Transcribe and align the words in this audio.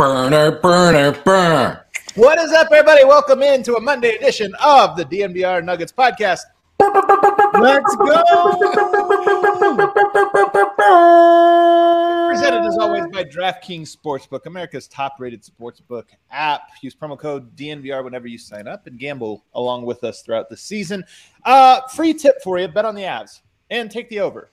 Burner, 0.00 0.52
burner, 0.52 1.12
burn. 1.26 1.78
What 2.14 2.38
is 2.38 2.52
up, 2.52 2.68
everybody? 2.72 3.04
Welcome 3.04 3.42
in 3.42 3.62
to 3.64 3.74
a 3.74 3.80
Monday 3.82 4.16
edition 4.16 4.50
of 4.64 4.96
the 4.96 5.04
DNVR 5.04 5.62
Nuggets 5.62 5.92
podcast. 5.92 6.40
Let's 6.78 7.96
go! 7.96 8.22
Presented 12.30 12.66
as 12.66 12.78
always 12.78 13.08
by 13.08 13.24
DraftKings 13.24 13.94
Sportsbook, 13.94 14.46
America's 14.46 14.88
top-rated 14.88 15.42
sportsbook 15.42 16.04
app. 16.30 16.62
Use 16.80 16.94
promo 16.94 17.18
code 17.18 17.54
DNVR 17.54 18.02
whenever 18.02 18.26
you 18.26 18.38
sign 18.38 18.66
up 18.66 18.86
and 18.86 18.98
gamble 18.98 19.44
along 19.52 19.84
with 19.84 20.02
us 20.02 20.22
throughout 20.22 20.48
the 20.48 20.56
season. 20.56 21.04
Uh, 21.44 21.82
free 21.88 22.14
tip 22.14 22.42
for 22.42 22.58
you: 22.58 22.68
bet 22.68 22.86
on 22.86 22.94
the 22.94 23.02
Avs 23.02 23.40
and 23.68 23.90
take 23.90 24.08
the 24.08 24.20
over. 24.20 24.48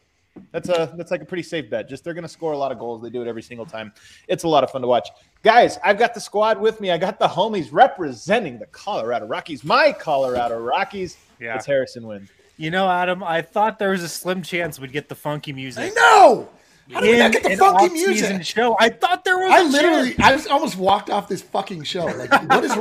That's 0.52 0.70
a 0.70 0.94
that's 0.96 1.12
like 1.12 1.22
a 1.22 1.26
pretty 1.26 1.44
safe 1.44 1.70
bet. 1.70 1.90
Just 1.90 2.04
they're 2.04 2.14
going 2.14 2.24
to 2.24 2.30
score 2.30 2.54
a 2.54 2.58
lot 2.58 2.72
of 2.72 2.80
goals. 2.80 3.02
They 3.02 3.10
do 3.10 3.22
it 3.22 3.28
every 3.28 3.42
single 3.42 3.66
time. 3.66 3.92
It's 4.28 4.44
a 4.44 4.48
lot 4.48 4.64
of 4.64 4.72
fun 4.72 4.82
to 4.82 4.88
watch. 4.88 5.10
Guys, 5.48 5.80
I've 5.82 5.98
got 5.98 6.14
the 6.14 6.20
squad 6.20 6.60
with 6.60 6.82
me. 6.82 6.92
I 6.92 6.98
got 6.98 7.20
the 7.20 7.28
homies 7.30 7.70
representing 7.72 8.60
the 8.60 8.66
Colorado 8.66 9.28
Rockies. 9.28 9.64
My 9.64 9.94
Colorado 9.94 10.60
Rockies. 10.60 11.16
Yeah. 11.40 11.56
It's 11.56 11.66
Harrison 11.66 12.06
Wind. 12.06 12.28
You 12.58 12.70
know, 12.70 12.90
Adam, 12.90 13.24
I 13.24 13.42
thought 13.44 13.80
there 13.80 13.92
was 13.92 14.04
a 14.04 14.10
slim 14.10 14.42
chance 14.42 14.78
we'd 14.78 14.92
get 14.92 15.08
the 15.08 15.16
funky 15.16 15.54
music. 15.54 15.94
No. 15.96 16.50
How 16.92 17.00
did 17.00 17.12
we 17.12 17.18
not 17.20 17.32
get 17.32 17.44
the 17.44 17.56
funky 17.56 17.94
music? 17.94 18.44
show. 18.44 18.76
I 18.78 18.90
thought 18.90 19.24
there 19.24 19.38
was. 19.38 19.50
I 19.54 19.60
a 19.62 19.64
literally, 19.64 20.10
chance. 20.16 20.20
I 20.28 20.32
just 20.34 20.50
almost 20.50 20.78
walked 20.78 21.10
off 21.10 21.30
this 21.30 21.44
fucking 21.44 21.84
show. 21.84 22.04
Like, 22.08 22.30
what 22.50 22.66
is, 22.66 22.74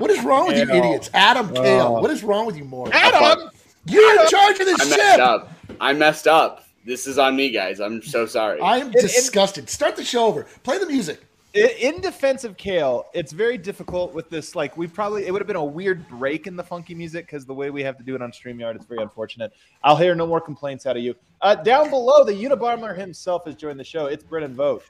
what 0.00 0.10
is 0.10 0.24
wrong 0.24 0.48
with 0.48 0.56
you 0.56 0.68
idiots? 0.68 1.10
Adam 1.14 1.54
Kale, 1.54 1.94
Oh. 1.96 2.00
what 2.02 2.10
is 2.10 2.24
wrong 2.24 2.44
with 2.44 2.56
you 2.56 2.64
more? 2.64 2.88
Adam, 2.92 3.50
You're 3.86 4.20
in 4.20 4.26
charge 4.26 4.58
of 4.58 4.66
this 4.66 4.80
I 4.80 4.84
messed 4.86 4.94
ship. 5.00 5.20
up. 5.20 5.52
I 5.80 5.92
messed 5.92 6.26
up. 6.26 6.64
This 6.84 7.06
is 7.06 7.18
on 7.18 7.36
me, 7.36 7.50
guys. 7.50 7.78
I'm 7.78 8.02
so 8.02 8.26
sorry. 8.26 8.60
I 8.60 8.78
am 8.78 8.90
disgusted. 8.90 9.70
Start 9.70 9.94
the 9.94 10.02
show 10.02 10.26
over. 10.26 10.48
Play 10.64 10.78
the 10.78 10.86
music. 10.86 11.22
In 11.52 12.00
defense 12.00 12.44
of 12.44 12.56
Kale, 12.56 13.06
it's 13.12 13.32
very 13.32 13.58
difficult 13.58 14.14
with 14.14 14.30
this. 14.30 14.54
Like, 14.54 14.76
we 14.76 14.86
probably 14.86 15.26
it 15.26 15.32
would 15.32 15.42
have 15.42 15.48
been 15.48 15.56
a 15.56 15.64
weird 15.64 16.06
break 16.08 16.46
in 16.46 16.54
the 16.54 16.62
funky 16.62 16.94
music 16.94 17.26
because 17.26 17.44
the 17.44 17.54
way 17.54 17.70
we 17.70 17.82
have 17.82 17.98
to 17.98 18.04
do 18.04 18.14
it 18.14 18.22
on 18.22 18.30
Streamyard, 18.30 18.76
it's 18.76 18.84
very 18.84 19.02
unfortunate. 19.02 19.52
I'll 19.82 19.96
hear 19.96 20.14
no 20.14 20.28
more 20.28 20.40
complaints 20.40 20.86
out 20.86 20.96
of 20.96 21.02
you. 21.02 21.16
Uh, 21.40 21.56
down 21.56 21.90
below, 21.90 22.22
the 22.22 22.32
Unabomber 22.32 22.96
himself 22.96 23.46
has 23.46 23.56
joined 23.56 23.80
the 23.80 23.84
show. 23.84 24.06
It's 24.06 24.22
Brendan 24.22 24.54
Vogt. 24.54 24.84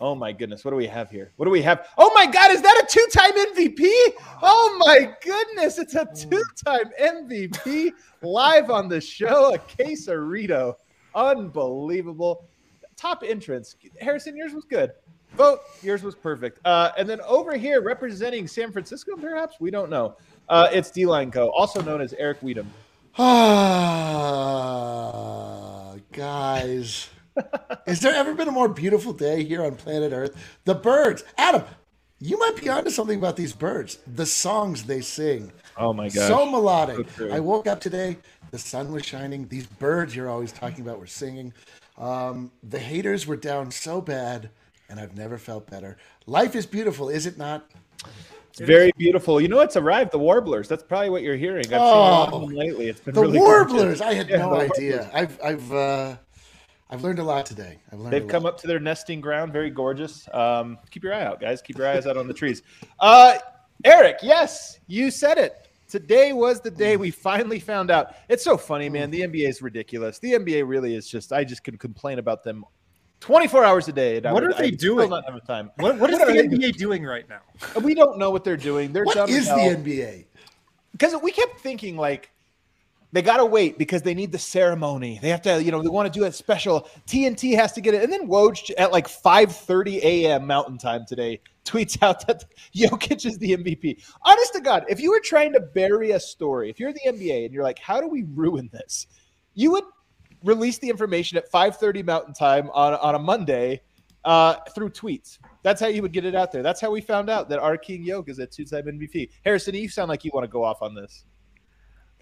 Oh 0.00 0.14
my 0.14 0.30
goodness, 0.30 0.64
what 0.64 0.70
do 0.70 0.76
we 0.76 0.86
have 0.86 1.10
here? 1.10 1.32
What 1.36 1.46
do 1.46 1.50
we 1.50 1.62
have? 1.62 1.88
Oh 1.98 2.12
my 2.14 2.26
God, 2.26 2.52
is 2.52 2.62
that 2.62 2.80
a 2.80 2.86
two-time 2.88 3.32
MVP? 3.32 4.14
Oh 4.42 4.76
my 4.78 5.12
goodness, 5.24 5.78
it's 5.78 5.94
a 5.96 6.04
two-time 6.04 6.90
MVP 7.00 7.90
live 8.22 8.70
on 8.70 8.88
the 8.88 9.00
show. 9.00 9.54
A 9.54 9.58
quesarito, 9.58 10.74
unbelievable. 11.16 12.44
Top 12.96 13.24
entrance, 13.26 13.74
Harrison. 14.00 14.36
Yours 14.36 14.52
was 14.52 14.64
good. 14.64 14.92
Vogt. 15.36 15.64
Yours 15.82 16.02
was 16.02 16.14
perfect. 16.14 16.58
Uh, 16.64 16.90
and 16.96 17.08
then 17.08 17.20
over 17.22 17.56
here, 17.56 17.80
representing 17.80 18.46
San 18.46 18.70
Francisco, 18.72 19.16
perhaps 19.16 19.56
we 19.60 19.70
don't 19.70 19.90
know. 19.90 20.16
Uh, 20.48 20.68
it's 20.72 20.90
D 20.90 21.06
Line 21.06 21.30
Co., 21.30 21.48
also 21.48 21.80
known 21.82 22.00
as 22.00 22.12
Eric 22.14 22.40
Weedham. 22.40 22.66
Ah, 23.18 24.42
guys. 26.12 27.08
Has 27.86 28.00
there 28.00 28.14
ever 28.14 28.34
been 28.34 28.48
a 28.48 28.52
more 28.52 28.68
beautiful 28.68 29.12
day 29.12 29.44
here 29.44 29.64
on 29.64 29.76
planet 29.76 30.12
Earth? 30.12 30.36
The 30.64 30.74
birds. 30.74 31.24
Adam, 31.38 31.64
you 32.20 32.38
might 32.38 32.56
be 32.56 32.68
onto 32.68 32.90
something 32.90 33.18
about 33.18 33.36
these 33.36 33.52
birds. 33.52 33.98
The 34.06 34.26
songs 34.26 34.84
they 34.84 35.00
sing. 35.00 35.52
Oh 35.76 35.92
my 35.92 36.08
god. 36.08 36.28
So 36.28 36.48
melodic. 36.50 37.08
So. 37.16 37.30
I 37.30 37.40
woke 37.40 37.66
up 37.66 37.80
today, 37.80 38.16
the 38.50 38.58
sun 38.58 38.92
was 38.92 39.04
shining. 39.04 39.48
These 39.48 39.66
birds 39.66 40.14
you're 40.14 40.28
always 40.28 40.52
talking 40.52 40.82
about 40.82 41.00
were 41.00 41.06
singing. 41.06 41.52
Um, 41.98 42.52
the 42.62 42.78
haters 42.78 43.26
were 43.26 43.36
down 43.36 43.70
so 43.70 44.00
bad, 44.00 44.50
and 44.92 45.00
I've 45.00 45.16
never 45.16 45.38
felt 45.38 45.68
better. 45.70 45.96
Life 46.26 46.54
is 46.54 46.66
beautiful, 46.66 47.08
is 47.08 47.24
it 47.24 47.38
not? 47.38 47.70
It's 48.50 48.60
very 48.60 48.92
beautiful. 48.98 49.40
You 49.40 49.48
know 49.48 49.56
what's 49.56 49.76
arrived? 49.76 50.12
The 50.12 50.18
warblers. 50.18 50.68
That's 50.68 50.82
probably 50.82 51.08
what 51.08 51.22
you're 51.22 51.36
hearing. 51.36 51.64
I've 51.64 51.70
seen 51.70 51.78
a 51.80 51.80
lot 51.80 52.32
of 52.34 52.42
them 52.42 52.50
lately. 52.54 52.88
It's 52.90 53.00
been 53.00 53.16
Oh, 53.16 53.22
The 53.22 53.26
really 53.28 53.38
warblers. 53.38 53.82
gorgeous. 53.82 54.00
I 54.02 54.12
had 54.12 54.28
Yeah, 54.28 54.36
no 54.36 54.54
idea. 54.54 54.96
warblers. 54.98 55.10
I've 55.14 55.40
I've 55.42 55.72
uh, 55.72 56.16
I've 56.90 57.02
learned 57.02 57.20
a 57.20 57.24
lot 57.24 57.46
today. 57.46 57.78
I've 57.90 58.00
learned. 58.00 58.12
They've 58.12 58.28
come 58.28 58.44
up 58.44 58.58
to 58.60 58.66
their 58.66 58.78
nesting 58.78 59.22
ground. 59.22 59.50
Very 59.54 59.70
gorgeous. 59.70 60.28
Um, 60.34 60.78
keep 60.90 61.02
your 61.02 61.14
eye 61.14 61.24
out, 61.24 61.40
guys. 61.40 61.62
Keep 61.62 61.78
your 61.78 61.88
eyes 61.88 62.06
out 62.06 62.18
on 62.18 62.28
the 62.28 62.34
trees. 62.34 62.62
Uh, 63.00 63.38
Eric, 63.86 64.18
yes, 64.22 64.78
you 64.86 65.10
said 65.10 65.38
it. 65.38 65.68
Today 65.88 66.34
was 66.34 66.60
the 66.60 66.70
day 66.70 66.98
we 66.98 67.10
finally 67.10 67.58
found 67.58 67.90
out. 67.90 68.14
It's 68.28 68.44
so 68.44 68.58
funny, 68.58 68.90
man. 68.90 69.10
The 69.10 69.22
NBA 69.22 69.48
is 69.48 69.62
ridiculous. 69.62 70.18
The 70.18 70.32
NBA 70.34 70.68
really 70.68 70.94
is 70.94 71.08
just. 71.08 71.32
I 71.32 71.42
just 71.44 71.64
can 71.64 71.78
complain 71.78 72.18
about 72.18 72.44
them 72.44 72.66
24 73.22 73.64
hours 73.64 73.88
a 73.88 73.92
day. 73.92 74.20
What 74.20 74.34
would- 74.34 74.42
are 74.44 74.52
they 74.54 74.64
I'd 74.66 74.78
doing? 74.78 75.08
Not 75.10 75.24
have 75.30 75.46
time. 75.46 75.70
What, 75.76 75.96
what 75.98 76.10
is 76.10 76.18
What 76.18 76.26
the 76.28 76.32
are 76.40 76.42
they 76.42 76.48
NBA 76.56 76.76
doing 76.76 77.04
right 77.04 77.24
now? 77.28 77.40
We 77.80 77.94
don't 77.94 78.18
know 78.18 78.30
what 78.30 78.42
they're 78.44 78.56
doing. 78.56 78.92
They're 78.92 79.04
What 79.04 79.14
dumb 79.14 79.28
is 79.30 79.46
the. 79.46 79.52
NBA? 79.54 80.24
because 80.92 81.14
we 81.22 81.30
kept 81.32 81.60
thinking 81.60 81.96
like 81.96 82.30
they 83.12 83.22
gotta 83.22 83.44
wait 83.44 83.78
because 83.78 84.02
they 84.02 84.14
need 84.14 84.32
the 84.32 84.38
ceremony. 84.38 85.18
They 85.22 85.28
have 85.28 85.42
to, 85.42 85.62
you 85.62 85.70
know, 85.70 85.82
they 85.82 85.88
want 85.88 86.12
to 86.12 86.18
do 86.18 86.24
it 86.24 86.34
special. 86.34 86.88
TNT 87.06 87.54
has 87.54 87.72
to 87.72 87.80
get 87.80 87.94
it, 87.94 88.02
and 88.02 88.12
then 88.12 88.26
Woj 88.28 88.70
at 88.76 88.90
like 88.90 89.06
5:30 89.06 90.02
a.m. 90.02 90.46
Mountain 90.46 90.78
Time 90.78 91.04
today 91.06 91.40
tweets 91.64 92.02
out 92.02 92.26
that 92.26 92.44
Jokic 92.74 93.24
is 93.24 93.38
the 93.38 93.52
MVP. 93.56 94.02
Honest 94.24 94.52
to 94.54 94.60
God, 94.60 94.84
if 94.88 94.98
you 94.98 95.10
were 95.10 95.20
trying 95.22 95.52
to 95.52 95.60
bury 95.60 96.10
a 96.12 96.18
story, 96.20 96.70
if 96.70 96.80
you're 96.80 96.92
the 96.92 97.00
NBA 97.06 97.44
and 97.44 97.54
you're 97.54 97.62
like, 97.62 97.78
how 97.78 98.00
do 98.00 98.08
we 98.08 98.24
ruin 98.34 98.68
this? 98.72 99.06
You 99.54 99.70
would 99.72 99.84
release 100.44 100.78
the 100.78 100.88
information 100.88 101.38
at 101.38 101.50
5:30 101.50 102.04
Mountain 102.04 102.34
Time 102.34 102.70
on 102.70 102.94
on 102.94 103.14
a 103.14 103.18
Monday 103.18 103.80
uh, 104.24 104.56
through 104.74 104.90
tweets. 104.90 105.38
That's 105.62 105.80
how 105.80 105.88
you 105.88 106.02
would 106.02 106.12
get 106.12 106.24
it 106.24 106.34
out 106.34 106.52
there. 106.52 106.62
That's 106.62 106.80
how 106.80 106.90
we 106.90 107.00
found 107.00 107.28
out 107.30 107.48
that 107.48 107.58
our 107.58 107.76
King 107.76 108.02
Yoke 108.04 108.28
is 108.28 108.38
a 108.38 108.46
two-time 108.46 108.84
MVP. 108.84 109.30
Harrison, 109.44 109.74
you 109.74 109.88
sound 109.88 110.08
like 110.08 110.24
you 110.24 110.30
want 110.34 110.44
to 110.44 110.48
go 110.48 110.62
off 110.64 110.82
on 110.82 110.94
this. 110.94 111.24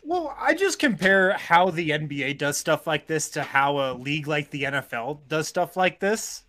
Well, 0.03 0.35
I 0.39 0.55
just 0.55 0.79
compare 0.79 1.33
how 1.35 1.71
the 1.71 1.91
NBA 1.91 2.39
does 2.39 2.57
stuff 2.57 2.87
like 2.87 3.07
this 3.07 3.29
to 3.31 3.43
how 3.43 3.79
a 3.81 3.93
league 3.95 4.27
like 4.27 4.51
the 4.51 4.63
NFL 4.63 5.21
does 5.29 5.47
stuff 5.47 5.77
like 5.77 6.01
this. 6.01 6.45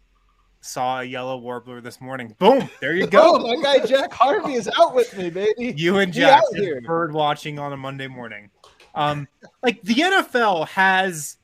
Saw 0.61 0.99
a 1.01 1.03
yellow 1.03 1.37
warbler 1.37 1.81
this 1.81 1.99
morning. 1.99 2.33
Boom! 2.39 2.69
There 2.79 2.93
you 2.95 3.03
Oh, 3.13 3.39
go. 3.39 3.39
my 3.39 3.61
guy 3.61 3.85
Jack 3.85 4.13
Harvey 4.13 4.53
is 4.53 4.69
out 4.79 4.93
with 4.95 5.17
me, 5.17 5.29
baby. 5.29 5.73
You 5.75 5.97
and 5.97 6.13
Jack 6.13 6.37
out 6.37 6.43
just 6.53 6.63
here. 6.63 6.81
bird 6.81 7.11
watching 7.13 7.57
on 7.59 7.73
a 7.73 7.77
Monday 7.77 8.07
morning. 8.07 8.49
Um, 8.95 9.27
like 9.63 9.81
the 9.81 9.95
NFL 9.95 10.67
has 10.69 11.37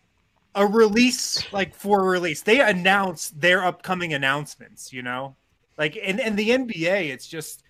a 0.58 0.66
release, 0.66 1.52
like 1.54 1.74
for 1.76 2.04
release. 2.04 2.42
They 2.42 2.60
announce 2.60 3.30
their 3.30 3.64
upcoming 3.64 4.14
announcements. 4.14 4.92
You 4.92 5.04
know, 5.04 5.36
like 5.78 5.98
and 6.02 6.20
and 6.20 6.38
the 6.38 6.50
NBA, 6.50 7.10
it's 7.10 7.28
just 7.28 7.64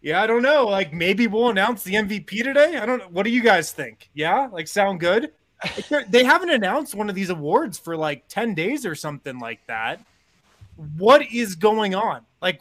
yeah, 0.00 0.22
I 0.22 0.26
don't 0.26 0.42
know. 0.42 0.66
Like 0.66 0.92
maybe 0.92 1.26
we'll 1.26 1.50
announce 1.50 1.84
the 1.84 1.94
MVP 1.94 2.42
today. 2.42 2.76
I 2.76 2.86
don't 2.86 2.98
know. 2.98 3.08
What 3.10 3.22
do 3.22 3.30
you 3.30 3.42
guys 3.42 3.72
think? 3.72 4.10
Yeah, 4.14 4.48
like 4.50 4.66
sound 4.66 5.00
good? 5.00 5.32
Like, 5.64 5.88
they're- 5.88 6.06
they 6.08 6.24
haven't 6.24 6.50
announced 6.50 6.94
one 6.94 7.08
of 7.08 7.14
these 7.14 7.30
awards 7.30 7.78
for 7.78 7.96
like 7.96 8.24
ten 8.28 8.54
days 8.54 8.84
or 8.84 8.94
something 8.96 9.38
like 9.38 9.64
that. 9.68 10.04
What 10.96 11.22
is 11.30 11.54
going 11.54 11.94
on? 11.94 12.22
Like, 12.40 12.60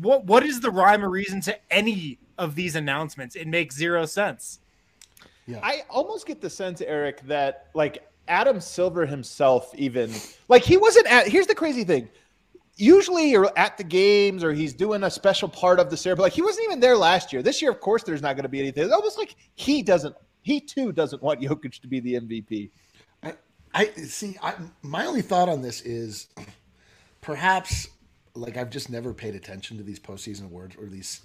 what 0.00 0.24
what 0.24 0.44
is 0.44 0.60
the 0.60 0.70
rhyme 0.70 1.04
or 1.04 1.10
reason 1.10 1.40
to 1.42 1.56
any 1.70 2.18
of 2.38 2.54
these 2.54 2.74
announcements. 2.76 3.36
It 3.36 3.46
makes 3.46 3.76
zero 3.76 4.06
sense. 4.06 4.60
Yeah. 5.46 5.60
I 5.62 5.82
almost 5.90 6.26
get 6.26 6.40
the 6.40 6.50
sense, 6.50 6.80
Eric, 6.80 7.20
that 7.26 7.68
like 7.74 8.02
Adam 8.28 8.60
Silver 8.60 9.06
himself, 9.06 9.74
even 9.74 10.12
like 10.48 10.62
he 10.62 10.76
wasn't 10.76 11.06
at. 11.06 11.28
Here's 11.28 11.46
the 11.46 11.54
crazy 11.54 11.84
thing. 11.84 12.08
Usually 12.76 13.30
you're 13.30 13.52
at 13.56 13.78
the 13.78 13.84
games 13.84 14.42
or 14.42 14.52
he's 14.52 14.74
doing 14.74 15.04
a 15.04 15.10
special 15.10 15.48
part 15.48 15.78
of 15.78 15.90
the 15.90 15.96
ceremony. 15.96 16.24
Like 16.24 16.32
he 16.32 16.42
wasn't 16.42 16.64
even 16.64 16.80
there 16.80 16.96
last 16.96 17.32
year. 17.32 17.42
This 17.42 17.62
year, 17.62 17.70
of 17.70 17.80
course, 17.80 18.02
there's 18.02 18.22
not 18.22 18.34
going 18.34 18.42
to 18.42 18.48
be 18.48 18.58
anything. 18.58 18.84
It's 18.84 18.92
almost 18.92 19.18
like 19.18 19.36
he 19.54 19.82
doesn't. 19.82 20.14
He 20.42 20.60
too 20.60 20.92
doesn't 20.92 21.22
want 21.22 21.40
Jokic 21.40 21.80
to 21.80 21.86
be 21.86 22.00
the 22.00 22.14
MVP. 22.14 22.70
I, 23.22 23.34
I 23.72 23.86
see. 23.92 24.36
I, 24.42 24.54
my 24.82 25.06
only 25.06 25.22
thought 25.22 25.48
on 25.48 25.62
this 25.62 25.82
is 25.82 26.28
perhaps 27.20 27.88
like 28.36 28.56
I've 28.56 28.70
just 28.70 28.90
never 28.90 29.14
paid 29.14 29.34
attention 29.34 29.76
to 29.76 29.84
these 29.84 30.00
postseason 30.00 30.46
awards 30.46 30.76
or 30.76 30.86
these 30.86 31.20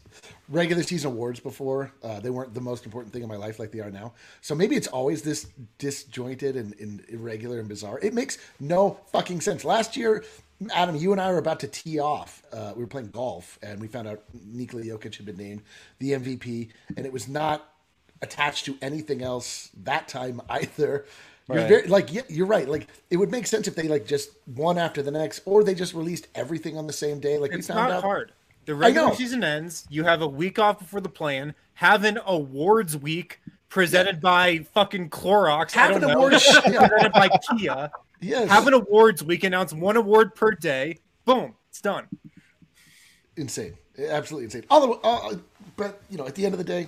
regular 0.47 0.83
season 0.83 1.11
awards 1.11 1.39
before. 1.39 1.91
Uh, 2.03 2.19
they 2.19 2.29
weren't 2.29 2.53
the 2.53 2.61
most 2.61 2.85
important 2.85 3.11
thing 3.11 3.23
in 3.23 3.29
my 3.29 3.35
life 3.35 3.57
like 3.57 3.71
they 3.71 3.79
are 3.79 3.89
now. 3.89 4.13
So 4.41 4.53
maybe 4.53 4.75
it's 4.75 4.87
always 4.87 5.23
this 5.23 5.47
disjointed 5.79 6.55
and, 6.55 6.75
and 6.79 7.03
irregular 7.09 7.59
and 7.59 7.67
bizarre. 7.67 7.99
It 8.01 8.13
makes 8.13 8.37
no 8.59 8.99
fucking 9.11 9.41
sense. 9.41 9.65
Last 9.65 9.97
year, 9.97 10.23
Adam, 10.71 10.95
you 10.95 11.11
and 11.11 11.19
I 11.19 11.31
were 11.31 11.39
about 11.39 11.59
to 11.61 11.67
tee 11.67 11.99
off. 11.99 12.43
Uh, 12.53 12.73
we 12.75 12.83
were 12.83 12.87
playing 12.87 13.09
golf, 13.09 13.57
and 13.63 13.79
we 13.79 13.87
found 13.87 14.07
out 14.07 14.23
Nikola 14.45 14.83
Jokic 14.83 15.15
had 15.15 15.25
been 15.25 15.37
named 15.37 15.63
the 15.97 16.11
MVP, 16.11 16.69
and 16.95 17.05
it 17.05 17.13
was 17.13 17.27
not 17.27 17.73
attached 18.21 18.65
to 18.65 18.77
anything 18.81 19.21
else 19.23 19.69
that 19.83 20.07
time 20.07 20.41
either. 20.49 21.05
You're 21.51 21.67
very, 21.67 21.87
like 21.87 22.13
yeah, 22.13 22.21
you're 22.29 22.45
right. 22.45 22.67
Like 22.67 22.87
it 23.09 23.17
would 23.17 23.31
make 23.31 23.47
sense 23.47 23.67
if 23.67 23.75
they 23.75 23.87
like 23.87 24.05
just 24.05 24.31
one 24.55 24.77
after 24.77 25.01
the 25.01 25.11
next, 25.11 25.41
or 25.45 25.63
they 25.63 25.73
just 25.75 25.93
released 25.93 26.27
everything 26.35 26.77
on 26.77 26.85
the 26.87 26.93
same 26.93 27.19
day. 27.19 27.37
Like 27.37 27.51
we 27.51 27.57
It's 27.59 27.67
found 27.67 27.79
not 27.89 27.91
out. 27.91 28.03
hard. 28.03 28.31
The 28.65 28.75
regular 28.75 29.15
season 29.15 29.43
ends. 29.43 29.87
You 29.89 30.03
have 30.03 30.21
a 30.21 30.27
week 30.27 30.59
off 30.59 30.79
before 30.79 31.01
the 31.01 31.09
plan. 31.09 31.55
Have 31.75 32.03
an 32.03 32.19
awards 32.25 32.95
week 32.97 33.39
presented 33.69 34.21
by 34.21 34.59
fucking 34.73 35.09
Clorox. 35.09 35.71
Have 35.71 35.95
an 35.95 36.01
know. 36.01 36.09
awards- 36.09 36.45
presented 36.63 37.11
by 37.13 37.29
Kia. 37.57 37.89
Yes. 38.21 38.49
Have 38.49 38.67
an 38.67 38.73
awards 38.73 39.23
week. 39.23 39.43
Announce 39.43 39.73
one 39.73 39.95
award 39.97 40.35
per 40.35 40.51
day. 40.51 40.97
Boom. 41.25 41.55
It's 41.69 41.81
done. 41.81 42.05
insane, 43.37 43.75
absolutely 43.97 44.45
insane. 44.45 44.65
Although, 44.69 44.99
uh, 45.03 45.35
but 45.77 46.01
you 46.09 46.17
know, 46.17 46.27
at 46.27 46.35
the 46.35 46.45
end 46.45 46.53
of 46.53 46.57
the 46.57 46.63
day, 46.63 46.87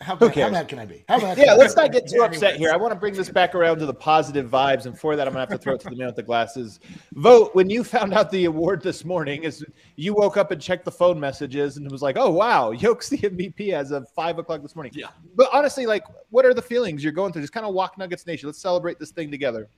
how, 0.00 0.16
Who 0.16 0.26
mad, 0.26 0.34
how 0.34 0.40
cares? 0.42 0.52
mad 0.52 0.68
can 0.68 0.78
I 0.78 0.84
be? 0.84 1.04
How 1.08 1.18
mad? 1.18 1.38
Yeah, 1.38 1.54
let's 1.54 1.74
not 1.76 1.92
get 1.92 2.06
too 2.08 2.22
upset 2.22 2.56
here. 2.56 2.70
I 2.70 2.76
want 2.76 2.92
to 2.92 2.98
bring 2.98 3.14
this 3.14 3.28
back 3.30 3.54
around 3.54 3.78
to 3.78 3.86
the 3.86 3.94
positive 3.94 4.48
vibes, 4.50 4.86
and 4.86 4.98
for 4.98 5.16
that, 5.16 5.26
I'm 5.26 5.32
gonna 5.32 5.40
have 5.40 5.48
to 5.50 5.58
throw 5.58 5.74
it 5.74 5.80
to 5.80 5.90
the 5.90 5.96
man 5.96 6.06
with 6.06 6.16
the 6.16 6.22
glasses. 6.22 6.80
Vogt 7.14 7.54
when 7.54 7.70
you 7.70 7.82
found 7.84 8.14
out 8.14 8.30
the 8.30 8.44
award 8.46 8.82
this 8.82 9.04
morning. 9.04 9.42
Is 9.44 9.64
you 9.96 10.14
woke 10.14 10.36
up 10.36 10.50
and 10.50 10.60
checked 10.60 10.84
the 10.84 10.92
phone 10.92 11.18
messages 11.18 11.76
and 11.76 11.86
it 11.86 11.92
was 11.92 12.02
like, 12.02 12.16
"Oh 12.18 12.30
wow, 12.30 12.72
Yoke's 12.72 13.08
the 13.08 13.18
MVP 13.18 13.72
as 13.72 13.90
of 13.90 14.08
five 14.10 14.38
o'clock 14.38 14.62
this 14.62 14.74
morning." 14.76 14.92
Yeah. 14.94 15.08
But 15.34 15.48
honestly, 15.52 15.86
like, 15.86 16.04
what 16.30 16.44
are 16.44 16.54
the 16.54 16.62
feelings 16.62 17.02
you're 17.02 17.12
going 17.12 17.32
through? 17.32 17.42
Just 17.42 17.52
kind 17.52 17.66
of 17.66 17.74
walk 17.74 17.98
Nuggets 17.98 18.26
Nation. 18.26 18.48
Let's 18.48 18.60
celebrate 18.60 18.98
this 18.98 19.10
thing 19.10 19.30
together. 19.30 19.68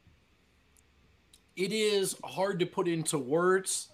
it 1.57 1.73
is 1.73 2.15
hard 2.25 2.61
to 2.61 2.67
put 2.67 2.87
into 2.87 3.19
words. 3.19 3.89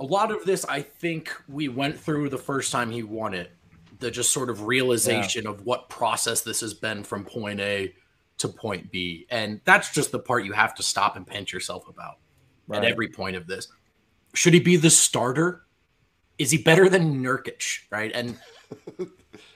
A 0.00 0.04
lot 0.04 0.30
of 0.30 0.44
this, 0.46 0.64
I 0.64 0.80
think, 0.80 1.30
we 1.48 1.68
went 1.68 1.98
through 1.98 2.30
the 2.30 2.38
first 2.38 2.72
time 2.72 2.90
he 2.90 3.02
won 3.02 3.34
it. 3.34 3.50
The 3.98 4.10
just 4.10 4.32
sort 4.32 4.50
of 4.50 4.64
realization 4.64 5.46
of 5.46 5.64
what 5.64 5.88
process 5.88 6.42
this 6.42 6.60
has 6.60 6.74
been 6.74 7.02
from 7.02 7.24
point 7.24 7.60
A 7.60 7.94
to 8.38 8.48
point 8.48 8.90
B. 8.90 9.26
And 9.30 9.60
that's 9.64 9.92
just 9.92 10.12
the 10.12 10.18
part 10.18 10.44
you 10.44 10.52
have 10.52 10.74
to 10.76 10.82
stop 10.82 11.16
and 11.16 11.26
pinch 11.26 11.52
yourself 11.52 11.88
about 11.88 12.18
at 12.72 12.84
every 12.84 13.08
point 13.08 13.36
of 13.36 13.46
this. 13.46 13.68
Should 14.34 14.54
he 14.54 14.60
be 14.60 14.76
the 14.76 14.90
starter? 14.90 15.64
Is 16.38 16.50
he 16.50 16.58
better 16.58 16.88
than 16.88 17.22
Nurkic? 17.22 17.80
Right. 17.90 18.12
And 18.14 18.38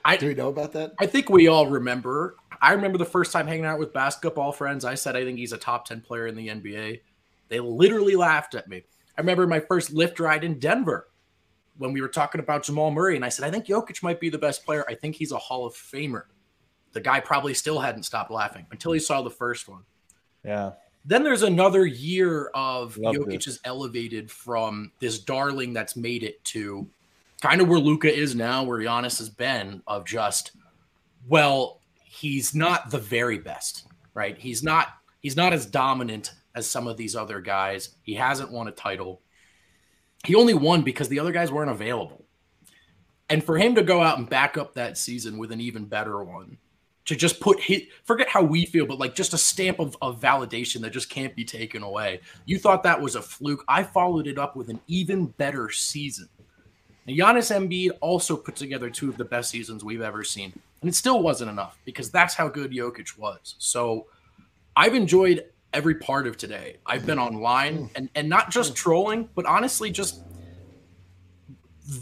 I 0.04 0.16
Do 0.18 0.26
we 0.26 0.34
know 0.34 0.48
about 0.48 0.72
that? 0.72 0.94
I 0.98 1.06
think 1.06 1.30
we 1.30 1.46
all 1.46 1.68
remember. 1.68 2.36
I 2.60 2.72
remember 2.72 2.98
the 2.98 3.04
first 3.04 3.32
time 3.32 3.46
hanging 3.46 3.64
out 3.64 3.78
with 3.78 3.92
basketball 3.92 4.52
friends. 4.52 4.84
I 4.84 4.94
said 4.94 5.16
I 5.16 5.24
think 5.24 5.38
he's 5.38 5.52
a 5.52 5.58
top 5.58 5.86
10 5.86 6.00
player 6.00 6.26
in 6.26 6.34
the 6.34 6.48
NBA. 6.48 7.00
They 7.48 7.60
literally 7.60 8.16
laughed 8.16 8.54
at 8.54 8.68
me. 8.68 8.84
I 9.16 9.20
remember 9.20 9.46
my 9.46 9.60
first 9.60 9.94
Lyft 9.94 10.18
ride 10.18 10.42
in 10.42 10.58
Denver 10.58 11.08
when 11.78 11.92
we 11.92 12.00
were 12.00 12.08
talking 12.08 12.40
about 12.40 12.64
Jamal 12.64 12.90
Murray, 12.90 13.16
and 13.16 13.24
I 13.24 13.28
said, 13.28 13.44
I 13.44 13.50
think 13.50 13.66
Jokic 13.66 14.02
might 14.02 14.20
be 14.20 14.28
the 14.28 14.38
best 14.38 14.64
player. 14.64 14.84
I 14.88 14.94
think 14.94 15.16
he's 15.16 15.32
a 15.32 15.38
Hall 15.38 15.66
of 15.66 15.74
Famer. 15.74 16.24
The 16.92 17.00
guy 17.00 17.20
probably 17.20 17.54
still 17.54 17.80
hadn't 17.80 18.02
stopped 18.02 18.30
laughing 18.30 18.66
until 18.70 18.92
he 18.92 18.98
saw 18.98 19.22
the 19.22 19.30
first 19.30 19.68
one. 19.68 19.82
Yeah. 20.44 20.72
Then 21.04 21.24
there's 21.24 21.42
another 21.42 21.86
year 21.86 22.50
of 22.54 22.96
Love 22.98 23.16
Jokic 23.16 23.44
this. 23.44 23.46
is 23.46 23.60
elevated 23.64 24.30
from 24.30 24.92
this 25.00 25.18
darling 25.18 25.72
that's 25.72 25.96
made 25.96 26.22
it 26.22 26.42
to 26.44 26.86
kind 27.40 27.60
of 27.60 27.68
where 27.68 27.80
Luka 27.80 28.14
is 28.14 28.36
now, 28.36 28.62
where 28.62 28.78
Giannis 28.78 29.18
has 29.18 29.28
been, 29.28 29.82
of 29.86 30.04
just, 30.04 30.52
well, 31.26 31.80
he's 32.04 32.54
not 32.54 32.90
the 32.90 32.98
very 32.98 33.38
best, 33.38 33.88
right? 34.14 34.38
He's 34.38 34.62
not 34.62 34.88
he's 35.20 35.36
not 35.36 35.52
as 35.52 35.66
dominant 35.66 36.34
as 36.54 36.68
some 36.68 36.86
of 36.86 36.96
these 36.96 37.16
other 37.16 37.40
guys. 37.40 37.96
He 38.02 38.14
hasn't 38.14 38.52
won 38.52 38.68
a 38.68 38.72
title. 38.72 39.21
He 40.24 40.34
only 40.34 40.54
won 40.54 40.82
because 40.82 41.08
the 41.08 41.18
other 41.18 41.32
guys 41.32 41.50
weren't 41.50 41.70
available. 41.70 42.24
And 43.28 43.42
for 43.42 43.56
him 43.56 43.74
to 43.74 43.82
go 43.82 44.02
out 44.02 44.18
and 44.18 44.28
back 44.28 44.58
up 44.58 44.74
that 44.74 44.98
season 44.98 45.38
with 45.38 45.52
an 45.52 45.60
even 45.60 45.84
better 45.86 46.22
one, 46.22 46.58
to 47.04 47.16
just 47.16 47.40
put 47.40 47.60
hit 47.60 47.88
forget 48.04 48.28
how 48.28 48.42
we 48.42 48.64
feel, 48.64 48.86
but 48.86 48.98
like 48.98 49.14
just 49.14 49.34
a 49.34 49.38
stamp 49.38 49.80
of, 49.80 49.96
of 50.00 50.20
validation 50.20 50.80
that 50.82 50.90
just 50.90 51.10
can't 51.10 51.34
be 51.34 51.44
taken 51.44 51.82
away. 51.82 52.20
You 52.46 52.58
thought 52.58 52.82
that 52.84 53.00
was 53.00 53.16
a 53.16 53.22
fluke. 53.22 53.64
I 53.66 53.82
followed 53.82 54.26
it 54.26 54.38
up 54.38 54.54
with 54.54 54.68
an 54.68 54.80
even 54.86 55.26
better 55.26 55.70
season. 55.70 56.28
Now, 57.06 57.14
Giannis 57.14 57.50
Embiid 57.50 57.96
also 58.00 58.36
put 58.36 58.54
together 58.54 58.88
two 58.88 59.08
of 59.08 59.16
the 59.16 59.24
best 59.24 59.50
seasons 59.50 59.82
we've 59.82 60.02
ever 60.02 60.22
seen. 60.22 60.52
And 60.80 60.88
it 60.88 60.94
still 60.94 61.22
wasn't 61.22 61.50
enough 61.50 61.78
because 61.84 62.10
that's 62.10 62.34
how 62.34 62.48
good 62.48 62.70
Jokic 62.70 63.18
was. 63.18 63.56
So 63.58 64.06
I've 64.76 64.94
enjoyed 64.94 65.44
every 65.72 65.94
part 65.94 66.26
of 66.26 66.36
today. 66.36 66.76
I've 66.86 67.06
been 67.06 67.18
hmm. 67.18 67.24
online 67.24 67.76
hmm. 67.76 67.86
and, 67.96 68.10
and 68.14 68.28
not 68.28 68.50
just 68.50 68.70
hmm. 68.70 68.76
trolling, 68.76 69.28
but 69.34 69.46
honestly 69.46 69.90
just 69.90 70.22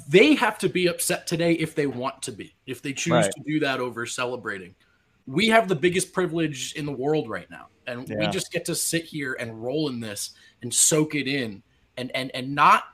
they 0.08 0.34
have 0.34 0.58
to 0.58 0.68
be 0.68 0.88
upset 0.88 1.26
today 1.26 1.52
if 1.52 1.74
they 1.74 1.86
want 1.86 2.22
to 2.22 2.32
be, 2.32 2.54
if 2.66 2.82
they 2.82 2.92
choose 2.92 3.12
Right. 3.12 3.32
to 3.32 3.42
do 3.46 3.60
that 3.60 3.80
over 3.80 4.04
celebrating. 4.06 4.74
We 5.26 5.48
have 5.48 5.68
the 5.68 5.76
biggest 5.76 6.12
privilege 6.12 6.74
in 6.74 6.86
the 6.86 6.92
world 6.92 7.28
right 7.28 7.50
now. 7.50 7.68
And 7.86 8.08
we 8.08 8.26
just 8.28 8.52
get 8.52 8.64
to 8.66 8.74
sit 8.74 9.04
here 9.04 9.34
and 9.34 9.62
roll 9.62 9.88
in 9.88 10.00
this 10.00 10.30
and 10.62 10.72
soak 10.72 11.14
it 11.14 11.26
in 11.26 11.62
and 11.96 12.10
and 12.14 12.30
and 12.34 12.54
not 12.54 12.84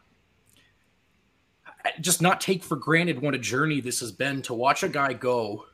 just 2.01 2.21
not 2.21 2.41
take 2.41 2.65
for 2.65 2.77
granted 2.77 3.21
what 3.21 3.35
a 3.35 3.39
journey 3.39 3.81
this 3.81 4.01
has 4.01 4.11
been 4.11 4.43
to 4.43 4.55
watch 4.55 4.83
a 4.83 4.89
guy 4.89 5.13
go 5.13 5.65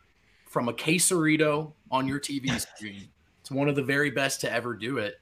from 0.46 0.68
a 0.68 0.72
quesarito 0.72 1.72
on 1.90 2.06
your 2.06 2.20
TV 2.20 2.48
screen 2.76 3.08
one 3.52 3.68
of 3.68 3.76
the 3.76 3.82
very 3.82 4.10
best 4.10 4.40
to 4.42 4.52
ever 4.52 4.74
do 4.74 4.98
it. 4.98 5.20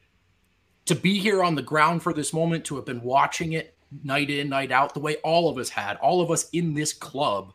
To 0.87 0.95
be 0.95 1.19
here 1.19 1.43
on 1.43 1.55
the 1.55 1.63
ground 1.63 2.03
for 2.03 2.13
this 2.13 2.33
moment, 2.33 2.65
to 2.67 2.77
have 2.77 2.85
been 2.85 3.03
watching 3.03 3.53
it 3.53 3.75
night 4.05 4.31
in, 4.31 4.49
night 4.49 4.73
out, 4.73 4.95
the 4.95 5.01
way 5.01 5.17
all 5.17 5.49
of 5.49 5.59
us 5.59 5.69
had, 5.69 5.97
all 5.99 6.21
of 6.21 6.31
us 6.31 6.49
in 6.51 6.75
this 6.75 6.93
club. 6.93 7.53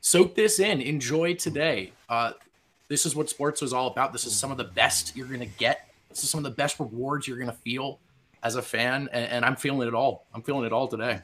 Soak 0.00 0.34
this 0.34 0.60
in, 0.60 0.80
enjoy 0.80 1.34
today. 1.34 1.92
Uh, 2.08 2.32
this 2.88 3.04
is 3.04 3.14
what 3.14 3.28
sports 3.28 3.62
is 3.62 3.72
all 3.72 3.88
about. 3.88 4.12
This 4.12 4.24
is 4.24 4.34
some 4.34 4.50
of 4.50 4.56
the 4.56 4.64
best 4.64 5.16
you're 5.16 5.26
going 5.26 5.40
to 5.40 5.46
get. 5.46 5.88
This 6.08 6.24
is 6.24 6.30
some 6.30 6.38
of 6.38 6.44
the 6.44 6.56
best 6.56 6.80
rewards 6.80 7.28
you're 7.28 7.36
going 7.36 7.50
to 7.50 7.56
feel 7.56 8.00
as 8.42 8.56
a 8.56 8.62
fan, 8.62 9.08
and, 9.12 9.30
and 9.30 9.44
I'm 9.44 9.56
feeling 9.56 9.86
it 9.86 9.94
all. 9.94 10.26
I'm 10.32 10.42
feeling 10.42 10.64
it 10.64 10.72
all 10.72 10.88
today. 10.88 11.20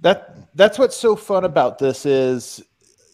That 0.00 0.54
that's 0.54 0.78
what's 0.78 0.96
so 0.96 1.16
fun 1.16 1.44
about 1.44 1.78
this 1.78 2.06
is, 2.06 2.62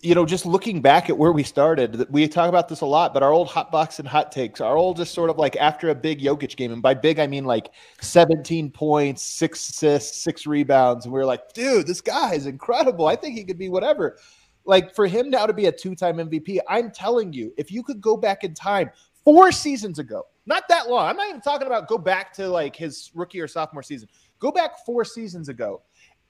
you 0.04 0.14
know, 0.14 0.26
just 0.26 0.44
looking 0.44 0.82
back 0.82 1.08
at 1.08 1.16
where 1.16 1.32
we 1.32 1.42
started. 1.42 2.06
We 2.10 2.28
talk 2.28 2.50
about 2.50 2.68
this 2.68 2.82
a 2.82 2.86
lot, 2.86 3.14
but 3.14 3.22
our 3.22 3.32
old 3.32 3.48
hot 3.48 3.72
box 3.72 3.98
and 3.98 4.06
hot 4.06 4.30
takes, 4.30 4.60
are 4.60 4.76
all 4.76 4.92
just 4.92 5.14
sort 5.14 5.30
of 5.30 5.38
like 5.38 5.56
after 5.56 5.88
a 5.88 5.94
big 5.94 6.20
Jokic 6.20 6.56
game, 6.56 6.72
and 6.72 6.82
by 6.82 6.92
big 6.92 7.18
I 7.18 7.26
mean 7.26 7.46
like 7.46 7.70
17 8.02 8.70
points, 8.70 9.22
six 9.22 9.66
assists, 9.70 10.22
six 10.22 10.46
rebounds, 10.46 11.06
and 11.06 11.14
we 11.14 11.18
were 11.18 11.24
like, 11.24 11.54
dude, 11.54 11.86
this 11.86 12.02
guy 12.02 12.34
is 12.34 12.44
incredible. 12.44 13.06
I 13.06 13.16
think 13.16 13.34
he 13.34 13.44
could 13.44 13.56
be 13.56 13.70
whatever. 13.70 14.18
Like 14.66 14.94
for 14.94 15.06
him 15.06 15.30
now 15.30 15.46
to 15.46 15.54
be 15.54 15.66
a 15.66 15.72
two-time 15.72 16.18
MVP, 16.18 16.58
I'm 16.68 16.90
telling 16.90 17.32
you, 17.32 17.54
if 17.56 17.72
you 17.72 17.82
could 17.82 18.02
go 18.02 18.14
back 18.14 18.44
in 18.44 18.52
time 18.52 18.90
four 19.24 19.52
seasons 19.52 19.98
ago, 19.98 20.24
not 20.44 20.64
that 20.68 20.90
long. 20.90 21.08
I'm 21.08 21.16
not 21.16 21.30
even 21.30 21.40
talking 21.40 21.66
about 21.66 21.88
go 21.88 21.96
back 21.96 22.30
to 22.34 22.46
like 22.46 22.76
his 22.76 23.10
rookie 23.14 23.40
or 23.40 23.48
sophomore 23.48 23.82
season. 23.82 24.10
Go 24.38 24.52
back 24.52 24.84
four 24.84 25.06
seasons 25.06 25.48
ago 25.48 25.80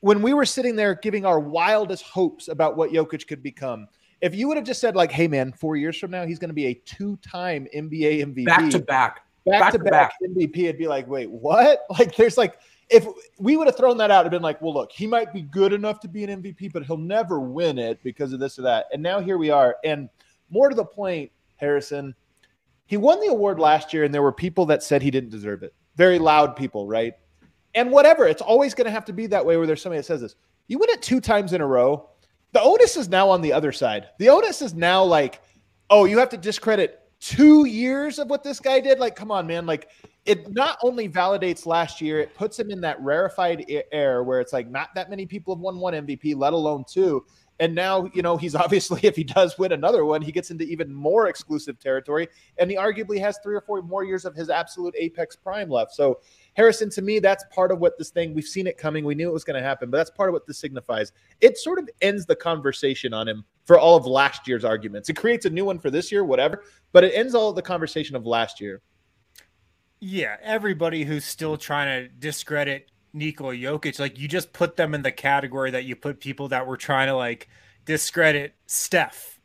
when 0.01 0.23
we 0.23 0.35
were 0.35 0.45
sitting 0.45 0.77
there 0.77 0.95
giving 0.95 1.25
our 1.25 1.41
wildest 1.41 2.05
hopes 2.05 2.49
about 2.49 2.77
what 2.77 2.91
Jokic 2.91 3.27
could 3.27 3.43
become, 3.43 3.89
if 4.21 4.35
you 4.35 4.49
would 4.49 4.57
have 4.57 4.67
just 4.67 4.81
said 4.81 4.97
like, 4.97 5.13
"Hey, 5.13 5.29
man, 5.29 5.53
four 5.53 5.77
years 5.77 5.99
from 5.99 6.11
now, 6.11 6.27
he's 6.27 6.39
going 6.39 6.49
to 6.49 6.55
be 6.55 6.67
a 6.67 6.75
two-time 6.75 7.67
NBA 7.75 8.21
MVP, 8.21 8.45
Back 8.45 8.71
to 8.71 8.79
back. 8.79 9.21
back, 9.45 9.61
back 9.61 9.73
to 9.73 9.79
to 9.79 9.85
back 9.85 10.13
MVP," 10.23 10.57
it'd 10.65 10.79
be 10.79 10.89
like, 10.89 11.07
"Wait, 11.09 11.31
what?" 11.31 11.85
Like, 11.99 12.17
there's 12.17 12.39
like, 12.39 12.59
if 12.91 13.07
we 13.39 13.57
would 13.57 13.67
have 13.67 13.77
thrown 13.77 13.97
that 13.99 14.11
out, 14.11 14.21
it'd 14.21 14.33
been 14.33 14.43
like, 14.43 14.61
"Well, 14.63 14.75
look, 14.75 14.93
he 14.93 15.07
might 15.07 15.33
be 15.33 15.43
good 15.43 15.73
enough 15.73 16.01
to 16.01 16.09
be 16.09 16.25
an 16.25 16.43
MVP, 16.43 16.73
but 16.73 16.85
he'll 16.85 16.97
never 16.97 17.41
win 17.41 17.79
it 17.79 18.03
because 18.03 18.33
of 18.33 18.41
this 18.41 18.59
or 18.59 18.63
that." 18.63 18.87
And 18.93 19.03
now 19.03 19.21
here 19.21 19.39
we 19.39 19.51
are, 19.51 19.77
and 19.85 20.09
more 20.51 20.69
to 20.69 20.77
the 20.77 20.85
point, 20.85 21.31
Harrison, 21.57 22.15
he 22.87 22.97
won 22.97 23.21
the 23.21 23.29
award 23.29 23.59
last 23.59 23.93
year, 23.93 24.05
and 24.05 24.15
there 24.15 24.23
were 24.23 24.33
people 24.33 24.67
that 24.67 24.83
said 24.83 25.03
he 25.03 25.11
didn't 25.11 25.31
deserve 25.31 25.63
it. 25.63 25.75
Very 25.97 26.19
loud 26.19 26.57
people, 26.57 26.87
right? 26.87 27.15
And 27.75 27.91
whatever, 27.91 28.27
it's 28.27 28.43
always 28.43 28.75
going 28.75 28.85
to 28.87 28.91
have 28.91 29.05
to 29.07 29.13
be 29.13 29.27
that 29.29 29.45
way 29.45 29.57
where 29.57 29.67
there's 29.67 29.83
somebody 29.83 29.99
that 29.99 30.07
says 30.07 30.21
this. 30.21 30.37
You 30.69 30.79
win 30.79 30.91
it 30.91 31.03
two 31.03 31.21
times 31.21 31.53
in 31.53 31.61
a 31.61 31.67
row. 31.67 32.09
the 32.53 32.63
onus 32.63 32.97
is 32.97 33.09
now 33.09 33.29
on 33.29 33.43
the 33.43 33.53
other 33.53 33.73
side. 33.73 34.09
The 34.19 34.29
onus 34.29 34.63
is 34.63 34.75
now 34.75 35.03
like, 35.03 35.43
oh, 35.91 36.05
you 36.05 36.19
have 36.19 36.29
to 36.31 36.37
discredit 36.37 37.01
two 37.21 37.67
years 37.67 38.19
of 38.19 38.29
what 38.29 38.43
this 38.43 38.61
guy 38.61 38.81
did. 38.81 38.99
Like, 38.99 39.17
come 39.17 39.31
on, 39.31 39.47
man. 39.47 39.67
Like, 39.67 39.89
it 40.25 40.51
not 40.53 40.79
only 40.83 41.09
validates 41.09 41.67
last 41.67 42.01
year, 42.01 42.21
it 42.21 42.35
puts 42.35 42.59
him 42.59 42.71
in 42.71 42.81
that 42.81 43.01
rarefied 43.01 43.65
air 43.93 44.23
where 44.23 44.41
it's 44.41 44.53
like 44.53 44.71
not 44.71 44.95
that 44.95 45.11
many 45.11 45.27
people 45.27 45.55
have 45.55 45.61
won 45.61 45.79
one 45.79 45.95
MVP, 45.95 46.35
let 46.37 46.53
alone 46.53 46.85
two. 46.89 47.25
And 47.61 47.75
now, 47.75 48.11
you 48.15 48.23
know, 48.23 48.37
he's 48.37 48.55
obviously, 48.65 49.01
if 49.03 49.17
he 49.17 49.25
does 49.25 49.59
win 49.59 49.73
another 49.73 50.05
one, 50.05 50.23
he 50.23 50.33
gets 50.33 50.51
into 50.51 50.65
even 50.65 50.93
more 50.93 51.29
exclusive 51.29 51.79
territory. 51.79 52.29
And 52.59 52.71
he 52.71 52.77
arguably 52.77 53.19
has 53.21 53.39
three 53.43 53.55
or 53.55 53.61
four 53.61 53.83
more 53.83 54.05
years 54.05 54.25
of 54.25 54.35
his 54.35 54.51
absolute 54.51 54.95
apex 54.99 55.37
prime 55.37 55.69
left. 55.69 55.93
So, 55.93 56.21
Harrison, 56.55 56.91
to 56.91 57.03
me, 57.03 57.19
that's 57.19 57.45
part 57.51 57.73
of 57.73 57.79
what 57.79 57.99
this 57.99 58.11
thing, 58.11 58.35
we've 58.35 58.45
seen 58.45 58.67
it 58.67 58.79
coming. 58.79 59.05
We 59.05 59.15
knew 59.15 59.29
it 59.29 59.33
was 59.33 59.45
going 59.45 59.61
to 59.61 59.67
happen, 59.67 59.91
but 59.91 59.99
that's 59.99 60.11
part 60.11 60.29
of 60.29 60.33
what 60.33 60.47
this 60.47 60.59
signifies. 60.59 61.13
It 61.41 61.59
sort 61.59 61.79
of 61.79 61.89
ends 62.01 62.27
the 62.27 62.37
conversation 62.37 63.13
on 63.13 63.29
him 63.29 63.45
for 63.65 63.79
all 63.79 63.97
of 63.97 64.07
last 64.07 64.47
year's 64.47 64.65
arguments. 64.65 65.09
It 65.09 65.17
creates 65.17 65.47
a 65.47 65.51
new 65.51 65.65
one 65.65 65.79
for 65.79 65.91
this 65.91 66.13
year, 66.13 66.25
whatever, 66.25 66.63
but 66.93 67.05
it 67.05 67.13
ends 67.15 67.35
all 67.35 67.53
the 67.53 67.63
conversation 67.63 68.15
of 68.15 68.27
last 68.27 68.61
year. 68.61 68.83
Yeah, 70.01 70.37
everybody 70.43 71.05
who's 71.05 71.25
still 71.25 71.57
trying 71.57 72.03
to 72.03 72.09
discredit 72.09 72.91
Nikola 73.15 73.55
Jokic, 73.55 73.99
like 73.99 74.19
you 74.19 74.29
just 74.29 74.53
put 74.53 74.77
them 74.77 74.93
in 74.93 75.03
the 75.03 75.13
category 75.13 75.71
that 75.71 75.85
you 75.85 75.97
put 75.97 76.21
people 76.21 76.49
that 76.49 76.67
were 76.67 76.77
trying 76.77 77.07
to 77.07 77.15
like 77.15 77.49
discredit 77.85 78.55
Steph. 78.67 79.39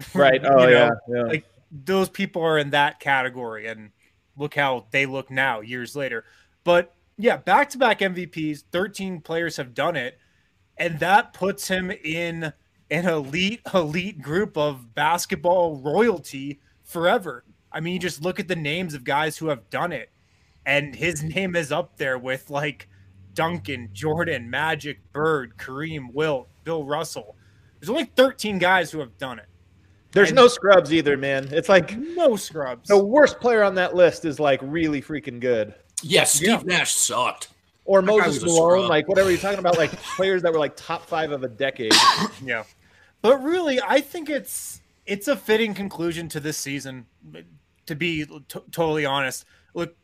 Right. 0.14 0.40
Oh, 0.42 0.66
yeah, 0.66 0.88
yeah. 1.08 1.22
Like 1.24 1.44
those 1.70 2.08
people 2.08 2.40
are 2.42 2.56
in 2.56 2.70
that 2.70 3.00
category, 3.00 3.66
and 3.66 3.90
look 4.34 4.54
how 4.54 4.86
they 4.92 5.04
look 5.04 5.30
now, 5.30 5.60
years 5.60 5.94
later. 5.94 6.24
But 6.64 6.94
yeah, 7.18 7.36
back 7.36 7.68
to 7.70 7.78
back 7.78 7.98
MVPs, 7.98 8.64
13 8.72 9.20
players 9.20 9.58
have 9.58 9.74
done 9.74 9.96
it, 9.96 10.18
and 10.78 10.98
that 11.00 11.34
puts 11.34 11.68
him 11.68 11.90
in 11.90 12.54
an 12.90 13.06
elite, 13.06 13.60
elite 13.74 14.22
group 14.22 14.56
of 14.56 14.94
basketball 14.94 15.76
royalty 15.76 16.60
forever. 16.82 17.44
I 17.70 17.80
mean, 17.80 17.92
you 17.92 18.00
just 18.00 18.22
look 18.22 18.40
at 18.40 18.48
the 18.48 18.56
names 18.56 18.94
of 18.94 19.04
guys 19.04 19.36
who 19.36 19.48
have 19.48 19.68
done 19.68 19.92
it, 19.92 20.10
and 20.64 20.94
his 20.94 21.22
name 21.34 21.54
is 21.54 21.70
up 21.70 21.98
there 21.98 22.18
with 22.18 22.48
like 22.48 22.88
Duncan, 23.34 23.88
Jordan, 23.92 24.48
Magic, 24.50 25.00
Bird, 25.12 25.56
Kareem, 25.56 26.12
Wilt, 26.12 26.48
Bill 26.64 26.84
Russell. 26.84 27.36
There's 27.78 27.90
only 27.90 28.04
13 28.16 28.58
guys 28.58 28.90
who 28.90 29.00
have 29.00 29.16
done 29.18 29.38
it. 29.38 29.46
There's 30.12 30.30
And- 30.30 30.36
no 30.36 30.48
scrubs 30.48 30.92
either, 30.92 31.16
man. 31.16 31.48
It's 31.52 31.68
like 31.68 31.96
no 31.96 32.36
scrubs. 32.36 32.88
The 32.88 33.02
worst 33.02 33.40
player 33.40 33.62
on 33.62 33.76
that 33.76 33.94
list 33.94 34.24
is 34.24 34.40
like 34.40 34.60
really 34.62 35.00
freaking 35.00 35.40
good. 35.40 35.74
Yeah, 36.02 36.24
Steve 36.24 36.64
Nash 36.64 36.92
sucked. 36.94 37.48
Or 37.84 38.02
That 38.02 38.06
Moses 38.06 38.42
Malone, 38.44 38.88
like 38.88 39.08
whatever 39.08 39.30
you're 39.30 39.38
talking 39.38 39.58
about, 39.58 39.78
like 39.78 39.90
players 40.16 40.42
that 40.42 40.52
were 40.52 40.58
like 40.58 40.76
top 40.76 41.06
five 41.06 41.32
of 41.32 41.42
a 41.44 41.48
decade. 41.48 41.92
Yeah. 42.44 42.64
But 43.22 43.42
really, 43.42 43.80
I 43.80 44.00
think 44.00 44.28
it's 44.30 44.80
it's 45.06 45.28
a 45.28 45.36
fitting 45.36 45.74
conclusion 45.74 46.28
to 46.30 46.40
this 46.40 46.56
season. 46.56 47.06
To 47.86 47.94
be 47.94 48.24
t- 48.24 48.60
totally 48.70 49.04
honest, 49.04 49.44
look, 49.74 49.94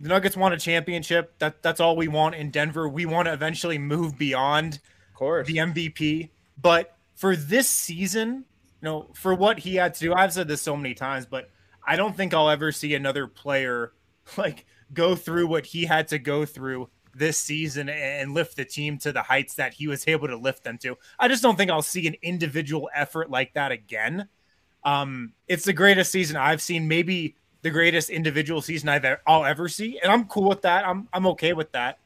the 0.00 0.08
Nuggets 0.08 0.36
won 0.36 0.52
a 0.52 0.58
championship. 0.58 1.38
That 1.38 1.62
that's 1.62 1.80
all 1.80 1.96
we 1.96 2.08
want 2.08 2.34
in 2.34 2.50
Denver. 2.50 2.88
We 2.88 3.06
want 3.06 3.26
to 3.26 3.32
eventually 3.32 3.78
move 3.78 4.18
beyond, 4.18 4.74
of 4.74 5.14
course, 5.14 5.46
the 5.46 5.56
MVP. 5.56 6.30
But 6.60 6.96
for 7.14 7.36
this 7.36 7.68
season, 7.68 8.44
you 8.80 8.84
know, 8.84 9.10
for 9.14 9.34
what 9.34 9.58
he 9.58 9.76
had 9.76 9.94
to 9.94 10.00
do, 10.00 10.14
I've 10.14 10.32
said 10.32 10.48
this 10.48 10.62
so 10.62 10.76
many 10.76 10.94
times, 10.94 11.26
but 11.26 11.50
I 11.86 11.96
don't 11.96 12.16
think 12.16 12.34
I'll 12.34 12.50
ever 12.50 12.72
see 12.72 12.94
another 12.94 13.26
player 13.26 13.92
like 14.36 14.66
go 14.92 15.14
through 15.14 15.46
what 15.46 15.66
he 15.66 15.84
had 15.84 16.08
to 16.08 16.18
go 16.18 16.44
through 16.44 16.88
this 17.14 17.38
season 17.38 17.88
and 17.88 18.34
lift 18.34 18.56
the 18.56 18.64
team 18.64 18.98
to 18.98 19.10
the 19.10 19.22
heights 19.22 19.54
that 19.54 19.72
he 19.72 19.88
was 19.88 20.06
able 20.06 20.28
to 20.28 20.36
lift 20.36 20.64
them 20.64 20.76
to. 20.78 20.96
I 21.18 21.28
just 21.28 21.42
don't 21.42 21.56
think 21.56 21.70
I'll 21.70 21.80
see 21.80 22.06
an 22.06 22.16
individual 22.22 22.90
effort 22.94 23.30
like 23.30 23.54
that 23.54 23.72
again. 23.72 24.28
Um, 24.84 25.32
it's 25.48 25.64
the 25.64 25.72
greatest 25.72 26.12
season 26.12 26.36
I've 26.36 26.60
seen, 26.60 26.86
maybe 26.86 27.36
the 27.66 27.70
greatest 27.72 28.10
individual 28.10 28.62
season 28.62 28.88
I've 28.88 29.04
e- 29.04 29.20
I'll 29.26 29.44
ever 29.44 29.68
see, 29.68 29.98
and 30.00 30.12
I'm 30.12 30.26
cool 30.26 30.48
with 30.48 30.62
that. 30.62 30.86
I'm 30.86 31.08
I'm 31.12 31.26
okay 31.26 31.52
with 31.52 31.72
that. 31.72 31.98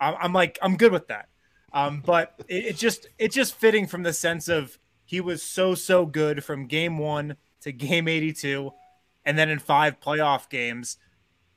I'm, 0.00 0.14
I'm 0.18 0.32
like 0.32 0.58
I'm 0.62 0.78
good 0.78 0.90
with 0.90 1.08
that. 1.08 1.28
Um, 1.70 2.02
but 2.04 2.32
it, 2.48 2.64
it 2.64 2.76
just 2.78 3.08
it's 3.18 3.34
just 3.34 3.54
fitting 3.54 3.86
from 3.86 4.04
the 4.04 4.14
sense 4.14 4.48
of 4.48 4.78
he 5.04 5.20
was 5.20 5.42
so 5.42 5.74
so 5.74 6.06
good 6.06 6.42
from 6.42 6.66
game 6.66 6.96
one 6.96 7.36
to 7.60 7.72
game 7.72 8.08
82, 8.08 8.70
and 9.26 9.38
then 9.38 9.50
in 9.50 9.58
five 9.58 10.00
playoff 10.00 10.48
games, 10.48 10.96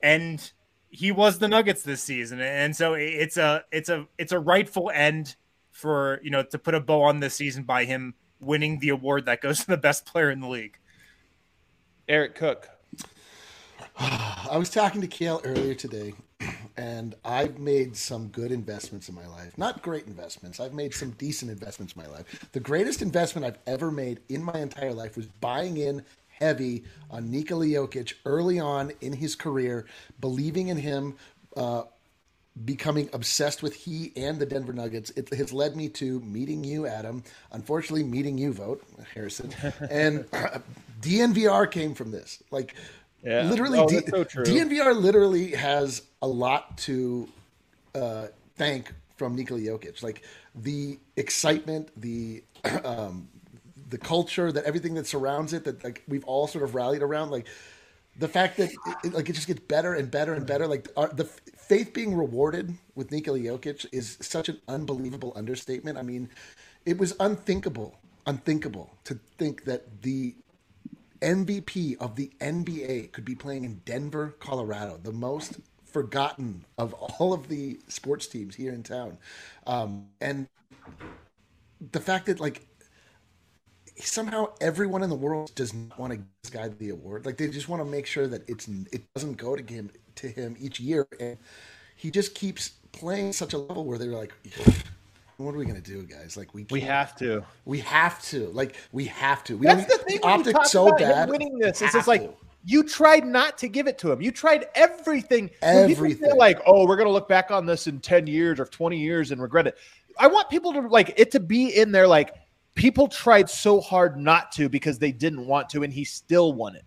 and 0.02 0.52
he 0.90 1.10
was 1.10 1.38
the 1.38 1.48
Nuggets 1.48 1.82
this 1.82 2.02
season, 2.02 2.42
and 2.42 2.76
so 2.76 2.92
it's 2.92 3.38
a 3.38 3.64
it's 3.72 3.88
a 3.88 4.06
it's 4.18 4.32
a 4.32 4.38
rightful 4.38 4.90
end 4.92 5.34
for 5.70 6.20
you 6.22 6.30
know 6.30 6.42
to 6.42 6.58
put 6.58 6.74
a 6.74 6.80
bow 6.80 7.04
on 7.04 7.20
this 7.20 7.34
season 7.34 7.62
by 7.62 7.86
him 7.86 8.16
winning 8.38 8.80
the 8.80 8.90
award 8.90 9.24
that 9.24 9.40
goes 9.40 9.60
to 9.60 9.66
the 9.66 9.78
best 9.78 10.04
player 10.04 10.30
in 10.30 10.40
the 10.40 10.48
league. 10.48 10.76
Eric 12.06 12.34
Cook. 12.34 12.68
I 13.98 14.56
was 14.58 14.68
talking 14.68 15.00
to 15.00 15.06
Kale 15.06 15.40
earlier 15.42 15.74
today, 15.74 16.12
and 16.76 17.14
I've 17.24 17.58
made 17.58 17.96
some 17.96 18.28
good 18.28 18.52
investments 18.52 19.08
in 19.08 19.14
my 19.14 19.26
life. 19.26 19.56
Not 19.56 19.82
great 19.82 20.06
investments. 20.06 20.60
I've 20.60 20.74
made 20.74 20.92
some 20.92 21.10
decent 21.12 21.50
investments 21.50 21.94
in 21.94 22.02
my 22.02 22.08
life. 22.08 22.48
The 22.52 22.60
greatest 22.60 23.00
investment 23.00 23.46
I've 23.46 23.58
ever 23.66 23.90
made 23.90 24.20
in 24.28 24.42
my 24.42 24.58
entire 24.58 24.92
life 24.92 25.16
was 25.16 25.26
buying 25.26 25.78
in 25.78 26.04
heavy 26.28 26.84
on 27.10 27.30
Nikola 27.30 27.64
Jokic 27.64 28.12
early 28.26 28.60
on 28.60 28.92
in 29.00 29.14
his 29.14 29.34
career, 29.34 29.86
believing 30.20 30.68
in 30.68 30.76
him, 30.76 31.14
uh, 31.56 31.84
becoming 32.66 33.08
obsessed 33.14 33.62
with 33.62 33.74
he 33.74 34.12
and 34.14 34.38
the 34.38 34.44
Denver 34.44 34.74
Nuggets. 34.74 35.08
It 35.10 35.32
has 35.32 35.54
led 35.54 35.74
me 35.74 35.88
to 35.90 36.20
meeting 36.20 36.64
you, 36.64 36.86
Adam. 36.86 37.24
Unfortunately, 37.52 38.04
meeting 38.04 38.36
you, 38.36 38.52
Vogt 38.52 38.84
Harrison, 39.14 39.54
and 39.90 40.26
DNVR 41.00 41.70
came 41.70 41.94
from 41.94 42.10
this. 42.10 42.42
Like, 42.50 42.74
Yeah. 43.22 43.48
literally, 43.48 43.78
Oh, 43.78 43.88
D- 43.88 44.00
so. 44.08 44.24
DNVR 44.24 44.94
literally 44.94 45.50
has 45.52 46.02
a 46.22 46.28
lot 46.28 46.78
to 46.78 47.28
uh, 47.94 48.26
thank 48.56 48.92
from 49.16 49.34
Nikola 49.34 49.60
Jokic. 49.60 50.02
Like 50.02 50.22
the 50.54 50.98
excitement, 51.16 51.90
the 52.00 52.42
um, 52.84 53.28
the 53.90 53.98
culture, 53.98 54.52
that 54.52 54.64
everything 54.64 54.94
that 54.94 55.06
surrounds 55.06 55.52
it, 55.52 55.64
that 55.64 55.82
like 55.84 56.02
we've 56.08 56.24
all 56.24 56.46
sort 56.46 56.64
of 56.64 56.74
rallied 56.74 57.02
around. 57.02 57.30
Like 57.30 57.46
the 58.18 58.28
fact 58.28 58.56
that 58.58 58.70
it, 59.04 59.12
like 59.12 59.28
it 59.28 59.32
just 59.32 59.46
gets 59.46 59.60
better 59.60 59.94
and 59.94 60.10
better 60.10 60.34
and 60.34 60.46
better. 60.46 60.66
Like 60.66 60.88
our, 60.96 61.08
the 61.08 61.24
faith 61.24 61.92
being 61.92 62.14
rewarded 62.16 62.74
with 62.94 63.10
Nikola 63.10 63.38
Jokic 63.38 63.86
is 63.92 64.18
such 64.20 64.48
an 64.48 64.60
unbelievable 64.68 65.32
understatement. 65.36 65.98
I 65.98 66.02
mean, 66.02 66.28
it 66.84 66.98
was 66.98 67.14
unthinkable, 67.20 67.98
unthinkable 68.26 68.90
to 69.04 69.18
think 69.38 69.64
that 69.64 70.02
the 70.02 70.34
MVP 71.20 71.96
of 71.98 72.16
the 72.16 72.30
NBA 72.40 73.12
could 73.12 73.24
be 73.24 73.34
playing 73.34 73.64
in 73.64 73.80
Denver, 73.84 74.34
Colorado, 74.38 74.98
the 75.02 75.12
most 75.12 75.56
forgotten 75.84 76.64
of 76.78 76.92
all 76.94 77.32
of 77.32 77.48
the 77.48 77.78
sports 77.88 78.26
teams 78.26 78.54
here 78.54 78.72
in 78.72 78.82
town. 78.82 79.18
Um, 79.66 80.08
and 80.20 80.48
the 81.92 82.00
fact 82.00 82.26
that 82.26 82.40
like 82.40 82.66
somehow 83.98 84.48
everyone 84.60 85.02
in 85.02 85.10
the 85.10 85.16
world 85.16 85.54
does 85.54 85.72
not 85.72 85.98
want 85.98 86.12
to 86.12 86.16
give 86.18 86.26
this 86.42 86.50
guy 86.50 86.68
the 86.68 86.90
award. 86.90 87.26
Like 87.26 87.36
they 87.36 87.48
just 87.48 87.68
want 87.68 87.80
to 87.80 87.90
make 87.90 88.06
sure 88.06 88.26
that 88.26 88.48
it's 88.48 88.68
it 88.68 89.02
doesn't 89.14 89.36
go 89.36 89.56
to 89.56 89.72
him 89.72 89.90
to 90.16 90.28
him 90.28 90.56
each 90.58 90.80
year, 90.80 91.06
and 91.20 91.38
he 91.96 92.10
just 92.10 92.34
keeps 92.34 92.70
playing 92.92 93.32
such 93.32 93.52
a 93.52 93.58
level 93.58 93.84
where 93.84 93.98
they're 93.98 94.08
like, 94.08 94.32
"What 95.38 95.54
are 95.54 95.58
we 95.58 95.64
gonna 95.66 95.80
do, 95.80 96.02
guys? 96.04 96.36
Like 96.36 96.54
we 96.54 96.66
We 96.70 96.80
can't- 96.80 96.90
have 96.92 97.16
to. 97.16 97.44
we 97.64 97.80
have 97.80 98.22
to, 98.26 98.48
like 98.48 98.76
we 98.92 99.04
have 99.06 99.44
to. 99.44 99.56
We 99.56 99.66
That's 99.66 99.86
the 99.86 99.98
thing. 100.04 100.20
when 100.22 100.44
you 100.44 100.50
optics 100.52 100.70
so 100.70 100.88
about 100.88 100.98
bad. 101.00 101.28
winning 101.30 101.58
this. 101.58 101.82
It's 101.82 101.92
just 101.92 102.08
like 102.08 102.22
to. 102.22 102.34
you 102.64 102.82
tried 102.82 103.24
not 103.26 103.58
to 103.58 103.68
give 103.68 103.86
it 103.86 103.98
to 103.98 104.10
him. 104.12 104.20
You 104.22 104.30
tried 104.30 104.66
everything. 104.74 105.50
When 105.60 105.86
say, 105.88 105.92
Everything. 105.92 106.36
like, 106.36 106.60
oh, 106.66 106.86
we're 106.86 106.96
gonna 106.96 107.10
look 107.10 107.28
back 107.28 107.50
on 107.50 107.66
this 107.66 107.86
in 107.86 108.00
ten 108.00 108.26
years 108.26 108.58
or 108.60 108.64
twenty 108.64 108.98
years 108.98 109.30
and 109.30 109.40
regret 109.42 109.66
it. 109.66 109.76
I 110.18 110.26
want 110.26 110.48
people 110.48 110.72
to 110.72 110.80
like 110.80 111.12
it 111.18 111.30
to 111.32 111.40
be 111.40 111.68
in 111.76 111.92
there. 111.92 112.06
Like 112.08 112.34
people 112.74 113.06
tried 113.08 113.50
so 113.50 113.80
hard 113.80 114.16
not 114.16 114.52
to 114.52 114.68
because 114.68 114.98
they 114.98 115.12
didn't 115.12 115.46
want 115.46 115.68
to, 115.70 115.82
and 115.82 115.92
he 115.92 116.04
still 116.04 116.52
won 116.54 116.76
it 116.76 116.84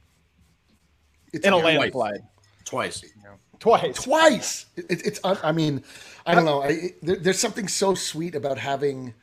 It's 1.34 1.46
in 1.46 1.54
a 1.54 1.60
Twice. 1.60 1.78
landslide 1.78 2.22
Twice. 2.66 3.02
twice. 3.02 3.12
Twice. 3.60 4.66
It, 4.76 5.06
it's. 5.06 5.20
I 5.24 5.52
mean, 5.52 5.84
I 6.26 6.36
don't 6.36 6.46
know. 6.46 6.64
I, 6.64 6.94
there, 7.02 7.18
there's 7.18 7.40
something 7.40 7.68
so 7.68 7.94
sweet 7.96 8.36
about 8.36 8.58
having 8.58 9.14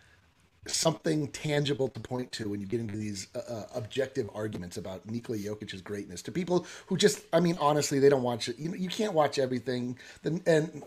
something 0.66 1.28
tangible 1.28 1.88
to 1.88 2.00
point 2.00 2.32
to 2.32 2.48
when 2.48 2.60
you 2.60 2.66
get 2.66 2.80
into 2.80 2.96
these 2.96 3.28
uh, 3.34 3.38
uh, 3.38 3.66
objective 3.74 4.28
arguments 4.34 4.76
about 4.76 5.08
Nikola 5.08 5.38
Jokic's 5.38 5.80
greatness 5.80 6.22
to 6.22 6.32
people 6.32 6.66
who 6.86 6.96
just. 6.96 7.22
I 7.32 7.40
mean, 7.40 7.56
honestly, 7.60 7.98
they 7.98 8.08
don't 8.08 8.22
watch 8.22 8.48
it. 8.48 8.58
You, 8.58 8.74
you 8.74 8.88
can't 8.88 9.12
watch 9.12 9.38
everything. 9.38 9.98
Then 10.22 10.42
and 10.46 10.82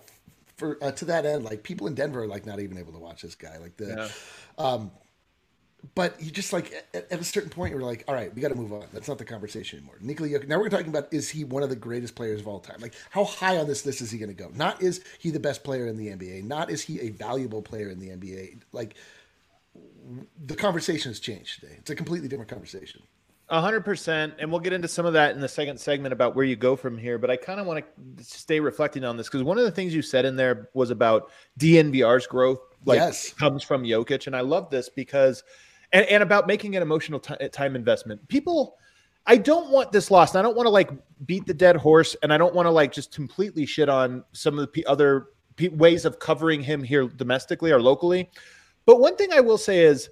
for 0.57 0.77
uh, 0.81 0.91
to 0.91 1.05
that 1.05 1.25
end, 1.25 1.45
like 1.45 1.63
people 1.63 1.87
in 1.87 1.95
Denver 1.95 2.23
are 2.23 2.27
like 2.27 2.45
not 2.45 2.59
even 2.59 2.77
able 2.77 2.93
to 2.93 2.99
watch 2.99 3.21
this 3.21 3.35
guy. 3.35 3.57
Like 3.57 3.77
the. 3.77 4.11
Um, 4.57 4.91
but 5.95 6.21
you 6.21 6.31
just 6.31 6.51
like 6.53 6.73
at, 6.93 7.11
at 7.11 7.19
a 7.19 7.23
certain 7.23 7.49
point 7.49 7.71
you're 7.71 7.81
like, 7.81 8.03
all 8.07 8.15
right, 8.15 8.33
we 8.33 8.41
got 8.41 8.49
to 8.49 8.55
move 8.55 8.73
on. 8.73 8.85
That's 8.93 9.07
not 9.07 9.17
the 9.17 9.25
conversation 9.25 9.79
anymore. 9.79 9.95
Nikola 10.01 10.29
Jokic. 10.29 10.47
Now 10.47 10.59
we're 10.59 10.69
talking 10.69 10.89
about 10.89 11.13
is 11.13 11.29
he 11.29 11.43
one 11.43 11.63
of 11.63 11.69
the 11.69 11.75
greatest 11.75 12.15
players 12.15 12.41
of 12.41 12.47
all 12.47 12.59
time? 12.59 12.77
Like 12.79 12.93
how 13.09 13.23
high 13.23 13.57
on 13.57 13.67
this 13.67 13.85
list 13.85 14.01
is 14.01 14.11
he 14.11 14.17
going 14.17 14.35
to 14.35 14.35
go? 14.35 14.51
Not 14.55 14.81
is 14.81 15.01
he 15.19 15.31
the 15.31 15.39
best 15.39 15.63
player 15.63 15.87
in 15.87 15.97
the 15.97 16.07
NBA? 16.07 16.43
Not 16.43 16.69
is 16.69 16.81
he 16.81 16.99
a 17.01 17.09
valuable 17.09 17.61
player 17.61 17.89
in 17.89 17.99
the 17.99 18.09
NBA? 18.09 18.61
Like 18.71 18.95
the 20.45 20.55
conversation 20.55 21.11
has 21.11 21.19
changed 21.19 21.59
today. 21.59 21.75
It's 21.77 21.89
a 21.89 21.95
completely 21.95 22.27
different 22.27 22.49
conversation. 22.49 23.01
A 23.51 23.61
hundred 23.61 23.83
percent, 23.83 24.35
and 24.37 24.51
we'll 24.51 24.59
get 24.59 24.73
into 24.73 24.87
some 24.87 25.07
of 25.07 25.13
that 25.13 25.33
in 25.33 25.41
the 25.41 25.47
second 25.47 25.79
segment 25.79 26.13
about 26.13 26.35
where 26.35 26.45
you 26.45 26.55
go 26.55 26.75
from 26.75 26.99
here. 26.99 27.17
But 27.17 27.31
I 27.31 27.35
kind 27.35 27.59
of 27.59 27.65
want 27.65 27.83
to 28.17 28.23
stay 28.23 28.59
reflecting 28.59 29.03
on 29.03 29.17
this 29.17 29.27
because 29.27 29.41
one 29.41 29.57
of 29.57 29.63
the 29.63 29.71
things 29.71 29.95
you 29.95 30.03
said 30.03 30.23
in 30.25 30.35
there 30.35 30.69
was 30.75 30.91
about 30.91 31.31
DNVR's 31.59 32.27
growth, 32.27 32.59
like 32.85 32.97
Yes. 32.97 33.33
comes 33.33 33.63
from 33.63 33.83
Jokic, 33.83 34.27
and 34.27 34.35
I 34.35 34.41
love 34.41 34.69
this 34.69 34.87
because, 34.87 35.43
and, 35.91 36.05
and 36.05 36.23
about 36.23 36.47
making 36.47 36.75
an 36.75 36.81
emotional 36.81 37.19
ti- 37.19 37.49
time 37.49 37.75
investment. 37.75 38.25
People, 38.27 38.77
I 39.25 39.37
don't 39.37 39.69
want 39.69 39.91
this 39.91 40.11
lost. 40.11 40.35
I 40.35 40.41
don't 40.41 40.55
want 40.55 40.65
to 40.67 40.71
like 40.71 40.91
beat 41.25 41.45
the 41.45 41.53
dead 41.53 41.75
horse, 41.75 42.15
and 42.23 42.33
I 42.33 42.37
don't 42.37 42.53
want 42.53 42.65
to 42.65 42.71
like 42.71 42.91
just 42.91 43.13
completely 43.13 43.65
shit 43.65 43.89
on 43.89 44.23
some 44.31 44.55
of 44.55 44.61
the 44.61 44.67
pe- 44.67 44.83
other 44.83 45.27
pe- 45.55 45.69
ways 45.69 46.05
of 46.05 46.19
covering 46.19 46.61
him 46.61 46.83
here 46.83 47.07
domestically 47.07 47.71
or 47.71 47.81
locally. 47.81 48.29
But 48.85 48.99
one 48.99 49.15
thing 49.15 49.31
I 49.33 49.39
will 49.39 49.57
say 49.57 49.79
is 49.79 50.09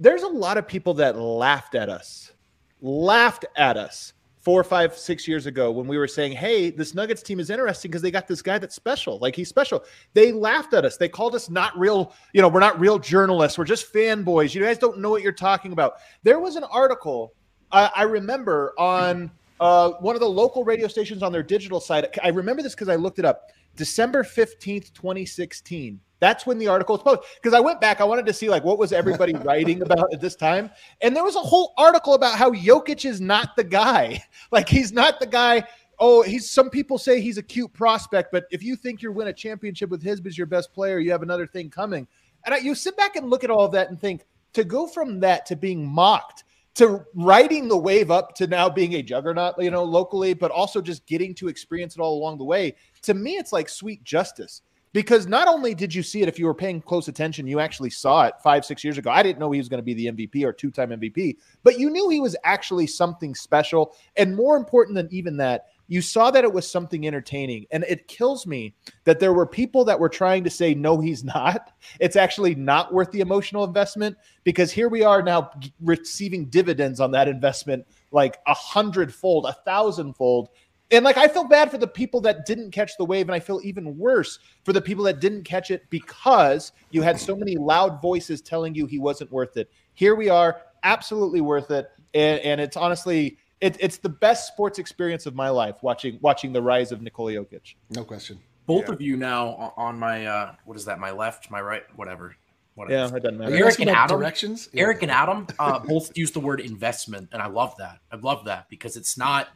there's 0.00 0.22
a 0.22 0.28
lot 0.28 0.58
of 0.58 0.66
people 0.66 0.94
that 0.94 1.16
laughed 1.18 1.74
at 1.74 1.88
us, 1.88 2.32
laughed 2.80 3.44
at 3.56 3.76
us 3.76 4.13
four, 4.44 4.62
five, 4.62 4.96
six 4.96 5.26
years 5.26 5.46
ago 5.46 5.70
when 5.70 5.86
we 5.86 5.96
were 5.96 6.06
saying, 6.06 6.32
hey, 6.32 6.70
this 6.70 6.94
Nuggets 6.94 7.22
team 7.22 7.40
is 7.40 7.48
interesting 7.48 7.90
because 7.90 8.02
they 8.02 8.10
got 8.10 8.28
this 8.28 8.42
guy 8.42 8.58
that's 8.58 8.74
special. 8.74 9.18
Like 9.18 9.34
he's 9.34 9.48
special. 9.48 9.84
They 10.12 10.32
laughed 10.32 10.74
at 10.74 10.84
us. 10.84 10.98
They 10.98 11.08
called 11.08 11.34
us 11.34 11.48
not 11.48 11.76
real, 11.78 12.12
you 12.34 12.42
know, 12.42 12.48
we're 12.48 12.60
not 12.60 12.78
real 12.78 12.98
journalists. 12.98 13.56
We're 13.56 13.64
just 13.64 13.92
fanboys. 13.92 14.54
You 14.54 14.62
guys 14.62 14.76
don't 14.76 14.98
know 14.98 15.08
what 15.08 15.22
you're 15.22 15.32
talking 15.32 15.72
about. 15.72 15.94
There 16.22 16.38
was 16.38 16.56
an 16.56 16.64
article 16.64 17.32
I, 17.72 17.90
I 17.96 18.02
remember 18.02 18.74
on 18.78 19.30
uh, 19.60 19.92
one 20.00 20.14
of 20.14 20.20
the 20.20 20.28
local 20.28 20.62
radio 20.62 20.88
stations 20.88 21.22
on 21.22 21.32
their 21.32 21.42
digital 21.42 21.80
side. 21.80 22.06
I 22.22 22.28
remember 22.28 22.62
this 22.62 22.74
because 22.74 22.88
I 22.88 22.96
looked 22.96 23.18
it 23.18 23.24
up. 23.24 23.50
December 23.76 24.22
15th, 24.22 24.92
2016. 24.92 26.00
That's 26.24 26.46
when 26.46 26.56
the 26.56 26.68
article 26.68 26.94
was 26.94 27.02
published. 27.02 27.28
Because 27.34 27.52
I 27.52 27.60
went 27.60 27.82
back, 27.82 28.00
I 28.00 28.04
wanted 28.04 28.24
to 28.24 28.32
see 28.32 28.48
like 28.48 28.64
what 28.64 28.78
was 28.78 28.94
everybody 28.94 29.34
writing 29.44 29.82
about 29.82 30.10
at 30.10 30.22
this 30.22 30.34
time. 30.34 30.70
And 31.02 31.14
there 31.14 31.22
was 31.22 31.36
a 31.36 31.40
whole 31.40 31.74
article 31.76 32.14
about 32.14 32.38
how 32.38 32.50
Jokic 32.50 33.04
is 33.04 33.20
not 33.20 33.56
the 33.56 33.64
guy. 33.64 34.24
Like 34.50 34.68
he's 34.68 34.92
not 34.92 35.18
the 35.18 35.26
guy. 35.26 35.64
Oh, 35.98 36.22
he's 36.22 36.48
some 36.50 36.70
people 36.70 36.96
say 36.96 37.20
he's 37.20 37.38
a 37.38 37.42
cute 37.42 37.72
prospect, 37.72 38.30
but 38.30 38.44
if 38.52 38.62
you 38.62 38.76
think 38.76 39.02
you 39.02 39.10
win 39.10 39.28
a 39.28 39.32
championship 39.32 39.90
with 39.90 40.00
his 40.00 40.20
as 40.24 40.38
your 40.38 40.46
best 40.46 40.72
player, 40.72 40.98
you 40.98 41.10
have 41.10 41.22
another 41.22 41.46
thing 41.46 41.70
coming. 41.70 42.06
And 42.44 42.54
I, 42.54 42.58
you 42.58 42.74
sit 42.74 42.96
back 42.96 43.16
and 43.16 43.28
look 43.28 43.42
at 43.42 43.50
all 43.50 43.64
of 43.64 43.72
that 43.72 43.90
and 43.90 44.00
think 44.00 44.24
to 44.52 44.62
go 44.62 44.86
from 44.86 45.18
that 45.20 45.44
to 45.46 45.56
being 45.56 45.86
mocked 45.86 46.44
to 46.74 47.04
riding 47.14 47.68
the 47.68 47.76
wave 47.76 48.10
up 48.10 48.34
to 48.36 48.46
now 48.46 48.68
being 48.68 48.94
a 48.94 49.02
juggernaut, 49.02 49.54
you 49.58 49.70
know, 49.70 49.84
locally, 49.84 50.34
but 50.34 50.50
also 50.50 50.80
just 50.80 51.06
getting 51.06 51.34
to 51.34 51.48
experience 51.48 51.96
it 51.96 52.00
all 52.00 52.14
along 52.14 52.38
the 52.38 52.44
way. 52.44 52.74
To 53.02 53.14
me, 53.14 53.32
it's 53.32 53.52
like 53.52 53.68
sweet 53.68 54.04
justice 54.04 54.62
because 54.94 55.26
not 55.26 55.48
only 55.48 55.74
did 55.74 55.92
you 55.92 56.04
see 56.04 56.22
it, 56.22 56.28
if 56.28 56.38
you 56.38 56.46
were 56.46 56.54
paying 56.54 56.80
close 56.80 57.08
attention, 57.08 57.48
you 57.48 57.58
actually 57.58 57.90
saw 57.90 58.26
it 58.26 58.34
five, 58.42 58.64
six 58.64 58.84
years 58.84 58.96
ago. 58.96 59.10
I 59.10 59.24
didn't 59.24 59.40
know 59.40 59.50
he 59.50 59.58
was 59.58 59.68
going 59.68 59.78
to 59.78 59.84
be 59.84 59.92
the 59.92 60.06
MVP 60.06 60.44
or 60.44 60.52
two 60.52 60.70
time 60.70 60.90
MVP, 60.90 61.36
but 61.64 61.80
you 61.80 61.90
knew 61.90 62.08
he 62.08 62.20
was 62.20 62.36
actually 62.44 62.86
something 62.86 63.34
special. 63.34 63.96
And 64.16 64.36
more 64.36 64.56
important 64.56 64.94
than 64.94 65.08
even 65.10 65.36
that, 65.38 65.66
you 65.88 66.00
saw 66.00 66.30
that 66.30 66.44
it 66.44 66.52
was 66.52 66.70
something 66.70 67.06
entertaining. 67.06 67.66
And 67.70 67.84
it 67.88 68.08
kills 68.08 68.46
me 68.46 68.74
that 69.02 69.20
there 69.20 69.34
were 69.34 69.46
people 69.46 69.84
that 69.84 69.98
were 69.98 70.08
trying 70.08 70.44
to 70.44 70.50
say, 70.50 70.74
no, 70.74 71.00
he's 71.00 71.24
not. 71.24 71.72
It's 72.00 72.16
actually 72.16 72.54
not 72.54 72.92
worth 72.92 73.10
the 73.10 73.20
emotional 73.20 73.64
investment 73.64 74.16
because 74.44 74.70
here 74.70 74.88
we 74.88 75.02
are 75.02 75.22
now 75.22 75.50
receiving 75.82 76.46
dividends 76.46 77.00
on 77.00 77.10
that 77.10 77.28
investment 77.28 77.84
like 78.12 78.38
a 78.46 78.54
hundredfold, 78.54 79.44
a 79.44 79.52
thousandfold. 79.64 80.48
And 80.94 81.04
like 81.04 81.16
I 81.16 81.28
feel 81.28 81.44
bad 81.44 81.70
for 81.70 81.78
the 81.78 81.86
people 81.86 82.20
that 82.22 82.46
didn't 82.46 82.70
catch 82.70 82.96
the 82.96 83.04
wave, 83.04 83.28
and 83.28 83.34
I 83.34 83.40
feel 83.40 83.60
even 83.64 83.96
worse 83.98 84.38
for 84.64 84.72
the 84.72 84.80
people 84.80 85.04
that 85.04 85.20
didn't 85.20 85.44
catch 85.44 85.70
it 85.70 85.88
because 85.90 86.72
you 86.90 87.02
had 87.02 87.18
so 87.18 87.34
many 87.36 87.56
loud 87.56 88.00
voices 88.00 88.40
telling 88.40 88.74
you 88.74 88.86
he 88.86 88.98
wasn't 88.98 89.30
worth 89.32 89.56
it. 89.56 89.70
Here 89.94 90.14
we 90.14 90.28
are, 90.28 90.62
absolutely 90.82 91.40
worth 91.40 91.70
it, 91.70 91.90
and, 92.14 92.40
and 92.40 92.60
it's 92.60 92.76
honestly 92.76 93.38
it, 93.60 93.76
it's 93.80 93.96
the 93.96 94.08
best 94.08 94.46
sports 94.48 94.78
experience 94.78 95.26
of 95.26 95.34
my 95.34 95.48
life 95.48 95.76
watching 95.82 96.18
watching 96.20 96.52
the 96.52 96.62
rise 96.62 96.92
of 96.92 97.00
Nikola 97.02 97.32
Jokic. 97.32 97.74
No 97.90 98.04
question. 98.04 98.38
Both 98.66 98.88
of 98.88 99.00
you 99.00 99.16
now 99.16 99.74
on 99.76 99.98
my 99.98 100.26
uh, 100.26 100.54
what 100.64 100.76
is 100.76 100.84
that? 100.86 100.98
My 100.98 101.10
left, 101.10 101.50
my 101.50 101.60
right, 101.60 101.82
whatever. 101.96 102.34
whatever. 102.74 102.94
Yeah, 102.94 103.16
it 103.16 103.22
doesn't 103.22 103.38
matter. 103.38 103.54
Eric 103.54 103.66
asking 103.66 103.88
and 103.88 103.96
Adam, 103.96 104.18
directions? 104.18 104.68
Eric 104.74 105.02
and 105.02 105.10
Adam 105.10 105.46
uh, 105.58 105.78
both 105.78 106.16
use 106.16 106.30
the 106.30 106.40
word 106.40 106.60
investment, 106.60 107.28
and 107.32 107.42
I 107.42 107.46
love 107.46 107.74
that. 107.78 107.98
I 108.10 108.16
love 108.16 108.44
that 108.46 108.68
because 108.68 108.96
it's 108.96 109.18
not. 109.18 109.48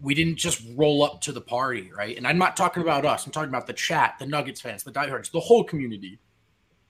We 0.00 0.14
didn't 0.14 0.36
just 0.36 0.62
roll 0.76 1.02
up 1.02 1.20
to 1.22 1.32
the 1.32 1.40
party, 1.40 1.90
right? 1.96 2.16
And 2.16 2.26
I'm 2.26 2.38
not 2.38 2.56
talking 2.56 2.82
about 2.82 3.04
us. 3.04 3.26
I'm 3.26 3.32
talking 3.32 3.48
about 3.48 3.66
the 3.66 3.72
chat, 3.72 4.14
the 4.18 4.26
Nuggets 4.26 4.60
fans, 4.60 4.84
the 4.84 4.92
diehards, 4.92 5.30
the 5.30 5.40
whole 5.40 5.64
community. 5.64 6.20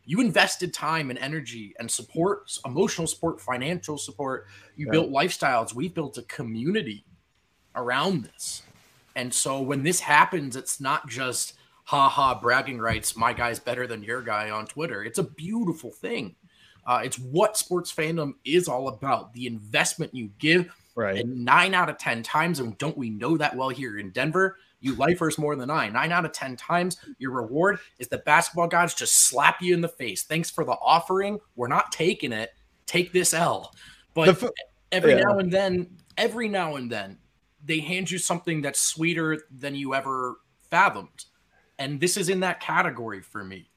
You 0.04 0.20
invested 0.20 0.74
time 0.74 1.10
and 1.10 1.18
energy 1.18 1.74
and 1.78 1.90
support, 1.90 2.50
emotional 2.64 3.06
support, 3.06 3.40
financial 3.40 3.98
support. 3.98 4.46
You 4.76 4.86
Yeah. 4.86 4.92
built 4.92 5.10
lifestyles. 5.10 5.74
We've 5.74 5.92
built 5.94 6.18
a 6.18 6.22
community 6.22 7.04
around 7.74 8.24
this. 8.24 8.62
And 9.16 9.32
so 9.32 9.60
when 9.60 9.82
this 9.82 10.00
happens, 10.00 10.56
it's 10.56 10.80
not 10.80 11.08
just 11.08 11.54
ha 11.84 12.08
ha 12.08 12.38
bragging 12.38 12.78
rights. 12.78 13.16
My 13.16 13.32
guy's 13.32 13.58
better 13.58 13.86
than 13.86 14.02
your 14.02 14.22
guy 14.22 14.50
on 14.50 14.66
Twitter. 14.66 15.02
It's 15.02 15.18
a 15.18 15.22
beautiful 15.24 15.90
thing. 15.90 16.36
Uh, 16.86 17.00
it's 17.04 17.18
what 17.18 17.56
sports 17.56 17.92
fandom 17.92 18.32
is 18.44 18.68
all 18.68 18.88
about. 18.88 19.32
The 19.34 19.46
investment 19.46 20.14
you 20.14 20.30
give, 20.38 20.72
Right. 20.98 21.20
and 21.20 21.44
nine 21.44 21.74
out 21.74 21.88
of 21.88 21.96
ten 21.96 22.24
times, 22.24 22.58
and 22.58 22.76
don't 22.76 22.98
we 22.98 23.08
know 23.08 23.36
that 23.36 23.54
well 23.54 23.68
here 23.68 23.98
in 23.98 24.10
Denver? 24.10 24.56
You 24.80 24.96
lifers 24.96 25.38
more 25.38 25.54
than 25.54 25.70
I. 25.70 25.88
Nine 25.88 26.10
out 26.10 26.24
of 26.24 26.32
ten 26.32 26.56
times, 26.56 26.96
your 27.18 27.30
reward 27.30 27.78
is 28.00 28.08
the 28.08 28.18
basketball 28.18 28.66
gods 28.66 28.94
just 28.94 29.28
slap 29.28 29.62
you 29.62 29.74
in 29.74 29.80
the 29.80 29.88
face. 29.88 30.24
Thanks 30.24 30.50
for 30.50 30.64
the 30.64 30.72
offering. 30.72 31.38
We're 31.54 31.68
not 31.68 31.92
taking 31.92 32.32
it. 32.32 32.50
Take 32.86 33.12
this 33.12 33.32
L. 33.32 33.72
But 34.12 34.30
f- 34.30 34.50
every 34.90 35.12
yeah. 35.12 35.20
now 35.20 35.38
and 35.38 35.52
then, 35.52 35.88
every 36.16 36.48
now 36.48 36.74
and 36.74 36.90
then, 36.90 37.18
they 37.64 37.78
hand 37.78 38.10
you 38.10 38.18
something 38.18 38.60
that's 38.60 38.80
sweeter 38.80 39.40
than 39.52 39.76
you 39.76 39.94
ever 39.94 40.38
fathomed. 40.68 41.26
And 41.78 42.00
this 42.00 42.16
is 42.16 42.28
in 42.28 42.40
that 42.40 42.58
category 42.58 43.20
for 43.20 43.44
me. 43.44 43.70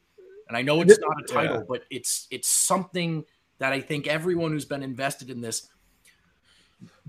And 0.47 0.57
I 0.57 0.63
know 0.63 0.81
it's 0.81 0.97
not 0.97 1.21
a 1.23 1.27
title, 1.31 1.57
yeah. 1.57 1.63
but 1.69 1.84
it's 1.91 2.27
it's 2.31 2.47
something 2.47 3.25
that 3.60 3.73
I 3.73 3.79
think 3.79 4.07
everyone 4.07 4.51
who's 4.51 4.65
been 4.65 4.81
invested 4.81 5.29
in 5.29 5.39
this 5.39 5.69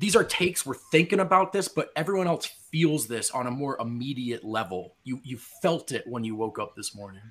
these 0.03 0.17
are 0.17 0.25
takes 0.25 0.67
we're 0.67 0.75
thinking 0.75 1.21
about 1.21 1.53
this, 1.53 1.69
but 1.69 1.91
everyone 1.95 2.27
else 2.27 2.47
feels 2.73 3.07
this 3.07 3.31
on 3.31 3.47
a 3.47 3.51
more 3.53 3.77
immediate 3.81 4.43
level. 4.43 4.97
You 5.05 5.21
you 5.23 5.39
felt 5.39 5.93
it 5.93 6.05
when 6.09 6.25
you 6.25 6.35
woke 6.35 6.59
up 6.59 6.75
this 6.75 6.93
morning. 6.93 7.23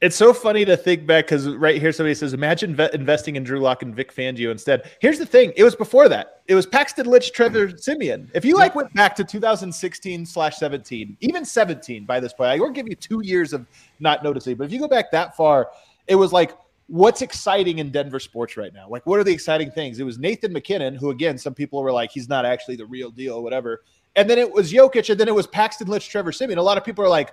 It's 0.00 0.14
so 0.14 0.32
funny 0.32 0.64
to 0.64 0.76
think 0.76 1.08
back 1.08 1.26
because 1.26 1.48
right 1.48 1.80
here 1.80 1.90
somebody 1.90 2.14
says, 2.14 2.32
"Imagine 2.32 2.76
ve- 2.76 2.88
investing 2.94 3.34
in 3.34 3.42
Drew 3.42 3.58
Lock 3.58 3.82
and 3.82 3.96
Vic 3.96 4.14
Fangio 4.14 4.52
instead." 4.52 4.92
Here's 5.00 5.18
the 5.18 5.26
thing: 5.26 5.52
it 5.56 5.64
was 5.64 5.74
before 5.74 6.08
that. 6.08 6.42
It 6.46 6.54
was 6.54 6.66
Paxton 6.66 7.06
Lynch, 7.06 7.32
Trevor 7.32 7.76
Siemian. 7.76 8.30
If 8.32 8.44
you 8.44 8.56
like 8.56 8.76
went 8.76 8.94
back 8.94 9.16
to 9.16 9.24
2016 9.24 10.24
slash 10.24 10.56
17, 10.56 11.16
even 11.20 11.44
17 11.44 12.04
by 12.04 12.20
this 12.20 12.32
point, 12.32 12.50
I 12.50 12.60
will 12.60 12.70
give 12.70 12.86
you 12.88 12.94
two 12.94 13.22
years 13.24 13.52
of 13.52 13.66
not 13.98 14.22
noticing. 14.22 14.54
But 14.54 14.64
if 14.64 14.72
you 14.72 14.78
go 14.78 14.86
back 14.86 15.10
that 15.10 15.36
far, 15.36 15.70
it 16.06 16.14
was 16.14 16.32
like, 16.32 16.56
what's 16.90 17.22
exciting 17.22 17.78
in 17.78 17.90
Denver 17.90 18.18
sports 18.18 18.56
right 18.56 18.74
now? 18.74 18.88
Like, 18.88 19.06
what 19.06 19.20
are 19.20 19.24
the 19.24 19.32
exciting 19.32 19.70
things? 19.70 20.00
It 20.00 20.04
was 20.04 20.18
Nathan 20.18 20.52
MacKinnon, 20.52 20.96
who 20.96 21.10
again, 21.10 21.38
some 21.38 21.54
people 21.54 21.82
were 21.82 21.92
like, 21.92 22.10
he's 22.10 22.28
not 22.28 22.44
actually 22.44 22.74
the 22.76 22.86
real 22.86 23.10
deal, 23.10 23.42
whatever. 23.44 23.82
And 24.16 24.28
then 24.28 24.38
it 24.38 24.50
was 24.52 24.72
Jokic, 24.72 25.08
and 25.08 25.18
then 25.18 25.28
it 25.28 25.34
was 25.34 25.46
Paxton 25.46 25.86
Lynch, 25.86 26.08
Trevor 26.08 26.32
Siemian. 26.32 26.58
A 26.58 26.62
lot 26.62 26.76
of 26.76 26.84
people 26.84 27.04
are 27.04 27.08
like, 27.08 27.32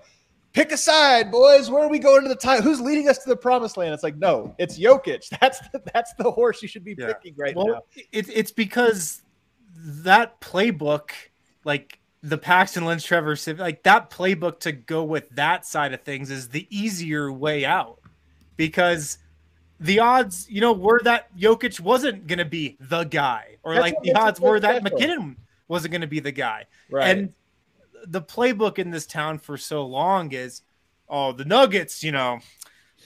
pick 0.54 0.72
a 0.72 0.78
side, 0.78 1.32
boys. 1.32 1.72
Where 1.72 1.84
are 1.84 1.90
we 1.90 1.98
going 1.98 2.22
to 2.22 2.30
the 2.30 2.36
time? 2.36 2.62
Who's 2.62 2.80
leading 2.80 3.10
us 3.10 3.18
to 3.20 3.30
the 3.30 3.36
promised 3.36 3.78
land? 3.78 3.96
It's 3.96 4.04
like, 4.04 4.18
no, 4.18 4.54
it's 4.60 4.78
Jokic. 4.78 5.28
That's 5.42 5.60
the, 5.70 5.82
that's 5.92 6.14
the 6.20 6.30
horse 6.30 6.62
you 6.62 6.68
should 6.68 6.84
be 6.84 6.96
Yeah. 6.98 7.14
picking 7.14 7.34
right 7.36 7.56
well, 7.56 7.68
now. 7.68 7.82
It's 8.12 8.30
it's 8.30 8.52
because 8.52 9.24
that 9.76 10.40
playbook, 10.40 11.10
like 11.64 12.00
the 12.22 12.38
Paxton 12.38 12.86
Lynch, 12.86 13.06
Trevor, 13.06 13.36
Siv- 13.36 13.58
like 13.58 13.82
that 13.84 14.12
playbook 14.12 14.60
to 14.62 14.72
go 14.72 15.04
with 15.04 15.30
that 15.32 15.66
side 15.66 15.94
of 15.94 16.02
things 16.02 16.30
is 16.30 16.50
the 16.50 16.68
easier 16.70 17.32
way 17.32 17.66
out 17.66 18.00
because 18.56 19.18
the 19.80 20.00
odds, 20.00 20.48
you 20.50 20.62
know, 20.62 20.74
were 20.74 21.02
that 21.04 21.36
Jokic 21.38 21.80
wasn't 21.80 22.28
going 22.28 22.40
to 22.40 22.46
be 22.46 22.78
the 22.80 23.04
guy, 23.04 23.58
or 23.64 23.74
That's 23.74 23.82
like 23.82 23.96
the 24.04 24.14
odds 24.14 24.40
were 24.40 24.60
that 24.60 24.82
special. 24.82 24.98
MacKinnon 24.98 25.38
wasn't 25.68 25.92
going 25.92 26.02
to 26.02 26.08
be 26.08 26.20
the 26.20 26.32
guy. 26.32 26.66
Right. 26.90 27.10
And 27.10 27.34
the 28.06 28.22
playbook 28.22 28.80
in 28.80 28.92
this 28.92 29.06
town 29.06 29.38
for 29.40 29.58
so 29.58 29.86
long 29.86 30.32
is, 30.32 30.62
oh, 31.10 31.32
the 31.32 31.46
Nuggets, 31.46 32.04
you 32.04 32.12
know, 32.12 32.40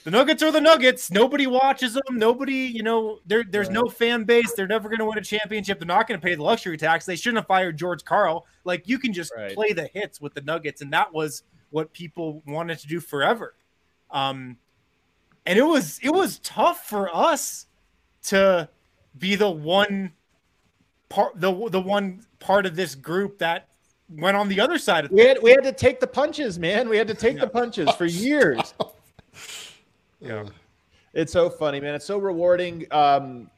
the 0.04 0.10
Nuggets 0.10 0.42
are 0.42 0.50
the 0.50 0.60
Nuggets. 0.60 1.10
Nobody 1.10 1.46
watches 1.46 1.94
them. 1.94 2.18
Nobody, 2.18 2.54
you 2.54 2.82
know, 2.82 3.20
there, 3.26 3.44
there's 3.44 3.70
no 3.70 3.84
fan 3.84 4.24
base. 4.24 4.52
They're 4.52 4.66
never 4.66 4.88
going 4.88 4.98
to 4.98 5.04
win 5.04 5.18
a 5.18 5.22
championship. 5.22 5.78
They're 5.78 5.86
not 5.86 6.08
going 6.08 6.20
to 6.20 6.24
pay 6.26 6.34
the 6.34 6.42
luxury 6.42 6.76
tax. 6.76 7.06
They 7.06 7.16
shouldn't 7.16 7.38
have 7.38 7.46
fired 7.46 7.76
George 7.76 8.04
Karl. 8.04 8.46
Like 8.64 8.88
you 8.88 8.98
can 8.98 9.12
just 9.12 9.32
Right. 9.36 9.54
play 9.54 9.72
the 9.72 9.86
hits 9.86 10.20
with 10.20 10.34
the 10.34 10.40
Nuggets, 10.40 10.80
and 10.82 10.92
that 10.92 11.12
was 11.12 11.42
what 11.70 11.92
people 11.92 12.42
wanted 12.46 12.78
to 12.80 12.86
do 12.88 13.00
forever. 13.00 13.54
Um, 14.10 14.56
and 15.46 15.58
it 15.58 15.64
was 15.64 15.98
it 16.02 16.10
was 16.10 16.38
tough 16.40 16.86
for 16.86 17.14
us 17.14 17.66
to 18.24 18.68
be 19.18 19.34
the 19.34 19.50
one 19.50 20.12
part 21.08 21.38
the 21.40 21.68
the 21.70 21.80
one 21.80 22.24
part 22.38 22.66
of 22.66 22.76
this 22.76 22.94
group 22.94 23.38
that 23.38 23.68
went 24.08 24.36
on 24.36 24.48
the 24.48 24.60
other 24.60 24.78
side 24.78 25.04
of 25.04 25.10
we 25.10 25.22
had 25.22 25.38
we 25.42 25.50
had 25.50 25.64
to 25.64 25.72
take 25.72 26.00
the 26.00 26.06
punches, 26.06 26.58
man. 26.58 26.88
We 26.88 26.96
had 26.96 27.08
to 27.08 27.14
take 27.14 27.38
the 27.38 27.46
punches 27.46 27.90
for 27.92 28.04
years. 28.06 28.74
Yeah. 30.20 30.44
It's 31.14 31.32
so 31.32 31.50
funny, 31.50 31.80
man. 31.80 31.94
It's 31.94 32.06
so 32.06 32.18
rewarding. 32.18 32.86
Um, 32.90 33.50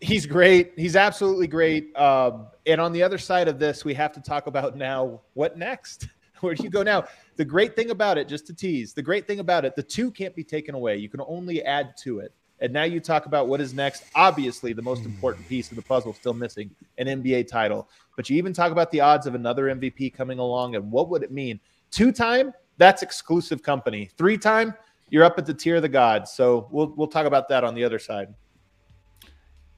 he's 0.00 0.26
great. 0.26 0.72
He's 0.76 0.96
absolutely 0.96 1.46
great. 1.46 1.94
Um, 1.96 2.46
and 2.66 2.80
on 2.80 2.92
the 2.92 3.02
other 3.02 3.18
side 3.18 3.48
of 3.48 3.58
this, 3.58 3.84
we 3.84 3.92
have 3.94 4.12
to 4.12 4.20
talk 4.20 4.46
about 4.46 4.76
now 4.76 5.20
what 5.34 5.58
next? 5.58 6.08
Where 6.40 6.54
do 6.54 6.62
you 6.62 6.70
go 6.70 6.82
now? 6.82 7.04
The 7.36 7.44
great 7.44 7.74
thing 7.74 7.90
about 7.90 8.18
it, 8.18 8.28
just 8.28 8.46
to 8.46 8.54
tease, 8.54 8.92
the 8.92 9.02
great 9.02 9.26
thing 9.26 9.40
about 9.40 9.64
it, 9.64 9.74
the 9.74 9.82
two 9.82 10.10
can't 10.10 10.34
be 10.34 10.44
taken 10.44 10.74
away. 10.74 10.96
You 10.96 11.08
can 11.08 11.20
only 11.26 11.62
add 11.64 11.96
to 12.02 12.20
it. 12.20 12.32
And 12.60 12.72
now 12.72 12.84
you 12.84 13.00
talk 13.00 13.26
about 13.26 13.48
what 13.48 13.60
is 13.60 13.74
next. 13.74 14.04
Obviously, 14.14 14.72
the 14.72 14.82
most 14.82 15.04
important 15.04 15.46
piece 15.48 15.70
of 15.70 15.76
the 15.76 15.82
puzzle 15.82 16.14
still 16.14 16.34
missing 16.34 16.70
an 16.98 17.06
NBA 17.06 17.48
title. 17.48 17.88
But 18.16 18.30
you 18.30 18.36
even 18.36 18.52
talk 18.52 18.70
about 18.70 18.90
the 18.90 19.00
odds 19.00 19.26
of 19.26 19.34
another 19.34 19.64
MVP 19.64 20.14
coming 20.14 20.38
along 20.38 20.76
and 20.76 20.90
what 20.90 21.08
would 21.10 21.22
it 21.22 21.32
mean? 21.32 21.58
Two 21.90 22.12
time, 22.12 22.52
that's 22.78 23.02
exclusive 23.02 23.62
company. 23.62 24.08
Three 24.16 24.38
time, 24.38 24.74
you're 25.10 25.24
up 25.24 25.38
at 25.38 25.46
the 25.46 25.54
tier 25.54 25.76
of 25.76 25.82
the 25.82 25.88
gods. 25.88 26.32
So 26.32 26.68
we'll 26.70 26.94
we'll 26.96 27.08
talk 27.08 27.26
about 27.26 27.48
that 27.48 27.64
on 27.64 27.74
the 27.74 27.84
other 27.84 27.98
side. 27.98 28.32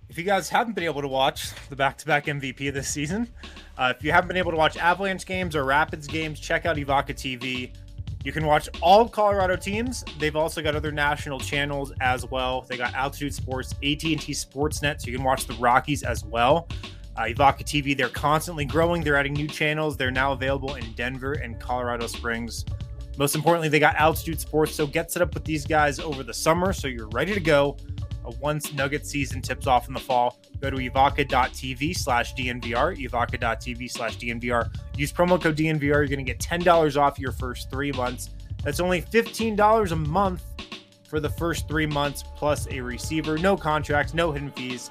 If 0.09 0.17
you 0.17 0.25
guys 0.25 0.49
haven't 0.49 0.75
been 0.75 0.85
able 0.85 1.03
to 1.03 1.09
watch 1.09 1.51
the 1.69 1.75
back-to-back 1.75 2.27
MVP 2.27 2.73
this 2.73 2.89
season, 2.89 3.29
uh, 3.77 3.93
if 3.97 4.05
you 4.05 4.13
haven't 4.13 4.29
been 4.29 4.37
able 4.37 4.53
to 4.53 4.57
watch 4.57 4.77
Avalanche 4.77 5.27
games 5.27 5.57
or 5.57 5.65
Rapids 5.65 6.07
games, 6.07 6.39
check 6.39 6.65
out 6.65 6.77
Evoca 6.77 7.09
TV. 7.09 7.73
You 8.23 8.31
can 8.31 8.47
watch 8.47 8.69
all 8.81 9.09
Colorado 9.09 9.57
teams. 9.57 10.05
They've 10.21 10.37
also 10.37 10.63
got 10.63 10.77
other 10.77 10.93
national 10.93 11.41
channels 11.41 11.93
as 12.01 12.25
well. 12.31 12.63
They 12.69 12.77
got 12.77 12.95
Altitude 12.95 13.35
Sports, 13.35 13.73
AT&T 13.83 14.17
Sportsnet, 14.17 15.01
so 15.01 15.09
you 15.11 15.17
can 15.17 15.25
watch 15.25 15.47
the 15.47 15.55
Rockies 15.55 16.05
as 16.05 16.25
well. 16.25 16.69
Uh, 17.17 17.23
Evoca 17.23 17.65
TV, 17.65 17.97
they're 17.97 18.09
constantly 18.09 18.65
growing. 18.65 19.03
They're 19.03 19.17
adding 19.17 19.33
new 19.33 19.49
channels. 19.49 19.97
They're 19.97 20.13
now 20.13 20.33
available 20.33 20.77
in 20.77 20.93
Denver 20.93 21.33
and 21.33 21.59
Colorado 21.59 22.07
Springs. 22.07 22.65
Most 23.19 23.35
importantly, 23.35 23.69
they 23.69 23.81
got 23.81 23.97
Altitude 23.97 24.41
Sports. 24.41 24.75
So 24.75 24.87
get 24.87 25.11
set 25.11 25.23
up 25.23 25.35
with 25.35 25.45
these 25.45 25.67
guys 25.67 25.99
over 25.99 26.23
the 26.23 26.35
summer 26.35 26.73
so 26.73 26.87
you're 26.87 27.09
ready 27.09 27.35
to 27.35 27.41
go 27.41 27.77
once 28.41 28.73
Nugget 28.73 29.07
season 29.07 29.41
tips 29.41 29.67
off 29.67 29.89
in 29.89 29.95
the 29.95 30.01
fall, 30.01 30.39
go 30.61 30.71
to 30.71 30.77
evoca.tv 30.77 31.97
slash 31.97 32.35
DNVR, 32.35 32.97
evoca.tv 32.97 33.91
slash 33.91 34.19
DNVR. 34.19 34.71
Use 34.97 35.13
promo 35.13 35.41
code 35.41 35.57
DNVR. 35.57 35.81
You're 35.81 36.07
going 36.07 36.25
to 36.25 36.25
get 36.25 36.39
$10 36.39 36.97
off 37.01 37.19
your 37.19 37.33
first 37.33 37.71
three 37.71 37.93
months. 37.93 38.31
That's 38.63 38.81
only 38.81 39.03
$15 39.03 39.93
a 39.93 39.97
month 39.97 40.45
for 41.05 41.21
the 41.21 41.31
first 41.31 41.69
three 41.69 41.87
months, 41.87 42.25
plus 42.37 42.67
a 42.71 42.81
receiver. 42.81 43.39
No 43.39 43.57
contracts, 43.57 44.13
no 44.13 44.33
hidden 44.33 44.51
fees. 44.51 44.91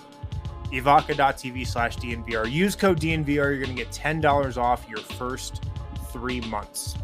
Evoca.tv 0.71 1.67
slash 1.67 1.98
DNVR. 1.98 2.52
Use 2.52 2.76
code 2.76 3.00
DNVR. 3.00 3.28
You're 3.28 3.58
going 3.58 3.76
to 3.76 3.84
get 3.84 3.91
$10 3.91 4.58
off 4.58 4.86
your 4.89 5.00
first 5.00 5.63
three 6.12 6.41
months. 6.41 6.95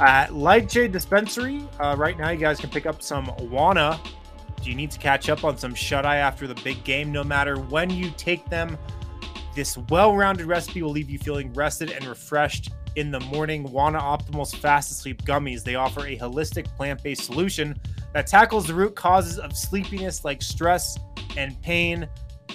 At 0.00 0.34
Lightshade 0.34 0.90
Dispensary, 0.90 1.62
uh, 1.78 1.94
right 1.96 2.18
now 2.18 2.30
you 2.30 2.38
guys 2.38 2.58
can 2.58 2.68
pick 2.68 2.84
up 2.84 3.00
some 3.00 3.26
Wana 3.26 3.98
you 4.66 4.74
need 4.74 4.90
to 4.90 4.98
catch 4.98 5.28
up 5.28 5.44
on 5.44 5.56
some 5.56 5.74
shut 5.74 6.06
eye 6.06 6.16
after 6.16 6.46
the 6.46 6.54
big 6.56 6.82
game? 6.84 7.12
No 7.12 7.24
matter 7.24 7.58
when 7.58 7.90
you 7.90 8.10
take 8.16 8.44
them, 8.50 8.78
this 9.54 9.76
well 9.88 10.16
rounded 10.16 10.46
recipe 10.46 10.82
will 10.82 10.90
leave 10.90 11.10
you 11.10 11.18
feeling 11.18 11.52
rested 11.52 11.90
and 11.90 12.04
refreshed 12.06 12.70
in 12.96 13.10
the 13.10 13.20
morning. 13.20 13.66
Wana 13.68 14.00
Optimal's 14.00 14.54
Fast 14.54 14.90
Asleep 14.90 15.22
gummies. 15.24 15.62
They 15.62 15.74
offer 15.74 16.06
a 16.06 16.18
holistic 16.18 16.66
plant 16.76 17.02
based 17.02 17.24
solution 17.24 17.78
that 18.12 18.26
tackles 18.26 18.66
the 18.66 18.74
root 18.74 18.94
causes 18.94 19.38
of 19.38 19.56
sleepiness 19.56 20.24
like 20.24 20.42
stress 20.42 20.98
and 21.36 21.60
pain 21.62 22.08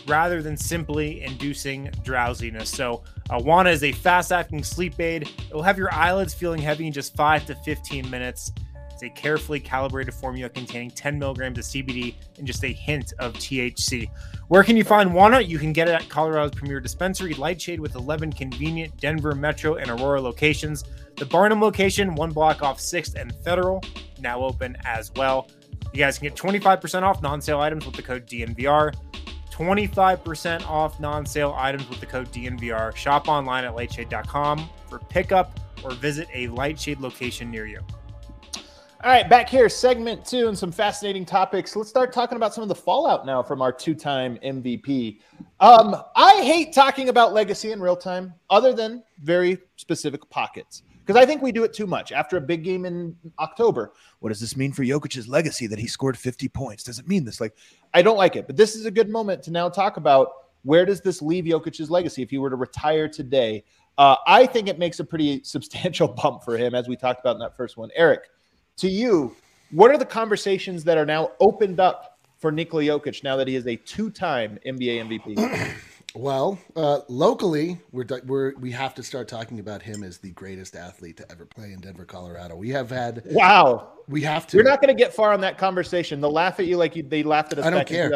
rather 0.07 0.41
than 0.41 0.55
simply 0.55 1.21
inducing 1.21 1.89
drowsiness. 2.03 2.69
So, 2.69 3.03
uh, 3.29 3.39
Wana 3.39 3.71
is 3.71 3.83
a 3.83 3.91
fast 3.91 4.31
acting 4.31 4.63
sleep 4.63 4.99
aid. 4.99 5.23
It 5.23 5.53
will 5.53 5.61
have 5.61 5.77
your 5.77 5.93
eyelids 5.93 6.33
feeling 6.33 6.61
heavy 6.61 6.87
in 6.87 6.93
just 6.93 7.15
5 7.15 7.45
to 7.47 7.55
15 7.55 8.09
minutes. 8.09 8.51
It's 9.01 9.05
a 9.05 9.21
carefully 9.21 9.61
calibrated 9.61 10.13
formula 10.13 10.49
containing 10.49 10.91
10 10.91 11.17
milligrams 11.17 11.57
of 11.57 11.63
CBD 11.63 12.15
and 12.37 12.45
just 12.45 12.65
a 12.65 12.73
hint 12.73 13.13
of 13.17 13.33
THC. 13.35 14.09
Where 14.49 14.61
can 14.61 14.75
you 14.75 14.83
find 14.83 15.11
Wana? 15.11 15.47
You 15.47 15.57
can 15.57 15.71
get 15.71 15.87
it 15.87 15.93
at 15.93 16.09
Colorado's 16.09 16.51
premier 16.51 16.81
dispensary, 16.81 17.33
Lightshade, 17.33 17.79
with 17.79 17.95
11 17.95 18.33
convenient 18.33 18.97
Denver 18.97 19.35
Metro 19.35 19.75
and 19.75 19.89
Aurora 19.89 20.19
locations. 20.19 20.83
The 21.15 21.25
Barnum 21.25 21.61
location, 21.61 22.13
one 22.13 22.31
block 22.31 22.61
off 22.61 22.79
6th 22.79 23.15
and 23.15 23.33
Federal, 23.37 23.81
now 24.19 24.41
open 24.41 24.75
as 24.83 25.13
well. 25.15 25.47
You 25.93 25.99
guys 25.99 26.19
can 26.19 26.27
get 26.27 26.35
25% 26.35 27.01
off 27.01 27.21
non 27.21 27.39
sale 27.39 27.61
items 27.61 27.85
with 27.85 27.95
the 27.95 28.01
code 28.01 28.27
DNVR. 28.27 28.93
25% 29.49 30.67
off 30.67 30.99
non 30.99 31.25
sale 31.25 31.55
items 31.57 31.87
with 31.87 32.01
the 32.01 32.05
code 32.05 32.29
DNVR. 32.33 32.93
Shop 32.97 33.29
online 33.29 33.63
at 33.63 33.73
lightshade.com 33.73 34.69
for 34.89 34.99
pickup 34.99 35.57
or 35.85 35.91
visit 35.91 36.27
a 36.33 36.49
Lightshade 36.49 36.99
location 36.99 37.49
near 37.49 37.65
you. 37.65 37.79
All 39.01 39.09
right, 39.09 39.29
back 39.29 39.47
here, 39.47 39.69
segment 39.69 40.25
two, 40.25 40.49
and 40.49 40.57
some 40.57 40.73
fascinating 40.73 41.25
topics. 41.25 41.73
Let's 41.73 41.89
start 41.89 42.11
talking 42.11 42.35
about 42.35 42.53
some 42.53 42.63
of 42.63 42.67
the 42.67 42.75
fallout 42.75 43.25
now 43.25 43.41
from 43.41 43.61
our 43.61 43.71
two-time 43.71 44.37
MVP. 44.43 45.21
Um, 45.61 45.95
I 46.17 46.41
hate 46.43 46.73
talking 46.73 47.07
about 47.07 47.31
legacy 47.31 47.71
in 47.71 47.79
real 47.79 47.95
time, 47.95 48.33
other 48.49 48.73
than 48.73 49.01
very 49.21 49.57
specific 49.77 50.29
pockets, 50.29 50.83
because 50.99 51.15
I 51.15 51.25
think 51.25 51.41
we 51.41 51.53
do 51.53 51.63
it 51.63 51.71
too 51.71 51.87
much. 51.87 52.11
After 52.11 52.35
a 52.35 52.41
big 52.41 52.61
game 52.61 52.83
in 52.83 53.15
October, 53.39 53.93
what 54.19 54.29
does 54.29 54.41
this 54.41 54.57
mean 54.57 54.73
for 54.73 54.83
Jokic's 54.83 55.29
legacy 55.29 55.65
that 55.67 55.79
he 55.79 55.87
scored 55.87 56.17
50 56.17 56.49
points? 56.49 56.83
Does 56.83 56.99
it 56.99 57.07
mean 57.07 57.23
this? 57.23 57.39
Like, 57.39 57.55
I 57.93 58.01
don't 58.01 58.17
like 58.17 58.35
it, 58.35 58.47
but 58.47 58.57
this 58.57 58.75
is 58.75 58.85
a 58.85 58.91
good 58.91 59.09
moment 59.09 59.41
to 59.43 59.51
now 59.51 59.69
talk 59.69 59.95
about 59.95 60.27
where 60.63 60.85
does 60.85 60.99
this 60.99 61.21
leave 61.21 61.45
Jokic's 61.45 61.89
legacy 61.89 62.21
if 62.21 62.31
he 62.31 62.37
were 62.37 62.49
to 62.49 62.57
retire 62.57 63.07
today. 63.07 63.63
Uh, 63.97 64.17
I 64.27 64.45
think 64.45 64.67
it 64.67 64.77
makes 64.77 64.99
a 64.99 65.05
pretty 65.05 65.41
substantial 65.45 66.09
bump 66.09 66.43
for 66.43 66.57
him, 66.57 66.75
as 66.75 66.89
we 66.89 66.97
talked 66.97 67.21
about 67.21 67.37
in 67.37 67.39
that 67.39 67.55
first 67.55 67.77
one. 67.77 67.91
Eric 67.95 68.23
to 68.79 68.89
you, 68.89 69.35
what 69.71 69.91
are 69.91 69.97
the 69.97 70.05
conversations 70.05 70.83
that 70.85 70.97
are 70.97 71.05
now 71.05 71.31
opened 71.39 71.79
up 71.79 72.17
for 72.37 72.51
Nikola 72.51 72.83
Jokic 72.83 73.23
now 73.23 73.35
that 73.35 73.47
he 73.47 73.55
is 73.55 73.67
a 73.67 73.75
two-time 73.75 74.57
NBA 74.65 75.21
MVP? 75.35 75.75
well, 76.15 76.57
uh, 76.75 77.01
locally, 77.07 77.77
we're, 77.91 78.05
we're 78.25 78.55
we 78.55 78.71
have 78.71 78.95
to 78.95 79.03
start 79.03 79.27
talking 79.27 79.59
about 79.59 79.81
him 79.81 80.03
as 80.03 80.17
the 80.17 80.31
greatest 80.31 80.75
athlete 80.75 81.17
to 81.17 81.31
ever 81.31 81.45
play 81.45 81.71
in 81.71 81.81
Denver, 81.81 82.05
Colorado. 82.05 82.55
We 82.55 82.69
have 82.69 82.89
had 82.89 83.21
wow. 83.25 83.89
We 84.07 84.21
have 84.23 84.47
to. 84.47 84.57
You're 84.57 84.65
not 84.65 84.81
going 84.81 84.95
to 84.95 84.99
get 84.99 85.13
far 85.13 85.33
on 85.33 85.41
that 85.41 85.59
conversation. 85.59 86.19
They'll 86.19 86.31
laugh 86.31 86.59
at 86.59 86.65
you 86.65 86.77
like 86.77 86.95
you, 86.95 87.03
they 87.03 87.21
laughed 87.21 87.53
at 87.53 87.59
us. 87.59 87.65
I 87.65 87.69
don't 87.69 87.87
care. 87.87 88.11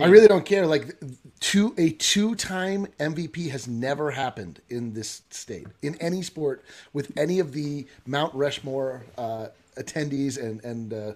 I 0.00 0.06
really 0.06 0.26
don't 0.26 0.44
care. 0.44 0.66
Like 0.66 0.96
two 1.38 1.72
a 1.78 1.90
two-time 1.90 2.88
MVP 2.98 3.48
has 3.50 3.68
never 3.68 4.10
happened 4.10 4.60
in 4.70 4.92
this 4.92 5.22
state 5.30 5.68
in 5.82 5.94
any 5.96 6.22
sport 6.22 6.64
with 6.92 7.12
any 7.16 7.38
of 7.38 7.52
the 7.52 7.86
Mount 8.06 8.34
Rushmore. 8.34 9.04
Uh, 9.16 9.48
attendees 9.76 10.42
and 10.42 10.62
and 10.64 10.92
uh, 10.92 11.12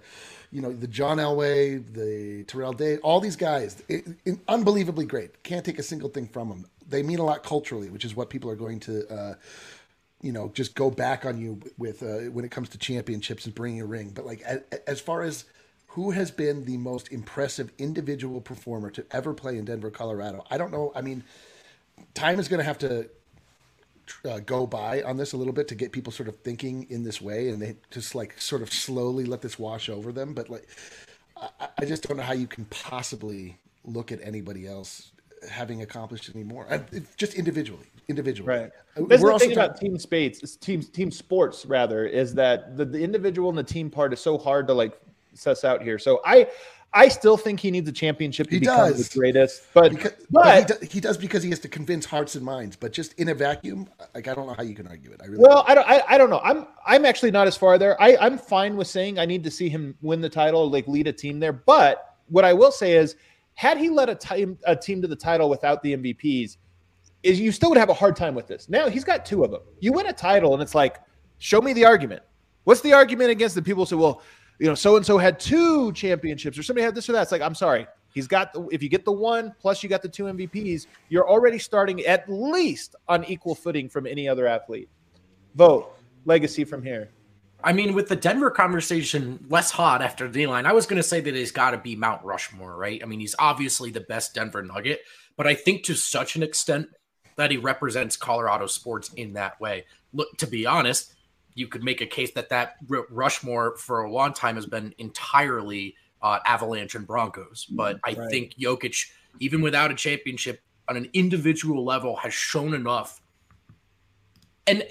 you 0.50 0.60
know 0.60 0.72
the 0.72 0.86
John 0.86 1.18
Elway, 1.18 1.82
the 1.92 2.44
Terrell 2.44 2.72
Day, 2.72 2.98
all 2.98 3.20
these 3.20 3.36
guys, 3.36 3.82
it, 3.88 4.06
it, 4.24 4.38
unbelievably 4.48 5.06
great. 5.06 5.42
Can't 5.42 5.64
take 5.64 5.78
a 5.78 5.82
single 5.82 6.08
thing 6.08 6.26
from 6.26 6.48
them. 6.48 6.66
They 6.88 7.02
mean 7.02 7.18
a 7.18 7.24
lot 7.24 7.42
culturally, 7.42 7.88
which 7.90 8.04
is 8.04 8.14
what 8.14 8.30
people 8.30 8.50
are 8.50 8.56
going 8.56 8.80
to. 8.80 9.08
Uh, 9.08 9.34
you 10.22 10.32
know, 10.32 10.50
just 10.52 10.74
go 10.74 10.90
back 10.90 11.24
on 11.24 11.38
you 11.38 11.60
with 11.78 12.02
uh, 12.02 12.30
when 12.30 12.44
it 12.44 12.50
comes 12.50 12.68
to 12.70 12.78
championships 12.78 13.46
and 13.46 13.54
bringing 13.54 13.80
a 13.80 13.86
ring. 13.86 14.10
But 14.10 14.26
like 14.26 14.42
as, 14.42 14.60
as 14.86 15.00
far 15.00 15.22
as 15.22 15.46
who 15.86 16.10
has 16.10 16.30
been 16.30 16.64
the 16.66 16.76
most 16.76 17.10
impressive 17.10 17.72
individual 17.78 18.40
performer 18.40 18.90
to 18.90 19.04
ever 19.10 19.32
play 19.32 19.56
in 19.56 19.64
Denver, 19.64 19.90
Colorado, 19.90 20.44
I 20.50 20.58
don't 20.58 20.72
know. 20.72 20.92
I 20.94 21.00
mean, 21.00 21.24
time 22.14 22.38
is 22.38 22.48
going 22.48 22.58
to 22.58 22.64
have 22.64 22.78
to 22.78 23.08
uh, 24.24 24.40
go 24.40 24.66
by 24.66 25.02
on 25.02 25.16
this 25.16 25.32
a 25.32 25.36
little 25.36 25.52
bit 25.52 25.68
to 25.68 25.74
get 25.74 25.92
people 25.92 26.12
sort 26.12 26.28
of 26.28 26.36
thinking 26.36 26.86
in 26.90 27.02
this 27.02 27.20
way, 27.20 27.50
and 27.50 27.60
they 27.60 27.76
just 27.90 28.14
like 28.14 28.40
sort 28.40 28.62
of 28.62 28.72
slowly 28.72 29.24
let 29.24 29.40
this 29.40 29.58
wash 29.58 29.88
over 29.88 30.12
them. 30.12 30.34
But 30.34 30.48
like, 30.48 30.68
I, 31.36 31.68
I 31.78 31.84
just 31.84 32.06
don't 32.06 32.16
know 32.16 32.22
how 32.22 32.32
you 32.32 32.46
can 32.46 32.64
possibly 32.66 33.56
look 33.84 34.12
at 34.12 34.20
anybody 34.22 34.66
else 34.66 35.12
having 35.50 35.82
accomplished 35.82 36.30
any 36.34 36.44
more. 36.44 36.66
I, 36.70 36.82
just 37.16 37.34
individually, 37.34 37.86
individually. 38.08 38.48
Right. 38.48 38.70
Uh, 38.96 39.04
That's 39.08 39.22
We're 39.22 39.32
the 39.32 39.38
thing 39.38 39.52
about 39.52 39.80
team 39.80 39.98
space, 39.98 40.56
team 40.56 40.82
team 40.82 41.10
sports 41.10 41.64
rather, 41.64 42.04
is 42.04 42.34
that 42.34 42.76
the, 42.76 42.84
the 42.84 43.02
individual 43.02 43.48
and 43.48 43.58
the 43.58 43.64
team 43.64 43.90
part 43.90 44.12
is 44.12 44.20
so 44.20 44.36
hard 44.36 44.66
to 44.68 44.74
like 44.74 45.00
suss 45.34 45.64
out 45.64 45.82
here. 45.82 45.98
So 45.98 46.20
I 46.24 46.48
I 46.92 47.08
still 47.08 47.36
think 47.36 47.60
he 47.60 47.70
needs 47.70 47.88
a 47.88 47.92
championship 47.92 48.48
to 48.48 48.54
he 48.54 48.60
become 48.60 48.90
does. 48.90 49.08
the 49.08 49.18
greatest, 49.18 49.62
but 49.72 49.90
because, 49.90 50.12
but, 50.30 50.42
but 50.42 50.58
he, 50.58 50.64
do, 50.64 50.92
he, 50.92 51.00
does 51.00 51.16
because 51.16 51.42
he 51.42 51.50
has 51.50 51.60
to 51.60 51.68
convince 51.68 52.04
hearts 52.04 52.34
and 52.34 52.44
minds. 52.44 52.74
But 52.74 52.92
just 52.92 53.12
in 53.14 53.28
a 53.28 53.34
vacuum, 53.34 53.88
like 54.12 54.26
I 54.26 54.34
don't 54.34 54.48
know 54.48 54.54
how 54.54 54.64
you 54.64 54.74
can 54.74 54.88
argue 54.88 55.12
it. 55.12 55.20
I 55.22 55.26
really 55.26 55.38
well, 55.38 55.64
don't. 55.66 55.70
I 55.70 55.74
don't. 55.74 55.88
I, 55.88 56.02
I 56.08 56.18
don't 56.18 56.30
know. 56.30 56.40
I'm 56.42 56.66
I'm 56.84 57.04
actually 57.04 57.30
not 57.30 57.46
as 57.46 57.56
far 57.56 57.78
there. 57.78 58.00
I 58.02 58.16
I'm 58.20 58.36
fine 58.36 58.76
with 58.76 58.88
saying 58.88 59.20
I 59.20 59.24
need 59.24 59.44
to 59.44 59.50
see 59.50 59.68
him 59.68 59.94
win 60.02 60.20
the 60.20 60.28
title, 60.28 60.68
like 60.68 60.88
lead 60.88 61.06
a 61.06 61.12
team 61.12 61.38
there. 61.38 61.52
But 61.52 62.16
what 62.28 62.44
I 62.44 62.52
will 62.52 62.72
say 62.72 62.96
is, 62.96 63.14
had 63.54 63.78
he 63.78 63.88
led 63.88 64.08
a 64.08 64.16
team 64.16 64.58
a 64.64 64.74
team 64.74 65.00
to 65.02 65.08
the 65.08 65.16
title 65.16 65.48
without 65.48 65.82
the 65.84 65.96
MVPs, 65.96 66.56
is 67.22 67.38
you 67.38 67.52
still 67.52 67.68
would 67.68 67.78
have 67.78 67.90
a 67.90 67.94
hard 67.94 68.16
time 68.16 68.34
with 68.34 68.48
this. 68.48 68.68
Now 68.68 68.88
he's 68.88 69.04
got 69.04 69.24
two 69.24 69.44
of 69.44 69.52
them. 69.52 69.62
You 69.78 69.92
win 69.92 70.06
a 70.06 70.12
title, 70.12 70.54
and 70.54 70.62
it's 70.62 70.74
like, 70.74 70.98
show 71.38 71.60
me 71.60 71.72
the 71.72 71.84
argument. 71.84 72.22
What's 72.64 72.80
the 72.80 72.92
argument 72.92 73.30
against 73.30 73.54
the 73.54 73.62
people 73.62 73.84
who 73.84 73.88
say, 73.88 73.96
well, 73.96 74.22
you 74.60 74.66
know, 74.66 74.74
so 74.74 74.96
and 74.96 75.04
so 75.04 75.16
had 75.16 75.40
two 75.40 75.90
championships 75.92 76.58
or 76.58 76.62
somebody 76.62 76.84
had 76.84 76.94
this 76.94 77.08
or 77.08 77.12
that. 77.12 77.22
It's 77.22 77.32
like, 77.32 77.40
I'm 77.40 77.54
sorry. 77.54 77.86
He's 78.12 78.26
got 78.26 78.52
the, 78.52 78.68
if 78.70 78.82
you 78.82 78.88
get 78.88 79.04
the 79.04 79.12
one 79.12 79.54
plus 79.58 79.82
you 79.82 79.88
got 79.88 80.02
the 80.02 80.08
two 80.08 80.24
MVPs, 80.24 80.86
you're 81.08 81.28
already 81.28 81.58
starting 81.58 82.04
at 82.04 82.28
least 82.28 82.94
on 83.08 83.24
equal 83.24 83.54
footing 83.54 83.88
from 83.88 84.06
any 84.06 84.28
other 84.28 84.46
athlete. 84.46 84.90
Vogt 85.54 85.98
legacy 86.26 86.64
from 86.64 86.82
here. 86.82 87.10
I 87.64 87.72
mean, 87.72 87.94
with 87.94 88.08
the 88.08 88.16
Denver 88.16 88.50
conversation 88.50 89.44
less 89.48 89.70
hot 89.70 90.02
after 90.02 90.28
the 90.28 90.46
line, 90.46 90.66
I 90.66 90.72
was 90.72 90.86
going 90.86 91.00
to 91.00 91.08
say 91.08 91.20
that 91.20 91.34
he's 91.34 91.52
got 91.52 91.70
to 91.70 91.78
be 91.78 91.96
Mount 91.96 92.22
Rushmore, 92.24 92.76
right? 92.76 93.00
I 93.02 93.06
mean, 93.06 93.20
he's 93.20 93.36
obviously 93.38 93.90
the 93.90 94.00
best 94.00 94.34
Denver 94.34 94.62
Nugget, 94.62 95.00
but 95.36 95.46
I 95.46 95.54
think 95.54 95.84
to 95.84 95.94
such 95.94 96.36
an 96.36 96.42
extent 96.42 96.88
that 97.36 97.50
he 97.50 97.56
represents 97.56 98.16
Colorado 98.16 98.66
sports 98.66 99.12
in 99.14 99.34
that 99.34 99.60
way. 99.60 99.84
Look, 100.12 100.36
to 100.38 100.46
be 100.46 100.66
honest, 100.66 101.14
you 101.54 101.66
could 101.66 101.82
make 101.82 102.00
a 102.00 102.06
case 102.06 102.32
that 102.32 102.48
that 102.50 102.76
Rushmore 103.10 103.76
for 103.76 104.02
a 104.02 104.10
long 104.10 104.32
time 104.32 104.54
has 104.56 104.66
been 104.66 104.94
entirely 104.98 105.96
uh, 106.22 106.38
Avalanche 106.46 106.94
and 106.94 107.06
Broncos, 107.06 107.66
but 107.70 107.98
I 108.04 108.12
right. 108.12 108.30
think 108.30 108.54
Jokic, 108.56 109.10
even 109.38 109.62
without 109.62 109.90
a 109.90 109.94
championship 109.94 110.60
on 110.88 110.96
an 110.96 111.08
individual 111.12 111.84
level, 111.84 112.16
has 112.16 112.34
shown 112.34 112.74
enough. 112.74 113.20
And 114.66 114.84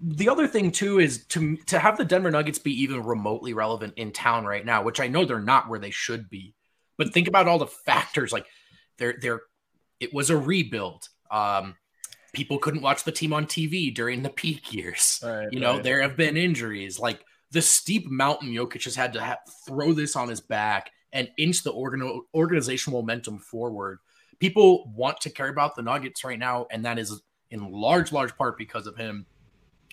the 0.00 0.28
other 0.28 0.48
thing 0.48 0.72
too 0.72 0.98
is 0.98 1.24
to 1.26 1.56
to 1.66 1.78
have 1.78 1.96
the 1.96 2.04
Denver 2.04 2.30
Nuggets 2.30 2.58
be 2.58 2.82
even 2.82 3.04
remotely 3.04 3.54
relevant 3.54 3.94
in 3.96 4.12
town 4.12 4.44
right 4.44 4.64
now, 4.64 4.82
which 4.82 5.00
I 5.00 5.06
know 5.06 5.24
they're 5.24 5.40
not 5.40 5.68
where 5.68 5.78
they 5.78 5.90
should 5.90 6.28
be. 6.28 6.54
But 6.98 7.12
think 7.12 7.28
about 7.28 7.48
all 7.48 7.58
the 7.58 7.66
factors 7.66 8.32
like 8.32 8.46
they're 8.98 9.16
they're 9.20 9.42
it 10.00 10.12
was 10.12 10.30
a 10.30 10.36
rebuild. 10.36 11.08
Um, 11.30 11.76
people 12.32 12.58
couldn't 12.58 12.82
watch 12.82 13.04
the 13.04 13.12
team 13.12 13.32
on 13.32 13.46
TV 13.46 13.94
during 13.94 14.22
the 14.22 14.30
peak 14.30 14.72
years. 14.72 15.20
Right, 15.22 15.52
you 15.52 15.60
know, 15.60 15.74
right. 15.74 15.82
there 15.82 16.02
have 16.02 16.16
been 16.16 16.36
injuries 16.36 16.98
like 16.98 17.24
the 17.50 17.62
steep 17.62 18.10
mountain 18.10 18.48
Jokic 18.48 18.84
has 18.84 18.96
had 18.96 19.12
to 19.12 19.22
ha- 19.22 19.38
throw 19.66 19.92
this 19.92 20.16
on 20.16 20.28
his 20.28 20.40
back 20.40 20.90
and 21.12 21.28
inch 21.36 21.62
the 21.62 21.70
organ- 21.70 22.22
organizational 22.34 23.00
momentum 23.00 23.38
forward. 23.38 23.98
People 24.38 24.90
want 24.96 25.20
to 25.20 25.30
care 25.30 25.48
about 25.48 25.76
the 25.76 25.82
Nuggets 25.82 26.24
right 26.24 26.38
now, 26.38 26.66
and 26.70 26.84
that 26.84 26.98
is 26.98 27.20
in 27.50 27.70
large, 27.70 28.10
large 28.10 28.34
part 28.36 28.56
because 28.56 28.86
of 28.86 28.96
him. 28.96 29.26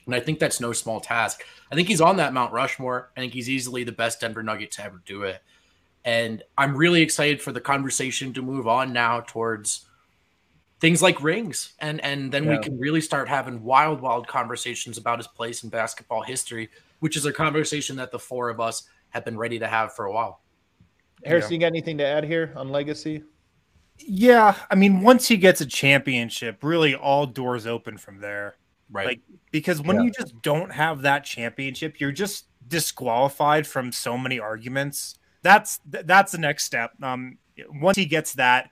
And 0.06 0.15
I 0.15 0.21
think 0.21 0.39
that's 0.39 0.62
no 0.62 0.73
small 0.73 1.02
task. 1.02 1.43
I 1.71 1.75
think 1.75 1.88
he's 1.88 2.02
on 2.02 2.17
that 2.17 2.34
Mount 2.34 2.54
Rushmore. 2.54 3.12
I 3.15 3.19
think 3.19 3.34
he's 3.34 3.49
easily 3.49 3.84
the 3.84 3.91
best 3.91 4.21
Denver 4.21 4.41
Nugget 4.41 4.71
to 4.71 4.84
ever 4.84 5.02
do 5.06 5.23
it. 5.23 5.41
And 6.06 6.41
I'm 6.58 6.75
really 6.75 7.02
excited 7.02 7.41
for 7.41 7.52
the 7.52 7.62
conversation 7.62 8.34
to 8.34 8.41
move 8.41 8.67
on 8.67 8.93
now 8.93 9.19
towards 9.19 9.86
things 10.80 11.02
like 11.02 11.22
rings. 11.22 11.74
And 11.80 12.02
and 12.02 12.32
then 12.32 12.46
yeah. 12.46 12.58
we 12.58 12.63
can 12.63 12.80
really 12.80 13.02
start 13.02 13.30
having 13.30 13.63
wild, 13.63 14.02
wild 14.02 14.28
conversations 14.28 14.98
about 14.98 15.20
his 15.20 15.28
place 15.28 15.63
in 15.63 15.70
basketball 15.70 16.24
history, 16.24 16.70
which 17.00 17.15
is 17.15 17.26
a 17.26 17.34
conversation 17.34 17.96
that 17.98 18.12
the 18.12 18.20
four 18.20 18.50
of 18.50 18.60
us 18.60 18.84
have 19.10 19.26
been 19.26 19.38
ready 19.38 19.60
to 19.60 19.68
have 19.68 19.94
for 19.94 20.06
a 20.06 20.12
while. 20.12 20.42
Harrison, 21.26 21.52
yeah. 21.52 21.56
you 21.56 21.60
got 21.60 21.68
anything 21.68 21.98
to 21.98 22.06
add 22.06 22.24
here 22.24 22.54
on 22.56 22.70
legacy? 22.70 23.24
Yeah, 23.98 24.56
I 24.72 24.76
mean, 24.76 25.02
once 25.02 25.28
he 25.28 25.36
gets 25.36 25.60
a 25.60 25.65
championship, 25.65 26.63
really 26.63 26.96
all 26.96 27.26
doors 27.26 27.68
open 27.68 27.98
from 27.98 28.20
there. 28.20 28.56
Right. 28.92 29.08
Like 29.08 29.22
because 29.52 29.82
when 29.82 29.98
yeah. 29.98 30.04
you 30.04 30.12
just 30.12 30.42
don't 30.42 30.72
have 30.72 31.02
that 31.04 31.24
championship, 31.24 32.00
you're 32.00 32.12
just 32.12 32.46
disqualified 32.68 33.68
from 33.68 33.92
so 33.92 34.18
many 34.18 34.39
arguments. 34.39 35.15
That's 35.42 35.80
that's 35.86 36.32
the 36.32 36.38
next 36.38 36.63
step. 36.63 36.92
Um 37.04 37.38
once 37.70 37.98
he 37.98 38.06
gets 38.06 38.34
that, 38.34 38.72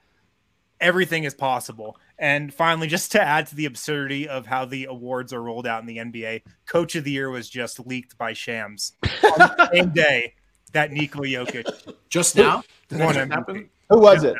everything 0.80 1.24
is 1.24 1.34
possible. 1.34 1.98
And 2.20 2.54
finally, 2.54 2.88
just 2.98 3.12
to 3.14 3.22
add 3.22 3.48
to 3.48 3.56
the 3.56 3.66
absurdity 3.66 4.28
of 4.28 4.46
how 4.46 4.66
the 4.66 4.86
awards 4.86 5.34
are 5.34 5.42
rolled 5.42 5.68
out 5.68 5.82
in 5.82 5.88
the 5.88 5.98
NBA, 5.98 6.44
Coach 6.66 6.96
of 6.96 7.04
the 7.04 7.12
Year 7.12 7.30
was 7.30 7.50
just 7.50 7.86
leaked 7.86 8.18
by 8.18 8.34
Shams 8.34 8.94
on 9.04 9.10
the 9.38 9.70
same 9.74 9.90
day 9.92 10.34
that 10.74 10.92
Nikola 10.92 11.28
Jokic 11.28 11.94
just 12.10 12.36
now 12.36 12.64
won 12.92 13.16
MVP. 13.16 13.70
Who 13.90 14.00
was 14.00 14.24
it? 14.24 14.36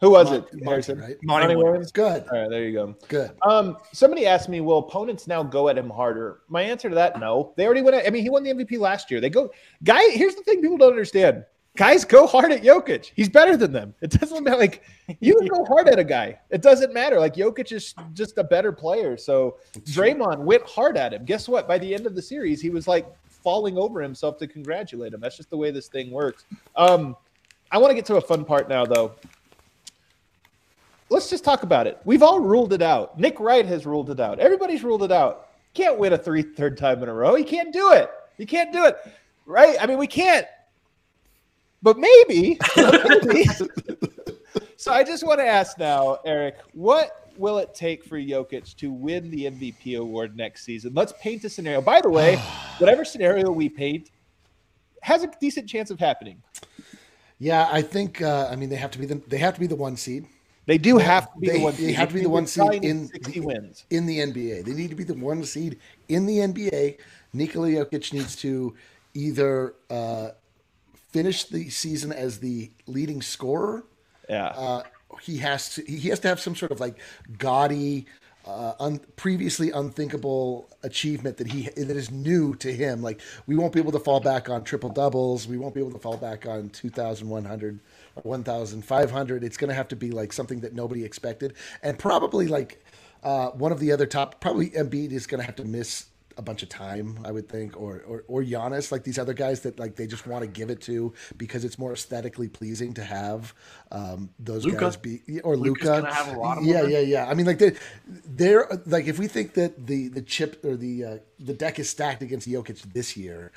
Who 0.00 0.10
was 0.10 0.30
Mon- 0.30 0.44
it, 0.52 0.64
Harrison? 0.64 1.00
Right? 1.00 1.16
Monty, 1.22 1.46
Monty 1.46 1.56
Williams. 1.56 1.90
Good. 1.90 2.26
All 2.30 2.38
right, 2.38 2.50
there 2.50 2.64
you 2.64 2.72
go. 2.74 2.94
Good. 3.08 3.30
Um, 3.40 3.78
somebody 3.92 4.26
asked 4.26 4.50
me, 4.50 4.60
will 4.60 4.78
opponents 4.78 5.26
now 5.26 5.42
go 5.42 5.70
at 5.70 5.78
him 5.78 5.88
harder? 5.88 6.40
My 6.48 6.60
answer 6.60 6.90
to 6.90 6.94
that, 6.96 7.18
no. 7.18 7.54
They 7.56 7.64
already 7.64 7.80
went. 7.80 7.96
At, 7.96 8.06
I 8.06 8.10
mean, 8.10 8.22
he 8.22 8.28
won 8.28 8.42
the 8.42 8.52
MVP 8.52 8.78
last 8.78 9.10
year. 9.10 9.20
They 9.20 9.30
go. 9.30 9.50
Guy, 9.82 10.10
here's 10.10 10.34
the 10.34 10.42
thing: 10.42 10.60
people 10.60 10.76
don't 10.76 10.90
understand. 10.90 11.46
Guys 11.76 12.04
go 12.04 12.26
hard 12.26 12.52
at 12.52 12.62
Jokic. 12.62 13.10
He's 13.16 13.28
better 13.28 13.56
than 13.56 13.72
them. 13.72 13.94
It 14.00 14.10
doesn't 14.10 14.44
matter. 14.44 14.58
Like 14.58 14.82
you 15.20 15.48
go 15.48 15.64
hard 15.68 15.88
at 15.88 15.98
a 15.98 16.04
guy. 16.04 16.38
It 16.50 16.62
doesn't 16.62 16.94
matter. 16.94 17.18
Like 17.18 17.34
Jokic 17.34 17.72
is 17.72 17.94
just 18.12 18.38
a 18.38 18.44
better 18.44 18.70
player. 18.70 19.16
So 19.16 19.56
Draymond 19.80 20.38
went 20.38 20.62
hard 20.64 20.96
at 20.96 21.12
him. 21.12 21.24
Guess 21.24 21.48
what? 21.48 21.66
By 21.66 21.78
the 21.78 21.92
end 21.92 22.06
of 22.06 22.14
the 22.14 22.22
series, 22.22 22.60
he 22.60 22.70
was 22.70 22.86
like 22.86 23.06
falling 23.28 23.76
over 23.76 24.00
himself 24.00 24.38
to 24.38 24.46
congratulate 24.46 25.12
him. 25.12 25.20
That's 25.20 25.36
just 25.36 25.50
the 25.50 25.56
way 25.56 25.72
this 25.72 25.88
thing 25.88 26.10
works. 26.10 26.44
Um, 26.76 27.16
I 27.72 27.78
want 27.78 27.90
to 27.90 27.94
get 27.94 28.06
to 28.06 28.16
a 28.16 28.20
fun 28.20 28.44
part 28.44 28.68
now, 28.68 28.84
though 28.86 29.14
let's 31.14 31.30
just 31.30 31.44
talk 31.44 31.62
about 31.62 31.86
it. 31.86 31.98
We've 32.04 32.22
all 32.22 32.40
ruled 32.40 32.72
it 32.72 32.82
out. 32.82 33.18
Nick 33.18 33.38
Wright 33.40 33.64
has 33.64 33.86
ruled 33.86 34.10
it 34.10 34.20
out. 34.20 34.38
Everybody's 34.38 34.82
ruled 34.82 35.02
it 35.02 35.12
out. 35.12 35.48
Can't 35.72 35.98
win 35.98 36.12
a 36.12 36.18
three 36.18 36.42
third 36.42 36.76
time 36.76 37.02
in 37.02 37.08
a 37.08 37.14
row. 37.14 37.34
He 37.34 37.44
can't 37.44 37.72
do 37.72 37.92
it. 37.92 38.10
He 38.36 38.46
can't 38.46 38.72
do 38.72 38.84
it. 38.84 38.96
Right? 39.46 39.76
I 39.80 39.86
mean, 39.86 39.98
we 39.98 40.06
can't. 40.06 40.46
But 41.84 41.98
maybe. 41.98 42.58
maybe. 42.78 43.44
so 44.76 44.90
I 44.90 45.04
just 45.04 45.22
want 45.22 45.38
to 45.38 45.46
ask 45.46 45.78
now, 45.78 46.16
Eric, 46.24 46.56
what 46.72 47.30
will 47.36 47.58
it 47.58 47.74
take 47.74 48.04
for 48.04 48.18
Jokic 48.18 48.74
to 48.76 48.90
win 48.90 49.30
the 49.30 49.44
MVP 49.44 49.98
award 49.98 50.34
next 50.34 50.64
season? 50.64 50.94
Let's 50.94 51.12
paint 51.20 51.44
a 51.44 51.50
scenario. 51.50 51.82
By 51.82 52.00
the 52.00 52.08
way, 52.08 52.36
whatever 52.78 53.04
scenario 53.04 53.50
we 53.50 53.68
paint 53.68 54.10
has 55.02 55.24
a 55.24 55.30
decent 55.38 55.68
chance 55.68 55.90
of 55.90 56.00
happening. 56.00 56.42
Yeah, 57.38 57.68
I 57.70 57.82
think. 57.82 58.22
Uh, 58.22 58.48
I 58.50 58.56
mean, 58.56 58.70
they 58.70 58.76
have 58.76 58.90
to 58.92 58.98
be 58.98 59.04
the 59.04 59.16
they 59.28 59.38
have 59.38 59.52
to 59.52 59.60
be 59.60 59.66
the 59.66 59.76
one 59.76 59.98
seed. 59.98 60.26
They 60.64 60.78
do 60.78 60.96
have 60.96 61.30
to 61.34 61.38
be 61.38 61.48
they, 61.48 61.58
the 61.58 61.64
one. 61.64 61.74
They 61.76 61.92
have 61.92 62.08
to 62.08 62.14
be 62.14 62.22
the 62.22 62.30
one 62.30 62.46
seed 62.46 62.82
in 62.82 63.08
the, 63.08 63.40
wins 63.40 63.84
in 63.90 64.06
the 64.06 64.20
NBA. 64.20 64.64
They 64.64 64.72
need 64.72 64.88
to 64.88 64.96
be 64.96 65.04
the 65.04 65.12
one 65.12 65.44
seed 65.44 65.78
in 66.08 66.24
the 66.24 66.38
NBA. 66.38 66.96
Nikola 67.34 67.68
Jokic 67.68 68.14
needs 68.14 68.36
to 68.36 68.74
either 69.12 69.74
uh, 69.90 70.30
finish 71.14 71.44
the 71.44 71.70
season 71.70 72.10
as 72.12 72.40
the 72.40 72.72
leading 72.86 73.22
scorer. 73.22 73.84
Yeah. 74.28 74.48
Uh, 74.48 74.82
he 75.22 75.38
has 75.38 75.74
to. 75.76 75.84
He 75.84 76.08
has 76.08 76.18
to 76.20 76.28
have 76.28 76.40
some 76.40 76.56
sort 76.56 76.72
of 76.72 76.80
like 76.80 76.96
gaudy 77.38 78.06
uh, 78.46 78.72
un- 78.80 79.00
previously 79.14 79.70
unthinkable 79.70 80.68
achievement 80.82 81.36
that 81.36 81.46
he 81.46 81.68
that 81.68 81.96
is 81.96 82.10
new 82.10 82.56
to 82.56 82.72
him. 82.72 83.00
Like 83.00 83.20
we 83.46 83.54
won't 83.54 83.72
be 83.72 83.78
able 83.78 83.92
to 83.92 84.00
fall 84.00 84.18
back 84.18 84.48
on 84.48 84.64
triple 84.64 84.90
doubles. 84.90 85.46
We 85.46 85.56
won't 85.56 85.72
be 85.72 85.80
able 85.80 85.92
to 85.92 86.00
fall 86.00 86.16
back 86.16 86.46
on 86.46 86.68
two 86.70 86.90
thousand 86.90 87.28
one 87.28 87.44
hundred 87.44 87.78
or 88.16 88.22
one 88.22 88.42
thousand 88.42 88.84
five 88.84 89.10
hundred. 89.12 89.44
It's 89.44 89.56
going 89.56 89.70
to 89.70 89.74
have 89.76 89.88
to 89.88 89.96
be 89.96 90.10
like 90.10 90.32
something 90.32 90.60
that 90.60 90.74
nobody 90.74 91.04
expected, 91.04 91.54
and 91.82 91.96
probably 91.96 92.48
like 92.48 92.84
uh, 93.22 93.50
one 93.50 93.70
of 93.70 93.78
the 93.78 93.92
other 93.92 94.06
top. 94.06 94.40
Probably 94.40 94.70
Embiid 94.70 95.12
is 95.12 95.28
going 95.28 95.40
to 95.40 95.46
have 95.46 95.56
to 95.56 95.64
miss 95.64 96.06
a 96.36 96.42
bunch 96.42 96.62
of 96.62 96.68
time, 96.68 97.18
I 97.24 97.30
would 97.30 97.48
think, 97.48 97.80
or 97.80 98.02
or 98.06 98.24
or 98.28 98.42
Giannis, 98.42 98.90
like 98.92 99.04
these 99.04 99.18
other 99.18 99.34
guys 99.34 99.60
that 99.60 99.78
like 99.78 99.96
they 99.96 100.06
just 100.06 100.26
want 100.26 100.42
to 100.42 100.48
give 100.48 100.70
it 100.70 100.80
to 100.82 101.12
because 101.36 101.64
it's 101.64 101.78
more 101.78 101.92
aesthetically 101.92 102.48
pleasing 102.48 102.94
to 102.94 103.04
have 103.04 103.54
um, 103.92 104.30
those 104.38 104.64
Luka. 104.64 104.80
guys 104.80 104.96
be 104.96 105.20
or 105.42 105.56
Luka. 105.56 106.08
Yeah, 106.62 106.82
yeah, 106.82 107.00
yeah. 107.00 107.26
I 107.26 107.34
mean, 107.34 107.46
like 107.46 107.58
they 107.58 107.72
they're 108.06 108.66
like 108.86 109.06
if 109.06 109.18
we 109.18 109.28
think 109.28 109.54
that 109.54 109.86
the 109.86 110.08
the 110.08 110.22
chip 110.22 110.64
or 110.64 110.76
the 110.76 111.04
uh, 111.04 111.16
the 111.38 111.54
deck 111.54 111.78
is 111.78 111.88
stacked 111.90 112.22
against 112.22 112.48
Jokic 112.48 112.80
this 112.92 113.16
year. 113.16 113.52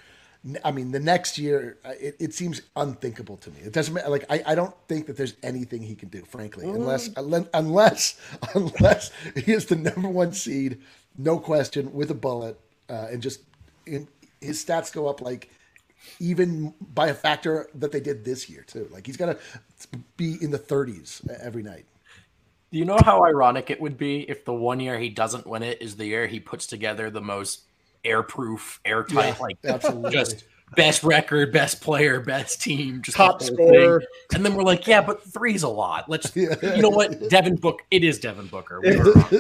I 0.64 0.72
mean, 0.72 0.92
the 0.92 1.00
next 1.00 1.38
year, 1.38 1.78
uh, 1.84 1.92
it, 2.00 2.16
it 2.20 2.34
seems 2.34 2.62
unthinkable 2.76 3.38
to 3.38 3.50
me. 3.52 3.60
It 3.62 3.74
doesn't 3.74 3.94
matter. 3.94 4.10
Like, 4.10 4.26
I, 4.30 4.44
I 4.46 4.56
don't 4.56 4.74
think 4.88 5.08
that 5.08 5.18
there's 5.18 5.34
anything 5.44 5.82
he 5.82 5.96
can 5.96 6.10
do, 6.10 6.24
frankly, 6.24 6.66
mm. 6.66 6.76
unless, 6.76 7.10
unless, 7.54 8.18
unless 8.54 9.12
he 9.36 9.52
is 9.52 9.66
the 9.66 9.76
number 9.76 10.08
one 10.08 10.32
seed, 10.32 10.80
no 11.18 11.40
question, 11.40 11.92
with 11.92 12.12
a 12.12 12.14
bullet, 12.14 12.60
uh, 12.90 13.08
and 13.12 13.22
just 13.22 13.42
in, 13.86 14.08
his 14.42 14.64
stats 14.64 14.94
go 14.94 15.08
up 15.08 15.22
like 15.22 15.50
even 16.20 16.74
by 16.94 17.08
a 17.08 17.14
factor 17.14 17.70
that 17.76 17.92
they 17.92 18.00
did 18.00 18.24
this 18.24 18.50
year 18.50 18.64
too. 18.68 18.88
Like 18.92 19.06
he's 19.06 19.18
got 19.18 19.28
to 19.28 20.00
be 20.16 20.38
in 20.42 20.52
the 20.52 20.60
30s 20.60 21.28
every 21.42 21.64
night. 21.64 21.86
Do 22.72 22.78
you 22.78 22.86
know 22.86 22.98
how 23.04 23.24
ironic 23.24 23.70
it 23.70 23.80
would 23.80 23.98
be 23.98 24.30
if 24.30 24.44
the 24.44 24.54
one 24.54 24.80
year 24.80 25.00
he 25.00 25.10
doesn't 25.10 25.48
win 25.48 25.64
it 25.64 25.82
is 25.82 25.96
the 25.96 26.06
year 26.06 26.28
he 26.28 26.40
puts 26.40 26.68
together 26.68 27.10
the 27.10 27.22
most 27.22 27.62
airproof, 28.04 28.80
airtight, 28.84 29.36
yeah, 29.36 29.42
like 29.42 29.58
absolutely. 29.64 30.12
just 30.12 30.44
best 30.76 31.04
record, 31.04 31.52
best 31.52 31.82
player, 31.82 32.20
best 32.20 32.62
team, 32.62 33.02
just 33.02 33.18
top 33.18 33.42
scorer. 33.42 34.00
Thing. 34.00 34.08
And 34.36 34.46
then 34.46 34.56
we're 34.56 34.64
like, 34.64 34.86
yeah, 34.88 35.02
but 35.02 35.24
three's 35.24 35.64
a 35.64 35.70
lot. 35.70 36.10
Let's, 36.10 36.32
yeah. 36.36 36.56
you 36.62 36.82
know 36.82 36.90
what? 36.90 37.30
Devin 37.30 37.56
Book, 37.56 37.84
it 37.90 38.04
is 38.04 38.20
Devin 38.20 38.48
Booker. 38.48 38.82
We 38.82 38.90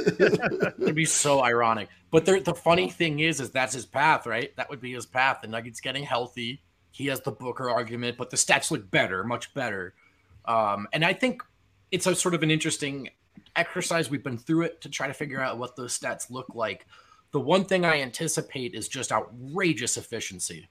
It'd 0.82 0.96
be 0.96 1.06
so 1.06 1.44
ironic. 1.44 1.90
But 2.12 2.26
the, 2.26 2.40
the 2.40 2.54
funny 2.54 2.90
thing 2.90 3.20
is, 3.20 3.42
is 3.42 3.52
that's 3.52 3.74
his 3.74 3.86
path, 3.86 4.26
right? 4.26 4.56
That 4.56 4.70
would 4.70 4.80
be 4.80 4.94
his 4.94 5.06
path. 5.06 5.40
The 5.42 5.48
Nuggets 5.48 5.82
getting 5.82 6.04
healthy. 6.04 6.62
He 6.92 7.08
has 7.08 7.22
the 7.22 7.32
Booker 7.32 7.70
argument, 7.70 8.18
but 8.18 8.30
the 8.30 8.38
stats 8.38 8.72
look 8.72 8.90
better, 8.90 9.24
much 9.24 9.54
better. 9.54 9.94
Um, 10.46 10.88
and 10.94 11.04
I 11.04 11.14
think 11.14 11.44
it's 11.92 12.08
a 12.08 12.16
sort 12.16 12.34
of 12.34 12.44
an 12.44 12.50
interesting 12.50 13.10
exercise. 13.56 14.10
We've 14.10 14.24
been 14.24 14.38
through 14.38 14.64
it 14.64 14.82
to 14.82 14.90
try 14.90 15.08
to 15.08 15.14
figure 15.14 15.42
out 15.42 15.58
what 15.58 15.76
those 15.76 15.98
stats 15.98 16.32
look 16.32 16.56
like. 16.56 16.88
The 17.32 17.40
one 17.42 17.66
thing 17.66 17.84
I 17.84 18.02
anticipate 18.02 18.74
is 18.74 18.88
just 18.88 19.12
outrageous 19.12 19.98
efficiency 19.98 20.70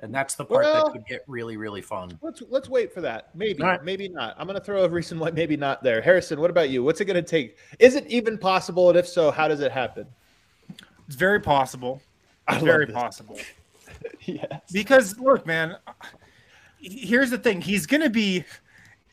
and 0.00 0.14
that's 0.14 0.34
the 0.34 0.44
part 0.44 0.64
well, 0.64 0.84
that 0.84 0.92
could 0.92 1.06
get 1.06 1.24
really 1.26 1.56
really 1.56 1.80
fun. 1.80 2.18
Let's 2.22 2.42
let's 2.48 2.68
wait 2.68 2.92
for 2.92 3.00
that. 3.00 3.34
Maybe 3.34 3.62
right. 3.62 3.82
maybe 3.82 4.08
not. 4.08 4.34
I'm 4.38 4.46
going 4.46 4.58
to 4.58 4.64
throw 4.64 4.84
a 4.84 4.88
recent 4.88 5.20
one. 5.20 5.34
Maybe 5.34 5.56
not 5.56 5.82
there. 5.82 6.00
Harrison, 6.00 6.40
what 6.40 6.50
about 6.50 6.70
you? 6.70 6.82
What's 6.82 7.00
it 7.00 7.06
going 7.06 7.16
to 7.16 7.22
take? 7.22 7.56
Is 7.78 7.94
it 7.94 8.06
even 8.08 8.36
possible? 8.36 8.90
And 8.90 8.98
if 8.98 9.08
so, 9.08 9.30
how 9.30 9.48
does 9.48 9.60
it 9.60 9.72
happen? 9.72 10.06
It's 11.06 11.16
very 11.16 11.40
possible. 11.40 12.02
I 12.48 12.58
very 12.58 12.86
this. 12.86 12.94
possible. 12.94 13.38
yes. 14.20 14.60
Because 14.72 15.18
look, 15.18 15.46
man, 15.46 15.76
here's 16.78 17.30
the 17.30 17.38
thing: 17.38 17.60
he's 17.60 17.86
going 17.86 18.02
to 18.02 18.10
be 18.10 18.44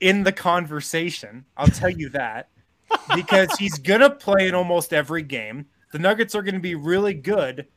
in 0.01 0.23
the 0.23 0.31
conversation. 0.31 1.45
I'll 1.55 1.67
tell 1.67 1.89
you 1.89 2.09
that 2.09 2.49
because 3.15 3.49
he's 3.57 3.77
going 3.77 4.01
to 4.01 4.09
play 4.09 4.47
in 4.47 4.55
almost 4.55 4.93
every 4.93 5.23
game. 5.23 5.65
The 5.91 5.99
Nuggets 5.99 6.35
are 6.35 6.41
going 6.41 6.55
to 6.55 6.61
be 6.61 6.75
really 6.75 7.13
good, 7.13 7.67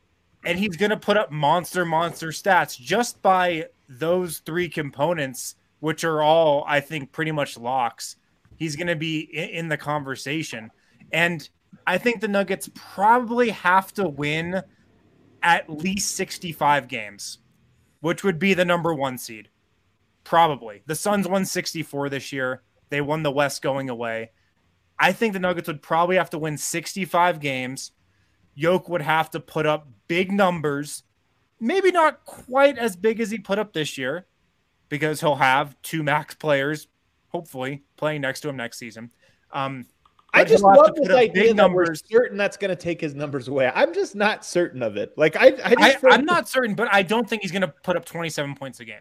and 0.47 0.61
he's 0.61 0.77
going 0.77 0.91
to 0.91 0.97
put 0.97 1.17
up 1.17 1.33
monster, 1.33 1.85
monster 1.85 2.29
stats 2.29 2.79
just 2.79 3.21
by 3.21 3.67
those 3.89 4.39
three 4.39 4.69
components, 4.69 5.57
which 5.81 6.05
are 6.05 6.23
all, 6.23 6.65
I 6.69 6.79
think, 6.79 7.11
pretty 7.11 7.33
much 7.33 7.59
locks. 7.59 8.15
He's 8.57 8.77
going 8.77 8.87
to 8.87 8.97
be 8.97 9.21
in, 9.21 9.69
the 9.69 9.77
conversation, 9.77 10.71
and 11.13 11.47
I 11.85 11.99
think 11.99 12.21
the 12.21 12.29
Nuggets 12.29 12.71
probably 12.75 13.51
have 13.51 13.93
to 13.95 14.09
win 14.09 14.63
at 15.43 15.69
least 15.69 16.15
65 16.15 16.87
games, 16.87 17.39
which 18.01 18.23
would 18.23 18.39
be 18.39 18.55
the 18.55 18.65
number 18.65 18.95
one 18.95 19.19
seed. 19.19 19.49
Probably. 20.23 20.83
The 20.87 20.95
Suns 20.95 21.27
won 21.29 21.45
64 21.45 22.09
this 22.09 22.33
year. 22.33 22.63
They 22.89 23.01
won 23.01 23.25
the 23.25 23.33
West 23.33 23.63
going 23.63 23.91
away. 23.91 24.31
I 24.99 25.13
think 25.13 25.33
the 25.33 25.41
Nuggets 25.41 25.67
would 25.67 25.83
probably 25.83 26.17
have 26.17 26.31
to 26.31 26.39
win 26.39 26.57
65 26.57 27.41
games. 27.41 27.91
Yoke 28.55 28.89
would 28.89 29.03
have 29.03 29.31
to 29.33 29.41
put 29.41 29.67
up 29.67 29.89
big 30.09 30.33
numbers, 30.33 31.03
maybe 31.61 31.91
not 31.91 32.25
quite 32.25 32.79
as 32.79 32.97
big 32.97 33.21
as 33.21 33.31
he 33.31 33.39
put 33.39 33.59
up 33.59 33.73
this 33.73 33.97
year, 33.97 34.27
because 34.89 35.21
he'll 35.21 35.37
have 35.37 35.81
two 35.83 36.03
max 36.03 36.35
players, 36.35 36.89
hopefully, 37.29 37.83
playing 37.97 38.21
next 38.21 38.41
to 38.41 38.49
him 38.49 38.57
next 38.57 38.79
season. 38.79 39.11
Um, 39.53 39.87
I 40.35 40.45
just 40.45 40.63
love 40.63 40.95
this 40.95 41.09
idea 41.09 41.29
big 41.33 41.57
that 41.57 41.71
we're 41.71 41.85
numbers. 41.85 42.03
certain 42.11 42.37
that's 42.37 42.57
going 42.57 42.69
to 42.69 42.77
take 42.77 43.01
his 43.01 43.15
numbers 43.15 43.49
away. 43.49 43.71
I'm 43.75 43.95
just 43.95 44.15
not 44.15 44.45
certain 44.45 44.83
of 44.83 44.97
it. 44.97 45.17
Like 45.17 45.37
I, 45.37 45.47
I, 45.65 45.75
just 45.75 46.05
I 46.05 46.11
I'm 46.11 46.27
not 46.27 46.49
certain, 46.49 46.75
but 46.75 46.93
I 46.93 47.03
don't 47.03 47.29
think 47.29 47.43
he's 47.43 47.53
going 47.53 47.63
to 47.63 47.69
put 47.69 47.97
up 47.97 48.05
27 48.05 48.55
points 48.55 48.81
a 48.81 48.85
game. 48.85 49.01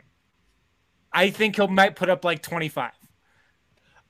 I 1.11 1.29
think 1.29 1.55
he'll 1.57 1.67
might 1.67 1.95
put 1.95 2.09
up 2.09 2.23
like 2.23 2.41
25. 2.41 2.91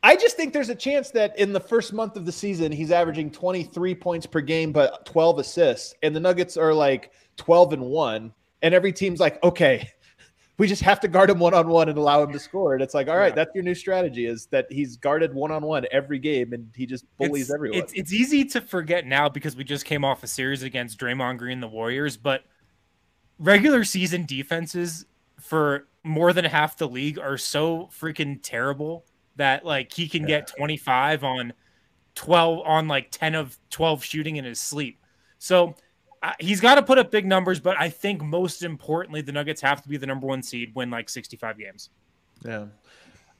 I 0.05 0.15
just 0.15 0.37
think 0.37 0.53
there's 0.53 0.69
a 0.69 0.75
chance 0.75 1.09
that 1.11 1.37
in 1.39 1.51
the 1.51 1.59
first 1.59 1.91
month 1.91 2.15
of 2.15 2.27
the 2.27 2.31
season, 2.31 2.71
he's 2.71 2.91
averaging 2.91 3.31
23 3.31 3.95
points 3.95 4.27
per 4.27 4.39
game, 4.39 4.71
but 4.71 5.03
12 5.07 5.39
assists, 5.39 5.95
and 6.03 6.15
the 6.15 6.19
Nuggets 6.19 6.57
are 6.57 6.75
like 6.75 7.11
12 7.37 7.73
and 7.73 7.81
one, 7.81 8.31
and 8.61 8.75
every 8.75 8.93
team's 8.93 9.19
like, 9.19 9.43
okay, 9.43 9.89
we 10.59 10.67
just 10.67 10.83
have 10.83 10.99
to 10.99 11.07
guard 11.07 11.31
him 11.31 11.39
one 11.39 11.55
on 11.55 11.67
one 11.67 11.89
and 11.89 11.97
allow 11.97 12.21
him 12.21 12.31
to 12.33 12.37
score. 12.37 12.75
And 12.75 12.83
it's 12.83 12.93
like, 12.93 13.07
all 13.07 13.17
right, 13.17 13.33
that's 13.33 13.49
your 13.55 13.63
new 13.63 13.73
strategy 13.73 14.27
is 14.27 14.45
that 14.51 14.71
he's 14.71 14.95
guarded 14.95 15.33
one 15.33 15.51
on 15.51 15.63
one 15.63 15.87
every 15.91 16.19
game, 16.19 16.53
and 16.53 16.69
he 16.75 16.85
just 16.85 17.05
bullies 17.17 17.49
it's, 17.49 17.53
everyone. 17.55 17.79
It's, 17.79 17.93
it's 17.93 18.13
easy 18.13 18.45
to 18.45 18.61
forget 18.61 19.07
now 19.07 19.27
because 19.27 19.55
we 19.55 19.63
just 19.63 19.85
came 19.85 20.05
off 20.05 20.21
a 20.21 20.27
series 20.27 20.61
against 20.61 20.99
Draymond 20.99 21.39
Green, 21.39 21.61
the 21.61 21.67
Warriors, 21.67 22.15
but 22.15 22.43
regular 23.39 23.83
season 23.83 24.27
defenses 24.27 25.07
for 25.39 25.87
more 26.03 26.31
than 26.31 26.45
half 26.45 26.77
the 26.77 26.87
league 26.87 27.17
are 27.17 27.39
so 27.39 27.89
freaking 27.91 28.39
terrible 28.43 29.03
that 29.35 29.65
like 29.65 29.91
he 29.91 30.07
can 30.07 30.25
get 30.25 30.47
25 30.47 31.23
on 31.23 31.53
12 32.15 32.61
on 32.65 32.87
like 32.87 33.11
10 33.11 33.35
of 33.35 33.57
12 33.69 34.03
shooting 34.03 34.37
in 34.37 34.45
his 34.45 34.59
sleep. 34.59 34.99
So 35.37 35.75
uh, 36.23 36.33
he's 36.39 36.61
got 36.61 36.75
to 36.75 36.81
put 36.81 36.97
up 36.97 37.11
big 37.11 37.25
numbers, 37.25 37.59
but 37.59 37.79
I 37.79 37.89
think 37.89 38.23
most 38.23 38.63
importantly, 38.63 39.21
the 39.21 39.31
Nuggets 39.31 39.61
have 39.61 39.81
to 39.83 39.89
be 39.89 39.97
the 39.97 40.07
number 40.07 40.25
one 40.25 40.41
seed, 40.41 40.71
win 40.73 40.89
like 40.89 41.09
65 41.09 41.57
games. 41.57 41.89
Yeah. 42.43 42.65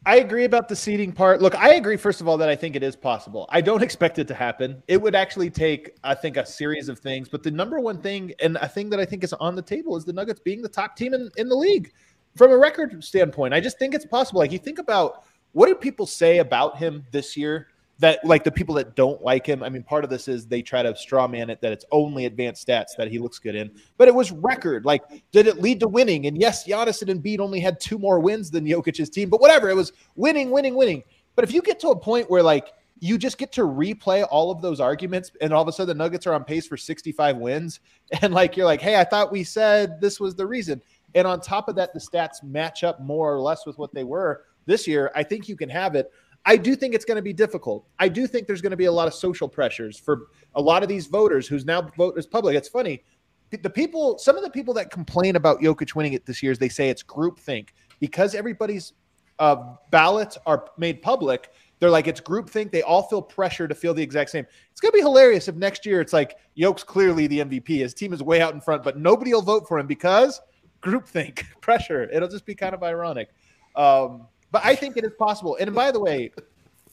I 0.08 0.18
agree 0.18 0.44
about 0.44 0.70
the 0.70 0.76
seating 0.76 1.12
part. 1.12 1.42
Look, 1.42 1.56
I 1.56 1.74
agree, 1.76 1.98
first 1.98 2.22
of 2.22 2.28
all, 2.28 2.38
that 2.38 2.48
I 2.48 2.56
think 2.56 2.76
it 2.76 2.84
is 2.84 2.96
possible. 2.96 3.48
I 3.50 3.60
don't 3.60 3.82
expect 3.82 4.20
it 4.20 4.28
to 4.28 4.36
happen. 4.36 4.84
It 4.88 5.02
would 5.02 5.16
actually 5.16 5.50
take, 5.50 5.96
I 6.04 6.14
think, 6.14 6.38
a 6.38 6.46
series 6.46 6.90
of 6.90 7.00
things. 7.00 7.28
But 7.28 7.42
the 7.42 7.50
number 7.50 7.80
one 7.80 8.00
thing, 8.00 8.32
and 8.40 8.58
a 8.58 8.68
thing 8.68 8.92
that 8.92 9.00
I 9.00 9.06
think 9.06 9.24
is 9.24 9.34
on 9.34 9.56
the 9.56 9.64
table, 9.64 9.98
is 9.98 10.06
the 10.06 10.14
Nuggets 10.14 10.40
being 10.40 10.62
the 10.62 10.70
top 10.70 10.96
team 10.96 11.16
in, 11.16 11.32
in 11.38 11.50
the 11.50 11.56
league 11.56 11.92
from 12.36 12.52
a 12.52 12.58
record 12.58 13.04
standpoint. 13.04 13.56
I 13.56 13.60
just 13.60 13.80
think 13.80 13.96
it's 13.96 14.06
possible. 14.06 14.42
Like, 14.42 14.52
you 14.52 14.60
think 14.60 14.78
about 14.78 15.24
what 15.56 15.68
do 15.68 15.76
people 15.76 16.06
say 16.06 16.40
about 16.40 16.78
him 16.78 17.06
this 17.12 17.38
year 17.38 17.70
that, 18.00 18.20
like, 18.26 18.44
the 18.44 18.52
people 18.52 18.76
that 18.76 18.94
don't 18.98 19.22
like 19.22 19.46
him? 19.46 19.64
I 19.64 19.70
mean, 19.70 19.84
part 19.84 20.04
of 20.04 20.10
this 20.10 20.28
is 20.28 20.46
they 20.46 20.62
try 20.62 20.84
to 20.84 20.94
straw 20.98 21.30
man 21.30 21.50
it 21.50 21.62
that 21.62 21.72
it's 21.72 21.86
only 21.94 22.26
advanced 22.26 22.68
stats 22.68 22.90
that 22.98 23.08
he 23.10 23.20
looks 23.20 23.40
good 23.40 23.56
in, 23.56 23.72
but 23.98 24.10
it 24.10 24.14
was 24.14 24.34
record. 24.34 24.84
Like, 24.84 25.04
did 25.32 25.48
it 25.48 25.62
lead 25.62 25.80
to 25.80 25.88
winning? 25.88 26.26
And 26.26 26.38
yes, 26.38 26.68
Giannis 26.68 27.08
and 27.08 27.24
Embiid 27.24 27.40
only 27.40 27.62
had 27.62 27.80
two 27.80 27.98
more 27.98 28.20
wins 28.20 28.52
than 28.52 28.66
Jokic's 28.66 29.10
team, 29.10 29.30
but 29.30 29.40
whatever. 29.40 29.70
It 29.70 29.78
was 29.78 29.94
winning, 30.18 30.52
winning, 30.52 30.76
winning. 30.76 31.04
But 31.38 31.46
if 31.46 31.54
you 31.54 31.62
get 31.62 31.80
to 31.80 31.90
a 31.90 31.96
point 31.98 32.30
where, 32.30 32.44
like, 32.44 32.74
you 33.00 33.18
just 33.18 33.38
get 33.38 33.54
to 33.54 33.62
replay 33.62 34.28
all 34.30 34.52
of 34.52 34.62
those 34.62 34.82
arguments, 34.82 35.32
and 35.40 35.54
all 35.54 35.62
of 35.62 35.70
a 35.70 35.72
sudden 35.72 35.98
the 35.98 36.04
Nuggets 36.04 36.28
are 36.28 36.34
on 36.34 36.44
pace 36.44 36.68
for 36.68 36.76
65 36.76 37.38
wins, 37.38 37.80
and 38.22 38.34
like 38.34 38.58
you're 38.58 38.66
like, 38.66 38.82
hey, 38.82 39.00
I 39.00 39.06
thought 39.06 39.32
we 39.32 39.46
said 39.46 40.02
this 40.02 40.20
was 40.20 40.36
the 40.36 40.46
reason. 40.46 40.82
And 41.14 41.26
on 41.26 41.40
top 41.40 41.70
of 41.70 41.76
that, 41.76 41.94
the 41.94 42.00
stats 42.02 42.44
match 42.44 42.84
up 42.84 43.00
more 43.00 43.34
or 43.34 43.40
less 43.40 43.66
with 43.66 43.78
what 43.78 43.94
they 43.94 44.04
were 44.04 44.44
this 44.66 44.88
year. 44.88 45.12
I 45.16 45.24
think 45.24 45.48
you 45.48 45.56
can 45.56 45.70
have 45.70 45.96
it. 45.96 46.12
I 46.46 46.58
do 46.58 46.76
think 46.76 46.94
it's 46.94 47.06
going 47.06 47.16
to 47.16 47.24
be 47.24 47.34
difficult. 47.34 47.88
I 47.98 48.08
do 48.08 48.28
think 48.28 48.46
there's 48.46 48.62
going 48.62 48.72
to 48.72 48.78
be 48.78 48.86
a 48.86 48.92
lot 48.92 49.08
of 49.08 49.14
social 49.14 49.50
pressures 49.50 49.98
for 49.98 50.28
a 50.54 50.62
lot 50.62 50.84
of 50.84 50.90
these 50.90 51.08
voters 51.08 51.48
who's 51.48 51.66
now 51.66 51.82
vote 51.98 52.18
is 52.18 52.28
public. 52.28 52.56
It's 52.56 52.70
funny. 52.70 53.04
The 53.50 53.70
people, 53.70 54.18
some 54.18 54.38
of 54.38 54.44
the 54.44 54.50
people 54.50 54.74
that 54.76 54.92
complain 54.92 55.36
about 55.36 55.62
Jokic 55.62 55.96
winning 55.96 56.14
it 56.14 56.26
this 56.26 56.44
year, 56.44 56.52
is 56.52 56.60
they 56.60 56.70
say 56.70 56.90
it's 56.90 57.04
groupthink 57.04 57.70
because 58.00 58.36
everybody's 58.36 58.94
uh, 59.40 59.76
ballots 59.92 60.38
are 60.46 60.66
made 60.78 61.02
public. 61.02 61.50
They're 61.80 61.90
like 61.90 62.08
it's 62.08 62.22
groupthink. 62.22 62.72
They 62.72 62.82
all 62.82 63.04
feel 63.04 63.22
pressure 63.22 63.68
to 63.68 63.76
feel 63.76 63.94
the 63.94 64.02
exact 64.04 64.30
same. 64.30 64.46
It's 64.72 64.82
gonna 64.82 64.92
be 64.92 65.00
hilarious 65.00 65.48
if 65.48 65.56
next 65.56 65.86
year 65.86 66.02
it's 66.02 66.14
like 66.14 66.38
Yoke's 66.56 66.84
clearly 66.84 67.28
the 67.28 67.40
MVP. 67.40 67.80
His 67.80 67.94
team 67.94 68.14
is 68.14 68.24
way 68.24 68.42
out 68.42 68.54
in 68.54 68.62
front, 68.62 68.84
but 68.84 68.98
nobody 68.98 69.34
will 69.34 69.42
vote 69.42 69.68
for 69.68 69.78
him 69.78 69.88
because 69.88 70.42
groupthink 70.82 71.44
pressure. 71.62 72.10
It'll 72.12 72.30
just 72.30 72.46
be 72.46 72.56
kind 72.56 72.74
of 72.74 72.84
ironic. 72.84 73.30
Um, 73.76 74.28
but 74.52 74.66
I 74.66 74.76
think 74.76 74.98
it 74.98 75.04
is 75.04 75.14
possible. 75.18 75.58
And 75.60 75.74
by 75.74 75.92
the 75.92 76.00
way, 76.00 76.32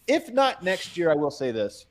if 0.07 0.31
not 0.33 0.63
next 0.63 0.97
year, 0.97 1.11
I 1.11 1.15
will 1.15 1.31
say 1.31 1.53
this: 1.53 1.87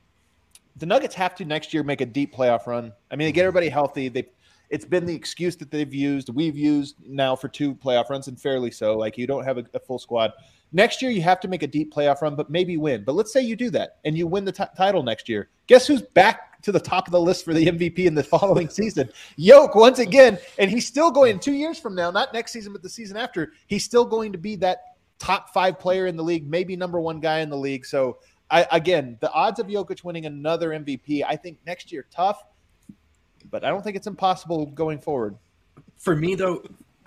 the 0.77 0.85
Nuggets 0.85 1.15
have 1.15 1.35
to 1.35 1.45
next 1.45 1.73
year 1.73 1.83
make 1.83 2.01
a 2.01 2.05
deep 2.05 2.35
playoff 2.35 2.67
run. 2.67 2.91
I 3.09 3.15
mean, 3.15 3.27
they 3.27 3.31
get 3.31 3.41
mm-hmm. 3.41 3.47
everybody 3.47 3.69
healthy. 3.69 4.09
They 4.09 4.27
it's 4.71 4.85
been 4.85 5.05
the 5.05 5.13
excuse 5.13 5.57
that 5.57 5.69
they've 5.69 5.93
used. 5.93 6.29
We've 6.29 6.57
used 6.57 6.95
now 7.05 7.35
for 7.35 7.49
two 7.49 7.75
playoff 7.75 8.09
runs, 8.09 8.27
and 8.29 8.39
fairly 8.39 8.71
so. 8.71 8.97
Like 8.97 9.17
you 9.17 9.27
don't 9.27 9.43
have 9.43 9.57
a, 9.57 9.65
a 9.73 9.79
full 9.79 9.99
squad. 9.99 10.31
Next 10.73 11.01
year, 11.01 11.11
you 11.11 11.21
have 11.21 11.41
to 11.41 11.49
make 11.49 11.63
a 11.63 11.67
deep 11.67 11.93
playoff 11.93 12.21
run, 12.21 12.35
but 12.35 12.49
maybe 12.49 12.77
win. 12.77 13.03
But 13.03 13.15
let's 13.15 13.33
say 13.33 13.41
you 13.41 13.57
do 13.57 13.69
that 13.71 13.97
and 14.05 14.17
you 14.17 14.25
win 14.25 14.45
the 14.45 14.53
t- 14.53 14.63
title 14.77 15.03
next 15.03 15.27
year. 15.27 15.49
Guess 15.67 15.85
who's 15.85 16.01
back 16.01 16.61
to 16.61 16.71
the 16.71 16.79
top 16.79 17.07
of 17.07 17.11
the 17.11 17.19
list 17.19 17.43
for 17.43 17.53
the 17.53 17.65
MVP 17.65 17.99
in 17.99 18.15
the 18.15 18.23
following 18.35 18.69
season? 18.69 19.09
Yoke 19.35 19.75
once 19.75 19.99
again, 19.99 20.39
and 20.57 20.71
he's 20.71 20.87
still 20.87 21.11
going 21.11 21.39
two 21.39 21.51
years 21.51 21.77
from 21.77 21.93
now, 21.93 22.09
not 22.09 22.33
next 22.33 22.53
season, 22.53 22.71
but 22.71 22.81
the 22.81 22.89
season 22.89 23.17
after. 23.17 23.51
He's 23.67 23.83
still 23.83 24.05
going 24.05 24.31
to 24.31 24.37
be 24.37 24.55
that 24.57 24.90
top 25.21 25.53
five 25.53 25.79
player 25.79 26.07
in 26.07 26.17
the 26.17 26.23
league, 26.23 26.49
maybe 26.49 26.75
number 26.75 26.99
one 26.99 27.19
guy 27.19 27.39
in 27.39 27.49
the 27.49 27.57
league. 27.57 27.85
So, 27.85 28.17
I, 28.49 28.65
again, 28.71 29.17
the 29.21 29.31
odds 29.31 29.59
of 29.59 29.67
Jokic 29.67 30.03
winning 30.03 30.25
another 30.25 30.71
MVP, 30.71 31.23
I 31.25 31.35
think 31.35 31.59
next 31.65 31.91
year 31.91 32.05
tough, 32.11 32.43
but 33.49 33.63
I 33.63 33.69
don't 33.69 33.83
think 33.83 33.95
it's 33.95 34.07
impossible 34.07 34.65
going 34.65 34.97
forward. 34.97 35.37
For 35.97 36.15
me, 36.15 36.33
though, 36.33 36.63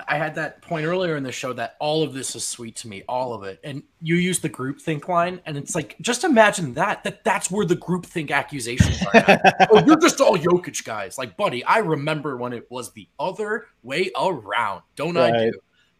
I 0.08 0.16
had 0.16 0.36
that 0.36 0.62
point 0.62 0.86
earlier 0.86 1.16
in 1.16 1.24
the 1.24 1.32
show 1.32 1.52
that 1.52 1.76
all 1.80 2.02
of 2.02 2.14
this 2.14 2.36
is 2.36 2.46
sweet 2.46 2.76
to 2.76 2.88
me, 2.88 3.02
all 3.08 3.34
of 3.34 3.42
it. 3.42 3.58
And 3.64 3.82
you 4.00 4.14
use 4.14 4.38
the 4.38 4.48
group 4.48 4.80
think 4.80 5.08
line, 5.08 5.40
and 5.44 5.56
it's 5.56 5.74
like, 5.74 5.96
just 6.00 6.22
imagine 6.22 6.74
that, 6.74 7.02
that 7.04 7.24
that's 7.24 7.50
where 7.50 7.66
the 7.66 7.76
group 7.76 8.06
think 8.06 8.30
accusations 8.30 9.02
are. 9.02 9.40
oh, 9.72 9.84
you're 9.84 10.00
just 10.00 10.20
all 10.20 10.36
Jokic 10.38 10.84
guys. 10.84 11.18
Like, 11.18 11.36
buddy, 11.36 11.64
I 11.64 11.78
remember 11.78 12.36
when 12.36 12.52
it 12.52 12.70
was 12.70 12.92
the 12.92 13.08
other 13.18 13.66
way 13.82 14.10
around. 14.16 14.82
Don't 14.94 15.16
I 15.16 15.50
do? 15.50 15.52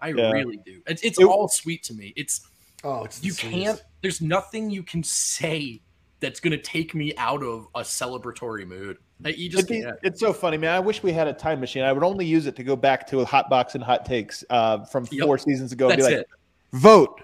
I 0.04 0.08
Yeah. 0.08 0.30
really 0.32 0.58
do. 0.58 0.80
It's, 0.86 1.02
it's 1.02 1.18
It- 1.18 1.24
all 1.24 1.48
sweet 1.48 1.82
to 1.84 1.94
me. 1.94 2.12
It's, 2.16 2.42
Oh, 2.84 3.04
it's 3.04 3.24
you 3.24 3.32
sweetest. 3.32 3.64
can't, 3.64 3.82
there's 4.02 4.20
nothing 4.20 4.68
you 4.68 4.82
can 4.82 5.02
say 5.02 5.80
that's 6.20 6.38
going 6.40 6.50
to 6.50 6.58
take 6.62 6.94
me 6.94 7.14
out 7.16 7.42
of 7.42 7.66
a 7.74 7.80
celebratory 7.80 8.66
mood. 8.66 8.98
Like, 9.22 9.38
you 9.38 9.48
just 9.48 9.64
It'd 9.64 9.68
be- 9.76 9.82
can't. 9.82 9.98
it's 10.02 10.20
so 10.20 10.32
funny, 10.34 10.58
man. 10.58 10.74
I 10.74 10.80
wish 10.80 11.02
we 11.02 11.10
had 11.12 11.26
a 11.26 11.32
time 11.32 11.60
machine. 11.60 11.82
I 11.82 11.92
would 11.92 12.02
only 12.02 12.26
use 12.26 12.46
it 12.46 12.56
to 12.56 12.62
go 12.62 12.76
back 12.76 13.06
to 13.08 13.20
a 13.20 13.24
hot 13.24 13.48
box 13.48 13.74
and 13.74 13.82
hot 13.82 14.04
takes 14.04 14.44
uh, 14.50 14.84
from 14.84 15.08
Yep. 15.10 15.24
four 15.26 15.38
seasons 15.38 15.72
ago 15.72 15.88
and 15.88 15.96
be 15.96 16.02
like, 16.02 16.12
it. 16.14 16.26
vote. 16.72 17.22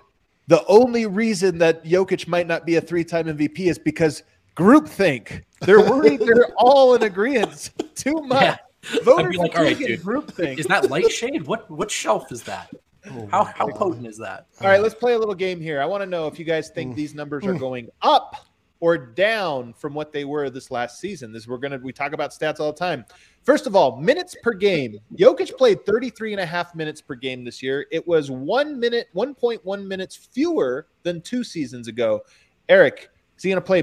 The 0.49 0.65
only 0.67 1.05
reason 1.07 1.59
that 1.59 1.85
Jokic 1.85 2.27
might 2.27 2.47
not 2.47 2.65
be 2.65 2.77
a 2.77 2.81
three-time 2.81 3.27
MVP 3.27 3.67
is 3.69 3.79
because 3.79 4.23
groupthink. 4.57 5.43
They're 5.61 5.81
worried. 5.81 6.21
they're 6.25 6.49
all 6.57 6.95
in 6.95 7.03
agreement. 7.03 7.71
Too 7.95 8.15
much. 8.23 8.43
Yeah. 8.43 8.57
Voter 9.03 9.29
I'd 9.29 9.31
be 9.31 9.39
like, 9.39 9.57
all 9.57 9.65
right, 9.65 9.77
fatigue 9.77 9.91
and 9.91 10.05
dude, 10.05 10.07
groupthink. 10.07 10.59
Is 10.59 10.67
that 10.67 10.91
light 10.91 11.11
shade? 11.11 11.47
What 11.47 11.71
what 11.71 11.91
shelf 11.91 12.33
is 12.33 12.43
that? 12.45 12.71
Oh 13.07 13.27
how 13.31 13.45
how 13.45 13.67
potent 13.67 14.07
is 14.07 14.19
that? 14.19 14.49
All 14.61 14.69
right, 14.69 14.83
let's 14.83 14.95
play 14.95 15.15
a 15.15 15.19
little 15.19 15.35
game 15.35 15.59
here. 15.59 15.81
I 15.81 15.87
want 15.87 16.03
to 16.03 16.07
know 16.07 16.27
if 16.27 16.39
you 16.39 16.45
guys 16.45 16.69
think 16.69 16.95
these 16.95 17.15
numbers 17.15 17.47
are 17.47 17.55
going 17.55 17.89
up 18.03 18.37
or 18.81 18.97
down 18.99 19.73
from 19.75 19.95
what 19.95 20.13
they 20.13 20.25
were 20.25 20.51
this 20.51 20.71
last 20.71 21.01
season. 21.01 21.33
This 21.33 21.47
we're 21.47 21.59
gonna 21.59 21.79
we 21.79 21.93
talk 21.93 22.13
about 22.13 22.31
stats 22.31 22.61
all 22.61 22.73
the 22.73 22.79
time. 22.79 23.05
First 23.43 23.67
of 23.67 23.75
all, 23.77 23.97
minutes 24.01 24.37
per 24.43 24.53
game. 24.53 24.99
Jokic 25.17 25.57
played 25.57 25.87
33 25.87 26.33
and 26.33 26.41
a 26.41 26.47
half 26.47 26.75
minutes 26.75 27.01
per 27.01 27.15
game 27.15 27.45
this 27.45 27.63
year. 27.63 27.87
It 27.91 28.07
was 28.07 28.31
one 28.31 28.79
minute, 28.79 29.09
1.1 29.15 29.87
minutes 29.87 30.17
fewer 30.17 30.87
than 31.03 31.23
two 31.23 31.45
seasons 31.45 31.89
ago. 31.89 32.21
Eric, 32.69 33.11
is 33.37 33.45
he 33.45 33.51
gonna 33.51 33.61
play? 33.61 33.81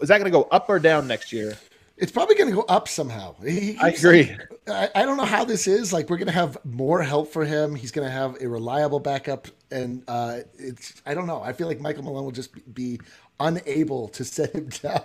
Is 0.00 0.08
that 0.08 0.18
gonna 0.18 0.30
go 0.30 0.44
up 0.44 0.68
or 0.68 0.78
down 0.78 1.06
next 1.06 1.32
year? 1.32 1.56
It's 1.98 2.12
probably 2.12 2.34
going 2.34 2.50
to 2.50 2.56
go 2.56 2.62
up 2.62 2.88
somehow. 2.88 3.34
I 3.42 3.76
agree. 3.96 4.24
like- 4.24 4.40
I, 4.68 5.02
I 5.02 5.04
don't 5.06 5.16
know 5.16 5.24
how 5.24 5.44
this 5.44 5.66
is. 5.66 5.92
Like, 5.92 6.10
we're 6.10 6.18
going 6.18 6.26
to 6.26 6.32
have 6.32 6.58
more 6.64 7.02
help 7.02 7.32
for 7.32 7.44
him. 7.44 7.74
He's 7.74 7.90
going 7.90 8.06
to 8.06 8.12
have 8.12 8.36
a 8.42 8.48
reliable 8.48 9.00
backup, 9.00 9.48
and 9.70 10.02
uh, 10.08 10.40
it's. 10.58 11.00
I 11.06 11.14
don't 11.14 11.26
know. 11.26 11.40
I 11.40 11.52
feel 11.52 11.68
like 11.68 11.80
Michael 11.80 12.02
Malone 12.02 12.24
will 12.24 12.32
just 12.32 12.74
be 12.74 13.00
unable 13.40 14.08
to 14.08 14.24
set 14.24 14.54
him 14.54 14.68
down. 14.82 15.02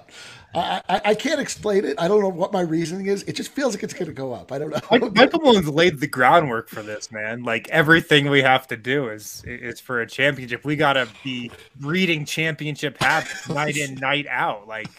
I, 0.53 0.81
I, 0.89 1.01
I 1.05 1.15
can't 1.15 1.39
explain 1.39 1.85
it. 1.85 1.99
I 1.99 2.07
don't 2.09 2.21
know 2.21 2.29
what 2.29 2.51
my 2.51 2.61
reasoning 2.61 3.05
is. 3.07 3.23
It 3.23 3.33
just 3.37 3.51
feels 3.51 3.73
like 3.73 3.83
it's 3.83 3.93
going 3.93 4.07
to 4.07 4.13
go 4.13 4.33
up. 4.33 4.51
I 4.51 4.57
don't 4.59 4.69
know. 4.71 4.79
Mike- 4.91 5.15
Michael 5.15 5.39
Malone's 5.39 5.69
laid 5.69 5.99
the 5.99 6.07
groundwork 6.07 6.67
for 6.67 6.81
this, 6.81 7.11
man. 7.11 7.43
Like 7.43 7.69
everything 7.69 8.29
we 8.29 8.41
have 8.41 8.67
to 8.67 8.77
do 8.77 9.07
is 9.09 9.43
is 9.45 9.79
for 9.79 10.01
a 10.01 10.07
championship. 10.07 10.65
We 10.65 10.75
gotta 10.75 11.07
be 11.23 11.51
breeding 11.77 12.25
championship 12.25 12.97
habits 12.99 13.47
night 13.49 13.77
in, 13.77 13.95
night 13.95 14.27
out. 14.29 14.67
Like 14.67 14.89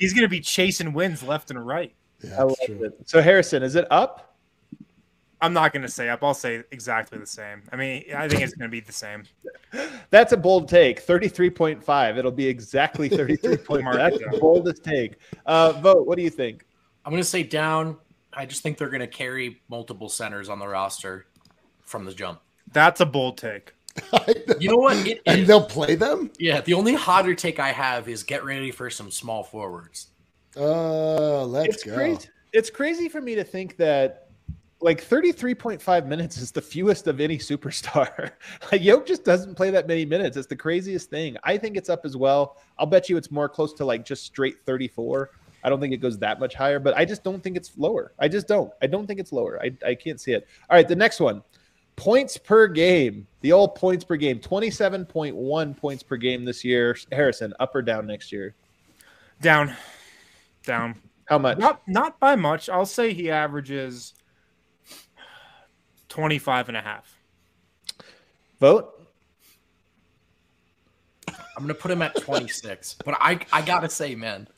he's 0.00 0.12
gonna 0.12 0.28
be 0.28 0.40
chasing 0.40 0.92
wins 0.92 1.22
left 1.22 1.50
and 1.50 1.64
right. 1.64 1.94
Yeah, 2.22 2.40
I 2.40 2.42
love 2.42 2.56
it. 2.60 2.98
So 3.06 3.22
Harrison, 3.22 3.62
is 3.62 3.76
it 3.76 3.86
up? 3.90 4.27
I'm 5.40 5.52
not 5.52 5.72
gonna 5.72 5.88
say 5.88 6.08
up. 6.08 6.22
I'll 6.24 6.34
say 6.34 6.64
exactly 6.70 7.18
the 7.18 7.26
same. 7.26 7.62
I 7.72 7.76
mean, 7.76 8.04
I 8.16 8.28
think 8.28 8.42
it's 8.42 8.54
gonna 8.54 8.68
be 8.68 8.80
the 8.80 8.92
same. 8.92 9.24
That's 10.10 10.32
a 10.32 10.36
bold 10.36 10.68
take. 10.68 11.00
Thirty-three 11.00 11.50
point 11.50 11.82
five. 11.82 12.18
It'll 12.18 12.32
be 12.32 12.46
exactly 12.46 13.08
thirty-three 13.18 13.58
point 13.58 13.84
five. 13.84 13.84
Mark 13.84 13.96
That's 13.96 14.16
it 14.16 14.24
the 14.24 14.30
down. 14.32 14.40
boldest 14.40 14.82
take. 14.84 15.18
Uh, 15.46 15.72
Vogt. 15.72 16.06
What 16.06 16.16
do 16.16 16.24
you 16.24 16.30
think? 16.30 16.64
I'm 17.04 17.12
going 17.12 17.22
to 17.22 17.28
say 17.28 17.42
down. 17.42 17.96
I 18.34 18.44
just 18.44 18.62
think 18.62 18.76
they're 18.76 18.90
going 18.90 19.00
to 19.00 19.06
carry 19.06 19.62
multiple 19.70 20.10
centers 20.10 20.50
on 20.50 20.58
the 20.58 20.68
roster 20.68 21.26
from 21.80 22.04
the 22.04 22.12
jump. 22.12 22.40
That's 22.72 23.00
a 23.00 23.06
bold 23.06 23.38
take. 23.38 23.72
You 24.60 24.68
know 24.70 24.76
what? 24.76 24.96
It 25.06 25.22
and 25.26 25.40
is. 25.40 25.48
they'll 25.48 25.64
play 25.64 25.94
them. 25.94 26.30
Yeah, 26.38 26.60
the 26.60 26.74
only 26.74 26.94
hotter 26.94 27.34
take 27.34 27.58
I 27.58 27.72
have 27.72 28.08
is 28.08 28.22
get 28.22 28.44
ready 28.44 28.70
for 28.70 28.90
some 28.90 29.10
small 29.10 29.42
forwards. 29.42 30.08
Oh, 30.56 31.46
let's 31.48 31.76
it's 31.76 31.84
go. 31.84 31.94
crazy. 31.94 32.28
It's 32.52 32.70
crazy 32.70 33.08
for 33.08 33.20
me 33.20 33.34
to 33.36 33.44
think 33.44 33.76
that 33.78 34.27
like 34.80 35.02
33.5 35.02 36.06
minutes 36.06 36.38
is 36.38 36.52
the 36.52 36.62
fewest 36.62 37.06
of 37.08 37.20
any 37.20 37.38
superstar. 37.38 38.30
like 38.72 38.82
Yoke 38.82 39.06
just 39.06 39.24
doesn't 39.24 39.54
play 39.54 39.70
that 39.70 39.88
many 39.88 40.04
minutes. 40.04 40.36
It's 40.36 40.46
the 40.46 40.56
craziest 40.56 41.10
thing. 41.10 41.36
I 41.42 41.56
think 41.56 41.76
it's 41.76 41.88
up 41.88 42.04
as 42.04 42.16
well. 42.16 42.56
I'll 42.78 42.86
bet 42.86 43.08
you 43.08 43.16
it's 43.16 43.30
more 43.30 43.48
close 43.48 43.72
to 43.74 43.84
like 43.84 44.04
just 44.04 44.24
straight 44.24 44.64
34. 44.66 45.30
I 45.64 45.68
don't 45.68 45.80
think 45.80 45.92
it 45.92 45.98
goes 45.98 46.18
that 46.18 46.38
much 46.38 46.54
higher, 46.54 46.78
but 46.78 46.96
I 46.96 47.04
just 47.04 47.24
don't 47.24 47.42
think 47.42 47.56
it's 47.56 47.72
lower. 47.76 48.12
I 48.18 48.28
just 48.28 48.46
don't. 48.46 48.72
I 48.80 48.86
don't 48.86 49.06
think 49.06 49.18
it's 49.18 49.32
lower. 49.32 49.60
I, 49.60 49.72
I 49.84 49.94
can't 49.96 50.20
see 50.20 50.32
it. 50.32 50.46
All 50.70 50.76
right, 50.76 50.86
the 50.86 50.96
next 50.96 51.18
one. 51.18 51.42
Points 51.96 52.36
per 52.36 52.68
game. 52.68 53.26
The 53.40 53.50
old 53.50 53.74
points 53.74 54.04
per 54.04 54.14
game. 54.14 54.38
27.1 54.38 55.76
points 55.76 56.02
per 56.04 56.16
game 56.16 56.44
this 56.44 56.64
year. 56.64 56.96
Harrison, 57.10 57.52
up 57.58 57.74
or 57.74 57.82
down 57.82 58.06
next 58.06 58.30
year? 58.30 58.54
Down, 59.40 59.74
down. 60.64 60.94
How 61.24 61.38
much? 61.38 61.58
Not 61.58 61.82
not 61.88 62.20
by 62.20 62.36
much. 62.36 62.68
I'll 62.68 62.86
say 62.86 63.12
he 63.12 63.30
averages 63.30 64.14
25 66.18 66.66
and 66.66 66.76
a 66.76 66.80
half. 66.80 67.16
Vogt. 68.58 68.92
I'm 71.28 71.62
going 71.62 71.68
to 71.68 71.74
put 71.74 71.92
him 71.92 72.02
at 72.02 72.20
26. 72.20 72.96
but 73.04 73.14
I 73.20 73.38
I 73.52 73.62
got 73.62 73.80
to 73.80 73.88
say, 73.88 74.16
man, 74.16 74.48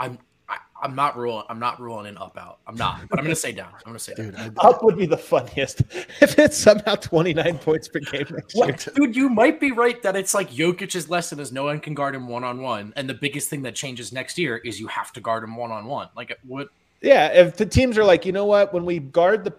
I'm 0.00 0.18
I, 0.48 0.56
I'm 0.82 0.96
not 0.96 1.16
ruling 1.16 1.44
I'm 1.48 1.60
not 1.60 1.80
ruling 1.80 2.06
an 2.06 2.18
up 2.18 2.36
out. 2.36 2.58
I'm 2.66 2.74
not. 2.74 3.02
But 3.08 3.20
I'm 3.20 3.24
going 3.24 3.36
to 3.36 3.40
say 3.40 3.52
down. 3.52 3.68
I'm 3.72 3.80
going 3.84 3.98
to 3.98 4.02
say 4.02 4.14
Dude, 4.14 4.34
down. 4.34 4.52
Up 4.58 4.82
would 4.82 4.98
be 4.98 5.06
the 5.06 5.16
funniest 5.16 5.80
if 6.20 6.36
it's 6.40 6.56
somehow 6.56 6.96
29 6.96 7.58
points 7.58 7.86
per 7.86 8.00
game 8.00 8.26
next 8.28 8.56
year. 8.56 8.66
What? 8.66 8.88
Dude, 8.96 9.14
you 9.14 9.28
might 9.28 9.60
be 9.60 9.70
right 9.70 10.02
that 10.02 10.16
it's 10.16 10.34
like 10.34 10.50
Jokic's 10.50 11.08
lesson 11.08 11.38
is 11.38 11.52
no 11.52 11.62
one 11.64 11.78
can 11.78 11.94
guard 11.94 12.16
him 12.16 12.26
one 12.26 12.42
on 12.42 12.62
one, 12.62 12.92
and 12.96 13.08
the 13.08 13.14
biggest 13.14 13.48
thing 13.48 13.62
that 13.62 13.76
changes 13.76 14.12
next 14.12 14.38
year 14.38 14.56
is 14.56 14.80
you 14.80 14.88
have 14.88 15.12
to 15.12 15.20
guard 15.20 15.44
him 15.44 15.54
one 15.54 15.70
on 15.70 15.86
one. 15.86 16.08
Like 16.16 16.36
what? 16.44 16.66
Yeah, 17.00 17.28
if 17.28 17.56
the 17.56 17.64
teams 17.64 17.96
are 17.96 18.04
like, 18.04 18.26
you 18.26 18.32
know 18.32 18.44
what, 18.44 18.74
when 18.74 18.84
we 18.84 18.98
guard 18.98 19.44
the 19.44 19.54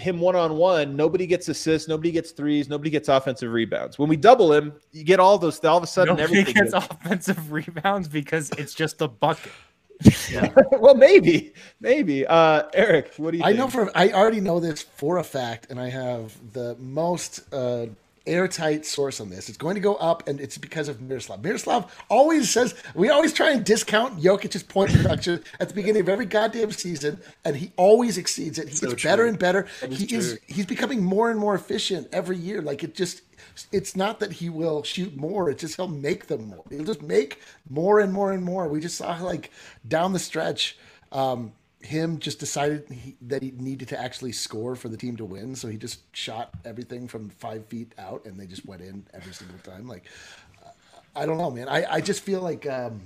him 0.00 0.18
one 0.20 0.34
on 0.36 0.56
one, 0.56 0.96
nobody 0.96 1.26
gets 1.26 1.48
assists, 1.48 1.88
nobody 1.88 2.10
gets 2.10 2.32
threes, 2.32 2.68
nobody 2.68 2.90
gets 2.90 3.08
offensive 3.08 3.52
rebounds. 3.52 3.98
When 3.98 4.08
we 4.08 4.16
double 4.16 4.52
him, 4.52 4.72
you 4.92 5.04
get 5.04 5.20
all 5.20 5.38
those. 5.38 5.62
All 5.64 5.76
of 5.76 5.82
a 5.82 5.86
sudden, 5.86 6.16
Nobody 6.16 6.40
everything. 6.40 6.54
gets 6.54 6.72
gets- 6.72 6.86
offensive 6.90 7.52
rebounds 7.58 8.08
because 8.08 8.50
it's 8.58 8.74
just 8.74 9.00
a 9.02 9.08
bucket. 9.08 9.52
well, 10.72 10.94
maybe, 10.94 11.52
maybe. 11.80 12.26
Uh, 12.26 12.62
Eric, 12.72 13.12
what 13.18 13.32
do 13.32 13.36
you? 13.38 13.44
I 13.44 13.48
think? 13.48 13.58
know 13.58 13.68
for 13.68 13.90
I 13.94 14.10
already 14.12 14.40
know 14.40 14.58
this 14.58 14.82
for 14.82 15.18
a 15.18 15.22
fact, 15.24 15.66
and 15.70 15.78
I 15.78 15.90
have 15.90 16.34
the 16.54 16.74
most 16.78 17.42
uh, 17.52 17.86
airtight 18.30 18.86
source 18.86 19.20
on 19.20 19.28
this. 19.28 19.48
It's 19.48 19.58
going 19.58 19.74
to 19.74 19.80
go 19.80 19.96
up, 19.96 20.26
and 20.28 20.40
it's 20.40 20.56
because 20.56 20.88
of 20.88 21.00
Miroslav. 21.02 21.42
Miroslav 21.44 21.92
always 22.08 22.48
says 22.50 22.74
we 22.94 23.10
always 23.10 23.32
try 23.34 23.50
and 23.50 23.64
discount 23.64 24.20
Jokic's 24.22 24.62
point 24.62 24.90
production 24.96 25.42
at 25.58 25.68
the 25.68 25.74
beginning 25.74 26.02
of 26.02 26.08
every 26.08 26.26
goddamn 26.26 26.70
season, 26.72 27.20
and 27.44 27.56
he 27.56 27.72
always 27.76 28.16
exceeds 28.16 28.58
it. 28.58 28.68
He 28.68 28.76
So 28.76 28.88
gets 28.90 29.02
better 29.02 29.26
and 29.26 29.38
better. 29.38 29.66
That 29.80 29.92
is 29.92 29.98
He 29.98 30.04
is 30.16 30.28
true. 30.30 30.38
he's 30.46 30.66
becoming 30.66 31.02
more 31.04 31.30
and 31.30 31.38
more 31.38 31.54
efficient 31.54 32.08
every 32.12 32.36
year. 32.38 32.62
Like 32.62 32.82
it 32.84 32.94
just. 32.94 33.22
It's 33.72 33.96
not 33.96 34.20
that 34.20 34.32
he 34.34 34.48
will 34.48 34.82
shoot 34.84 35.16
more; 35.16 35.50
it's 35.50 35.60
just 35.62 35.76
he'll 35.76 35.88
make 35.88 36.26
them 36.28 36.46
more. 36.46 36.64
He'll 36.70 36.84
just 36.84 37.02
make 37.02 37.40
more 37.68 37.98
and 38.00 38.12
more 38.12 38.32
and 38.32 38.42
more. 38.44 38.68
We 38.68 38.80
just 38.80 38.96
saw 38.96 39.16
like 39.20 39.50
down 39.88 40.12
the 40.12 40.18
stretch, 40.18 40.78
um, 41.10 41.52
him 41.80 42.18
just 42.18 42.38
decided 42.38 42.88
he, 42.90 43.16
that 43.22 43.42
he 43.42 43.52
needed 43.52 43.88
to 43.88 44.00
actually 44.00 44.32
score 44.32 44.76
for 44.76 44.88
the 44.88 44.96
team 44.96 45.16
to 45.16 45.24
win. 45.24 45.54
So 45.54 45.68
he 45.68 45.76
just 45.76 46.00
shot 46.14 46.50
everything 46.64 47.08
from 47.08 47.30
five 47.30 47.66
feet 47.66 47.94
out, 47.98 48.24
and 48.26 48.38
they 48.38 48.46
just 48.46 48.66
went 48.66 48.82
in 48.82 49.06
every 49.14 49.32
single 49.32 49.58
time. 49.58 49.88
Like, 49.88 50.04
I 51.16 51.26
don't 51.26 51.38
know, 51.38 51.50
man. 51.50 51.68
I, 51.68 51.94
I 51.94 52.00
just 52.00 52.22
feel 52.22 52.42
like 52.42 52.68
um, 52.68 53.00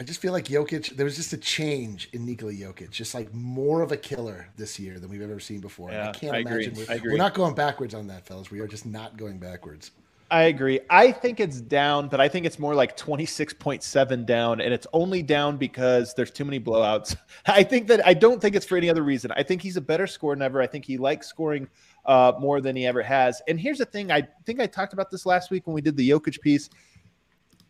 I 0.00 0.04
just 0.04 0.20
feel 0.20 0.32
like 0.32 0.46
Jokic. 0.46 0.96
There 0.96 1.04
was 1.04 1.16
just 1.16 1.32
a 1.32 1.36
change 1.36 2.08
in 2.12 2.24
Nikola 2.24 2.52
Jokic, 2.52 2.90
just 2.90 3.14
like 3.14 3.32
more 3.34 3.82
of 3.82 3.92
a 3.92 3.96
killer 3.96 4.48
this 4.56 4.78
year 4.78 4.98
than 4.98 5.10
we've 5.10 5.22
ever 5.22 5.40
seen 5.40 5.60
before. 5.60 5.90
Yeah, 5.90 6.08
I 6.08 6.12
can't 6.12 6.34
I 6.34 6.38
imagine. 6.38 6.74
We're, 6.74 6.86
I 6.88 6.94
agree. 6.94 7.12
we're 7.12 7.18
not 7.18 7.34
going 7.34 7.54
backwards 7.54 7.94
on 7.94 8.06
that, 8.08 8.26
fellas. 8.26 8.50
We 8.50 8.60
are 8.60 8.66
just 8.66 8.86
not 8.86 9.16
going 9.16 9.38
backwards. 9.38 9.90
I 10.34 10.46
agree. 10.46 10.80
I 10.90 11.12
think 11.12 11.38
it's 11.38 11.60
down, 11.60 12.08
but 12.08 12.20
I 12.20 12.28
think 12.28 12.44
it's 12.44 12.58
more 12.58 12.74
like 12.74 12.96
26.7 12.96 14.26
down, 14.26 14.60
and 14.60 14.74
it's 14.74 14.88
only 14.92 15.22
down 15.22 15.56
because 15.56 16.12
there's 16.12 16.32
too 16.32 16.44
many 16.44 16.58
blowouts. 16.58 17.14
I 17.46 17.62
think 17.62 17.86
that 17.86 18.04
I 18.04 18.14
don't 18.14 18.42
think 18.42 18.56
it's 18.56 18.66
for 18.66 18.76
any 18.76 18.90
other 18.90 19.04
reason. 19.04 19.30
I 19.36 19.44
think 19.44 19.62
he's 19.62 19.76
a 19.76 19.80
better 19.80 20.08
scorer 20.08 20.34
than 20.34 20.42
ever. 20.42 20.60
I 20.60 20.66
think 20.66 20.86
he 20.86 20.98
likes 20.98 21.28
scoring 21.28 21.68
uh, 22.04 22.32
more 22.40 22.60
than 22.60 22.74
he 22.74 22.84
ever 22.84 23.00
has. 23.00 23.42
And 23.46 23.60
here's 23.60 23.78
the 23.78 23.84
thing 23.84 24.10
I 24.10 24.26
think 24.44 24.58
I 24.58 24.66
talked 24.66 24.92
about 24.92 25.08
this 25.08 25.24
last 25.24 25.52
week 25.52 25.68
when 25.68 25.74
we 25.74 25.80
did 25.80 25.96
the 25.96 26.10
Jokic 26.10 26.40
piece. 26.40 26.68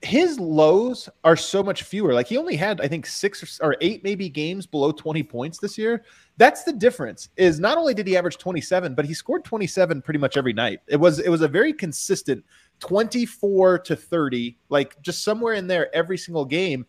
His 0.04 0.38
lows 0.38 1.08
are 1.24 1.36
so 1.36 1.62
much 1.62 1.82
fewer. 1.82 2.12
Like 2.12 2.26
he 2.26 2.36
only 2.36 2.56
had, 2.56 2.80
I 2.80 2.88
think, 2.88 3.06
six 3.06 3.60
or, 3.60 3.66
or 3.68 3.76
eight 3.80 4.04
maybe 4.04 4.28
games 4.28 4.66
below 4.66 4.92
20 4.92 5.22
points 5.22 5.58
this 5.58 5.78
year. 5.78 6.04
That's 6.36 6.62
the 6.64 6.72
difference. 6.72 7.30
Is 7.36 7.58
not 7.58 7.78
only 7.78 7.94
did 7.94 8.06
he 8.06 8.16
average 8.16 8.38
27, 8.38 8.94
but 8.94 9.04
he 9.04 9.14
scored 9.14 9.44
27 9.44 10.02
pretty 10.02 10.18
much 10.18 10.36
every 10.36 10.52
night. 10.52 10.80
It 10.88 10.96
was 10.96 11.20
it 11.20 11.28
was 11.30 11.40
a 11.42 11.48
very 11.48 11.72
consistent 11.72 12.44
24 12.80 13.78
to 13.80 13.96
30, 13.96 14.58
like 14.68 15.00
just 15.02 15.24
somewhere 15.24 15.54
in 15.54 15.66
there 15.66 15.94
every 15.94 16.18
single 16.18 16.44
game. 16.44 16.84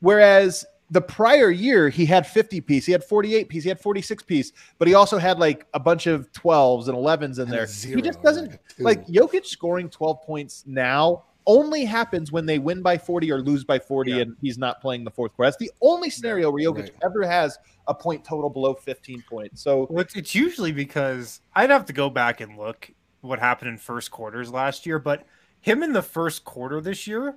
Whereas 0.00 0.64
the 0.90 1.00
prior 1.00 1.50
year 1.50 1.88
he 1.88 2.06
had 2.06 2.26
50 2.26 2.60
piece, 2.60 2.86
he 2.86 2.92
had 2.92 3.02
48 3.02 3.48
piece, 3.48 3.62
he 3.64 3.68
had 3.68 3.80
46 3.80 4.22
piece, 4.22 4.52
but 4.78 4.86
he 4.86 4.94
also 4.94 5.18
had 5.18 5.38
like 5.38 5.66
a 5.74 5.80
bunch 5.80 6.06
of 6.06 6.30
12s 6.32 6.88
and 6.88 6.96
11s 6.96 7.36
in 7.36 7.42
And 7.42 7.52
there. 7.52 7.66
zero, 7.66 7.96
he 7.96 8.02
just 8.02 8.22
doesn't 8.22 8.58
like 8.78 8.98
like 8.98 9.06
Jokic 9.06 9.46
scoring 9.46 9.88
12 9.88 10.22
points 10.22 10.62
now 10.66 11.24
only 11.46 11.84
happens 11.84 12.32
when 12.32 12.44
they 12.46 12.58
win 12.58 12.82
by 12.82 12.98
40 12.98 13.30
or 13.32 13.38
lose 13.40 13.64
by 13.64 13.78
40 13.78 14.10
Yeah. 14.10 14.16
and 14.18 14.36
he's 14.40 14.58
not 14.58 14.80
playing 14.80 15.04
the 15.04 15.10
fourth 15.10 15.32
quarter. 15.34 15.46
That's 15.50 15.58
the 15.58 15.70
only 15.80 16.10
scenario 16.10 16.50
where 16.50 16.62
Jokic 16.64 16.74
Right. 16.82 16.94
ever 17.04 17.24
has 17.26 17.56
a 17.86 17.94
point 17.94 18.24
total 18.24 18.50
below 18.50 18.74
15 18.74 19.22
points. 19.28 19.62
So 19.62 19.86
Well, 19.90 20.00
it's, 20.00 20.16
it's 20.16 20.34
usually 20.34 20.72
because 20.72 21.40
I'd 21.54 21.70
have 21.70 21.86
to 21.86 21.92
go 21.92 22.10
back 22.10 22.40
and 22.40 22.58
look 22.58 22.90
what 23.20 23.38
happened 23.38 23.70
in 23.70 23.78
first 23.78 24.10
quarters 24.10 24.50
last 24.50 24.86
year, 24.86 24.98
but 24.98 25.24
him 25.60 25.82
in 25.82 25.92
the 25.92 26.02
first 26.02 26.44
quarter 26.44 26.80
this 26.80 27.06
year, 27.06 27.36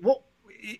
well, 0.00 0.24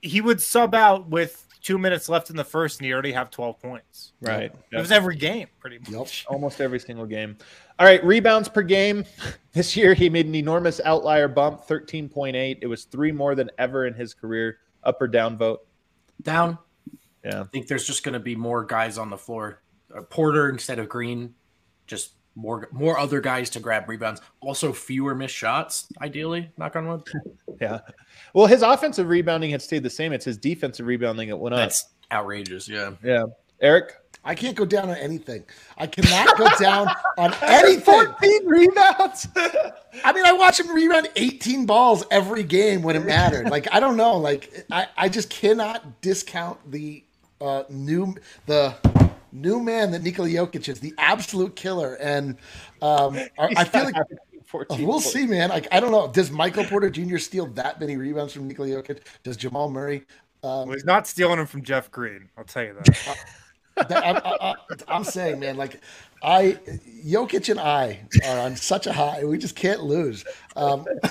he 0.02 0.20
would 0.20 0.40
sub 0.40 0.74
out 0.74 1.08
with 1.08 1.46
two 1.62 1.78
minutes 1.78 2.08
left 2.08 2.30
in 2.30 2.36
the 2.36 2.44
first, 2.44 2.78
and 2.78 2.86
he 2.86 2.92
already 2.92 3.12
have 3.12 3.30
twelve 3.30 3.60
points. 3.60 4.12
right. 4.20 4.52
It 4.72 4.76
was 4.76 4.92
every 4.92 5.16
game, 5.16 5.48
pretty 5.60 5.78
much. 5.78 5.90
Yep. 5.90 6.32
almost 6.34 6.60
every 6.60 6.80
single 6.80 7.06
game. 7.06 7.36
All 7.78 7.86
right, 7.86 8.04
rebounds 8.04 8.48
per 8.48 8.62
game. 8.62 9.04
This 9.52 9.76
year 9.76 9.94
he 9.94 10.08
made 10.08 10.26
an 10.26 10.36
enormous 10.36 10.80
outlier 10.84 11.26
bump, 11.26 11.66
13.8. 11.66 12.58
It 12.62 12.66
was 12.68 12.84
three 12.84 13.10
more 13.10 13.34
than 13.34 13.50
ever 13.58 13.84
in 13.86 13.94
his 13.94 14.14
career. 14.14 14.58
Up 14.84 15.02
or 15.02 15.08
down 15.08 15.36
vote? 15.36 15.66
Down. 16.22 16.56
Yeah. 17.24 17.40
I 17.40 17.44
think 17.44 17.66
there's 17.66 17.84
just 17.84 18.04
going 18.04 18.12
to 18.12 18.20
be 18.20 18.36
more 18.36 18.64
guys 18.64 18.96
on 18.96 19.10
the 19.10 19.18
floor. 19.18 19.60
Uh, 19.92 20.02
Porter 20.02 20.48
instead 20.50 20.78
of 20.78 20.88
Green, 20.88 21.34
just 21.88 22.12
more 22.34 22.68
more 22.72 22.98
other 22.98 23.20
guys 23.20 23.50
to 23.50 23.60
grab 23.60 23.88
rebounds. 23.88 24.20
Also, 24.40 24.72
fewer 24.72 25.14
missed 25.14 25.34
shots. 25.34 25.88
Ideally, 26.00 26.50
knock 26.56 26.76
on 26.76 26.88
wood. 26.88 27.02
Yeah. 27.60 27.80
Well, 28.32 28.46
his 28.46 28.62
offensive 28.62 29.06
rebounding 29.06 29.50
had 29.50 29.60
stayed 29.60 29.82
the 29.82 29.90
same. 29.90 30.14
It's 30.14 30.24
his 30.24 30.38
defensive 30.38 30.86
rebounding 30.86 31.28
that 31.28 31.36
went 31.36 31.54
up. 31.54 31.58
That's 31.58 31.88
outrageous. 32.10 32.66
Yeah. 32.66 32.92
Yeah. 33.04 33.24
Eric? 33.60 33.96
I 34.24 34.34
can't 34.34 34.56
go 34.56 34.64
down 34.64 34.90
on 34.90 34.96
anything. 34.96 35.44
I 35.78 35.86
cannot 35.86 36.38
go 36.38 36.48
down 36.58 36.88
on 37.18 37.34
anything. 37.42 37.80
14 37.80 38.46
rebounds. 38.46 39.28
I 40.04 40.12
mean, 40.12 40.24
I 40.24 40.32
watch 40.32 40.60
him 40.60 40.68
rerun 40.68 41.06
18 41.16 41.66
balls 41.66 42.04
every 42.10 42.42
game 42.42 42.82
when 42.82 42.96
it 42.96 43.04
mattered. 43.04 43.50
Like, 43.50 43.68
I 43.72 43.80
don't 43.80 43.96
know. 43.96 44.16
Like, 44.16 44.66
I, 44.70 44.86
I 44.96 45.08
just 45.08 45.30
cannot 45.30 46.00
discount 46.00 46.58
the 46.70 47.02
uh, 47.40 47.64
new 47.70 48.14
the 48.46 48.74
new 49.32 49.60
man 49.60 49.90
that 49.92 50.02
Nikola 50.02 50.28
Jokic 50.28 50.68
is, 50.68 50.80
the 50.80 50.94
absolute 50.98 51.56
killer. 51.56 51.94
And 51.96 52.36
um, 52.82 53.16
I, 53.38 53.54
I 53.56 53.64
feel 53.64 53.84
like 53.84 53.94
14 54.46 54.78
we'll 54.86 54.94
points. 54.94 55.12
see, 55.12 55.26
man. 55.26 55.50
Like, 55.50 55.68
I 55.70 55.80
don't 55.80 55.92
know. 55.92 56.08
Does 56.08 56.30
Michael 56.30 56.64
Porter 56.64 56.90
Jr. 56.90 57.18
steal 57.18 57.46
that 57.48 57.78
many 57.80 57.96
rebounds 57.96 58.32
from 58.32 58.48
Nikola 58.48 58.68
Jokic? 58.68 59.00
Does 59.22 59.36
Jamal 59.36 59.70
Murray? 59.70 60.04
Um, 60.42 60.66
Well, 60.68 60.72
he's 60.72 60.84
not 60.84 61.06
stealing 61.06 61.36
them 61.36 61.46
from 61.46 61.62
Jeff 61.62 61.90
Green. 61.90 62.28
I'll 62.36 62.44
tell 62.44 62.64
you 62.64 62.74
that. 62.74 63.16
that- 63.88 64.04
I'm, 64.04 64.16
I, 64.16 64.36
I, 64.40 64.54
I'm 64.88 65.04
saying, 65.04 65.38
man, 65.40 65.56
like 65.56 65.80
I, 66.22 66.58
Jokic 67.04 67.48
and 67.48 67.58
I 67.58 68.00
are 68.26 68.38
on 68.40 68.56
such 68.56 68.86
a 68.86 68.92
high. 68.92 69.24
We 69.24 69.38
just 69.38 69.56
can't 69.56 69.82
lose. 69.82 70.24
Um, 70.54 70.84
I, 71.02 71.08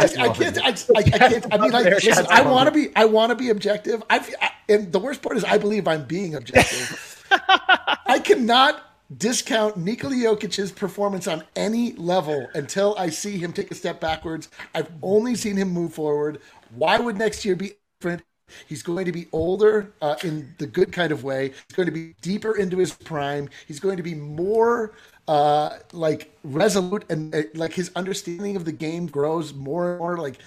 just, 0.00 0.18
I 0.18 0.28
can't. 0.28 0.58
I, 0.58 0.68
I, 0.68 0.98
I 0.98 1.02
can't. 1.02 1.54
I 1.54 1.58
mean, 1.58 1.70
like, 1.72 1.86
listen, 1.86 2.26
I 2.30 2.42
want 2.42 2.66
to 2.66 2.70
be. 2.70 2.94
I 2.94 3.06
want 3.06 3.30
to 3.30 3.36
be 3.36 3.50
objective. 3.50 4.02
I, 4.10 4.18
I 4.40 4.50
and 4.68 4.92
the 4.92 4.98
worst 4.98 5.22
part 5.22 5.36
is, 5.36 5.44
I 5.44 5.58
believe 5.58 5.88
I'm 5.88 6.04
being 6.04 6.34
objective. 6.34 7.24
I 7.30 8.20
cannot 8.22 8.82
discount 9.16 9.76
Nikola 9.76 10.14
Jokic's 10.14 10.72
performance 10.72 11.26
on 11.26 11.44
any 11.56 11.92
level 11.92 12.50
until 12.54 12.94
I 12.98 13.10
see 13.10 13.38
him 13.38 13.52
take 13.52 13.70
a 13.70 13.74
step 13.74 14.00
backwards. 14.00 14.48
I've 14.74 14.90
only 15.02 15.34
seen 15.34 15.56
him 15.56 15.70
move 15.70 15.94
forward. 15.94 16.40
Why 16.70 16.98
would 16.98 17.16
next 17.16 17.44
year 17.44 17.56
be 17.56 17.72
different? 18.00 18.22
He's 18.66 18.82
going 18.82 19.04
to 19.06 19.12
be 19.12 19.26
older 19.32 19.92
uh, 20.00 20.16
in 20.22 20.54
the 20.58 20.66
good 20.66 20.92
kind 20.92 21.12
of 21.12 21.24
way. 21.24 21.48
He's 21.48 21.76
going 21.76 21.86
to 21.86 21.92
be 21.92 22.14
deeper 22.20 22.56
into 22.56 22.78
his 22.78 22.92
prime. 22.92 23.48
He's 23.66 23.80
going 23.80 23.96
to 23.96 24.02
be 24.02 24.14
more 24.14 24.94
uh, 25.28 25.78
like 25.92 26.36
resolute 26.44 27.04
and 27.08 27.34
uh, 27.34 27.42
like 27.54 27.72
his 27.72 27.90
understanding 27.96 28.56
of 28.56 28.64
the 28.64 28.72
game 28.72 29.06
grows 29.06 29.54
more 29.54 29.92
and 29.92 29.98
more. 29.98 30.18
Like, 30.18 30.38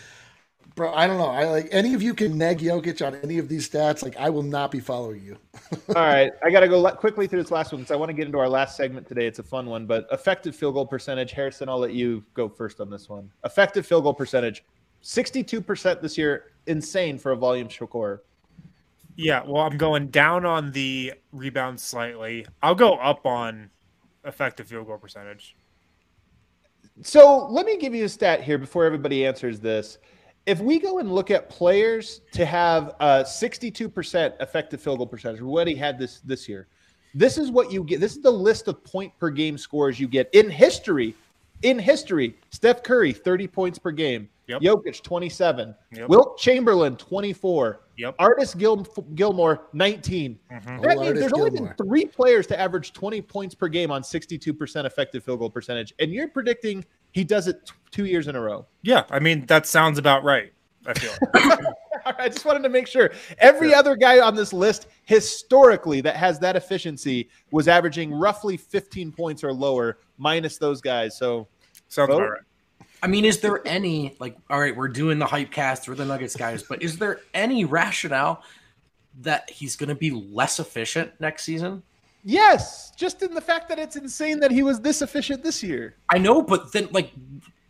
bro, 0.75 0.93
I 0.93 1.07
don't 1.07 1.17
know. 1.17 1.29
I 1.29 1.45
like 1.45 1.69
any 1.71 1.93
of 1.93 2.01
you 2.01 2.13
can 2.13 2.37
neg 2.37 2.59
Jokic 2.59 3.05
on 3.05 3.15
any 3.23 3.39
of 3.39 3.49
these 3.49 3.67
stats. 3.69 4.03
Like, 4.03 4.15
I 4.17 4.29
will 4.29 4.43
not 4.43 4.71
be 4.71 4.79
following 4.79 5.23
you. 5.23 5.37
All 5.95 5.95
right, 5.95 6.31
I 6.43 6.51
got 6.51 6.61
to 6.61 6.67
go 6.67 6.89
quickly 6.91 7.27
through 7.27 7.41
this 7.41 7.51
last 7.51 7.71
one 7.71 7.81
because 7.81 7.91
I 7.91 7.95
want 7.95 8.09
to 8.09 8.13
get 8.13 8.27
into 8.27 8.39
our 8.39 8.49
last 8.49 8.77
segment 8.77 9.07
today. 9.07 9.25
It's 9.25 9.39
a 9.39 9.43
fun 9.43 9.65
one, 9.65 9.85
but 9.85 10.07
effective 10.11 10.55
field 10.55 10.75
goal 10.75 10.85
percentage. 10.85 11.31
Harrison, 11.31 11.67
I'll 11.69 11.79
let 11.79 11.93
you 11.93 12.23
go 12.33 12.47
first 12.47 12.79
on 12.79 12.89
this 12.89 13.09
one. 13.09 13.31
Effective 13.43 13.85
field 13.85 14.03
goal 14.03 14.13
percentage, 14.13 14.63
sixty-two 15.01 15.61
percent 15.61 16.01
this 16.01 16.17
year. 16.17 16.51
Insane 16.67 17.17
for 17.17 17.31
a 17.31 17.35
volume 17.35 17.69
scorer. 17.69 18.23
Yeah, 19.15 19.41
well, 19.45 19.63
I'm 19.63 19.77
going 19.77 20.09
down 20.09 20.45
on 20.45 20.71
the 20.71 21.13
rebound 21.31 21.79
slightly. 21.79 22.45
I'll 22.61 22.75
go 22.75 22.93
up 22.95 23.25
on 23.25 23.71
effective 24.25 24.67
field 24.67 24.85
goal 24.85 24.97
percentage. 24.97 25.55
So 27.01 27.47
let 27.47 27.65
me 27.65 27.77
give 27.77 27.95
you 27.95 28.05
a 28.05 28.09
stat 28.09 28.43
here 28.43 28.57
before 28.57 28.85
everybody 28.85 29.25
answers 29.25 29.59
this. 29.59 29.97
If 30.45 30.59
we 30.59 30.79
go 30.79 30.99
and 30.99 31.11
look 31.11 31.31
at 31.31 31.49
players 31.49 32.21
to 32.31 32.45
have 32.45 32.95
a 32.99 33.23
62% 33.23 34.39
effective 34.39 34.81
field 34.81 34.99
goal 34.99 35.07
percentage, 35.07 35.41
we 35.41 35.47
already 35.47 35.75
had 35.75 35.97
this 35.97 36.19
this 36.19 36.47
year. 36.47 36.67
This 37.13 37.37
is 37.37 37.51
what 37.51 37.71
you 37.71 37.83
get. 37.83 37.99
This 37.99 38.15
is 38.15 38.21
the 38.21 38.31
list 38.31 38.67
of 38.67 38.83
point 38.83 39.11
per 39.17 39.29
game 39.29 39.57
scores 39.57 39.99
you 39.99 40.07
get 40.07 40.29
in 40.33 40.49
history. 40.49 41.15
In 41.63 41.79
history, 41.79 42.37
Steph 42.51 42.83
Curry, 42.83 43.11
30 43.11 43.47
points 43.47 43.79
per 43.79 43.91
game. 43.91 44.29
Yep. 44.47 44.61
Jokic, 44.61 45.01
27. 45.03 45.75
Yep. 45.91 46.07
Wilt 46.09 46.37
Chamberlain, 46.37 46.95
24. 46.95 47.81
Yep. 47.97 48.15
Artis 48.19 48.53
Gil- 48.53 48.85
Gilmore, 49.15 49.67
19. 49.73 50.39
Mhm. 50.51 50.63
That 50.65 50.97
Oh, 50.97 51.01
means 51.01 51.01
Artis 51.01 51.19
there's 51.19 51.33
only 51.33 51.49
been 51.49 51.73
three 51.77 52.05
players 52.05 52.47
to 52.47 52.59
average 52.59 52.93
20 52.93 53.21
points 53.21 53.55
per 53.55 53.67
game 53.67 53.91
on 53.91 54.03
62% 54.03 54.85
effective 54.85 55.23
field 55.23 55.39
goal 55.39 55.49
percentage. 55.49 55.93
And 55.99 56.11
you're 56.13 56.27
predicting 56.29 56.85
he 57.11 57.23
does 57.23 57.47
it 57.47 57.65
t- 57.65 57.73
two 57.91 58.05
years 58.05 58.27
in 58.27 58.35
a 58.35 58.41
row. 58.41 58.65
Yeah, 58.83 59.03
I 59.09 59.19
mean 59.19 59.45
that 59.47 59.65
sounds 59.65 59.97
about 59.97 60.23
right. 60.23 60.53
I 60.85 60.93
feel. 60.93 61.11
Like. 61.33 62.19
I 62.19 62.29
just 62.29 62.45
wanted 62.45 62.63
to 62.63 62.69
make 62.69 62.87
sure 62.87 63.11
every 63.39 63.73
other 63.73 63.97
guy 63.97 64.19
on 64.21 64.33
this 64.33 64.53
list 64.53 64.87
historically 65.03 65.99
that 66.01 66.15
has 66.15 66.39
that 66.39 66.55
efficiency 66.55 67.27
was 67.51 67.67
averaging 67.67 68.13
roughly 68.13 68.55
15 68.55 69.11
points 69.11 69.43
or 69.43 69.51
lower, 69.51 69.97
minus 70.17 70.57
those 70.57 70.81
guys. 70.81 71.17
So 71.17 71.47
sounds 71.87 72.07
Vogt. 72.09 72.19
about 72.21 72.29
right. 72.31 72.41
I 73.03 73.07
mean, 73.07 73.25
is 73.25 73.39
there 73.41 73.65
any 73.67 74.15
like 74.19 74.35
all 74.49 74.59
right, 74.59 74.75
we're 74.75 74.87
doing 74.87 75.19
the 75.19 75.25
hype 75.25 75.51
cast, 75.51 75.87
we're 75.87 75.95
the 75.95 76.05
Nuggets 76.05 76.35
guys, 76.35 76.63
but 76.63 76.81
is 76.81 76.97
there 76.97 77.19
any 77.33 77.63
rationale 77.65 78.41
that 79.21 79.49
he's 79.49 79.75
gonna 79.75 79.95
be 79.95 80.11
less 80.11 80.59
efficient 80.59 81.11
next 81.19 81.43
season? 81.43 81.83
yes, 82.23 82.91
just 82.97 83.21
in 83.23 83.33
the 83.33 83.39
fact 83.39 83.69
that 83.69 83.79
it's 83.79 83.95
insane 83.95 84.39
that 84.41 84.51
he 84.51 84.61
was 84.61 84.81
this 84.81 85.01
efficient 85.01 85.43
this 85.43 85.63
year. 85.63 85.95
I 86.11 86.17
know, 86.17 86.41
but 86.41 86.73
then 86.73 86.89
like 86.91 87.11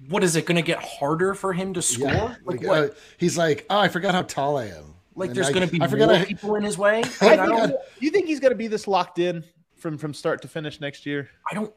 what 0.10 0.24
is 0.24 0.36
it 0.36 0.46
gonna 0.46 0.62
get 0.62 0.80
harder 0.84 1.34
for 1.36 1.54
him 1.54 1.74
to 1.74 1.82
score? 1.82 2.08
Yeah. 2.08 2.24
Like, 2.46 2.62
Like, 2.62 2.62
what? 2.64 2.78
uh, 2.92 2.94
he's 3.18 3.38
like, 3.38 3.66
oh, 3.70 3.78
I 3.80 3.88
forgot 3.90 4.16
how 4.16 4.22
tall 4.24 4.58
I 4.58 4.66
am. 4.68 4.94
like 5.16 5.30
And 5.30 5.38
there's 5.38 5.50
gonna 5.50 5.68
be 5.68 5.82
I 5.82 5.88
forgot 5.88 6.08
more 6.08 6.18
I- 6.18 6.26
people 6.26 6.56
in 6.56 6.64
his 6.64 6.78
way? 6.78 7.04
I 7.22 7.26
Like, 7.26 7.40
I, 7.40 7.46
don't 7.46 7.70
Do 7.70 7.76
you 8.00 8.10
think 8.12 8.28
he's 8.28 8.40
going 8.40 8.52
to 8.52 8.56
be 8.58 8.68
this 8.68 8.88
locked 8.88 9.20
in 9.20 9.44
from 9.76 9.98
from 9.98 10.14
start 10.14 10.42
to 10.44 10.48
finish 10.48 10.80
next 10.80 11.06
year? 11.06 11.30
I 11.52 11.54
don't 11.54 11.74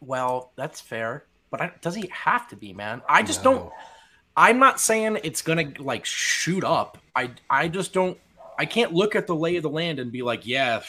well, 0.00 0.52
that's 0.56 0.80
fair. 0.80 1.24
But 1.50 1.60
I, 1.60 1.72
does 1.80 1.94
he 1.94 2.08
have 2.12 2.48
to 2.48 2.56
be, 2.56 2.72
man? 2.72 3.02
I 3.08 3.22
just 3.22 3.42
don't 3.42 3.70
I'm 4.36 4.58
not 4.60 4.78
saying 4.80 5.18
it's 5.24 5.42
gonna 5.42 5.72
like 5.78 6.04
shoot 6.04 6.62
up. 6.62 6.98
I 7.16 7.32
I 7.50 7.68
just 7.68 7.92
don't. 7.92 8.16
I 8.58 8.66
can't 8.66 8.92
look 8.92 9.16
at 9.16 9.26
the 9.26 9.34
lay 9.34 9.56
of 9.56 9.62
the 9.62 9.70
land 9.70 9.98
and 9.98 10.12
be 10.12 10.22
like, 10.22 10.46
yeah, 10.46 10.80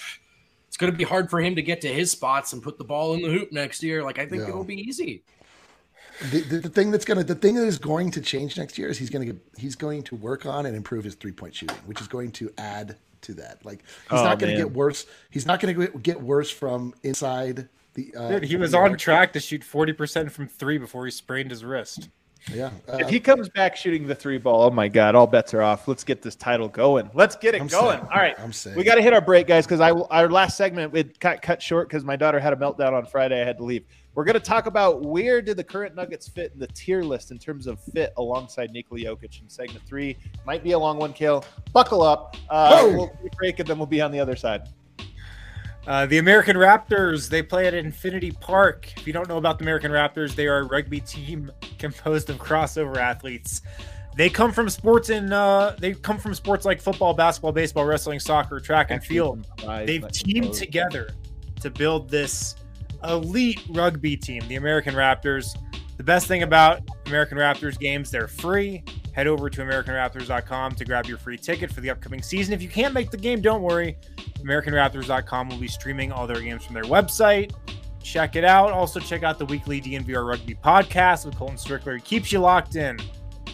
it's 0.68 0.78
gonna 0.78 0.91
be 0.91 1.03
hard 1.03 1.30
for 1.32 1.39
him 1.41 1.55
to 1.55 1.62
get 1.64 1.82
to 1.82 1.88
his 1.88 2.12
spots 2.12 2.53
and 2.53 2.62
put 2.62 2.78
the 2.78 2.84
ball 2.84 3.14
in 3.16 3.22
the 3.24 3.30
hoop 3.30 3.51
next 3.51 3.82
year. 3.82 4.03
Like 4.03 4.20
I 4.20 4.28
think 4.28 4.43
No. 4.43 4.49
it'll 4.49 4.64
be 4.64 4.80
easy. 4.80 5.24
The, 6.32 6.41
the, 6.41 6.57
the 6.60 6.70
thing 6.70 6.91
that's 6.91 7.05
gonna 7.05 7.24
the 7.24 7.34
thing 7.36 7.55
that 7.55 7.66
is 7.66 7.78
going 7.80 8.12
to 8.12 8.22
change 8.22 8.57
next 8.57 8.78
year 8.78 8.89
is 8.89 8.97
he's 8.99 9.10
gonna 9.10 9.26
get, 9.26 9.38
he's 9.57 9.76
going 9.76 10.03
to 10.03 10.16
work 10.16 10.45
on 10.45 10.66
and 10.66 10.76
improve 10.76 11.03
his 11.05 11.16
three 11.16 11.32
point 11.32 11.55
shooting, 11.55 11.78
which 11.86 12.01
is 12.01 12.07
going 12.07 12.32
to 12.34 12.51
add 12.57 12.97
to 13.22 13.34
that. 13.36 13.66
Like 13.66 13.80
he's 14.10 14.20
Oh, 14.20 14.24
not 14.26 14.38
gonna 14.38 14.51
man. 14.51 14.62
get 14.62 14.74
worse. 14.74 15.05
He's 15.32 15.45
not 15.45 15.60
gonna 15.60 15.74
get- 15.74 16.03
get 16.03 16.22
worse 16.22 16.51
from 16.51 16.93
inside 17.03 17.68
the. 18.12 18.18
Uh, 18.18 18.30
Dude, 18.30 18.43
he 18.43 18.56
was 18.56 18.74
on 18.74 18.91
arc. 18.91 19.00
track 19.00 19.34
to 19.34 19.39
shoot 19.39 19.62
40% 19.62 20.32
from 20.32 20.47
three 20.47 20.78
before 20.78 21.06
he 21.06 21.12
sprained 21.12 21.50
his 21.52 21.64
wrist. 21.64 22.10
Yeah, 22.54 22.70
uh, 22.88 22.97
If 23.00 23.10
he 23.10 23.20
comes 23.20 23.50
back 23.50 23.76
shooting 23.76 24.08
the 24.08 24.16
three 24.16 24.38
ball, 24.38 24.64
oh 24.64 24.70
my 24.72 24.88
God, 24.88 25.14
all 25.14 25.28
bets 25.28 25.54
are 25.54 25.62
off. 25.62 25.88
Let's 25.89 26.06
get 26.06 26.22
this 26.22 26.36
title 26.36 26.70
going. 26.70 27.10
Let's 27.14 27.36
get 27.36 27.54
it 27.54 27.62
I'm 27.62 27.68
going. 27.68 27.97
saying- 27.97 28.08
all 28.12 28.18
right. 28.20 28.39
I'm 28.39 28.54
saying 28.54 28.78
We 28.78 28.84
got 28.86 28.95
to 28.95 29.02
hit 29.02 29.12
our 29.14 29.20
break, 29.22 29.45
guys, 29.45 29.66
because 29.66 29.82
I 29.82 29.91
our 29.91 30.30
last 30.30 30.56
segment 30.56 30.95
it 30.95 31.20
got 31.20 31.41
cut 31.41 31.62
short 31.62 31.89
because 31.89 32.06
my 32.06 32.16
daughter 32.16 32.39
had 32.39 32.54
a 32.54 32.56
meltdown 32.56 32.93
on 32.93 33.06
Friday. 33.06 33.41
I 33.41 33.45
had 33.45 33.58
to 33.58 33.64
leave. 33.66 33.84
We're 34.16 34.24
going 34.24 34.34
to 34.36 34.39
talk 34.39 34.66
about 34.66 35.02
where 35.06 35.41
did 35.41 35.58
the 35.58 35.64
current 35.64 35.95
Nuggets 35.95 36.28
fit 36.30 36.52
in 36.54 36.60
the 36.60 36.68
tier 36.68 37.04
list 37.04 37.32
in 37.32 37.38
terms 37.38 37.68
of 37.68 37.80
fit 37.93 38.14
alongside 38.18 38.72
Nikola 38.72 39.02
Jokic 39.02 39.41
in 39.41 39.50
segment 39.50 39.86
three. 39.86 40.18
Might 40.45 40.64
be 40.64 40.72
a 40.72 40.80
long 40.80 40.97
one, 40.97 41.14
Kale. 41.14 41.43
Buckle 41.74 42.02
up. 42.02 42.36
Uh, 42.50 42.82
Boom. 42.86 42.97
we'll 42.97 43.08
take 43.10 43.34
a 43.34 43.36
break 43.36 43.60
and 43.60 43.68
then 43.68 43.78
we'll 43.78 43.86
be 43.86 44.02
on 44.02 44.12
the 44.12 44.20
other 44.20 44.36
side. 44.36 44.64
Uh, 45.90 46.06
the 46.06 46.20
American 46.20 46.56
Raptors, 46.56 47.30
they 47.30 47.42
play 47.42 47.66
at 47.66 47.74
Infinity 47.74 48.30
Park. 48.30 48.94
If 48.96 49.08
you 49.08 49.12
don't 49.12 49.28
know 49.28 49.38
about 49.38 49.58
the 49.58 49.64
American 49.64 49.92
Raptors, 49.92 50.36
they 50.36 50.46
are 50.46 50.60
a 50.60 50.64
rugby 50.64 51.00
team 51.00 51.52
composed 51.80 52.30
of 52.30 52.38
crossover 52.38 52.98
athletes. 52.98 53.64
They 54.16 54.30
come 54.30 54.52
from 54.52 54.70
sports 54.70 55.10
in 55.10 55.34
uh, 55.34 55.76
they 55.80 55.96
come 55.96 56.20
from 56.20 56.36
sports 56.36 56.64
like 56.64 56.80
football, 56.80 57.16
basketball, 57.16 57.54
baseball, 57.54 57.86
wrestling, 57.86 58.20
soccer, 58.20 58.60
track 58.60 58.92
and 58.92 59.04
field. 59.04 59.48
They've 59.66 60.08
teamed 60.12 60.54
together 60.54 61.10
to 61.62 61.72
build 61.72 62.08
this 62.08 62.54
elite 63.04 63.62
rugby 63.70 64.16
team, 64.16 64.48
the 64.48 64.58
American 64.58 64.94
Raptors. 64.94 65.58
The 66.00 66.06
best 66.06 66.28
thing 66.28 66.43
about 66.43 66.80
American 67.08 67.38
Raptors 67.38 67.78
games, 67.78 68.10
they're 68.10 68.30
free. 68.30 68.86
Head 69.12 69.28
over 69.28 69.50
to 69.50 69.62
AmericanRaptors.com 69.62 70.76
to 70.76 70.86
grab 70.86 71.08
your 71.08 71.18
free 71.18 71.38
ticket 71.38 71.70
for 71.74 71.82
the 71.82 71.89
upcoming 71.89 72.22
season. 72.22 72.54
If 72.54 72.62
you 72.62 72.70
can't 72.70 72.93
make 72.93 73.12
the 73.12 73.18
game, 73.18 73.41
don't 73.41 73.62
worry. 73.62 73.97
AmericanRaptors.com 74.36 75.50
will 75.50 75.58
be 75.58 75.68
streaming 75.68 76.14
all 76.14 76.26
their 76.26 76.39
games 76.39 76.64
from 76.64 76.76
their 76.76 76.86
website. 76.86 77.52
Check 78.02 78.38
it 78.38 78.45
out. 78.45 78.72
Also, 78.72 79.02
check 79.02 79.24
out 79.24 79.38
the 79.38 79.45
weekly 79.47 79.82
DNVR 79.82 80.26
Rugby 80.26 80.56
podcast 80.56 81.26
with 81.26 81.36
Colton 81.36 81.58
Strickler. 81.58 81.97
It 81.97 82.06
keeps 82.06 82.32
you 82.32 82.39
locked 82.39 82.78
in 82.78 82.97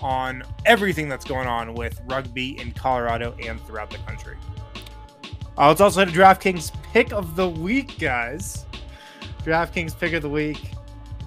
on 0.04 0.44
everything 0.68 1.10
that's 1.10 1.26
going 1.26 1.48
on 1.48 1.74
with 1.74 2.00
rugby 2.06 2.62
in 2.62 2.74
Colorado 2.74 3.36
and 3.44 3.60
throughout 3.66 3.90
the 3.90 3.98
country. 3.98 4.38
Uh, 5.58 5.70
let's 5.70 5.82
also 5.82 6.06
hit 6.06 6.16
a 6.16 6.20
DraftKings 6.20 6.72
pick 6.94 7.12
of 7.12 7.36
the 7.36 7.50
week, 7.50 7.98
guys. 7.98 8.68
DraftKings 9.44 9.98
pick 9.98 10.14
of 10.14 10.22
the 10.22 10.30
week. 10.30 10.75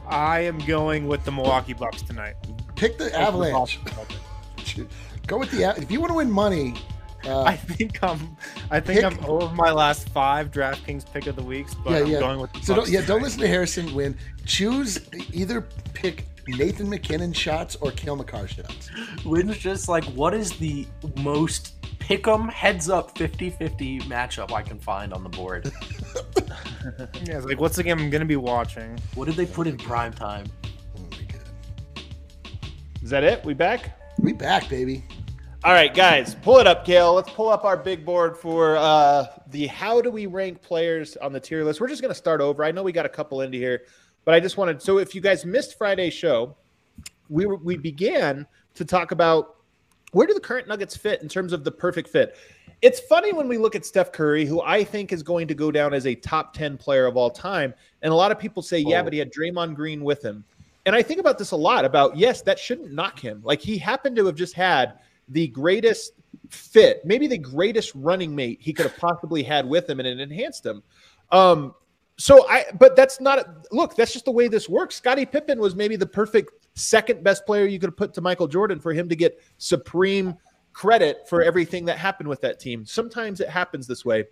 I 0.09 0.41
am 0.41 0.59
going 0.59 1.07
with 1.07 1.25
the 1.25 1.33
Milwaukee 1.33 1.75
Bucks 1.75 2.03
tonight. 2.03 2.35
pick 2.77 2.99
the 2.99 3.15
Avalanche. 3.19 3.79
Go 5.27 5.39
with 5.39 5.51
the 5.51 5.75
if 5.77 5.91
you 5.91 6.01
want 6.01 6.11
to 6.11 6.17
win 6.17 6.31
money. 6.31 6.75
Uh, 7.25 7.43
I 7.43 7.57
think 7.57 8.03
I'm. 8.03 8.37
I 8.71 8.81
think 8.81 9.01
Pick- 9.01 9.05
I'm 9.05 9.25
over 9.27 9.53
my 9.55 9.73
last 9.73 10.09
five 10.11 10.51
DraftKings 10.51 11.05
pick 11.13 11.27
of 11.27 11.37
the 11.37 11.43
weeks, 11.43 11.75
but 11.75 11.91
yeah, 11.91 11.99
I'm 11.99 12.07
yeah. 12.07 12.21
going 12.21 12.41
with 12.41 12.53
the 12.53 12.63
so 12.63 12.77
Bucks 12.77 12.91
don't, 12.91 13.01
yeah, 13.01 13.07
don't 13.07 13.23
listen 13.23 13.41
to 13.41 13.49
Harrison 13.49 13.93
win. 13.93 14.17
Choose 14.47 15.01
either 15.33 15.63
pick 15.95 16.27
Nathan 16.47 16.89
MacKinnon 16.89 17.33
shots 17.33 17.77
or 17.77 17.91
Cale 17.91 18.17
Makar 18.17 18.49
shots. 18.49 18.91
Wind's 19.25 19.59
just 19.59 19.89
like, 19.89 20.05
what 20.05 20.33
is 20.33 20.53
the 20.59 20.87
most 21.17 21.78
pick'em 22.09 22.51
heads 22.51 22.89
up 22.89 23.15
50-50 23.19 24.05
matchup 24.05 24.51
I 24.51 24.63
can 24.63 24.79
find 24.79 25.13
on 25.13 25.23
the 25.23 25.29
board. 25.29 25.71
Yeah, 27.25 27.37
it's 27.37 27.45
like 27.45 27.61
what's 27.61 27.77
the 27.77 27.83
game 27.83 27.99
I'm 27.99 28.09
gonna 28.09 28.25
be 28.25 28.37
watching? 28.37 28.99
What 29.15 29.27
did 29.27 29.37
they 29.37 29.45
put 29.45 29.67
in 29.67 29.77
prime 29.77 30.13
time? 30.13 30.47
Is 33.03 33.11
that 33.11 33.25
it? 33.25 33.45
We 33.45 33.53
back? 33.53 34.01
We 34.19 34.33
back, 34.33 34.71
baby. 34.71 35.05
All 35.65 35.73
right, 35.73 35.93
guys, 35.93 36.35
pull 36.37 36.59
it 36.59 36.67
up, 36.67 36.87
Kale. 36.87 37.15
Let's 37.15 37.31
pull 37.31 37.51
up 37.51 37.65
our 37.65 37.77
big 37.77 38.07
board 38.07 38.39
for 38.39 38.77
uh, 38.79 39.27
the 39.49 39.67
how 39.67 40.01
do 40.01 40.11
we 40.11 40.27
rank 40.27 40.63
players 40.63 41.17
on 41.19 41.33
the 41.33 41.41
tier 41.41 41.63
list. 41.65 41.81
We're 41.81 41.89
just 41.89 42.01
going 42.01 42.13
to 42.13 42.19
start 42.19 42.41
over. 42.41 42.65
I 42.65 42.71
know 42.71 42.83
we 42.83 42.93
got 42.93 43.05
a 43.07 43.09
couple 43.09 43.41
into 43.41 43.59
here, 43.59 43.83
but 44.25 44.35
I 44.35 44.41
just 44.41 44.57
wanted. 44.57 44.81
So, 44.81 44.99
if 44.99 45.15
you 45.17 45.21
guys 45.21 45.45
missed 45.45 45.77
Friday's 45.77 46.15
show, 46.15 46.57
we 47.29 47.45
were, 47.45 47.57
we 47.57 47.77
began 47.77 48.47
to 48.75 48.85
talk 48.85 49.11
about 49.11 49.57
where 50.13 50.27
do 50.27 50.35
the 50.35 50.41
current 50.41 50.69
Nuggets 50.69 50.97
fit 50.97 51.23
in 51.23 51.29
terms 51.29 51.53
of 51.53 51.65
the 51.65 51.71
perfect 51.71 52.09
fit. 52.09 52.37
It's 52.81 53.01
funny 53.01 53.33
when 53.33 53.49
we 53.49 53.59
look 53.59 53.75
at 53.75 53.85
Steph 53.85 54.13
Curry, 54.13 54.45
who 54.45 54.63
I 54.63 54.85
think 54.85 55.13
is 55.13 55.23
going 55.23 55.49
to 55.49 55.55
go 55.55 55.71
down 55.73 55.93
as 55.93 56.07
a 56.07 56.15
top 56.15 56.55
ten 56.55 56.77
player 56.79 57.07
of 57.07 57.17
all 57.17 57.31
time, 57.31 57.75
and 58.03 58.13
a 58.13 58.17
lot 58.17 58.31
of 58.31 58.39
people 58.39 58.63
say, 58.63 58.79
yeah, 58.79 59.01
Oh. 59.01 59.05
but 59.05 59.13
he 59.13 59.19
had 59.19 59.33
Draymond 59.33 59.75
Green 59.75 60.05
with 60.05 60.25
him. 60.25 60.45
And 60.87 60.95
I 60.95 61.03
think 61.03 61.21
about 61.21 61.39
this 61.39 61.51
a 61.51 61.57
lot 61.57 61.85
about 61.85 62.17
yes, 62.17 62.41
that 62.43 62.59
shouldn't 62.59 62.93
knock 62.93 63.19
him. 63.19 63.41
Like 63.45 63.61
he 63.61 63.77
happened 63.77 64.17
to 64.17 64.27
have 64.27 64.37
just 64.37 64.55
had 64.55 64.95
the 65.29 65.49
greatest 65.49 66.13
fit, 66.51 67.05
maybe 67.05 67.27
the 67.27 67.37
greatest 67.37 67.93
running 67.95 68.35
mate 68.35 68.59
he 68.63 68.73
could 68.73 68.87
have 68.87 68.97
possibly 68.97 69.43
had 69.43 69.69
with 69.69 69.91
him, 69.91 69.99
and 69.99 70.09
it 70.09 70.21
enhanced 70.21 70.65
him. 70.65 70.83
Um, 71.31 71.75
so 72.19 72.49
I, 72.49 72.65
but 72.79 72.97
that's 72.97 73.21
not 73.21 73.73
look. 73.73 73.95
That's 73.95 74.13
just 74.13 74.25
the 74.25 74.33
way 74.33 74.49
this 74.49 74.69
works. 74.69 74.97
Scottie 74.97 75.25
Pippen 75.25 75.61
was 75.61 75.77
maybe 75.77 75.95
the 75.95 76.07
perfect 76.07 76.67
second 76.75 77.23
best 77.23 77.47
player 77.47 77.65
you 77.67 77.79
could 77.79 77.97
put 77.97 78.13
to 78.15 78.21
Michael 78.21 78.49
Jordan 78.49 78.81
for 78.81 78.93
him 78.93 79.09
to 79.09 79.17
get 79.17 79.41
supreme 79.59 80.35
credit 80.73 81.29
for 81.29 81.43
everything 81.43 81.85
that 81.85 81.97
happened 81.97 82.29
with 82.29 82.41
that 82.41 82.59
team. 82.59 82.85
Sometimes 82.85 83.41
it 83.41 83.49
happens 83.49 83.87
this 83.87 84.05
way. 84.05 84.25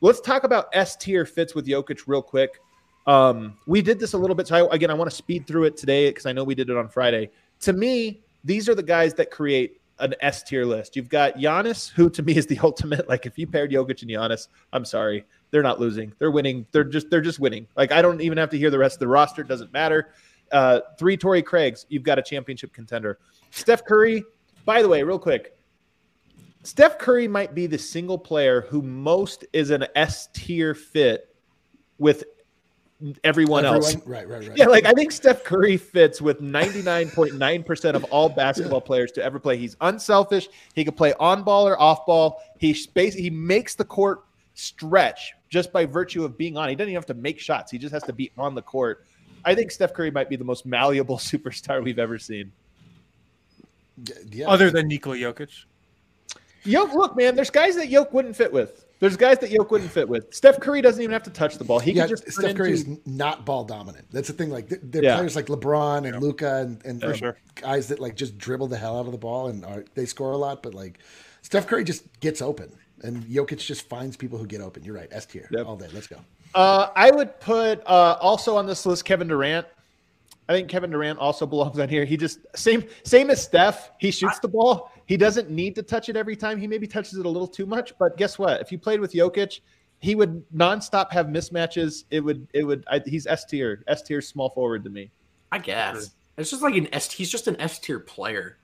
Let's 0.00 0.20
talk 0.20 0.44
about 0.44 0.68
S 0.72 0.96
tier 0.96 1.24
fits 1.24 1.54
with 1.54 1.66
Jokic 1.66 2.02
real 2.06 2.22
quick. 2.22 2.58
Um, 3.06 3.56
we 3.66 3.82
did 3.82 3.98
this 3.98 4.14
a 4.14 4.18
little 4.18 4.34
bit. 4.34 4.48
So 4.48 4.68
I, 4.68 4.74
again, 4.74 4.90
I 4.90 4.94
want 4.94 5.10
to 5.10 5.16
speed 5.16 5.46
through 5.46 5.64
it 5.64 5.76
today 5.76 6.10
because 6.10 6.26
I 6.26 6.32
know 6.32 6.42
we 6.42 6.54
did 6.54 6.70
it 6.70 6.76
on 6.76 6.88
Friday. 6.88 7.30
To 7.60 7.72
me, 7.72 8.22
these 8.44 8.68
are 8.68 8.74
the 8.74 8.82
guys 8.82 9.14
that 9.14 9.30
create 9.30 9.80
an 9.98 10.14
S 10.20 10.42
tier 10.42 10.64
list. 10.64 10.96
You've 10.96 11.08
got 11.08 11.36
Giannis, 11.36 11.90
who 11.90 12.10
to 12.10 12.22
me 12.22 12.36
is 12.36 12.46
the 12.46 12.58
ultimate. 12.62 13.08
Like 13.08 13.26
if 13.26 13.38
you 13.38 13.46
paired 13.46 13.70
Jokic 13.70 14.02
and 14.02 14.10
Giannis, 14.10 14.48
I'm 14.72 14.84
sorry, 14.84 15.24
they're 15.50 15.62
not 15.62 15.80
losing. 15.80 16.12
They're 16.18 16.30
winning. 16.30 16.66
They're 16.72 16.84
just 16.84 17.10
they're 17.10 17.20
just 17.20 17.38
winning. 17.38 17.66
Like 17.76 17.92
I 17.92 18.02
don't 18.02 18.20
even 18.20 18.38
have 18.38 18.50
to 18.50 18.58
hear 18.58 18.70
the 18.70 18.78
rest 18.78 18.96
of 18.96 19.00
the 19.00 19.08
roster. 19.08 19.42
It 19.42 19.48
doesn't 19.48 19.72
matter. 19.72 20.12
Uh, 20.52 20.80
three 20.98 21.16
Torrey 21.16 21.42
Craigs, 21.42 21.86
you've 21.88 22.02
got 22.02 22.18
a 22.18 22.22
championship 22.22 22.72
contender. 22.72 23.18
Steph 23.50 23.84
Curry. 23.84 24.24
By 24.64 24.82
the 24.82 24.88
way, 24.88 25.02
real 25.02 25.18
quick, 25.18 25.56
Steph 26.62 26.98
Curry 26.98 27.28
might 27.28 27.54
be 27.54 27.66
the 27.66 27.78
single 27.78 28.18
player 28.18 28.62
who 28.62 28.82
most 28.82 29.44
is 29.52 29.70
an 29.70 29.86
S 29.94 30.28
tier 30.32 30.74
fit 30.74 31.34
with 31.98 32.24
everyone, 33.24 33.64
else. 33.64 33.94
Right, 34.06 34.28
right, 34.28 34.48
right. 34.48 34.56
Yeah, 34.56 34.66
like 34.66 34.84
I 34.84 34.92
think 34.92 35.12
Steph 35.12 35.44
Curry 35.44 35.76
fits 35.76 36.20
with 36.20 36.40
99.9% 36.40 37.94
of 37.94 38.04
all 38.04 38.28
basketball 38.28 38.80
players 38.80 39.12
to 39.12 39.22
ever 39.22 39.38
play. 39.38 39.56
He's 39.56 39.76
unselfish. 39.80 40.48
He 40.74 40.84
can 40.84 40.94
play 40.94 41.12
on 41.20 41.42
ball 41.42 41.68
or 41.68 41.80
off 41.80 42.06
ball. 42.06 42.42
He 42.58 42.74
space 42.74 43.14
he 43.14 43.30
makes 43.30 43.74
the 43.74 43.84
court 43.84 44.24
stretch 44.56 45.32
just 45.48 45.72
by 45.72 45.84
virtue 45.84 46.24
of 46.24 46.36
being 46.36 46.56
on. 46.56 46.68
He 46.68 46.74
doesn't 46.74 46.88
even 46.88 46.96
have 46.96 47.06
to 47.06 47.14
make 47.14 47.38
shots. 47.38 47.70
He 47.70 47.78
just 47.78 47.92
has 47.92 48.02
to 48.04 48.12
be 48.12 48.32
on 48.36 48.54
the 48.54 48.62
court. 48.62 49.04
I 49.44 49.54
think 49.54 49.70
Steph 49.70 49.92
Curry 49.92 50.10
might 50.10 50.28
be 50.28 50.36
the 50.36 50.44
most 50.44 50.66
malleable 50.66 51.16
superstar 51.18 51.84
we've 51.84 51.98
ever 52.00 52.18
seen. 52.18 52.50
Yeah. 54.30 54.48
Other 54.48 54.70
than 54.70 54.88
Nikola 54.88 55.16
Jokic. 55.16 55.64
Yoke, 56.64 56.92
look, 56.94 57.16
man, 57.16 57.36
there's 57.36 57.50
guys 57.50 57.76
that 57.76 57.88
Yoke 57.88 58.12
wouldn't 58.12 58.34
fit 58.34 58.52
with. 58.52 58.84
There's 58.98 59.16
guys 59.16 59.38
that 59.38 59.50
Yoke 59.50 59.70
wouldn't 59.70 59.90
fit 59.90 60.08
with. 60.08 60.34
Steph 60.34 60.58
Curry 60.58 60.80
doesn't 60.80 61.00
even 61.02 61.12
have 61.12 61.22
to 61.24 61.30
touch 61.30 61.58
the 61.58 61.64
ball. 61.64 61.78
He 61.78 61.92
yeah, 61.92 62.06
can 62.06 62.16
just 62.16 62.32
Steph 62.32 62.56
Curry 62.56 62.70
into- 62.72 62.92
is 62.92 62.98
not 63.06 63.44
ball 63.44 63.62
dominant. 63.62 64.06
That's 64.10 64.26
the 64.28 64.32
thing. 64.34 64.50
Like 64.50 64.68
th- 64.70 64.80
they're 64.84 65.04
Yeah. 65.04 65.16
players 65.16 65.36
like 65.36 65.46
LeBron 65.46 66.08
and 66.08 66.20
Luka 66.22 66.56
and, 66.56 66.84
and 66.84 67.00
For 67.00 67.10
uh, 67.10 67.14
sure. 67.14 67.36
guys 67.54 67.88
that 67.88 68.00
like 68.00 68.16
just 68.16 68.36
dribble 68.38 68.68
the 68.68 68.76
hell 68.78 68.98
out 68.98 69.06
of 69.06 69.12
the 69.12 69.18
ball 69.18 69.48
and 69.48 69.64
are, 69.66 69.84
they 69.94 70.06
score 70.06 70.32
a 70.32 70.36
lot. 70.36 70.62
But 70.62 70.74
like 70.74 70.98
Steph 71.42 71.66
Curry 71.66 71.84
just 71.84 72.04
gets 72.20 72.40
open, 72.42 72.72
and 73.02 73.22
Jokic 73.24 73.58
just 73.58 73.88
finds 73.88 74.16
people 74.16 74.38
who 74.38 74.46
get 74.46 74.60
open. 74.60 74.84
You're 74.84 74.94
right. 74.94 75.08
S 75.10 75.26
tier 75.26 75.48
Yep. 75.50 75.66
all 75.66 75.76
day. 75.76 75.88
Let's 75.92 76.06
go. 76.06 76.18
Uh, 76.54 76.88
I 76.96 77.10
would 77.10 77.38
put 77.40 77.82
uh, 77.86 78.16
also 78.20 78.56
on 78.56 78.66
this 78.66 78.86
list 78.86 79.04
Kevin 79.04 79.28
Durant. 79.28 79.66
I 80.48 80.52
think 80.52 80.68
Kevin 80.68 80.90
Durant 80.90 81.18
also 81.18 81.46
belongs 81.54 81.78
on 81.78 81.88
here. 81.88 82.04
He 82.04 82.16
just 82.16 82.40
same 82.54 82.84
same 83.04 83.30
as 83.30 83.42
Steph. 83.42 83.90
He 83.98 84.10
shoots 84.10 84.38
the 84.38 84.48
ball. 84.48 84.92
He 85.06 85.16
doesn't 85.16 85.50
need 85.50 85.74
to 85.76 85.82
touch 85.82 86.08
it 86.08 86.16
every 86.16 86.36
time. 86.36 86.58
He 86.58 86.66
maybe 86.66 86.86
touches 86.86 87.14
it 87.18 87.26
a 87.26 87.28
little 87.28 87.48
too 87.48 87.66
much. 87.66 87.92
But 87.98 88.16
guess 88.16 88.38
what? 88.38 88.60
If 88.60 88.72
you 88.72 88.78
played 88.78 89.00
with 89.00 89.12
Jokic, 89.12 89.60
he 90.00 90.14
would 90.14 90.44
nonstop 90.50 91.12
have 91.12 91.26
mismatches. 91.26 92.04
It 92.10 92.20
would 92.20 92.46
it 92.54 92.64
would. 92.64 92.84
I, 92.88 93.00
he's 93.04 93.26
S 93.26 93.44
tier. 93.44 93.82
S 93.86 94.02
tier 94.02 94.20
small 94.20 94.50
forward 94.50 94.84
to 94.84 94.90
me. 94.90 95.10
I 95.52 95.58
guess 95.58 96.10
it's 96.38 96.50
just 96.50 96.62
like 96.62 96.74
an 96.74 96.92
S. 96.92 97.10
He's 97.10 97.30
just 97.30 97.46
an 97.48 97.60
S 97.60 97.78
tier 97.78 98.00
player. 98.00 98.58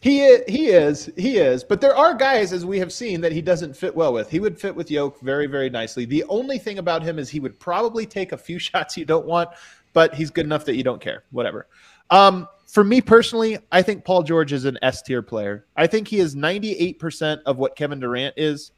He 0.00 0.22
is, 0.22 0.42
he 0.48 0.68
is, 0.68 1.10
he 1.16 1.36
is. 1.36 1.62
But 1.62 1.82
there 1.82 1.94
are 1.94 2.14
guys, 2.14 2.54
as 2.54 2.64
we 2.64 2.78
have 2.78 2.92
seen, 2.92 3.20
that 3.20 3.32
he 3.32 3.42
doesn't 3.42 3.76
fit 3.76 3.94
well 3.94 4.14
with. 4.14 4.30
He 4.30 4.40
would 4.40 4.58
fit 4.58 4.74
with 4.74 4.90
Yoke 4.90 5.20
very, 5.20 5.46
very 5.46 5.68
nicely. 5.68 6.06
The 6.06 6.24
only 6.24 6.58
thing 6.58 6.78
about 6.78 7.02
him 7.02 7.18
is 7.18 7.28
he 7.28 7.40
would 7.40 7.58
probably 7.60 8.06
take 8.06 8.32
a 8.32 8.38
few 8.38 8.58
shots 8.58 8.96
you 8.96 9.04
don't 9.04 9.26
want, 9.26 9.50
but 9.92 10.14
he's 10.14 10.30
good 10.30 10.46
enough 10.46 10.64
that 10.64 10.76
you 10.76 10.82
don't 10.82 11.00
care. 11.00 11.24
Whatever. 11.30 11.66
Um, 12.08 12.48
for 12.66 12.82
me 12.82 13.00
personally, 13.00 13.58
I 13.72 13.82
think 13.82 14.04
Paul 14.04 14.22
George 14.22 14.52
is 14.52 14.64
an 14.64 14.78
S 14.80 15.02
tier 15.02 15.22
player. 15.22 15.66
I 15.76 15.86
think 15.86 16.08
he 16.08 16.18
is 16.18 16.34
98% 16.34 17.42
of 17.44 17.58
what 17.58 17.76
Kevin 17.76 18.00
Durant 18.00 18.34
is, 18.38 18.72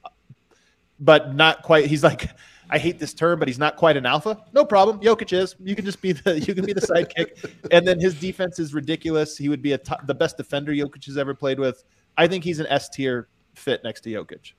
but 0.98 1.34
not 1.34 1.62
quite. 1.62 1.86
He's 1.86 2.02
like, 2.02 2.30
I 2.72 2.78
hate 2.78 2.98
this 2.98 3.12
term, 3.12 3.38
but 3.38 3.48
he's 3.48 3.58
not 3.58 3.76
quite 3.76 3.98
an 3.98 4.06
alpha. 4.06 4.44
No 4.54 4.64
problem. 4.64 4.98
Jokic 5.00 5.34
is. 5.34 5.54
You 5.62 5.76
can 5.76 5.84
just 5.84 6.00
be 6.00 6.12
the 6.12 6.40
you 6.40 6.54
can 6.54 6.64
be 6.64 6.72
the 6.72 6.80
sidekick, 6.80 7.52
and 7.70 7.86
then 7.86 8.00
his 8.00 8.14
defense 8.14 8.58
is 8.58 8.72
ridiculous. 8.72 9.36
He 9.36 9.50
would 9.50 9.60
be 9.60 9.72
a 9.72 9.78
top, 9.78 10.06
the 10.06 10.14
best 10.14 10.38
defender 10.38 10.72
Jokic 10.72 11.04
has 11.04 11.18
ever 11.18 11.34
played 11.34 11.60
with. 11.60 11.84
I 12.16 12.26
think 12.26 12.42
he's 12.42 12.60
an 12.60 12.66
S 12.68 12.88
tier 12.88 13.28
fit 13.54 13.84
next 13.84 14.00
to 14.02 14.10
Jokic. 14.10 14.54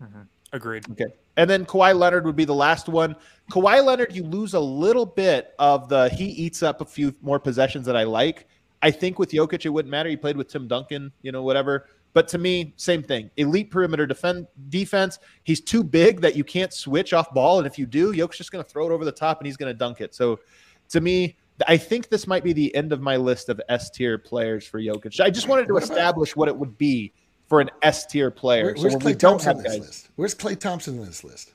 Mm-hmm. 0.00 0.22
Agreed. 0.52 0.88
Okay. 0.92 1.06
And 1.36 1.50
then 1.50 1.66
Kawhi 1.66 1.98
Leonard 1.98 2.24
would 2.24 2.36
be 2.36 2.44
the 2.44 2.54
last 2.54 2.88
one. 2.88 3.16
Kawhi 3.50 3.84
Leonard, 3.84 4.14
you 4.14 4.22
lose 4.22 4.54
a 4.54 4.60
little 4.60 5.04
bit 5.04 5.52
of 5.58 5.88
the 5.88 6.08
he 6.10 6.26
eats 6.26 6.62
up 6.62 6.80
a 6.80 6.84
few 6.84 7.12
more 7.20 7.40
possessions 7.40 7.84
that 7.86 7.96
I 7.96 8.04
like. 8.04 8.46
I 8.80 8.92
think 8.92 9.18
with 9.18 9.32
Jokic, 9.32 9.66
it 9.66 9.70
wouldn't 9.70 9.90
matter. 9.90 10.08
He 10.08 10.16
played 10.16 10.36
with 10.36 10.46
Tim 10.46 10.68
Duncan, 10.68 11.10
you 11.22 11.32
know, 11.32 11.42
whatever. 11.42 11.88
But 12.16 12.28
to 12.28 12.38
me, 12.38 12.72
same 12.78 13.02
thing. 13.02 13.30
Elite 13.36 13.70
perimeter 13.70 14.06
defend 14.06 14.46
defense. 14.70 15.18
He's 15.44 15.60
too 15.60 15.84
big 15.84 16.22
that 16.22 16.34
you 16.34 16.44
can't 16.44 16.72
switch 16.72 17.12
off 17.12 17.30
ball. 17.34 17.58
And 17.58 17.66
if 17.66 17.78
you 17.78 17.84
do, 17.84 18.14
Jokic's 18.14 18.38
just 18.38 18.50
going 18.50 18.64
to 18.64 18.70
throw 18.70 18.86
it 18.86 18.90
over 18.90 19.04
the 19.04 19.12
top 19.12 19.38
and 19.38 19.46
he's 19.46 19.58
going 19.58 19.70
to 19.70 19.78
dunk 19.78 20.00
it. 20.00 20.14
So 20.14 20.40
to 20.88 21.02
me, 21.02 21.36
I 21.68 21.76
think 21.76 22.08
this 22.08 22.26
might 22.26 22.42
be 22.42 22.54
the 22.54 22.74
end 22.74 22.94
of 22.94 23.02
my 23.02 23.16
list 23.16 23.50
of 23.50 23.60
S 23.68 23.90
tier 23.90 24.16
players 24.16 24.66
for 24.66 24.80
Jokic. 24.80 25.20
I 25.20 25.28
just 25.28 25.46
wanted 25.46 25.68
to 25.68 25.76
establish 25.76 26.34
what 26.34 26.48
it 26.48 26.56
would 26.56 26.78
be 26.78 27.12
for 27.48 27.60
an 27.60 27.68
S 27.82 28.06
tier 28.06 28.30
player. 28.30 28.64
Where- 28.64 28.74
where's 28.76 28.94
when 28.94 29.14
Klay 29.14 29.18
Thompson 29.18 29.58
in 29.58 29.62
this 29.62 29.72
guys. 29.74 29.80
list? 29.80 30.08
Where's 30.16 30.34
Klay 30.34 30.58
Thompson 30.58 30.98
in 30.98 31.04
this 31.04 31.22
list? 31.22 31.52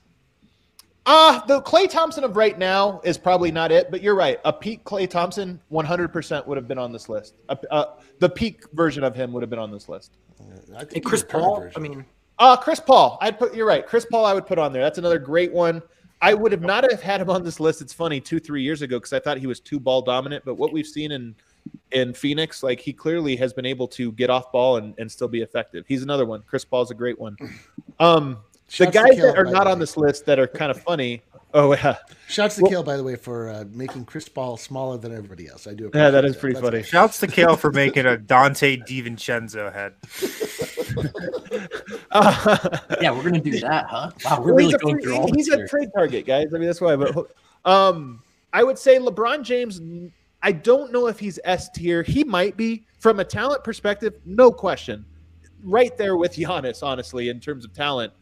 Uh, 1.04 1.44
the 1.46 1.60
Klay 1.62 1.90
Thompson 1.90 2.22
of 2.22 2.36
right 2.36 2.56
now 2.56 3.00
is 3.02 3.18
probably 3.18 3.50
not 3.50 3.72
it, 3.72 3.90
but 3.90 4.00
you're 4.02 4.14
right. 4.14 4.38
A 4.44 4.52
peak 4.52 4.84
Klay 4.84 5.10
Thompson 5.10 5.60
100% 5.72 6.46
would 6.46 6.56
have 6.56 6.68
been 6.68 6.78
on 6.78 6.92
this 6.92 7.08
list. 7.08 7.34
Uh, 7.48 7.56
uh, 7.72 7.84
the 8.20 8.28
peak 8.28 8.62
version 8.72 9.02
of 9.02 9.16
him 9.16 9.32
would 9.32 9.42
have 9.42 9.50
been 9.50 9.58
on 9.58 9.72
this 9.72 9.88
list. 9.88 10.12
I 10.76 10.84
think 10.84 11.04
Chris 11.04 11.20
he's 11.22 11.28
a 11.28 11.32
current 11.32 11.44
Paul. 11.44 11.68
I 11.76 11.78
mean, 11.80 12.04
Uh, 12.38 12.56
Chris 12.56 12.80
Paul. 12.80 13.18
I'd 13.20 13.38
put, 13.38 13.54
you're 13.54 13.66
right. 13.66 13.86
Chris 13.86 14.04
Paul, 14.04 14.24
I 14.24 14.34
would 14.34 14.46
put 14.46 14.58
on 14.58 14.72
there. 14.72 14.82
That's 14.82 14.98
another 14.98 15.18
great 15.18 15.52
one. 15.52 15.82
I 16.20 16.34
would 16.34 16.52
have 16.52 16.62
not 16.62 16.88
have 16.88 17.02
had 17.02 17.20
him 17.20 17.30
on 17.30 17.42
this 17.42 17.58
list. 17.60 17.82
It's 17.82 17.92
funny, 17.92 18.20
two, 18.20 18.38
three 18.38 18.62
years 18.62 18.82
ago, 18.82 18.98
because 18.98 19.12
I 19.12 19.18
thought 19.18 19.38
he 19.38 19.46
was 19.46 19.60
too 19.60 19.80
ball 19.80 20.02
dominant. 20.02 20.44
But 20.44 20.54
what 20.54 20.72
we've 20.72 20.86
seen 20.86 21.12
in 21.12 21.34
in 21.92 22.12
Phoenix, 22.14 22.62
like 22.62 22.80
he 22.80 22.92
clearly 22.92 23.36
has 23.36 23.52
been 23.52 23.66
able 23.66 23.86
to 23.88 24.12
get 24.12 24.30
off 24.30 24.50
ball 24.50 24.78
and, 24.78 24.94
and 24.98 25.10
still 25.10 25.28
be 25.28 25.42
effective. 25.42 25.84
He's 25.86 26.02
another 26.02 26.24
one. 26.24 26.42
Chris 26.46 26.64
Paul's 26.64 26.90
a 26.90 26.94
great 26.94 27.18
one. 27.18 27.36
Um, 28.00 28.38
the 28.78 28.86
guys 28.86 29.16
that 29.18 29.36
are 29.36 29.44
not 29.44 29.66
on 29.66 29.78
this 29.78 29.96
list 29.96 30.24
that 30.26 30.38
are 30.38 30.46
kind 30.46 30.70
of 30.70 30.80
funny. 30.82 31.22
Oh 31.54 31.72
yeah, 31.74 31.96
Shouts 32.28 32.56
to 32.56 32.62
Well- 32.62 32.70
Kale, 32.70 32.82
by 32.82 32.96
the 32.96 33.04
way, 33.04 33.16
for 33.16 33.48
uh, 33.50 33.64
making 33.72 34.06
Chris 34.06 34.28
Paul 34.28 34.56
smaller 34.56 34.96
than 34.96 35.12
everybody 35.14 35.48
else. 35.48 35.66
I 35.66 35.74
do. 35.74 35.90
Yeah, 35.94 36.10
that 36.10 36.24
is 36.24 36.34
pretty 36.36 36.54
Let's 36.54 36.64
funny. 36.66 36.78
go. 36.78 36.82
Shouts 36.84 37.20
to 37.20 37.26
Kale 37.26 37.56
for 37.56 37.70
making 37.70 38.06
a 38.06 38.16
Donte 38.16 38.86
DiVincenzo 38.86 39.72
head. 39.72 39.92
yeah, 43.00 43.10
we're 43.10 43.22
gonna 43.22 43.40
do 43.40 43.58
that, 43.60 43.86
huh? 43.88 44.10
Wow, 44.24 44.40
we're 44.40 44.46
Well, 44.46 44.54
really 44.54 44.64
he's 44.64 44.74
a, 44.74 44.78
going 44.78 44.94
free- 44.96 45.02
through 45.04 45.16
all 45.16 45.32
he's 45.34 45.48
a 45.48 45.66
trade 45.66 45.90
target, 45.94 46.26
guys. 46.26 46.54
I 46.54 46.58
mean, 46.58 46.66
that's 46.66 46.80
why. 46.80 46.96
But 46.96 47.28
um, 47.64 48.22
I 48.52 48.62
would 48.64 48.78
say 48.78 48.98
LeBron 48.98 49.42
James. 49.42 49.80
I 50.44 50.50
don't 50.52 50.90
know 50.92 51.06
if 51.06 51.18
he's 51.20 51.38
S 51.44 51.68
tier. 51.70 52.02
He 52.02 52.24
might 52.24 52.56
be 52.56 52.84
from 52.98 53.20
a 53.20 53.24
talent 53.24 53.62
perspective, 53.62 54.14
no 54.24 54.50
question. 54.50 55.04
Right 55.62 55.96
there 55.96 56.16
with 56.16 56.34
Giannis, 56.34 56.82
honestly, 56.82 57.28
in 57.28 57.38
terms 57.38 57.64
of 57.64 57.72
talent. 57.72 58.12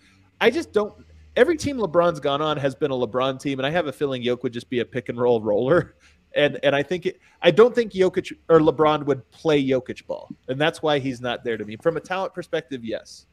I 0.40 0.50
just 0.50 0.72
don't. 0.72 0.94
Every 1.36 1.56
team 1.56 1.78
LeBron's 1.78 2.20
gone 2.20 2.42
on 2.42 2.56
has 2.56 2.74
been 2.74 2.90
a 2.90 2.94
LeBron 2.94 3.40
team, 3.40 3.58
and 3.58 3.66
I 3.66 3.70
have 3.70 3.86
a 3.86 3.92
feeling 3.92 4.22
Jokic 4.22 4.42
would 4.42 4.52
just 4.52 4.68
be 4.68 4.80
a 4.80 4.84
pick 4.84 5.08
and 5.08 5.18
roll 5.18 5.40
roller. 5.40 5.96
And 6.36 6.60
and 6.62 6.76
I 6.76 6.82
think 6.84 7.06
it, 7.06 7.18
I 7.42 7.50
don't 7.50 7.74
think 7.74 7.90
Jokic 7.90 8.30
or 8.48 8.60
LeBron 8.60 9.04
would 9.06 9.28
play 9.32 9.66
Jokic 9.66 10.06
ball, 10.06 10.28
and 10.46 10.60
that's 10.60 10.80
why 10.80 11.00
he's 11.00 11.20
not 11.20 11.42
there 11.42 11.56
to 11.56 11.64
me. 11.64 11.76
From 11.82 11.96
a 11.96 12.00
talent 12.00 12.34
perspective, 12.34 12.84
yes. 12.84 13.26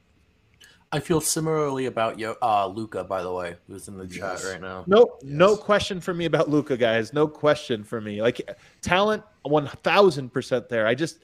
I 0.91 0.99
feel 0.99 1.19
similarly 1.19 1.87
about 1.87 2.17
Yo- 2.17 2.37
uh, 2.41 2.65
Luka, 2.65 3.03
by 3.03 3.21
the 3.21 3.31
way, 3.31 3.55
who's 3.67 3.87
in 3.89 3.97
the 3.97 4.07
chat 4.07 4.43
right 4.45 4.61
now. 4.61 4.85
No, 4.87 5.17
no 5.21 5.57
question 5.57 5.99
for 5.99 6.13
me 6.13 6.25
about 6.25 6.49
Luka, 6.49 6.77
guys. 6.77 7.11
No 7.11 7.27
question 7.27 7.83
for 7.83 7.99
me. 7.99 8.21
Like 8.21 8.41
talent, 8.81 9.21
one 9.43 9.67
thousand 9.83 10.31
percent 10.31 10.69
there. 10.69 10.87
I 10.87 10.95
just 10.95 11.19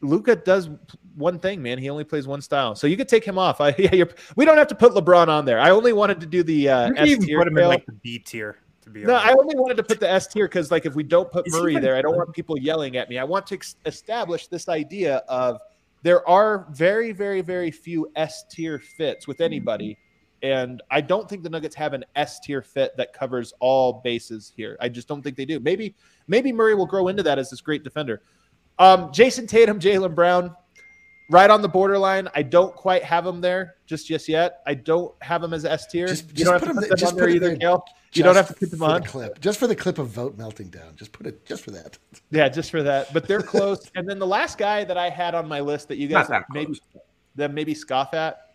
Luka 0.00 0.36
does 0.36 0.70
one 1.16 1.38
thing, 1.38 1.60
man. 1.60 1.78
He 1.78 1.90
only 1.90 2.04
plays 2.04 2.26
one 2.26 2.40
style, 2.40 2.74
so 2.74 2.86
you 2.86 2.96
could 2.96 3.08
take 3.08 3.24
him 3.24 3.38
off. 3.38 3.60
I, 3.60 3.74
yeah, 3.78 3.94
you're, 3.94 4.08
we 4.36 4.44
don't 4.44 4.56
have 4.58 4.68
to 4.68 4.74
put 4.74 4.92
LeBron 4.92 5.28
on 5.28 5.44
there. 5.44 5.58
I 5.58 5.70
only 5.70 5.92
wanted 5.92 6.20
to 6.20 6.26
do 6.26 6.42
the 6.42 6.68
uh, 6.68 6.90
S 6.96 7.18
tier. 7.18 7.38
put 7.38 7.48
him 7.48 7.58
in 7.58 7.68
like 7.68 7.86
the 7.86 7.92
B 7.92 8.18
tier. 8.18 8.58
To 8.82 8.90
be 8.90 9.02
No, 9.02 9.14
honest. 9.14 9.26
I 9.26 9.32
only 9.32 9.56
wanted 9.56 9.76
to 9.78 9.82
put 9.82 10.00
the 10.00 10.10
S 10.10 10.26
tier 10.26 10.46
because, 10.46 10.70
like, 10.70 10.86
if 10.86 10.94
we 10.94 11.02
don't 11.02 11.30
put 11.30 11.46
Is 11.46 11.52
Murray 11.52 11.78
there, 11.78 11.96
I 11.96 12.02
don't 12.02 12.16
want 12.16 12.32
people 12.32 12.58
yelling 12.58 12.96
at 12.96 13.08
me. 13.08 13.18
I 13.18 13.24
want 13.24 13.46
to 13.48 13.54
ex- 13.56 13.76
establish 13.84 14.46
this 14.46 14.68
idea 14.68 15.16
of 15.28 15.60
there 16.02 16.26
are 16.28 16.66
very, 16.70 17.12
very, 17.12 17.40
very 17.40 17.70
few 17.70 18.10
S 18.14 18.44
tier 18.50 18.78
fits 18.78 19.26
with 19.26 19.40
anybody, 19.40 19.98
and 20.42 20.80
I 20.90 21.00
don't 21.00 21.28
think 21.28 21.42
the 21.42 21.50
Nuggets 21.50 21.74
have 21.74 21.92
an 21.92 22.04
S 22.14 22.38
tier 22.38 22.62
fit 22.62 22.96
that 22.96 23.12
covers 23.12 23.52
all 23.58 24.00
bases 24.04 24.52
here. 24.56 24.76
I 24.80 24.88
just 24.88 25.08
don't 25.08 25.22
think 25.22 25.36
they 25.36 25.44
do. 25.44 25.58
Maybe, 25.58 25.96
maybe 26.28 26.52
Murray 26.52 26.76
will 26.76 26.86
grow 26.86 27.08
into 27.08 27.24
that 27.24 27.38
as 27.38 27.50
this 27.50 27.60
great 27.60 27.82
defender. 27.82 28.22
Um, 28.78 29.10
Jayson 29.12 29.46
Tatum, 29.48 29.80
Jaylen 29.80 30.14
Brown, 30.14 30.54
right 31.30 31.50
on 31.50 31.62
the 31.62 31.68
borderline. 31.68 32.28
I 32.34 32.42
don't 32.42 32.74
quite 32.74 33.02
have 33.02 33.26
him 33.26 33.40
there 33.40 33.76
just 33.86 34.06
just 34.06 34.28
yet. 34.28 34.60
I 34.66 34.74
don't 34.74 35.14
have 35.22 35.42
him 35.42 35.52
as 35.52 35.64
S 35.64 35.86
tier. 35.86 36.06
Just, 36.06 36.28
You 36.28 36.34
just 36.34 36.44
don't 36.44 36.54
have 36.54 36.62
put 36.62 36.68
to 36.68 36.74
put 36.74 36.80
there. 36.80 36.88
them 36.90 36.98
Just 36.98 37.12
on 37.12 37.18
there 37.18 37.28
either. 37.28 37.56
Kale. 37.56 37.84
You 38.14 38.22
don't 38.22 38.36
have 38.36 38.48
to 38.48 38.54
put 38.54 38.70
them 38.70 38.82
on. 38.82 39.02
the 39.02 39.06
clip, 39.08 39.38
just 39.40 39.58
for 39.58 39.66
the 39.66 39.76
clip 39.76 39.98
of 39.98 40.08
Vogt 40.08 40.38
melting 40.38 40.68
down. 40.68 40.96
Just 40.96 41.12
put 41.12 41.26
it, 41.26 41.44
just 41.44 41.62
for 41.62 41.72
that. 41.72 41.98
Yeah, 42.30 42.48
just 42.48 42.70
for 42.70 42.82
that. 42.82 43.12
But 43.12 43.28
they're 43.28 43.42
close. 43.42 43.90
and 43.96 44.08
then 44.08 44.18
the 44.18 44.26
last 44.26 44.56
guy 44.56 44.84
that 44.84 44.96
I 44.96 45.10
had 45.10 45.34
on 45.34 45.46
my 45.46 45.60
list 45.60 45.88
that 45.88 45.98
you 45.98 46.08
guys 46.08 46.26
that 46.28 46.44
maybe 46.50 46.80
that 47.36 47.52
maybe 47.52 47.74
scoff 47.74 48.14
at, 48.14 48.52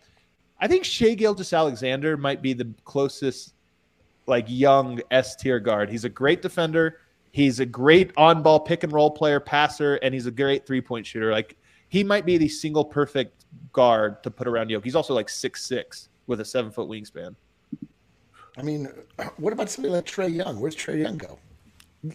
I 0.60 0.66
think 0.66 0.84
Shai 0.84 1.14
Gilgeous-Alexander 1.14 2.16
might 2.16 2.42
be 2.42 2.52
the 2.52 2.68
closest 2.84 3.54
like 4.26 4.46
young 4.48 5.00
S 5.10 5.36
tier 5.36 5.60
guard. 5.60 5.88
He's 5.90 6.04
a 6.04 6.08
great 6.08 6.42
defender. 6.42 6.98
He's 7.34 7.58
a 7.58 7.66
great 7.66 8.12
on 8.16 8.44
ball 8.44 8.60
pick 8.60 8.84
and 8.84 8.92
roll 8.92 9.10
player, 9.10 9.40
passer, 9.40 9.96
and 9.96 10.14
he's 10.14 10.26
a 10.26 10.30
great 10.30 10.64
three 10.68 10.80
point 10.80 11.04
shooter. 11.04 11.32
Like 11.32 11.56
he 11.88 12.04
might 12.04 12.24
be 12.24 12.38
the 12.38 12.46
single 12.46 12.84
perfect 12.84 13.44
guard 13.72 14.22
to 14.22 14.30
put 14.30 14.46
around 14.46 14.70
Yoke. 14.70 14.84
He's 14.84 14.94
also 14.94 15.14
like 15.14 15.28
six 15.28 15.66
six 15.66 16.10
with 16.28 16.38
a 16.38 16.44
seven 16.44 16.70
foot 16.70 16.88
wingspan. 16.88 17.34
I 18.56 18.62
mean, 18.62 18.86
what 19.38 19.52
about 19.52 19.68
somebody 19.68 19.92
like 19.92 20.06
Trae 20.06 20.32
Young? 20.32 20.60
Where's 20.60 20.76
Trae 20.76 21.00
Young 21.02 21.18
go? 21.18 21.40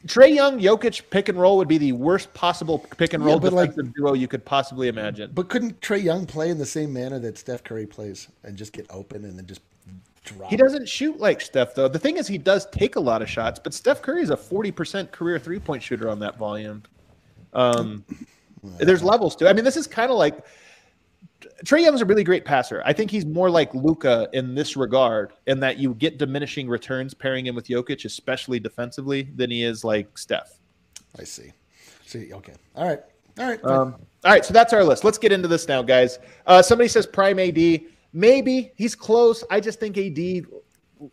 Trae 0.07 0.34
Young, 0.34 0.57
Jokic 0.57 1.01
pick 1.09 1.28
and 1.28 1.38
roll 1.38 1.57
would 1.57 1.67
be 1.67 1.78
the 1.78 1.91
worst 1.91 2.34
possible 2.34 2.80
pick 2.95 3.11
and 3.11 3.22
Yeah, 3.22 3.32
roll 3.32 3.39
like- 3.39 3.72
defensive 3.72 3.93
duo 3.95 4.13
you 4.13 4.30
could 4.30 4.45
possibly 4.45 4.88
imagine. 4.88 5.32
But 5.34 5.49
couldn't 5.49 5.82
Trae 5.82 6.01
Young 6.01 6.28
play 6.28 6.49
in 6.49 6.59
the 6.59 6.65
same 6.65 6.93
manner 6.93 7.20
that 7.20 7.38
Steph 7.38 7.65
Curry 7.65 7.88
plays 7.88 8.30
and 8.43 8.55
just 8.55 8.72
get 8.72 8.86
open 8.89 9.26
and 9.26 9.38
then 9.38 9.45
just 9.47 9.59
drop? 10.24 10.49
He 10.49 10.57
doesn't 10.57 10.88
shoot 10.88 11.20
like 11.20 11.41
Steph, 11.41 11.76
though. 11.76 11.88
The 11.88 11.99
thing 11.99 12.17
is, 12.17 12.28
he 12.28 12.38
does 12.38 12.67
take 12.67 12.95
a 12.95 12.99
lot 12.99 13.22
of 13.22 13.30
shots, 13.30 13.59
but 13.63 13.74
Steph 13.74 14.01
Curry 14.01 14.22
is 14.22 14.30
a 14.30 14.38
40% 14.38 15.11
career 15.11 15.39
three 15.39 15.59
point 15.59 15.84
shooter 15.84 16.09
on 16.09 16.20
that 16.20 16.38
volume. 16.38 16.84
Um, 17.53 18.03
there's 18.78 19.03
levels 19.03 19.36
to 19.38 19.47
it. 19.47 19.49
I 19.49 19.53
mean, 19.53 19.65
this 19.65 19.78
is 19.78 19.88
kind 19.88 20.11
of 20.11 20.17
like 20.17 20.45
Trae 21.65 21.82
Young's 21.82 22.01
a 22.01 22.05
really 22.05 22.24
great 22.24 22.45
passer. 22.45 22.82
I 22.86 22.93
think 22.93 23.11
he's 23.11 23.26
more 23.26 23.49
like 23.49 23.74
Luka 23.74 24.30
in 24.34 24.55
this 24.55 24.76
regard, 24.76 25.34
in 25.47 25.59
that 25.61 25.78
you 25.78 25.93
get 25.95 26.17
diminishing 26.17 26.67
returns 26.67 27.13
pairing 27.13 27.45
him 27.45 27.55
with 27.55 27.67
Jokic, 27.67 28.05
especially 28.05 28.59
defensively, 28.59 29.30
than 29.36 29.51
he 29.51 29.63
is 29.63 29.84
like 29.84 30.17
Steph. 30.17 30.59
I 31.17 31.24
see. 31.24 31.51
See, 32.05 32.34
okay. 32.34 32.53
All 32.76 32.88
right. 32.88 32.99
All 33.39 33.45
right. 33.45 33.63
Um, 33.63 33.95
all 34.26 34.32
right, 34.32 34.43
so 34.43 34.53
that's 34.53 34.74
our 34.74 34.84
list. 34.84 35.03
Let's 35.03 35.17
get 35.17 35.32
into 35.32 35.47
this 35.47 35.67
now, 35.67 35.82
guys. 35.82 36.20
Uh, 36.45 36.61
somebody 36.61 36.89
says 36.89 37.05
Prime 37.05 37.39
AD. 37.39 37.82
Maybe 38.14 38.72
he's 38.76 38.95
close. 38.95 39.43
I 39.51 39.60
just 39.60 39.80
think 39.80 39.97
AD, 39.97 40.18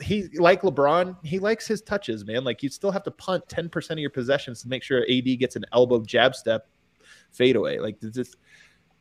he 0.02 0.28
like 0.34 0.62
LeBron, 0.62 1.16
he 1.24 1.38
likes 1.38 1.66
his 1.66 1.82
touches, 1.82 2.24
man. 2.26 2.42
Like 2.44 2.62
you 2.62 2.68
still 2.68 2.90
have 2.90 3.02
to 3.04 3.10
punt 3.10 3.48
ten 3.48 3.68
percent 3.68 3.98
of 3.98 4.02
your 4.02 4.10
possessions 4.10 4.62
to 4.62 4.68
make 4.68 4.82
sure 4.82 5.02
AD 5.10 5.38
gets 5.38 5.56
an 5.56 5.64
elbow 5.72 6.00
jab 6.00 6.34
step 6.34 6.68
fadeaway. 7.32 7.78
Like 7.78 8.00
this, 8.00 8.16
is- 8.16 8.36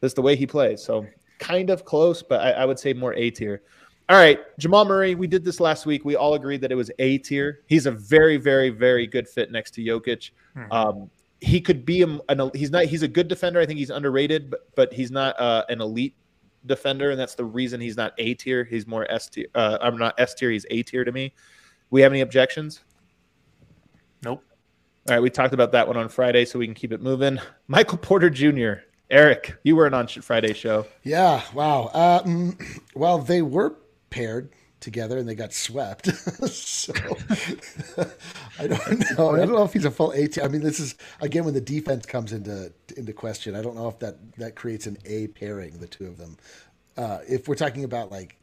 that's 0.01 0.13
the 0.13 0.21
way 0.21 0.35
he 0.35 0.45
plays. 0.45 0.83
So 0.83 1.05
kind 1.39 1.69
of 1.69 1.85
close, 1.85 2.21
but 2.21 2.41
I, 2.41 2.51
I 2.51 2.65
would 2.65 2.77
say 2.77 2.93
more 2.93 3.13
A 3.15 3.29
tier. 3.31 3.61
All 4.07 4.17
right, 4.17 4.39
Jamal 4.59 4.85
Murray. 4.85 5.15
We 5.15 5.25
did 5.25 5.43
this 5.43 5.59
last 5.59 5.87
week. 5.87 6.05
We 6.05 6.15
all 6.15 6.35
agreed 6.35 6.61
that 6.61 6.71
it 6.71 6.75
was 6.75 6.91
A 6.99 7.17
tier. 7.17 7.61
He's 7.65 7.87
a 7.87 7.91
very, 7.91 8.37
very, 8.37 8.69
very 8.69 9.07
good 9.07 9.27
fit 9.27 9.51
next 9.51 9.71
to 9.75 9.81
Jokic. 9.81 10.29
Um, 10.71 11.09
he 11.41 11.59
could 11.59 11.85
be 11.85 12.01
a, 12.03 12.19
an 12.29 12.51
he's 12.53 12.69
not 12.71 12.85
he's 12.85 13.01
a 13.03 13.07
good 13.07 13.27
defender. 13.27 13.59
I 13.59 13.65
think 13.65 13.79
he's 13.79 13.89
underrated, 13.89 14.51
but 14.51 14.67
but 14.75 14.93
he's 14.93 15.09
not 15.11 15.39
uh, 15.39 15.63
an 15.69 15.81
elite 15.81 16.15
defender, 16.65 17.11
and 17.11 17.19
that's 17.19 17.35
the 17.35 17.45
reason 17.45 17.81
he's 17.81 17.97
not 17.97 18.13
A 18.17 18.33
tier. 18.33 18.63
He's 18.63 18.87
more 18.87 19.09
S 19.11 19.29
tier. 19.29 19.47
Uh, 19.55 19.77
I'm 19.81 19.97
not 19.97 20.15
S 20.17 20.33
tier. 20.33 20.51
He's 20.51 20.65
A 20.69 20.83
tier 20.83 21.03
to 21.03 21.11
me. 21.11 21.33
We 21.89 22.01
have 22.01 22.11
any 22.11 22.21
objections? 22.21 22.81
Nope. 24.23 24.43
All 25.07 25.15
right, 25.15 25.21
we 25.21 25.29
talked 25.29 25.53
about 25.53 25.71
that 25.73 25.87
one 25.87 25.97
on 25.97 26.09
Friday, 26.09 26.45
so 26.45 26.57
we 26.57 26.65
can 26.65 26.73
keep 26.73 26.91
it 26.91 27.01
moving. 27.01 27.39
Michael 27.67 27.97
Porter 27.97 28.29
Jr. 28.29 28.81
Eric, 29.09 29.55
you 29.63 29.75
weren't 29.75 29.93
on 29.93 30.07
Friday 30.07 30.53
show. 30.53 30.87
Yeah. 31.03 31.43
Wow. 31.53 31.91
Uh, 31.93 32.23
mm, 32.23 32.79
well, 32.95 33.19
they 33.19 33.41
were 33.41 33.75
paired 34.09 34.49
together 34.85 35.17
and 35.17 35.27
they 35.27 35.35
got 35.35 35.51
swept. 35.51 36.05
so 36.47 36.93
I 38.59 38.67
don't 38.67 39.17
know. 39.17 39.31
I 39.31 39.39
don't 39.39 39.51
know 39.51 39.63
if 39.63 39.73
he's 39.73 39.83
a 39.83 39.91
full 39.91 40.13
18. 40.13 40.43
I 40.43 40.47
mean, 40.47 40.61
this 40.61 40.79
is 40.79 40.95
again 41.19 41.43
when 41.43 41.53
the 41.53 41.59
defense 41.59 42.05
comes 42.05 42.31
into 42.31 42.71
into 42.95 43.11
question. 43.11 43.55
I 43.55 43.61
don't 43.61 43.75
know 43.75 43.89
if 43.89 43.99
that 43.99 44.15
that 44.37 44.55
creates 44.55 44.87
an 44.87 44.97
A 45.05 45.27
pairing, 45.27 45.79
the 45.79 45.87
two 45.87 46.07
of 46.07 46.17
them. 46.17 46.37
Uh, 46.95 47.19
if 47.27 47.49
we're 47.49 47.55
talking 47.55 47.83
about 47.83 48.09
like 48.11 48.37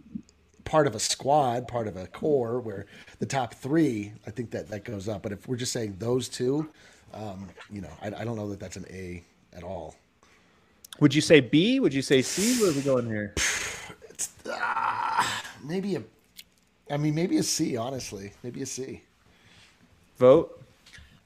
part 0.64 0.86
of 0.86 0.94
a 0.94 1.00
squad, 1.00 1.66
part 1.66 1.88
of 1.88 1.96
a 1.96 2.06
core, 2.08 2.60
where 2.60 2.84
the 3.18 3.26
top 3.26 3.54
three, 3.54 4.12
I 4.26 4.30
think 4.30 4.50
that 4.50 4.68
that 4.68 4.84
goes 4.84 5.08
up. 5.08 5.22
But 5.22 5.32
if 5.32 5.48
we're 5.48 5.56
just 5.56 5.72
saying 5.72 5.96
those 5.98 6.28
two, 6.28 6.68
um, 7.14 7.48
you 7.70 7.80
know, 7.80 7.90
I, 8.02 8.08
I 8.08 8.24
don't 8.24 8.36
know 8.36 8.50
that 8.50 8.60
that's 8.60 8.76
an 8.76 8.84
A 8.90 9.22
at 9.54 9.62
all. 9.62 9.94
Would 11.00 11.14
you 11.14 11.22
say 11.22 11.40
B? 11.40 11.80
Would 11.80 11.94
you 11.94 12.02
say 12.02 12.20
C? 12.20 12.60
Where 12.60 12.70
are 12.70 12.74
we 12.74 12.82
going 12.82 13.06
here? 13.06 13.34
it's 14.10 14.30
Maybe 15.64 15.96
a, 15.96 16.02
I 16.92 16.98
mean, 16.98 17.14
maybe 17.14 17.38
a 17.38 17.42
C. 17.42 17.76
Honestly, 17.76 18.32
maybe 18.42 18.60
a 18.60 18.66
C. 18.66 19.02
Vogt. 20.18 20.62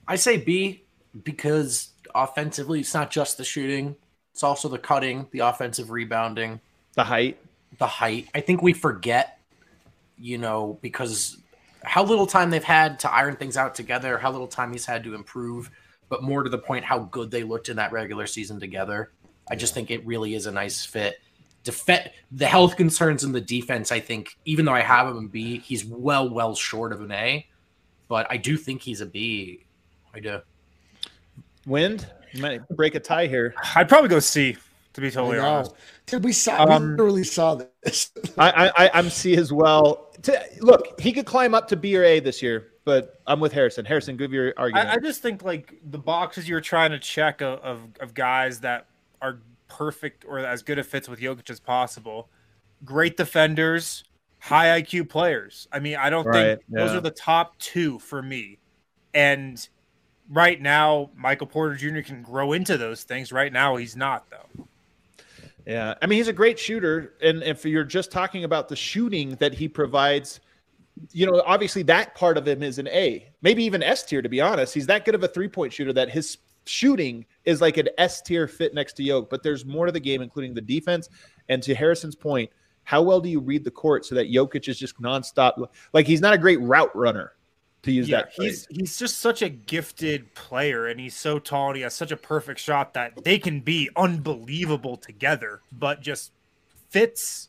I 0.06 0.14
say 0.14 0.36
B 0.36 0.84
because 1.24 1.90
offensively, 2.14 2.80
it's 2.80 2.94
not 2.94 3.10
just 3.10 3.36
the 3.36 3.44
shooting; 3.44 3.96
it's 4.32 4.44
also 4.44 4.68
the 4.68 4.78
cutting, 4.78 5.26
the 5.32 5.40
offensive 5.40 5.90
rebounding, 5.90 6.60
The 6.94 7.02
height. 7.02 7.38
the 7.78 7.86
height. 7.86 8.28
I 8.32 8.40
think 8.40 8.62
we 8.62 8.72
forget, 8.72 9.40
you 10.16 10.38
know, 10.38 10.78
because 10.82 11.36
how 11.82 12.04
little 12.04 12.28
time 12.28 12.50
they've 12.50 12.62
had 12.62 13.00
to 13.00 13.12
iron 13.12 13.34
things 13.34 13.56
out 13.56 13.74
together, 13.74 14.18
how 14.18 14.30
little 14.30 14.46
time 14.46 14.70
he's 14.70 14.86
had 14.86 15.02
to 15.02 15.14
improve, 15.14 15.70
but 16.08 16.22
more 16.22 16.44
to 16.44 16.50
the 16.50 16.58
point, 16.58 16.84
how 16.84 17.00
good 17.00 17.32
they 17.32 17.42
looked 17.42 17.68
in 17.68 17.76
that 17.76 17.90
regular 17.90 18.28
season 18.28 18.60
together. 18.60 19.10
I 19.50 19.56
just 19.56 19.74
think 19.74 19.90
it 19.90 20.06
really 20.06 20.34
is 20.34 20.46
a 20.46 20.52
nice 20.52 20.84
fit. 20.84 21.18
Def- 21.66 22.12
the 22.30 22.46
health 22.46 22.76
concerns 22.76 23.24
in 23.24 23.32
the 23.32 23.40
defense, 23.40 23.90
I 23.90 23.98
think, 23.98 24.36
even 24.44 24.64
though 24.64 24.72
I 24.72 24.82
have 24.82 25.08
him 25.08 25.18
in 25.18 25.26
B, 25.26 25.58
he's 25.58 25.84
well, 25.84 26.28
well 26.28 26.54
short 26.54 26.92
of 26.92 27.00
an 27.00 27.10
A, 27.10 27.46
but 28.08 28.26
I 28.30 28.36
do 28.36 28.56
think 28.56 28.82
he's 28.82 29.00
a 29.00 29.06
B. 29.06 29.64
I 30.14 30.20
do. 30.20 30.40
Wind. 31.66 32.06
You 32.32 32.42
might 32.42 32.68
break 32.68 32.94
a 32.94 33.00
tie 33.00 33.26
here. 33.26 33.54
I'd 33.74 33.88
probably 33.88 34.08
go 34.08 34.20
C. 34.20 34.56
To 34.94 35.00
be 35.00 35.10
totally 35.10 35.38
honest. 35.38 35.74
Dude, 36.06 36.24
we 36.24 36.32
saw, 36.32 36.62
Um, 36.62 36.82
we 36.82 36.90
literally 36.92 37.24
saw 37.24 37.56
this. 37.82 38.12
I, 38.38 38.70
I, 38.76 38.90
I'm 38.94 39.10
C 39.10 39.36
as 39.36 39.52
well. 39.52 40.14
To, 40.22 40.42
look, 40.60 40.98
he 41.00 41.12
could 41.12 41.26
climb 41.26 41.52
up 41.52 41.68
to 41.68 41.76
B 41.76 41.96
or 41.96 42.04
A 42.04 42.20
this 42.20 42.40
year, 42.40 42.68
but 42.84 43.20
I'm 43.26 43.40
with 43.40 43.52
Harrison. 43.52 43.84
Harrison, 43.84 44.16
give 44.16 44.32
your 44.32 44.54
argument. 44.56 44.88
I, 44.88 44.94
I 44.94 44.96
just 44.98 45.20
think 45.20 45.42
like 45.42 45.74
the 45.90 45.98
boxes 45.98 46.48
you're 46.48 46.62
trying 46.62 46.92
to 46.92 46.98
check 46.98 47.42
of, 47.42 47.58
of, 47.58 47.80
of 48.00 48.14
guys 48.14 48.60
that 48.60 48.86
are 49.20 49.40
perfect 49.68 50.24
or 50.26 50.38
as 50.40 50.62
good 50.62 50.78
a 50.78 50.84
fits 50.84 51.08
with 51.08 51.20
Jokic 51.20 51.50
as 51.50 51.60
possible. 51.60 52.30
Great 52.84 53.16
defenders, 53.16 54.04
high 54.38 54.80
IQ 54.82 55.08
players. 55.08 55.68
I 55.72 55.80
mean, 55.80 55.96
I 55.96 56.10
don't 56.10 56.24
Right, 56.24 56.58
think 56.58 56.60
those 56.74 56.94
are 56.94 57.00
the 57.00 57.10
top 57.10 57.58
two 57.58 57.98
for 57.98 58.22
me. 58.22 58.58
And 59.14 59.66
right 60.30 60.60
now, 60.60 61.10
Michael 61.16 61.46
Porter 61.46 61.74
Jr. 61.76 62.00
can 62.00 62.22
grow 62.22 62.52
into 62.52 62.76
those 62.78 63.04
things. 63.04 63.32
Right 63.32 63.52
now, 63.52 63.76
he's 63.76 63.96
not 63.96 64.30
though. 64.30 64.68
Yeah, 65.66 65.94
I 66.00 66.06
mean 66.06 66.18
he's 66.18 66.28
a 66.28 66.32
great 66.32 66.58
shooter, 66.58 67.14
and 67.20 67.42
if 67.42 67.64
you're 67.64 67.84
just 67.84 68.12
talking 68.12 68.44
about 68.44 68.68
the 68.68 68.76
shooting 68.76 69.30
that 69.36 69.52
he 69.54 69.68
provides, 69.68 70.40
you 71.12 71.26
know, 71.26 71.42
obviously 71.44 71.82
that 71.84 72.14
part 72.14 72.38
of 72.38 72.46
him 72.46 72.62
is 72.62 72.78
an 72.78 72.88
A, 72.88 73.28
maybe 73.42 73.64
even 73.64 73.82
S 73.82 74.04
tier. 74.04 74.22
To 74.22 74.28
be 74.28 74.40
honest, 74.40 74.74
he's 74.74 74.86
that 74.86 75.04
good 75.04 75.14
of 75.16 75.24
a 75.24 75.28
three 75.28 75.48
point 75.48 75.72
shooter 75.72 75.92
that 75.94 76.10
his 76.10 76.38
shooting 76.66 77.24
is 77.44 77.60
like 77.60 77.76
an 77.76 77.88
S 77.98 78.20
tier 78.22 78.46
fit 78.48 78.74
next 78.74 78.94
to 78.94 79.02
Yoke. 79.02 79.30
But 79.30 79.42
there's 79.42 79.64
more 79.64 79.86
to 79.86 79.92
the 79.92 80.00
game, 80.00 80.22
including 80.22 80.54
the 80.54 80.60
defense. 80.60 81.08
And 81.48 81.62
to 81.62 81.74
Harrison's 81.74 82.16
point, 82.16 82.50
how 82.84 83.02
well 83.02 83.20
do 83.20 83.28
you 83.28 83.40
read 83.40 83.64
the 83.64 83.70
court 83.70 84.04
so 84.04 84.14
that 84.14 84.30
Jokic 84.30 84.68
is 84.68 84.78
just 84.78 85.00
nonstop? 85.00 85.68
Like 85.92 86.06
he's 86.06 86.20
not 86.20 86.34
a 86.34 86.38
great 86.38 86.60
route 86.60 86.94
runner, 86.94 87.32
to 87.82 87.92
use 87.92 88.08
Yeah, 88.08 88.18
that. 88.22 88.34
Phrase. 88.34 88.66
he's 88.68 88.78
he's 88.78 88.98
just 88.98 89.18
such 89.18 89.42
a 89.42 89.48
gifted 89.48 90.32
player, 90.34 90.86
and 90.86 91.00
he's 91.00 91.16
so 91.16 91.38
tall, 91.38 91.68
and 91.68 91.76
he 91.76 91.82
has 91.82 91.94
such 91.94 92.12
a 92.12 92.16
perfect 92.16 92.60
shot 92.60 92.94
that 92.94 93.24
they 93.24 93.38
can 93.38 93.60
be 93.60 93.90
unbelievable 93.96 94.96
together. 94.96 95.60
But 95.72 96.00
just 96.00 96.32
fits 96.90 97.48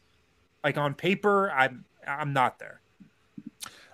like 0.64 0.78
on 0.78 0.94
paper, 0.94 1.52
I'm 1.52 1.86
I'm 2.08 2.34
not 2.34 2.60
there. 2.60 2.82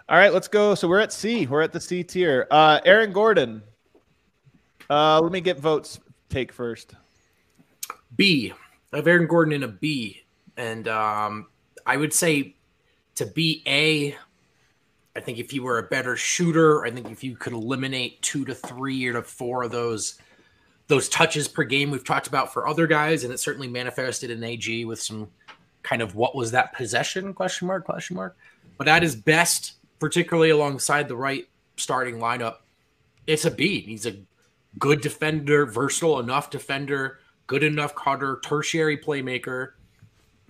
All 0.09 0.17
right, 0.17 0.33
let's 0.33 0.47
go. 0.49 0.75
So 0.75 0.87
we're 0.87 0.99
at 0.99 1.13
C. 1.13 1.45
We're 1.47 1.61
at 1.61 1.71
the 1.71 1.79
C 1.79 2.03
tier. 2.03 2.47
Uh, 2.51 2.79
Aaron 2.85 3.13
Gordon. 3.13 3.63
Uh, 4.93 5.19
let 5.19 5.31
me 5.31 5.41
get 5.41 5.59
votes. 5.59 5.99
Take 6.29 6.53
first. 6.53 6.93
B. 8.15 8.53
I 8.91 8.97
have 8.97 9.07
Aaron 9.07 9.25
Gordon 9.25 9.51
in 9.51 9.63
a 9.63 9.67
B, 9.67 10.21
and 10.55 10.87
um, 10.87 11.47
I 11.83 11.97
would 11.97 12.13
say 12.13 12.55
to 13.15 13.25
be 13.25 13.63
A. 13.65 14.15
I 15.15 15.19
think 15.19 15.39
if 15.39 15.51
you 15.51 15.63
were 15.63 15.79
a 15.79 15.83
better 15.83 16.15
shooter, 16.15 16.85
I 16.85 16.91
think 16.91 17.09
if 17.09 17.23
you 17.23 17.35
could 17.35 17.53
eliminate 17.53 18.21
two 18.21 18.45
to 18.45 18.53
three 18.53 19.07
or 19.07 19.13
to 19.13 19.23
four 19.23 19.63
of 19.63 19.71
those 19.71 20.19
those 20.89 21.09
touches 21.09 21.47
per 21.47 21.63
game 21.63 21.89
we've 21.89 22.05
talked 22.05 22.27
about 22.27 22.53
for 22.53 22.67
other 22.67 22.85
guys, 22.85 23.23
and 23.23 23.33
it 23.33 23.39
certainly 23.39 23.67
manifested 23.67 24.29
in 24.29 24.43
AG 24.43 24.85
with 24.85 25.01
some 25.01 25.27
kind 25.81 26.03
of 26.03 26.13
what 26.13 26.35
was 26.35 26.51
that 26.51 26.71
possession 26.73 27.33
question 27.33 27.67
mark 27.67 27.83
question 27.83 28.15
mark. 28.15 28.37
But 28.77 28.87
at 28.87 29.01
his 29.01 29.15
best, 29.15 29.73
particularly 29.97 30.51
alongside 30.51 31.07
the 31.07 31.15
right 31.15 31.47
starting 31.77 32.19
lineup, 32.19 32.57
it's 33.25 33.45
a 33.45 33.51
B. 33.51 33.81
He's 33.81 34.05
a 34.05 34.17
good 34.79 35.01
defender, 35.01 35.65
versatile 35.65 36.19
enough 36.19 36.49
defender, 36.49 37.19
good 37.47 37.63
enough 37.63 37.95
cutter, 37.95 38.39
tertiary 38.43 38.97
playmaker, 38.97 39.71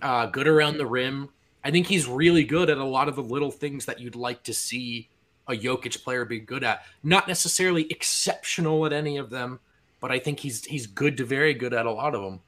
uh, 0.02 0.26
good 0.26 0.46
around 0.46 0.78
the 0.78 0.86
rim. 0.86 1.28
I 1.62 1.70
think 1.70 1.86
he's 1.86 2.06
really 2.06 2.44
good 2.44 2.68
at 2.70 2.78
a 2.78 2.84
lot 2.84 3.08
of 3.08 3.16
the 3.16 3.22
little 3.22 3.50
things 3.50 3.86
that 3.86 4.00
you'd 4.00 4.16
like 4.16 4.42
to 4.44 4.54
see 4.54 5.08
a 5.48 5.52
Jokic 5.52 6.02
player 6.02 6.24
be 6.24 6.40
good 6.40 6.64
at. 6.64 6.84
Not 7.02 7.28
necessarily 7.28 7.86
exceptional 7.90 8.84
at 8.86 8.92
any 8.92 9.16
of 9.16 9.30
them, 9.30 9.60
but 10.00 10.10
I 10.10 10.18
think 10.18 10.40
he's 10.40 10.64
he's 10.64 10.86
good 10.86 11.16
to 11.18 11.24
very 11.24 11.54
good 11.54 11.72
at 11.74 11.86
a 11.86 11.90
lot 11.90 12.14
of 12.14 12.22
them. 12.22 12.40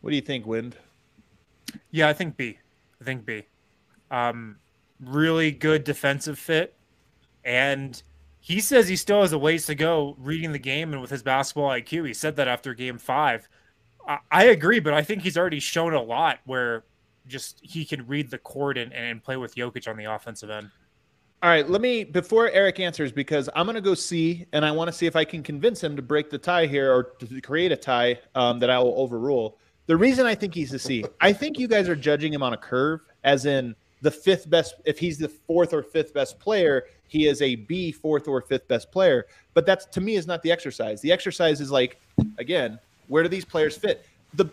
What 0.00 0.10
do 0.10 0.16
you 0.16 0.22
think, 0.22 0.46
Wind? 0.46 0.76
Yeah, 1.90 2.08
I 2.08 2.12
think 2.12 2.36
B. 2.36 2.58
I 3.00 3.04
think 3.04 3.24
B. 3.24 3.44
Um, 4.10 4.56
really 5.00 5.50
good 5.50 5.82
defensive 5.84 6.38
fit, 6.38 6.74
and 7.44 8.00
he 8.44 8.60
says 8.60 8.88
he 8.88 8.96
still 8.96 9.22
has 9.22 9.32
a 9.32 9.38
ways 9.38 9.64
to 9.64 9.74
go 9.74 10.16
reading 10.18 10.52
the 10.52 10.58
game 10.58 10.92
and 10.92 11.00
with 11.00 11.08
his 11.08 11.22
basketball 11.22 11.70
IQ. 11.70 12.06
He 12.06 12.12
said 12.12 12.36
that 12.36 12.46
after 12.46 12.74
Game 12.74 12.98
Five. 12.98 13.48
I, 14.06 14.18
I 14.30 14.44
agree, 14.44 14.80
but 14.80 14.92
I 14.92 15.00
think 15.02 15.22
he's 15.22 15.38
already 15.38 15.60
shown 15.60 15.94
a 15.94 16.02
lot 16.02 16.40
where 16.44 16.84
just 17.26 17.58
he 17.62 17.86
can 17.86 18.06
read 18.06 18.30
the 18.30 18.36
court 18.36 18.76
and, 18.76 18.92
and 18.92 19.24
play 19.24 19.38
with 19.38 19.54
Jokic 19.54 19.88
on 19.88 19.96
the 19.96 20.04
offensive 20.04 20.50
end. 20.50 20.70
All 21.42 21.48
right, 21.48 21.66
let 21.70 21.80
me 21.80 22.04
before 22.04 22.50
Eric 22.50 22.80
answers 22.80 23.12
because 23.12 23.48
I'm 23.56 23.64
going 23.64 23.76
to 23.76 23.80
go 23.80 23.94
C, 23.94 24.44
and 24.52 24.62
I 24.62 24.72
want 24.72 24.88
to 24.88 24.92
see 24.92 25.06
if 25.06 25.16
I 25.16 25.24
can 25.24 25.42
convince 25.42 25.82
him 25.82 25.96
to 25.96 26.02
break 26.02 26.28
the 26.28 26.36
tie 26.36 26.66
here 26.66 26.92
or 26.92 27.14
to 27.20 27.40
create 27.40 27.72
a 27.72 27.76
tie 27.76 28.20
um, 28.34 28.58
that 28.58 28.68
I 28.68 28.78
will 28.78 28.92
overrule. 29.00 29.56
The 29.86 29.96
reason 29.96 30.26
I 30.26 30.34
think 30.34 30.54
he's 30.54 30.74
a 30.74 30.78
C, 30.78 31.02
I 31.18 31.32
think 31.32 31.58
you 31.58 31.66
guys 31.66 31.88
are 31.88 31.96
judging 31.96 32.34
him 32.34 32.42
on 32.42 32.52
a 32.52 32.58
curve, 32.58 33.00
as 33.24 33.46
in 33.46 33.74
the 34.04 34.10
fifth 34.10 34.50
best. 34.50 34.74
If 34.84 34.98
he's 34.98 35.16
the 35.16 35.30
fourth 35.30 35.72
or 35.72 35.82
fifth 35.82 36.12
best 36.12 36.38
player, 36.38 36.84
he 37.08 37.26
is 37.26 37.40
a 37.40 37.56
B, 37.56 37.90
fourth 37.90 38.28
or 38.28 38.42
fifth 38.42 38.68
best 38.68 38.92
player. 38.92 39.24
But 39.54 39.64
that's 39.64 39.86
to 39.86 40.00
me 40.02 40.16
is 40.16 40.26
not 40.26 40.42
the 40.42 40.52
exercise. 40.52 41.00
The 41.00 41.10
exercise 41.10 41.58
is 41.62 41.70
like, 41.70 41.98
again, 42.36 42.78
where 43.08 43.22
do 43.22 43.30
these 43.30 43.46
players 43.46 43.76
fit? 43.76 44.04
The 44.34 44.50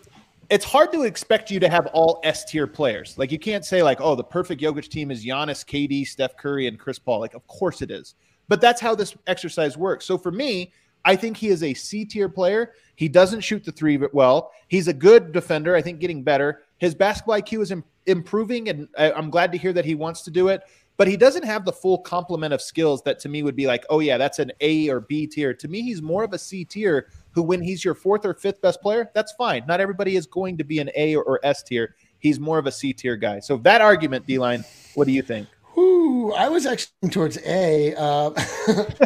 it's 0.50 0.66
hard 0.66 0.92
to 0.94 1.04
expect 1.04 1.52
you 1.52 1.60
to 1.60 1.70
have 1.70 1.88
all 1.88 2.22
S 2.24 2.46
tier 2.46 2.66
players. 2.66 3.18
Like 3.18 3.32
you 3.32 3.40
can't 3.40 3.66
say 3.66 3.84
like, 3.84 4.00
oh, 4.00 4.16
the 4.16 4.24
perfect 4.24 4.62
Jokic 4.62 4.88
team 4.88 5.12
is 5.12 5.26
Giannis, 5.26 5.66
KD, 5.66 6.08
Steph 6.08 6.38
Curry, 6.38 6.68
and 6.68 6.80
Chris 6.80 6.98
Paul. 6.98 7.20
Like, 7.20 7.34
of 7.34 7.46
course 7.48 7.82
it 7.82 7.92
is. 7.92 8.16
But 8.48 8.62
that's 8.62 8.80
how 8.80 8.96
this 8.96 9.16
exercise 9.28 9.78
works. 9.78 10.06
So 10.06 10.18
for 10.18 10.32
me, 10.32 10.72
I 11.04 11.16
think 11.18 11.36
he 11.36 11.50
is 11.50 11.64
a 11.64 11.74
C 11.74 12.06
tier 12.06 12.30
player. 12.30 12.72
He 12.96 13.10
doesn't 13.10 13.42
shoot 13.42 13.66
the 13.66 13.72
three 13.72 14.00
well. 14.14 14.52
He's 14.70 14.88
a 14.88 14.94
good 14.94 15.34
defender. 15.34 15.76
I 15.76 15.82
think 15.82 16.00
getting 16.00 16.24
better. 16.24 16.64
His 16.78 16.96
basketball 16.96 17.40
IQ 17.40 17.62
is 17.64 17.72
Im- 17.72 17.84
improving, 18.06 18.70
and 18.70 18.88
I- 18.98 19.12
I'm 19.12 19.30
glad 19.30 19.52
to 19.52 19.58
hear 19.58 19.74
that 19.74 19.86
he 19.86 19.96
wants 19.96 20.22
to 20.24 20.32
do 20.32 20.48
it. 20.48 20.62
But 20.98 21.08
he 21.08 21.18
doesn't 21.18 21.46
have 21.46 21.66
the 21.66 21.72
full 21.72 21.98
complement 21.98 22.54
of 22.54 22.62
skills 22.62 23.02
that 23.04 23.18
to 23.22 23.30
me 23.30 23.42
would 23.42 23.56
be 23.56 23.66
like, 23.66 23.86
oh 23.90 24.02
yeah, 24.02 24.20
that's 24.20 24.38
an 24.38 24.52
A 24.62 24.88
or 24.90 25.00
B 25.00 25.26
tier. 25.26 25.52
To 25.52 25.68
me, 25.68 25.82
he's 25.82 26.00
more 26.00 26.24
of 26.24 26.34
a 26.34 26.38
C 26.38 26.64
tier 26.64 27.08
who, 27.32 27.42
when 27.42 27.60
he's 27.60 27.84
your 27.84 27.96
fourth 27.96 28.24
or 28.24 28.36
fifth 28.36 28.62
best 28.62 28.82
player, 28.82 29.10
that's 29.16 29.32
fine. 29.32 29.64
Not 29.68 29.80
everybody 29.80 30.16
is 30.16 30.28
going 30.28 30.60
to 30.60 30.64
be 30.64 30.78
an 30.78 30.92
A 30.96 31.16
or, 31.16 31.40
S 31.44 31.64
tier. 31.64 31.96
He's 32.20 32.40
more 32.40 32.60
of 32.60 32.68
a 32.68 32.72
C 32.72 32.94
tier 32.94 33.16
guy. 33.16 33.40
So 33.40 33.58
that 33.58 33.82
argument, 33.82 34.28
D 34.28 34.38
line, 34.38 34.64
what 34.94 35.06
do 35.06 35.12
you 35.12 35.24
think? 35.24 35.48
Ooh, 35.76 36.34
I 36.34 36.50
was 36.50 36.68
actually 36.68 37.10
towards 37.10 37.40
A. 37.48 37.96
Uh, 37.96 38.32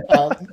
um, 0.17 0.47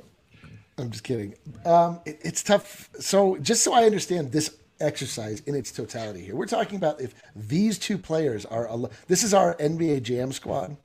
I'm 0.77 0.91
just 0.91 1.03
kidding. 1.03 1.35
Um, 1.65 1.99
it, 2.05 2.19
it's 2.21 2.41
tough. 2.41 2.89
So 2.99 3.37
just 3.39 3.63
so 3.63 3.73
I 3.73 3.83
understand 3.83 4.31
this 4.31 4.55
exercise 4.83 5.39
in 5.41 5.55
its 5.55 5.71
totality 5.71 6.21
here, 6.23 6.35
we're 6.35 6.45
talking 6.45 6.75
about 6.77 7.01
if 7.01 7.13
these 7.35 7.79
two 7.79 7.97
players 7.97 8.45
are. 8.45 8.67
al- 8.67 8.91
This 9.07 9.23
is 9.23 9.33
our 9.33 9.55
NBA 9.55 10.03
Jam 10.03 10.31
squad. 10.31 10.75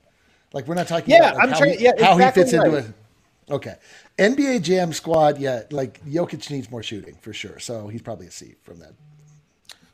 Like 0.53 0.67
we're 0.67 0.75
not 0.75 0.87
talking 0.87 1.11
Yeah, 1.13 1.17
about 1.29 1.35
like, 1.35 1.43
I'm 1.43 1.49
how, 1.51 1.57
trying- 1.59 1.77
he, 1.77 1.83
yeah, 1.85 1.91
how 1.99 2.17
he 2.17 2.23
exactly 2.23 2.43
fits 2.43 2.53
into 2.53 2.75
it. 2.77 2.85
Okay, 3.51 3.75
NBA 4.17 4.61
Jam 4.61 4.93
squad. 4.93 5.37
Yeah, 5.39 5.63
like 5.71 6.03
Jokic 6.05 6.49
needs 6.51 6.69
more 6.71 6.83
shooting 6.83 7.15
for 7.21 7.33
sure. 7.33 7.59
So 7.59 7.87
he's 7.87 8.01
probably 8.01 8.27
a 8.27 8.31
C 8.31 8.55
from 8.63 8.79
that. 8.79 8.93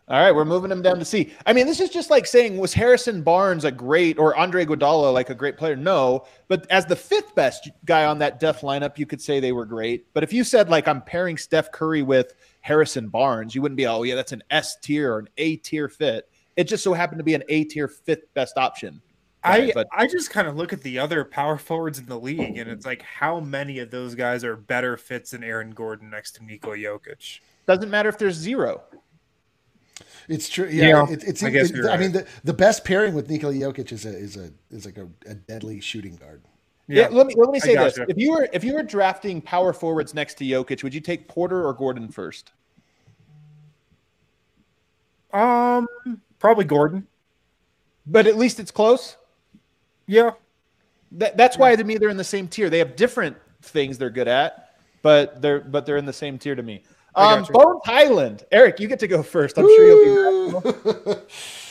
All 0.07 0.19
right, 0.19 0.35
we're 0.35 0.45
moving 0.45 0.69
him 0.71 0.83
down 0.83 0.99
to 0.99 1.05
C. 1.05 1.33
I 1.47 1.53
mean, 1.53 1.65
this 1.65 1.79
is 1.79 1.89
just 1.89 2.11
like 2.11 2.27
saying, 2.27 2.59
was 2.59 2.75
Harrison 2.75 3.23
Barnes 3.23 3.65
a 3.65 3.71
great 3.71 4.19
or 4.19 4.35
Andre 4.35 4.63
Iguodala 4.63 5.11
like 5.11 5.31
a 5.31 5.33
great 5.33 5.57
player? 5.57 5.75
No, 5.75 6.27
but 6.47 6.69
as 6.69 6.85
the 6.85 6.95
fifth 6.95 7.33
best 7.33 7.69
guy 7.85 8.05
on 8.05 8.19
that 8.19 8.39
death 8.39 8.61
lineup, 8.61 8.99
you 8.99 9.07
could 9.07 9.19
say 9.19 9.39
they 9.39 9.51
were 9.51 9.65
great. 9.65 10.05
But 10.13 10.23
if 10.23 10.31
you 10.31 10.43
said 10.43 10.69
like 10.69 10.87
I'm 10.87 11.01
pairing 11.01 11.37
Steph 11.37 11.71
Curry 11.71 12.03
with 12.03 12.35
Harrison 12.66 13.09
Barnes, 13.09 13.53
you 13.53 13.61
wouldn't 13.61 13.78
be, 13.78 13.86
oh 13.86 14.01
yeah, 14.01 14.16
that's 14.16 14.32
an 14.32 14.41
S 14.49 14.76
tier 14.82 15.13
or 15.13 15.20
an 15.20 15.30
A 15.38 15.57
tier 15.57 15.88
fit. 15.88 16.28
It 16.55 16.63
just 16.63 16.84
so 16.84 16.93
happened 16.93 17.20
to 17.20 17.24
be 17.24 17.36
an 17.36 17.43
A 17.47 17.63
tier 17.66 17.88
fifth 17.88 18.34
best 18.34 18.57
option. 18.57 19.03
I 19.43 19.72
but 19.76 19.86
I 19.95 20.07
just 20.07 20.32
kind 20.32 20.47
of 20.47 20.55
look 20.55 20.74
at 20.74 20.82
the 20.82 20.97
other 20.97 21.24
power 21.24 21.59
forwards 21.59 21.99
in 21.99 22.07
the 22.07 22.20
league, 22.20 22.57
and 22.57 22.68
it's 22.68 22.84
like 22.84 23.03
how 23.03 23.39
many 23.39 23.78
of 23.78 23.91
those 23.91 24.16
guys 24.16 24.43
are 24.43 24.55
better 24.55 24.97
fits 24.97 25.30
than 25.30 25.43
Aaron 25.43 25.70
Gordon 25.76 26.09
next 26.09 26.32
to 26.38 26.43
Nikola 26.43 26.78
Jokic? 26.78 27.39
doesn't 27.68 27.91
matter 27.91 28.09
if 28.09 28.18
there's 28.18 28.34
zero. 28.34 28.82
It's 30.28 30.49
true. 30.49 30.68
Yeah, 30.68 30.88
Yeah, 30.88 31.11
it, 31.11 31.24
it's. 31.24 31.43
I 31.43 31.51
guess 31.51 31.70
it- 31.70 31.76
you're 31.76 31.91
I 31.91 31.97
mean, 31.97 32.13
the, 32.13 32.26
the 32.43 32.53
best 32.53 32.84
pairing 32.84 33.13
with 33.13 33.30
Nikola 33.30 33.53
Jokic 33.53 33.91
is 33.91 34.07
a 34.07 34.09
is 34.09 34.38
a 34.38 34.49
is 34.72 34.88
like 34.88 34.97
a, 34.97 35.07
a 35.28 35.36
deadly 35.36 35.82
shooting 35.82 36.16
guard. 36.16 36.41
Yeah, 36.88 37.07
let 37.09 37.25
me 37.25 37.33
let 37.36 37.49
me 37.49 37.59
say 37.59 37.75
this: 37.75 37.97
gotcha. 37.97 38.11
if 38.11 38.17
you 38.17 38.31
were 38.31 38.47
if 38.53 38.63
you 38.63 38.75
were 38.75 38.83
drafting 38.83 39.41
power 39.41 39.73
forwards 39.73 40.13
next 40.13 40.36
to 40.36 40.45
Jokic, 40.45 40.83
would 40.83 40.93
you 40.93 41.01
take 41.01 41.27
Porter 41.27 41.65
or 41.65 41.73
Gordon 41.73 42.09
first? 42.09 42.51
Um, 45.33 45.88
probably 46.39 46.65
Gordon. 46.65 47.07
But 48.05 48.27
at 48.27 48.38
least 48.38 48.59
it's 48.59 48.71
close. 48.71 49.17
Yeah, 50.07 50.31
That, 51.13 51.36
that's 51.36 51.57
why 51.57 51.75
to 51.75 51.83
me 51.83 51.97
they're 51.97 52.09
in 52.09 52.17
the 52.17 52.23
same 52.23 52.47
tier. 52.47 52.69
They 52.69 52.77
have 52.77 52.95
different 52.95 53.36
things 53.63 53.97
they're 53.97 54.11
good 54.11 54.27
at, 54.27 54.75
but 55.01 55.41
they're 55.41 55.61
but 55.61 55.88
they're 55.88 55.97
in 55.97 56.05
the 56.05 56.13
same 56.13 56.38
tier 56.38 56.55
to 56.55 56.61
me. 56.63 56.83
I 57.15 57.33
Um. 57.33 57.45
Bones 57.51 57.81
Hyland, 57.83 58.43
Eric, 58.51 58.79
you 58.79 58.88
get 58.88 58.99
to 58.99 59.07
go 59.07 59.23
first. 59.23 59.57
I'm 59.57 59.65
sure 59.65 59.88
you'll 59.88 60.61
be. 60.61 61.15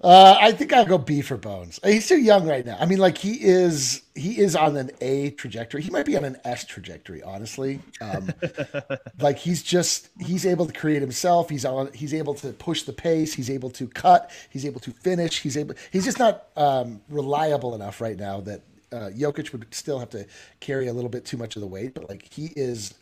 Uh, 0.00 0.38
I 0.40 0.52
think 0.52 0.72
I'll 0.72 0.86
go 0.86 0.96
B 0.96 1.22
for 1.22 1.36
Bones. 1.36 1.80
He's 1.82 2.06
too 2.06 2.18
young 2.18 2.46
right 2.46 2.64
now. 2.64 2.76
I 2.78 2.86
mean, 2.86 2.98
like 2.98 3.18
he 3.18 3.32
is 3.32 4.02
he 4.14 4.38
is 4.38 4.54
on 4.54 4.76
an 4.76 4.92
A 5.00 5.30
trajectory. 5.30 5.82
He 5.82 5.90
might 5.90 6.06
be 6.06 6.16
on 6.16 6.24
an 6.24 6.36
S 6.44 6.64
trajectory, 6.64 7.20
honestly. 7.20 7.80
Um, 8.00 8.32
like 9.20 9.38
he's 9.38 9.60
just 9.60 10.10
he's 10.20 10.46
able 10.46 10.66
to 10.66 10.72
create 10.72 11.00
himself. 11.00 11.50
He's 11.50 11.64
on. 11.64 11.92
He's 11.92 12.14
able 12.14 12.34
to 12.34 12.52
push 12.52 12.84
the 12.84 12.92
pace. 12.92 13.34
He's 13.34 13.50
able 13.50 13.70
to 13.70 13.88
cut. 13.88 14.30
He's 14.50 14.64
able 14.64 14.78
to 14.80 14.92
finish. 14.92 15.40
He's 15.40 15.56
able. 15.56 15.74
He's 15.90 16.04
just 16.04 16.20
not 16.20 16.46
um, 16.56 17.00
reliable 17.08 17.74
enough 17.74 18.00
right 18.00 18.16
now 18.16 18.40
that 18.42 18.62
uh, 18.92 19.10
Jokic 19.16 19.50
would 19.50 19.66
still 19.74 19.98
have 19.98 20.10
to 20.10 20.26
carry 20.60 20.86
a 20.86 20.92
little 20.92 21.10
bit 21.10 21.24
too 21.24 21.36
much 21.36 21.56
of 21.56 21.60
the 21.60 21.68
weight. 21.68 21.94
But 21.94 22.08
like 22.08 22.32
he 22.32 22.52
is 22.54 22.94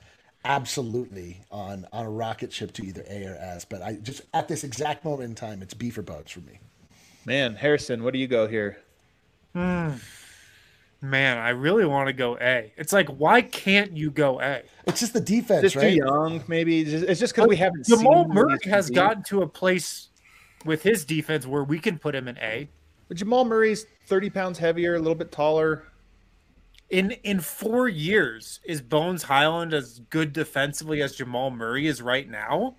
absolutely 0.47 1.43
on 1.51 1.87
on 1.93 2.07
a 2.07 2.11
rocket 2.11 2.55
ship 2.55 2.73
to 2.73 2.87
either 2.87 3.05
A 3.07 3.27
or 3.27 3.35
S. 3.35 3.67
But 3.67 3.83
I 3.83 3.95
just 3.97 4.23
at 4.33 4.49
this 4.49 4.65
exact 4.65 5.05
moment 5.05 5.29
in 5.29 5.35
time, 5.35 5.61
it's 5.61 5.75
B 5.75 5.91
for 5.91 6.01
Bones 6.01 6.31
for 6.31 6.41
me. 6.41 6.59
Man, 7.27 7.57
Harrison, 7.57 8.05
what 8.05 8.13
do 8.13 8.21
you 8.21 8.29
go 8.29 8.47
here? 8.47 8.79
Hmm. 9.53 9.95
man, 11.01 11.39
I 11.39 11.49
really 11.51 11.85
want 11.87 12.07
to 12.09 12.13
go 12.13 12.37
A. 12.39 12.73
It's 12.77 12.93
like, 12.93 13.09
why 13.09 13.43
can't 13.43 13.97
you 13.97 14.11
go 14.11 14.41
A? 14.41 14.63
It's 14.87 15.01
just 15.01 15.13
the 15.13 15.21
defense, 15.21 15.63
Just 15.63 15.75
too 15.75 15.89
young, 15.89 16.43
maybe. 16.47 16.81
It's 16.83 17.19
just- 17.21 17.35
because 17.35 17.49
we 17.49 17.57
haven't. 17.57 17.87
Jamal 17.87 18.25
seen 18.25 18.35
Murray 18.35 18.59
has 18.65 18.87
to 18.87 18.93
gotten 18.93 19.23
to 19.25 19.43
a 19.43 19.49
place 19.49 20.09
with 20.65 20.83
his 20.83 21.05
defense 21.05 21.47
where 21.47 21.65
we 21.65 21.79
can 21.79 21.99
put 21.99 22.15
him 22.15 22.29
in 22.29 22.39
A. 22.39 22.69
But 23.09 23.17
Jamal 23.17 23.45
Murray's 23.45 23.87
thirty 24.07 24.31
pounds 24.31 24.59
heavier, 24.59 24.95
a 24.95 24.99
little 24.99 25.15
bit 25.15 25.33
taller. 25.33 25.85
In 26.91 27.13
in 27.23 27.41
four 27.41 27.89
years, 27.89 28.61
is 28.65 28.81
Bones 28.81 29.25
Hyland 29.25 29.75
as 29.75 30.01
good 30.11 30.33
defensively 30.33 31.03
as 31.03 31.17
Jamal 31.17 31.51
Murray 31.51 31.87
is 31.87 32.03
right 32.03 32.29
now? 32.29 32.77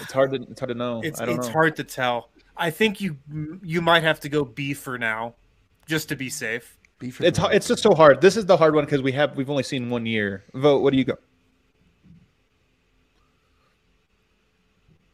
It's 0.00 0.12
hard 0.12 0.32
to 0.32 0.42
it's 0.50 0.60
hard 0.60 0.68
to 0.70 0.74
know. 0.74 1.00
It's 1.02 1.20
I 1.20 1.26
don't 1.26 1.36
it's 1.38 1.46
know. 1.46 1.52
hard 1.52 1.76
to 1.76 1.84
tell. 1.84 2.30
I 2.56 2.70
think 2.70 3.00
you 3.00 3.16
you 3.62 3.80
might 3.82 4.02
have 4.02 4.20
to 4.20 4.28
go 4.28 4.44
B 4.44 4.74
for 4.74 4.98
now, 4.98 5.34
just 5.86 6.08
to 6.10 6.16
be 6.16 6.30
safe. 6.30 6.76
B 6.98 7.10
for 7.10 7.24
It's 7.24 7.38
Bones. 7.38 7.54
it's 7.54 7.68
just 7.68 7.82
so 7.82 7.94
hard. 7.94 8.20
This 8.20 8.36
is 8.36 8.46
the 8.46 8.56
hard 8.56 8.74
one 8.74 8.84
because 8.84 9.02
we 9.02 9.12
have 9.12 9.36
we've 9.36 9.50
only 9.50 9.62
seen 9.64 9.90
one 9.90 10.06
year. 10.06 10.44
Vogt. 10.54 10.82
What 10.82 10.92
do 10.92 10.98
you 10.98 11.04
go? 11.04 11.16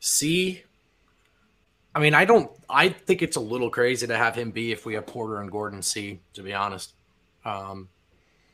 C. 0.01 0.63
I 1.95 1.99
mean, 2.01 2.15
I 2.15 2.25
don't. 2.25 2.51
I 2.69 2.89
think 2.91 3.23
it's 3.23 3.37
a 3.37 3.41
little 3.41 3.71
crazy 3.71 4.07
to 4.07 4.17
have 4.17 4.35
him 4.35 4.51
be 4.51 4.73
if 4.73 4.87
we 4.87 4.95
have 4.95 5.07
Porter 5.07 5.41
and 5.41 5.51
Gordon 5.51 5.83
C. 5.83 6.21
To 6.35 6.43
be 6.43 6.53
honest, 6.55 6.95
um, 7.45 7.89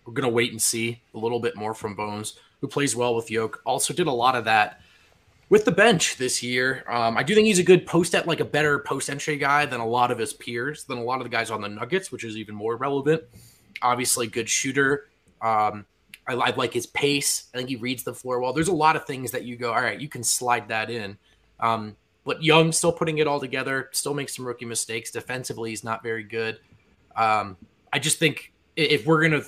we're 0.05 0.15
gonna 0.15 0.29
wait 0.29 0.53
and 0.53 0.61
see 0.63 1.03
a 1.15 1.19
little 1.19 1.41
bit 1.41 1.57
more 1.57 1.75
from 1.75 1.95
Bones, 1.95 2.39
who 2.61 2.69
plays 2.69 2.97
well 2.97 3.15
with 3.15 3.31
Yoke. 3.31 3.61
Also, 3.67 3.93
did 3.93 4.07
a 4.07 4.13
lot 4.13 4.35
of 4.37 4.45
that 4.47 4.81
with 5.49 5.65
the 5.65 5.73
bench 5.73 6.17
this 6.17 6.43
year. 6.43 6.85
Um, 6.89 7.17
I 7.17 7.23
do 7.23 7.35
think 7.35 7.47
he's 7.47 7.59
a 7.59 7.65
good 7.65 7.87
post 7.87 8.15
at 8.15 8.27
like 8.27 8.41
a 8.41 8.45
better 8.45 8.81
post 8.81 9.09
entry 9.09 9.37
guy 9.37 9.67
than 9.67 9.81
a 9.81 9.87
lot 9.87 10.11
of 10.11 10.19
his 10.19 10.33
peers, 10.33 10.85
than 10.85 10.99
a 10.99 11.03
lot 11.05 11.19
of 11.21 11.25
the 11.25 11.31
guys 11.31 11.51
on 11.51 11.61
the 11.61 11.69
Nuggets, 11.69 12.11
which 12.11 12.25
is 12.25 12.37
even 12.37 12.55
more 12.55 12.77
relevant. 12.77 13.23
Obviously, 13.83 14.27
good 14.27 14.49
shooter. 14.49 15.09
Um, 15.41 15.87
I, 16.27 16.35
I 16.35 16.51
like 16.51 16.73
his 16.73 16.87
pace. 16.87 17.45
I 17.55 17.59
think 17.59 17.69
he 17.69 17.77
reads 17.77 18.03
the 18.03 18.15
floor 18.15 18.41
well. 18.41 18.53
There's 18.53 18.69
a 18.69 18.75
lot 18.75 18.97
of 18.97 19.07
things 19.07 19.31
that 19.31 19.45
you 19.45 19.57
go, 19.57 19.73
all 19.73 19.81
right, 19.81 20.01
you 20.01 20.09
can 20.09 20.25
slide 20.25 20.69
that 20.69 20.91
in. 20.91 21.17
Um, 21.61 21.97
but 22.25 22.43
Young 22.43 22.73
still 22.73 22.93
putting 22.93 23.19
it 23.19 23.29
all 23.29 23.39
together, 23.39 23.89
still 23.93 24.15
makes 24.15 24.35
some 24.35 24.45
rookie 24.45 24.65
mistakes. 24.65 25.13
Defensively, 25.13 25.71
he's 25.71 25.85
not 25.85 26.03
very 26.03 26.25
good. 26.25 26.59
Um, 27.15 27.57
I 27.93 28.01
just 28.01 28.19
think 28.19 28.53
if 28.75 29.07
we're 29.07 29.23
gonna, 29.23 29.45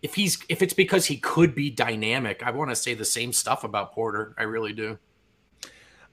if 0.00 0.14
he's, 0.14 0.38
if 0.48 0.62
it's 0.62 0.72
because 0.72 1.06
he 1.06 1.16
could 1.16 1.56
be 1.56 1.70
dynamic, 1.70 2.44
I 2.44 2.52
want 2.52 2.70
to 2.70 2.76
say 2.76 2.94
the 2.94 3.04
same 3.04 3.32
stuff 3.32 3.64
about 3.64 3.92
Porter. 3.92 4.34
I 4.38 4.44
really 4.44 4.72
do. 4.72 4.96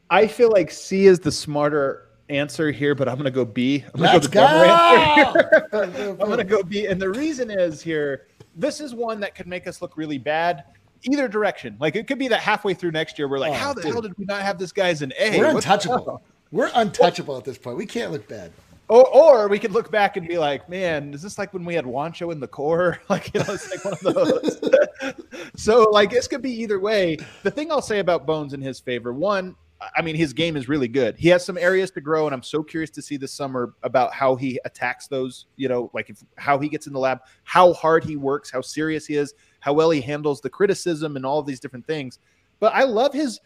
I 0.10 0.28
feel 0.28 0.50
like 0.52 0.72
C 0.72 1.06
is 1.08 1.20
the 1.20 1.32
smarter 1.32 2.10
answer 2.30 2.72
here, 2.72 2.96
but 2.96 3.08
I'm 3.08 3.16
going 3.16 3.26
to 3.26 3.32
go 3.32 3.46
B. 3.46 3.84
I'm 3.94 4.02
going 4.02 4.14
Let's 4.14 4.28
to 4.28 4.34
go 4.34 4.42
go! 5.72 5.78
I'm 6.12 6.18
going 6.18 6.38
to 6.38 6.44
go 6.44 6.64
B, 6.64 6.88
and 6.88 7.02
the 7.02 7.10
reason 7.10 7.50
is 7.52 7.82
here. 7.82 8.28
This 8.56 8.82
is 8.82 8.96
one 8.96 9.20
that 9.20 9.36
could 9.36 9.48
make 9.48 9.68
us 9.68 9.82
look 9.82 9.98
really 9.98 10.18
bad. 10.18 10.64
Either 11.04 11.28
direction, 11.28 11.78
like 11.80 11.96
it 11.96 12.08
could 12.08 12.18
be 12.18 12.28
that 12.28 12.42
halfway 12.42 12.74
through 12.74 12.92
next 12.92 13.20
year, 13.20 13.28
we're 13.28 13.38
like, 13.38 13.52
Oh, 13.52 13.56
"How 13.56 13.74
the 13.74 13.84
dude. 13.84 13.92
hell 13.92 14.02
did 14.02 14.18
we 14.18 14.26
not 14.26 14.42
have 14.42 14.58
this 14.58 14.72
guy 14.72 14.90
as 14.90 15.04
an 15.04 15.14
A?" 15.20 15.38
We're 15.38 15.56
untouchable. 15.56 16.24
We're 16.52 16.72
untouchable 16.74 17.38
at 17.38 17.44
this 17.44 17.58
point. 17.58 17.78
We 17.78 17.86
can't 17.86 18.12
look 18.12 18.28
bad. 18.28 18.52
Or, 18.90 19.06
or 19.10 19.48
we 19.50 19.60
could 19.60 19.74
look 19.74 19.92
back 19.92 20.16
and 20.16 20.26
be 20.28 20.38
like, 20.38 20.70
man, 20.70 21.14
is 21.14 21.22
this 21.22 21.38
like 21.38 21.54
when 21.54 21.66
we 21.66 21.76
had 21.76 21.84
Juancho 21.84 22.32
in 22.32 22.40
the 22.40 22.48
core? 22.48 23.00
Like, 23.10 23.34
you 23.34 23.42
know, 23.42 23.54
it's 23.54 23.70
like 23.70 23.84
one 23.84 23.94
of 23.94 24.00
those. 24.02 25.14
so, 25.56 25.90
like, 25.92 26.10
this 26.10 26.28
could 26.28 26.42
be 26.42 26.52
either 26.62 26.80
way. 26.80 27.18
The 27.44 27.52
thing 27.52 27.70
I'll 27.70 27.82
say 27.82 28.00
about 28.00 28.26
Bones 28.26 28.54
in 28.54 28.62
his 28.62 28.80
favor, 28.80 29.12
one, 29.14 29.56
I 29.96 30.02
mean, 30.02 30.16
his 30.16 30.34
game 30.34 30.58
is 30.58 30.68
really 30.68 30.88
good. 30.88 31.16
He 31.18 31.28
has 31.30 31.46
some 31.46 31.58
areas 31.58 31.92
to 31.92 32.02
grow, 32.02 32.26
and 32.26 32.34
I'm 32.34 32.42
so 32.42 32.64
curious 32.64 32.90
to 32.92 33.02
see 33.02 33.16
this 33.16 33.32
summer 33.32 33.76
about 33.84 34.12
how 34.12 34.36
he 34.36 34.60
attacks 34.66 35.08
those. 35.08 35.46
You 35.56 35.70
know, 35.70 35.92
like 35.94 36.10
if, 36.10 36.24
how 36.38 36.58
he 36.58 36.68
gets 36.68 36.88
in 36.88 36.94
the 36.94 37.00
lab, 37.00 37.20
how 37.44 37.74
hard 37.74 38.04
he 38.04 38.16
works, 38.16 38.50
how 38.50 38.62
serious 38.62 39.06
he 39.06 39.16
is, 39.16 39.36
how 39.60 39.74
well 39.74 39.92
he 39.92 40.02
handles 40.02 40.42
the 40.42 40.50
criticism, 40.50 41.16
and 41.16 41.26
all 41.26 41.40
of 41.40 41.46
these 41.46 41.60
different 41.60 41.86
things. 41.86 42.20
But 42.60 42.74
I 42.74 42.84
love 42.84 43.14
his. 43.14 43.40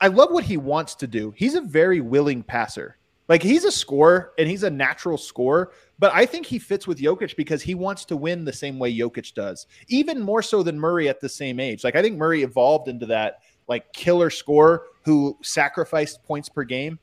I 0.00 0.08
love 0.08 0.32
what 0.32 0.42
he 0.42 0.56
wants 0.56 0.96
to 0.96 1.06
do. 1.06 1.32
He's 1.36 1.54
a 1.54 1.60
very 1.60 2.00
willing 2.00 2.42
passer. 2.42 2.98
Like 3.28 3.42
he's 3.42 3.64
a 3.64 3.72
scorer 3.72 4.32
and 4.38 4.48
he's 4.48 4.64
a 4.64 4.70
natural 4.70 5.16
scorer, 5.16 5.72
but 5.98 6.12
I 6.12 6.26
think 6.26 6.44
he 6.44 6.58
fits 6.58 6.86
with 6.86 6.98
Jokic 6.98 7.36
because 7.36 7.62
he 7.62 7.74
wants 7.74 8.04
to 8.06 8.16
win 8.16 8.44
the 8.44 8.52
same 8.52 8.78
way 8.78 8.94
Jokic 8.94 9.32
does, 9.32 9.66
even 9.88 10.20
more 10.20 10.42
so 10.42 10.62
than 10.62 10.78
Murray 10.78 11.08
at 11.08 11.20
the 11.20 11.28
same 11.28 11.58
age. 11.58 11.84
Like 11.84 11.96
I 11.96 12.02
think 12.02 12.18
Murray 12.18 12.42
evolved 12.42 12.88
into 12.88 13.06
that 13.06 13.38
like 13.68 13.92
killer 13.92 14.30
scorer 14.30 14.86
who 15.04 15.38
sacrificed 15.42 16.22
points 16.22 16.48
per 16.48 16.64
game 16.64 16.98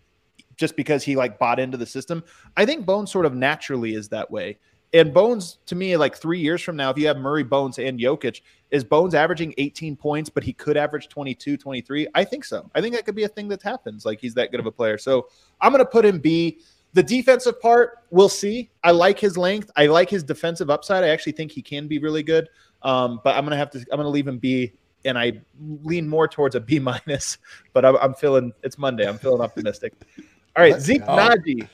just 0.58 0.76
because 0.76 1.04
he 1.04 1.16
like 1.16 1.40
bought 1.40 1.60
into 1.60 1.78
the 1.78 1.86
system. 1.86 2.24
I 2.58 2.66
think 2.66 2.86
Bones 2.86 3.12
sort 3.12 3.26
of 3.26 3.34
naturally 3.34 3.96
is 3.96 4.10
that 4.10 4.30
way. 4.30 4.58
And 4.94 5.14
Bones, 5.14 5.60
to 5.68 5.76
me, 5.76 5.96
like 5.96 6.18
three 6.18 6.40
years 6.40 6.62
from 6.62 6.76
now, 6.76 6.90
if 6.90 6.98
you 6.98 7.08
have 7.08 7.18
Murray, 7.18 7.44
Bones, 7.44 7.80
and 7.80 7.98
Jokic, 7.98 8.42
is 8.72 8.84
Bones 8.84 9.16
averaging 9.16 9.54
18 9.58 9.96
points, 9.96 10.30
but 10.30 10.44
he 10.44 10.52
could 10.52 10.76
average 10.76 11.08
22, 11.08 11.56
23? 11.56 12.08
I 12.14 12.24
think 12.26 12.44
so. 12.44 12.70
I 12.76 12.82
think 12.82 12.96
that 12.96 13.06
could 13.06 13.16
be 13.16 13.24
a 13.24 13.30
thing 13.30 13.48
that 13.50 13.62
happens. 13.62 14.06
Like 14.06 14.20
he's 14.20 14.34
that 14.34 14.52
good 14.52 14.60
of 14.60 14.66
a 14.66 14.72
player. 14.72 14.98
So 14.98 15.30
I'm 15.62 15.72
going 15.72 15.84
to 15.84 15.90
put 15.90 16.06
him 16.06 16.20
B. 16.20 16.60
The 16.94 17.04
defensive 17.04 17.62
part, 17.62 18.00
we'll 18.10 18.28
see. 18.28 18.70
I 18.84 18.92
like 18.92 19.18
his 19.18 19.38
length. 19.38 19.72
I 19.78 19.86
like 19.88 20.10
his 20.10 20.24
defensive 20.24 20.70
upside. 20.70 21.06
I 21.06 21.08
actually 21.08 21.34
think 21.34 21.54
he 21.54 21.62
can 21.62 21.88
be 21.88 22.00
really 22.00 22.22
good. 22.22 22.50
Um, 22.82 23.22
but 23.24 23.38
I'm 23.38 23.46
going 23.46 23.52
to 23.52 23.58
have 23.58 23.70
to, 23.72 23.80
I'm 23.80 23.98
going 23.98 24.02
to 24.02 24.10
leave 24.10 24.28
him 24.28 24.40
B. 24.40 24.74
And 25.06 25.18
I 25.18 25.42
lean 25.84 26.08
more 26.08 26.28
towards 26.28 26.56
a 26.56 26.60
B 26.60 26.80
minus, 26.80 27.38
but 27.74 27.86
I'm, 27.86 27.96
I'm 27.98 28.14
feeling 28.14 28.54
it's 28.64 28.78
Monday. 28.78 29.08
I'm 29.08 29.18
feeling 29.18 29.42
optimistic. 29.42 29.94
All 30.56 30.64
right, 30.64 30.74
Let's 30.74 30.86
Zeke 30.86 31.06
go. 31.06 31.08
Nnaji. 31.08 31.68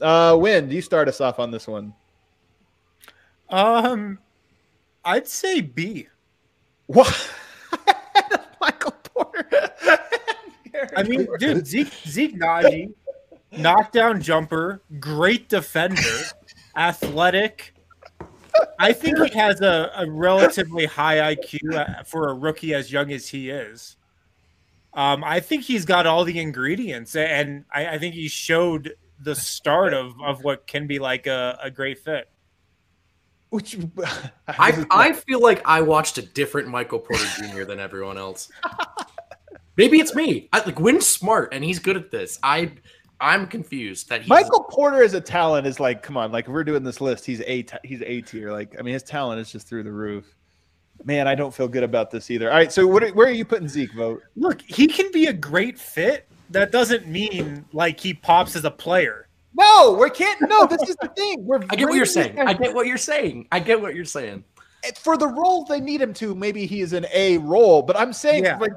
Uh, 0.00 0.36
Wind, 0.38 0.68
do 0.70 0.76
you 0.76 0.82
start 0.82 1.08
us 1.08 1.20
off 1.20 1.38
on 1.38 1.50
this 1.50 1.66
one? 1.66 1.94
Um, 3.48 4.18
I'd 5.04 5.28
say 5.28 5.60
B. 5.60 6.08
What? 6.86 7.30
Michael 8.60 8.92
Porter. 9.04 9.70
I 10.96 11.04
mean, 11.04 11.26
dude, 11.38 11.66
Zeke 11.66 11.92
Zeke 12.06 12.34
Nnaji, 12.38 12.92
knockdown 13.52 14.20
jumper, 14.20 14.82
great 14.98 15.48
defender, 15.48 16.02
athletic. 16.76 17.71
I 18.78 18.92
think 18.92 19.18
he 19.18 19.38
has 19.38 19.60
a, 19.60 19.90
a 19.96 20.10
relatively 20.10 20.86
high 20.86 21.34
IQ 21.34 21.74
uh, 21.74 22.02
for 22.04 22.28
a 22.28 22.34
rookie 22.34 22.74
as 22.74 22.92
young 22.92 23.12
as 23.12 23.28
he 23.28 23.50
is. 23.50 23.96
Um, 24.94 25.24
I 25.24 25.40
think 25.40 25.64
he's 25.64 25.84
got 25.84 26.06
all 26.06 26.24
the 26.24 26.38
ingredients, 26.38 27.16
and 27.16 27.64
I, 27.72 27.86
I 27.86 27.98
think 27.98 28.14
he 28.14 28.28
showed 28.28 28.94
the 29.18 29.34
start 29.34 29.94
of, 29.94 30.20
of 30.20 30.44
what 30.44 30.66
can 30.66 30.86
be 30.86 30.98
like 30.98 31.26
a, 31.26 31.58
a 31.62 31.70
great 31.70 31.98
fit. 31.98 32.28
Which 33.50 33.78
I, 34.48 34.84
I 34.90 35.12
feel 35.12 35.40
like 35.40 35.62
I 35.64 35.82
watched 35.82 36.18
a 36.18 36.22
different 36.22 36.68
Michael 36.68 36.98
Porter 36.98 37.24
Jr. 37.36 37.64
than 37.64 37.78
everyone 37.78 38.18
else. 38.18 38.50
Maybe 39.76 40.00
it's 40.00 40.14
me. 40.14 40.48
I, 40.52 40.64
like 40.64 40.78
Wind's 40.78 41.06
smart 41.06 41.52
and 41.52 41.64
he's 41.64 41.78
good 41.78 41.96
at 41.96 42.10
this. 42.10 42.38
I 42.42 42.72
I'm 43.22 43.46
confused 43.46 44.08
that 44.08 44.22
he's 44.22 44.28
Michael 44.28 44.64
Porter 44.64 45.02
as 45.02 45.14
a 45.14 45.20
talent 45.20 45.66
is 45.66 45.78
like, 45.80 46.02
come 46.02 46.16
on, 46.16 46.32
like 46.32 46.46
if 46.46 46.50
we're 46.50 46.64
doing 46.64 46.82
this 46.82 47.00
list, 47.00 47.24
he's 47.24 47.40
a 47.46 47.62
t- 47.62 47.76
he's 47.84 48.02
a 48.02 48.20
tier. 48.20 48.50
Like, 48.52 48.74
I 48.78 48.82
mean, 48.82 48.92
his 48.94 49.04
talent 49.04 49.40
is 49.40 49.50
just 49.52 49.68
through 49.68 49.84
the 49.84 49.92
roof. 49.92 50.34
Man, 51.04 51.26
I 51.28 51.34
don't 51.34 51.54
feel 51.54 51.68
good 51.68 51.84
about 51.84 52.10
this 52.10 52.30
either. 52.30 52.50
All 52.50 52.56
right, 52.56 52.70
so 52.72 52.86
what, 52.86 53.02
are- 53.04 53.10
where 53.14 53.28
are 53.28 53.32
you 53.32 53.44
putting 53.44 53.68
Zeke? 53.68 53.92
Vote. 53.94 54.22
Look, 54.36 54.60
he 54.62 54.86
can 54.86 55.10
be 55.12 55.26
a 55.26 55.32
great 55.32 55.78
fit. 55.78 56.28
That 56.50 56.70
doesn't 56.72 57.06
mean 57.06 57.64
like 57.72 57.98
he 57.98 58.12
pops 58.12 58.56
as 58.56 58.64
a 58.64 58.70
player. 58.70 59.28
No, 59.54 59.96
we 60.00 60.10
can't. 60.10 60.40
No, 60.48 60.66
this 60.66 60.82
is 60.88 60.96
the 61.00 61.08
thing. 61.08 61.44
We're 61.46 61.60
I 61.70 61.76
get 61.76 61.88
what 61.88 61.94
you're 61.94 62.04
saying. 62.06 62.38
I 62.40 62.52
get 62.54 62.74
what 62.74 62.86
you're 62.86 62.96
saying. 62.98 63.46
I 63.52 63.60
get 63.60 63.80
what 63.80 63.94
you're 63.94 64.04
saying. 64.04 64.44
for 64.98 65.16
the 65.16 65.28
role 65.28 65.64
they 65.64 65.78
need 65.80 66.00
him 66.02 66.12
to, 66.14 66.34
maybe 66.34 66.66
he 66.66 66.80
is 66.80 66.92
an 66.92 67.06
A 67.14 67.38
role. 67.38 67.82
But 67.82 67.96
I'm 67.96 68.12
saying, 68.12 68.44
Yeah. 68.44 68.58
like, 68.58 68.72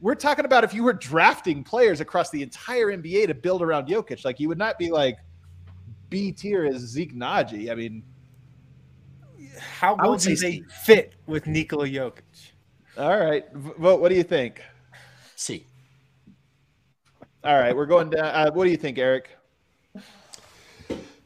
we're 0.00 0.14
talking 0.14 0.44
about 0.44 0.64
if 0.64 0.72
you 0.72 0.82
were 0.82 0.92
drafting 0.92 1.62
players 1.62 2.00
across 2.00 2.30
the 2.30 2.42
entire 2.42 2.86
NBA 2.86 3.26
to 3.26 3.34
build 3.34 3.62
around 3.62 3.86
Jokic, 3.86 4.24
like 4.24 4.40
you 4.40 4.48
would 4.48 4.58
not 4.58 4.78
be 4.78 4.90
like 4.90 5.18
B 6.08 6.32
tier 6.32 6.64
as 6.64 6.80
Zeke 6.82 7.14
Nnaji. 7.14 7.70
I 7.70 7.74
mean, 7.74 8.02
How 9.58 9.94
I 9.96 10.02
well 10.02 10.12
would 10.12 10.20
do 10.20 10.30
they 10.30 10.36
C. 10.36 10.64
fit 10.84 11.14
with 11.26 11.46
Nikola 11.46 11.86
Jokic? 11.86 12.52
all 12.98 13.18
right, 13.18 13.44
vote. 13.54 14.00
What 14.00 14.08
do 14.08 14.14
you 14.14 14.22
think? 14.24 14.62
See. 15.36 15.66
All 17.42 17.58
right, 17.58 17.74
we're 17.74 17.86
going 17.86 18.10
down. 18.10 18.24
Uh, 18.24 18.50
what 18.52 18.64
do 18.64 18.70
you 18.70 18.76
think, 18.76 18.98
Eric? 18.98 19.30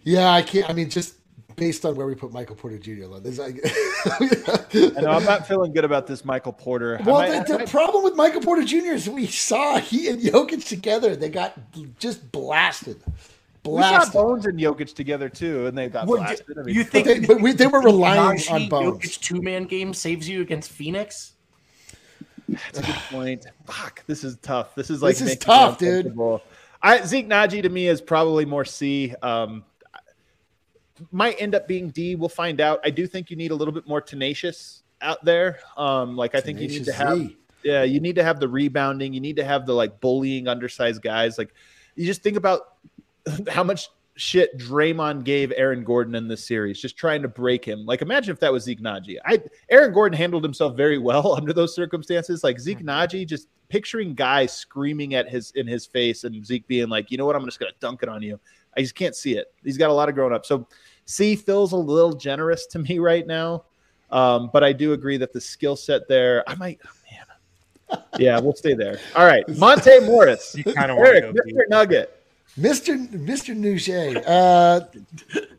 Yeah, 0.02 0.30
I 0.30 0.42
can't. 0.42 0.68
I 0.68 0.72
mean, 0.72 0.90
just 0.90 1.16
based 1.56 1.84
on 1.84 1.94
where 1.96 2.06
we 2.06 2.14
put 2.14 2.32
Michael 2.32 2.56
Porter 2.56 2.78
Jr. 2.78 3.12
on 3.12 3.22
this, 3.22 3.38
I, 3.38 3.46
I 4.96 5.00
know 5.00 5.10
I'm 5.10 5.24
not 5.24 5.46
feeling 5.46 5.72
good 5.72 5.84
about 5.84 6.06
this 6.06 6.24
Michael 6.24 6.52
Porter. 6.52 7.00
Well, 7.04 7.16
might- 7.16 7.30
I 7.30 7.38
the, 7.40 7.44
the 7.52 7.58
might- 7.60 7.68
problem 7.70 8.04
with 8.04 8.14
Michael 8.16 8.40
Porter 8.40 8.64
Jr. 8.64 8.92
is 8.92 9.08
we 9.08 9.26
saw 9.26 9.78
he 9.78 10.08
and 10.08 10.20
Jokic 10.20 10.66
together. 10.66 11.16
They 11.16 11.28
got 11.28 11.58
just 11.98 12.30
blasted, 12.32 13.02
we 13.64 13.80
saw. 13.82 14.10
Bones 14.10 14.46
and 14.46 14.58
Jokic 14.58 14.94
together 14.94 15.28
too, 15.28 15.66
and 15.66 15.76
they 15.76 15.88
got 15.88 16.06
What, 16.06 16.18
blasted. 16.18 16.58
I 16.58 16.62
mean, 16.62 16.74
you 16.74 16.84
think 16.84 17.06
they, 17.06 17.20
but 17.20 17.40
we, 17.40 17.52
they 17.52 17.66
were 17.66 17.80
relying 17.80 18.40
on 18.50 18.68
Bones. 18.68 18.98
Jokic 19.04 19.20
two 19.20 19.40
man 19.40 19.64
game 19.64 19.94
saves 19.94 20.28
you 20.28 20.42
against 20.42 20.70
Phoenix? 20.70 21.32
That's 22.48 22.78
a 22.78 22.82
good 22.82 22.94
point. 23.10 23.46
Fuck, 23.66 24.04
this 24.06 24.22
is 24.22 24.36
tough. 24.42 24.74
This 24.74 24.90
is 24.90 25.02
like 25.02 25.16
This 25.16 25.30
is 25.32 25.38
tough, 25.38 25.78
dude. 25.78 26.14
I 26.82 27.00
Zeke 27.06 27.26
Nnaji 27.26 27.62
to 27.62 27.70
me 27.70 27.88
is 27.88 28.02
probably 28.02 28.44
more 28.44 28.66
C. 28.66 29.14
Um, 29.22 29.64
might 31.10 31.40
end 31.40 31.54
up 31.54 31.66
being 31.68 31.90
D. 31.90 32.14
We'll 32.14 32.28
find 32.28 32.60
out. 32.60 32.80
I 32.84 32.90
do 32.90 33.06
think 33.06 33.30
you 33.30 33.36
need 33.36 33.50
a 33.50 33.54
little 33.54 33.74
bit 33.74 33.86
more 33.86 34.00
tenacious 34.00 34.82
out 35.00 35.24
there. 35.24 35.58
Um, 35.76 36.16
like 36.16 36.34
I 36.34 36.40
think 36.40 36.60
you 36.60 36.68
need 36.68 36.84
to 36.84 36.92
have. 36.92 37.18
Z. 37.18 37.36
Yeah, 37.62 37.82
you 37.82 37.98
need 37.98 38.16
to 38.16 38.22
have 38.22 38.40
the 38.40 38.48
rebounding. 38.48 39.14
You 39.14 39.20
need 39.20 39.36
to 39.36 39.44
have 39.44 39.66
the 39.66 39.72
like 39.72 40.00
bullying 40.00 40.48
undersized 40.48 41.02
guys. 41.02 41.38
Like 41.38 41.54
you 41.94 42.06
just 42.06 42.22
think 42.22 42.36
about 42.36 42.60
how 43.48 43.64
much 43.64 43.88
shit 44.16 44.56
Draymond 44.58 45.24
gave 45.24 45.52
Aaron 45.56 45.82
Gordon 45.82 46.14
in 46.14 46.28
this 46.28 46.46
series, 46.46 46.80
just 46.80 46.96
trying 46.96 47.22
to 47.22 47.28
break 47.28 47.64
him. 47.64 47.84
Like 47.84 48.02
imagine 48.02 48.32
if 48.32 48.40
that 48.40 48.52
was 48.52 48.64
Zeke 48.64 48.80
Nnaji. 48.80 49.16
I 49.24 49.42
Aaron 49.70 49.92
Gordon 49.92 50.16
handled 50.16 50.44
himself 50.44 50.76
very 50.76 50.98
well 50.98 51.32
under 51.36 51.52
those 51.52 51.74
circumstances. 51.74 52.44
Like 52.44 52.60
Zeke 52.60 52.80
Nnaji, 52.80 53.26
just 53.26 53.48
picturing 53.68 54.14
guys 54.14 54.52
screaming 54.52 55.14
at 55.14 55.28
his 55.28 55.50
in 55.52 55.66
his 55.66 55.86
face 55.86 56.24
and 56.24 56.44
Zeke 56.44 56.66
being 56.68 56.88
like, 56.88 57.10
you 57.10 57.18
know 57.18 57.26
what, 57.26 57.36
I'm 57.36 57.44
just 57.44 57.58
gonna 57.58 57.72
dunk 57.80 58.02
it 58.02 58.08
on 58.08 58.22
you. 58.22 58.38
I 58.76 58.82
just 58.82 58.94
can't 58.94 59.16
see 59.16 59.36
it. 59.36 59.52
He's 59.62 59.78
got 59.78 59.90
a 59.90 59.92
lot 59.92 60.08
of 60.08 60.14
growing 60.14 60.32
up. 60.32 60.46
So 60.46 60.66
C 61.06 61.36
feels 61.36 61.72
a 61.72 61.76
little 61.76 62.12
generous 62.12 62.66
to 62.68 62.78
me 62.80 62.98
right 62.98 63.26
now. 63.26 63.64
Um, 64.10 64.50
but 64.52 64.62
I 64.62 64.72
do 64.72 64.92
agree 64.92 65.16
that 65.16 65.32
the 65.32 65.40
skill 65.40 65.76
set 65.76 66.06
there, 66.08 66.48
I 66.48 66.54
might, 66.54 66.78
man. 67.10 68.00
Yeah, 68.18 68.38
we'll 68.38 68.54
stay 68.54 68.74
there. 68.74 68.98
All 69.16 69.26
right. 69.26 69.46
Monte 69.58 70.00
Morris. 70.00 70.54
You 70.54 70.64
kind 70.64 70.90
of 70.90 70.98
want 70.98 71.08
to 71.08 71.22
Eric, 71.22 71.34
go 71.34 71.42
B. 71.44 71.52
Mr. 71.52 71.68
Nugget. 71.68 72.24
Mr. 72.58 73.08
Mr. 73.08 73.56
Nouche. 73.56 74.22
Uh, 74.24 74.80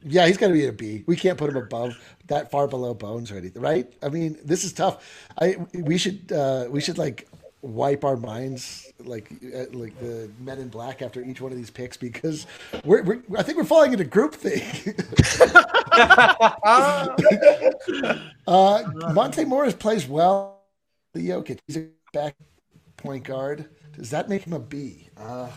yeah, 0.04 0.26
he's 0.28 0.38
got 0.38 0.48
to 0.48 0.54
be 0.54 0.68
a 0.68 0.72
B. 0.72 1.04
We 1.08 1.18
can't 1.18 1.38
put 1.38 1.50
him 1.50 1.58
above 1.58 1.98
that 2.28 2.50
far 2.50 2.68
below 2.68 2.94
Bones 2.94 3.32
or 3.32 3.38
anything, 3.38 3.62
right? 3.62 3.92
I 4.02 4.08
mean, 4.08 4.38
this 4.46 4.64
is 4.64 4.72
tough. 4.72 5.30
I 5.40 5.58
we 5.74 5.98
should 5.98 6.32
uh, 6.32 6.68
we 6.70 6.80
should 6.80 6.98
like 6.98 7.28
wipe 7.66 8.04
our 8.04 8.16
minds 8.16 8.94
like 9.00 9.32
uh, 9.54 9.66
like 9.74 10.00
the 10.00 10.30
Men 10.40 10.60
in 10.60 10.70
Black 10.70 11.02
after 11.02 11.22
each 11.22 11.42
one 11.42 11.52
of 11.52 11.58
these 11.58 11.72
picks 11.72 11.98
because 11.98 12.46
we're, 12.84 13.04
we're 13.04 13.22
I 13.38 13.44
think 13.44 13.58
we're 13.58 13.64
falling 13.64 13.92
into 13.92 14.06
group 14.06 14.36
thing. 14.36 14.96
uh, 18.48 18.84
Monte 19.14 19.46
Morris 19.46 19.74
plays 19.74 20.08
well. 20.08 20.62
The 21.14 21.30
Jokic, 21.30 21.60
he's 21.66 21.78
a 21.78 21.88
back 22.14 22.36
point 22.98 23.24
guard. 23.24 23.66
Does 23.96 24.10
that 24.12 24.30
make 24.30 24.44
him 24.44 24.54
a 24.54 24.60
B? 24.60 25.10
Uh, 25.18 25.50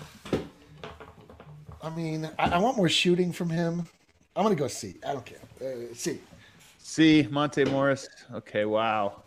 I 1.83 1.91
mean, 1.91 2.31
I, 2.39 2.51
I 2.51 2.59
want 2.59 2.77
more 2.77 2.89
shooting 2.89 3.33
from 3.33 3.51
him. 3.51 3.87
I'm 4.35 4.45
gonna 4.45 4.55
go 4.55 4.69
C. 4.69 4.97
I 5.07 5.13
don't 5.13 5.27
care. 5.27 5.39
Uh, 5.61 5.95
C. 5.95 6.21
C. 6.79 7.29
Monte 7.31 7.65
Morris. 7.65 8.09
Okay. 8.33 8.65
Wow. 8.65 9.25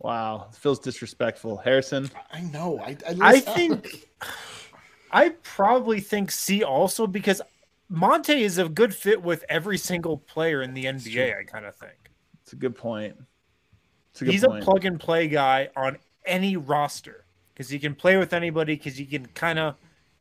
Wow. 0.00 0.48
Feels 0.52 0.78
disrespectful. 0.78 1.58
Harrison. 1.58 2.10
I 2.32 2.40
know. 2.40 2.80
I 2.80 2.96
I, 3.06 3.16
I 3.20 3.40
think 3.40 4.08
I 5.12 5.30
probably 5.42 6.00
think 6.00 6.30
C 6.30 6.62
also 6.62 7.06
because 7.06 7.42
Monte 7.88 8.42
is 8.42 8.58
a 8.58 8.68
good 8.68 8.94
fit 8.94 9.22
with 9.22 9.44
every 9.48 9.76
single 9.76 10.16
player 10.16 10.62
in 10.62 10.74
the 10.74 10.84
NBA. 10.84 11.38
I 11.38 11.42
kind 11.44 11.66
of 11.66 11.74
think 11.74 12.10
It's 12.42 12.52
a 12.52 12.56
good 12.56 12.76
point. 12.76 13.16
A 14.20 14.24
good 14.24 14.32
he's 14.32 14.44
point. 14.44 14.62
a 14.62 14.64
plug 14.64 14.84
and 14.84 14.98
play 14.98 15.28
guy 15.28 15.68
on 15.76 15.98
any 16.24 16.56
roster 16.56 17.24
because 17.52 17.68
he 17.68 17.78
can 17.78 17.94
play 17.94 18.16
with 18.16 18.32
anybody 18.32 18.76
because 18.76 18.96
he 18.96 19.04
can 19.04 19.26
kind 19.26 19.58
of 19.58 19.76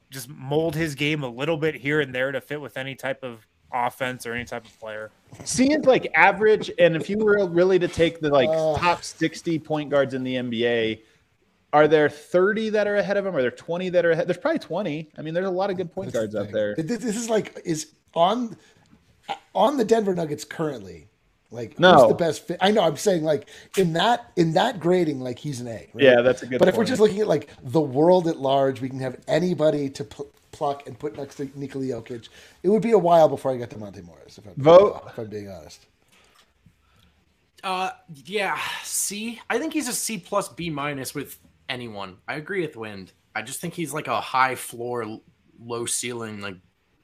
just 0.09 0.29
mold 0.29 0.75
his 0.75 0.95
game 0.95 1.23
a 1.23 1.29
little 1.29 1.57
bit 1.57 1.75
here 1.75 2.01
and 2.01 2.13
there 2.13 2.31
to 2.31 2.41
fit 2.41 2.59
with 2.59 2.77
any 2.77 2.95
type 2.95 3.23
of 3.23 3.45
offense 3.73 4.25
or 4.25 4.33
any 4.33 4.45
type 4.45 4.65
of 4.65 4.79
player. 4.79 5.11
C 5.43 5.71
is 5.73 5.85
like 5.85 6.11
average, 6.15 6.71
and 6.79 6.95
if 6.95 7.09
you 7.09 7.17
were 7.17 7.45
really 7.47 7.79
to 7.79 7.87
take 7.87 8.19
the 8.19 8.29
like 8.29 8.49
Uh. 8.49 8.77
top 8.77 9.03
sixty 9.03 9.59
point 9.59 9.89
guards 9.89 10.13
in 10.13 10.23
the 10.23 10.35
NBA, 10.35 11.01
are 11.71 11.87
there 11.87 12.09
thirty 12.09 12.69
that 12.69 12.87
are 12.87 12.95
ahead 12.95 13.17
of 13.17 13.25
him? 13.25 13.35
Are 13.35 13.41
there 13.41 13.51
twenty 13.51 13.89
that 13.89 14.05
are 14.05 14.11
ahead? 14.11 14.27
There's 14.27 14.37
probably 14.37 14.59
twenty. 14.59 15.09
I 15.17 15.21
mean, 15.21 15.33
there's 15.33 15.45
a 15.47 15.51
lot 15.51 15.69
of 15.69 15.77
good 15.77 15.91
point 15.93 16.11
guards 16.13 16.35
out 16.35 16.51
there. 16.51 16.75
This, 16.75 16.97
this 16.97 17.15
is 17.15 17.29
like 17.29 17.61
is 17.63 17.91
on 18.15 18.57
on 19.53 19.77
the 19.77 19.85
Denver 19.85 20.15
Nuggets 20.15 20.43
currently. 20.43 21.05
Like 21.51 21.79
No. 21.79 21.93
who's 21.93 22.07
the 22.09 22.13
best 22.15 22.47
fit? 22.47 22.57
I 22.61 22.69
know. 22.71 22.81
I'm 22.83 22.95
saying 22.97 23.23
like 23.23 23.49
in 23.77 23.93
that 23.93 24.31
in 24.35 24.53
that 24.53 24.79
grading, 24.79 25.19
like 25.19 25.39
he's 25.39 25.61
an 25.61 25.67
A. 25.67 25.71
right? 25.71 25.89
Yeah, 25.95 26.21
that's 26.21 26.43
a 26.43 26.47
good 26.47 26.59
But 26.59 26.67
if 26.67 26.77
we're 26.77 26.85
just 26.85 27.01
looking 27.01 27.21
at 27.21 27.27
like 27.27 27.49
the 27.63 27.81
world 27.81 28.27
at 28.27 28.37
large, 28.37 28.81
we 28.81 28.89
can 28.89 28.99
have 28.99 29.17
anybody 29.27 29.89
to 29.91 30.03
pl- 30.03 30.31
pluck 30.51 30.87
and 30.87 30.97
put 30.97 31.17
next 31.17 31.35
to 31.35 31.49
Nikola 31.55 31.85
Jokic. 31.85 32.29
It 32.63 32.69
would 32.69 32.81
be 32.81 32.91
a 32.91 32.97
while 32.97 33.27
before 33.29 33.51
I 33.51 33.57
get 33.57 33.69
to 33.71 33.77
Monte 33.77 34.01
Morris. 34.01 34.37
If 34.37 34.45
I'm 34.47 34.53
Vote. 34.57 35.03
If 35.07 35.17
I'm 35.17 35.27
being 35.27 35.49
honest. 35.49 35.85
Uh, 37.63 37.91
yeah, 38.25 38.57
C. 38.83 39.39
I 39.49 39.59
think 39.59 39.73
he's 39.73 39.87
a 39.87 39.93
C 39.93 40.17
plus 40.17 40.47
B 40.49 40.69
minus 40.69 41.13
with 41.13 41.37
anyone. 41.67 42.17
I 42.27 42.35
agree 42.35 42.61
with 42.61 42.75
Wind. 42.77 43.11
I 43.35 43.41
just 43.41 43.59
think 43.59 43.73
he's 43.73 43.93
like 43.93 44.07
a 44.07 44.19
high 44.21 44.55
floor, 44.55 45.19
low 45.61 45.85
ceiling. 45.85 46.39
Like 46.41 46.55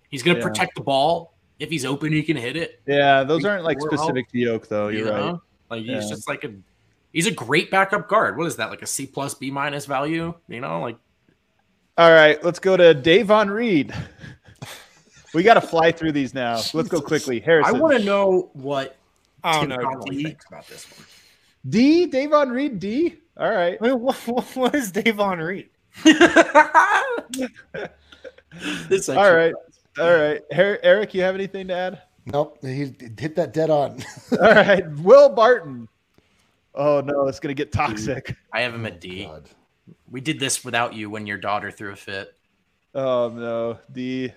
he's 0.09 0.23
gonna 0.23 0.37
Yeah. 0.39 0.43
protect 0.45 0.75
the 0.75 0.81
ball. 0.81 1.33
If 1.59 1.69
he's 1.69 1.85
open, 1.85 2.11
he 2.11 2.23
can 2.23 2.37
hit 2.37 2.55
it. 2.55 2.81
Yeah, 2.85 3.23
those 3.23 3.45
aren't 3.45 3.63
like 3.63 3.79
We're 3.79 3.89
specific 3.89 4.29
to 4.31 4.37
Yoke 4.37 4.67
though. 4.67 4.87
you 4.87 4.99
You're 5.05 5.11
right. 5.11 5.35
Like 5.69 5.81
he's 5.81 5.89
Yeah. 6.03 6.09
just 6.09 6.27
like 6.27 6.43
a 6.45 6.53
he's 7.11 7.27
a 7.27 7.31
great 7.31 7.69
backup 7.69 8.07
guard. 8.07 8.37
What 8.37 8.47
is 8.47 8.55
that? 8.55 8.69
Like 8.69 8.81
a 8.81 8.87
C 8.87 9.05
plus 9.05 9.33
B 9.33 9.51
minus 9.51 9.85
value? 9.85 10.33
You 10.47 10.61
know, 10.61 10.81
like 10.81 10.97
All 11.97 12.11
right, 12.11 12.43
let's 12.43 12.59
go 12.59 12.75
to 12.75 12.93
Davon 12.93 13.49
Reed. 13.49 13.93
we 15.33 15.43
got 15.43 15.53
to 15.53 15.61
fly 15.61 15.91
through 15.91 16.11
these 16.11 16.33
now. 16.33 16.61
Let's 16.73 16.89
go 16.89 16.99
quickly. 16.99 17.39
Harrison. 17.39 17.75
I 17.75 17.79
want 17.79 17.97
to 17.97 18.03
know 18.03 18.49
what 18.53 18.97
I 19.43 19.53
don't 19.53 19.69
Tim 19.69 19.77
know. 19.77 19.85
Connolly 19.85 20.17
D? 20.17 20.23
thinks 20.23 20.45
about 20.47 20.67
this 20.67 20.85
one. 20.91 21.07
D. 21.69 22.05
Davon 22.07 22.49
Reed. 22.49 22.79
D. 22.79 23.15
All 23.37 23.49
right. 23.49 23.77
I 23.81 23.87
mean, 23.87 23.99
what, 24.01 24.15
what, 24.27 24.43
what 24.55 24.75
is 24.75 24.91
Davon 24.91 25.39
Reed? 25.39 25.69
This 28.87 29.09
All 29.09 29.35
right. 29.35 29.53
All 29.99 30.15
right. 30.15 30.41
Her- 30.51 30.79
Eric, 30.81 31.13
you 31.13 31.21
have 31.21 31.35
anything 31.35 31.67
to 31.67 31.73
add? 31.73 32.01
Nope, 32.25 32.57
he 32.61 32.93
hit 33.19 33.35
that 33.35 33.53
dead 33.53 33.69
on. 33.69 34.01
All 34.31 34.53
right. 34.53 34.89
Will 34.99 35.29
Barton. 35.29 35.87
Oh 36.73 37.01
no, 37.01 37.27
it's 37.27 37.39
gonna 37.39 37.53
get 37.53 37.71
toxic. 37.71 38.35
I 38.53 38.61
have 38.61 38.73
him 38.73 38.85
at 38.85 38.99
D. 38.99 39.25
God. 39.25 39.49
We 40.09 40.21
did 40.21 40.39
this 40.39 40.63
without 40.63 40.93
you 40.93 41.09
when 41.09 41.27
your 41.27 41.37
daughter 41.37 41.71
threw 41.71 41.91
a 41.91 41.95
fit. 41.95 42.33
Oh 42.93 43.29
no, 43.29 43.79
D. 43.91 44.33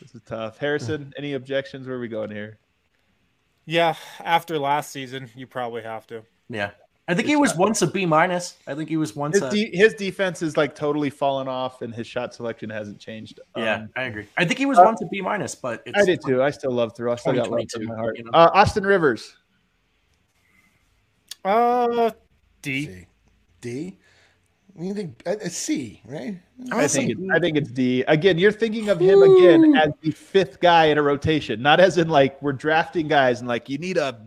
This 0.00 0.14
is 0.14 0.22
tough. 0.26 0.58
Harrison, 0.58 1.12
any 1.18 1.34
objections? 1.34 1.86
Where 1.86 1.96
are 1.96 2.00
we 2.00 2.08
going 2.08 2.30
here? 2.30 2.58
Yeah, 3.66 3.94
after 4.20 4.58
last 4.58 4.90
season, 4.90 5.30
you 5.36 5.46
probably 5.46 5.82
have 5.82 6.06
to. 6.08 6.22
Yeah. 6.48 6.70
I 7.08 7.14
think 7.14 7.26
he 7.28 7.36
was 7.36 7.54
once 7.56 7.82
a 7.82 7.86
B 7.88 8.06
minus. 8.06 8.56
I 8.66 8.74
think 8.74 8.88
he 8.88 8.96
was 8.96 9.14
once 9.14 9.34
His, 9.34 9.42
a 9.42 9.50
de- 9.50 9.76
his 9.76 9.94
defense 9.94 10.40
is 10.40 10.56
like 10.56 10.74
totally 10.74 11.10
fallen 11.10 11.48
off, 11.48 11.82
and 11.82 11.92
his 11.94 12.06
shot 12.06 12.32
selection 12.32 12.70
hasn't 12.70 13.00
changed. 13.00 13.40
Yeah, 13.56 13.74
Um, 13.74 13.90
I 13.96 14.02
agree. 14.04 14.26
I 14.36 14.44
think 14.44 14.58
he 14.58 14.66
was 14.66 14.78
uh, 14.78 14.82
once 14.84 15.02
a 15.02 15.06
B 15.06 15.20
minus, 15.20 15.54
but 15.54 15.82
it's 15.84 15.98
I 15.98 16.04
did 16.04 16.20
too. 16.24 16.42
I 16.42 16.50
still 16.50 16.70
love 16.70 16.96
through. 16.96 17.10
I 17.12 17.16
still 17.16 17.32
got 17.34 17.50
love 17.50 17.60
in 17.74 17.84
my 17.86 17.96
heart. 17.96 18.18
you 18.18 18.24
know? 18.24 18.30
Uh, 18.32 18.50
Austin 18.54 18.84
Rivers. 18.84 19.36
Uh, 21.44 22.12
D. 22.62 22.86
C. 22.86 23.06
D. 23.60 23.98
I 24.76 24.80
mean, 24.80 24.94
think 24.94 25.22
a, 25.26 25.32
a 25.32 25.50
C, 25.50 26.00
right? 26.06 26.40
I 26.70 26.88
think 26.88 27.10
it's, 27.10 27.20
I 27.30 27.38
think 27.38 27.56
it's 27.56 27.70
D. 27.70 28.02
Again, 28.08 28.38
you're 28.38 28.52
thinking 28.52 28.88
of 28.88 28.98
him 28.98 29.22
again 29.22 29.76
as 29.76 29.90
the 30.00 30.10
fifth 30.10 30.60
guy 30.60 30.86
in 30.86 30.98
a 30.98 31.02
rotation, 31.02 31.60
not 31.60 31.78
as 31.78 31.98
in 31.98 32.08
like 32.08 32.40
we're 32.40 32.52
drafting 32.52 33.06
guys 33.06 33.40
and 33.40 33.48
like 33.48 33.68
you 33.68 33.76
need 33.76 33.98
a 33.98 34.20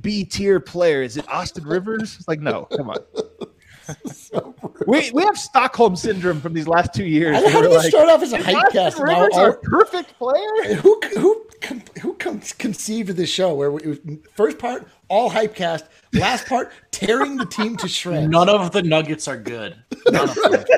B 0.00 0.24
tier 0.24 0.58
player. 0.58 1.02
Is 1.02 1.16
it 1.16 1.28
Austin 1.28 1.64
Rivers? 1.64 2.16
It's 2.18 2.28
like 2.28 2.40
no, 2.40 2.64
come 2.64 2.90
on. 2.90 2.98
we 4.86 5.10
we 5.12 5.22
have 5.24 5.36
Stockholm 5.38 5.96
syndrome 5.96 6.40
from 6.40 6.52
these 6.54 6.66
last 6.68 6.94
two 6.94 7.04
years. 7.04 7.36
How 7.36 7.42
where 7.42 7.52
did 7.52 7.62
we're 7.62 7.68
this 7.68 7.76
like, 7.84 7.90
start 7.90 8.08
off 8.08 8.22
as 8.22 8.32
a 8.32 8.36
"Is 8.38 8.44
hype 8.44 8.72
cast? 8.72 8.98
now 9.00 9.28
our 9.34 9.56
perfect 9.58 10.18
player. 10.18 10.74
who 10.76 11.00
who 11.14 11.42
who 12.00 12.14
con- 12.14 12.40
conceived 12.58 13.10
of 13.10 13.16
this 13.16 13.30
show 13.30 13.54
where 13.54 13.70
we, 13.70 13.98
first 14.34 14.58
part 14.58 14.86
all 15.08 15.28
hype 15.30 15.54
cast, 15.54 15.86
last 16.12 16.46
part 16.46 16.72
tearing 16.90 17.36
the 17.36 17.46
team 17.46 17.76
to 17.78 17.88
shreds. 17.88 18.28
none 18.28 18.48
of 18.48 18.72
the 18.72 18.82
nuggets 18.82 19.28
are 19.28 19.36
good. 19.38 19.76
None 20.10 20.28
of 20.28 20.34
them. 20.34 20.64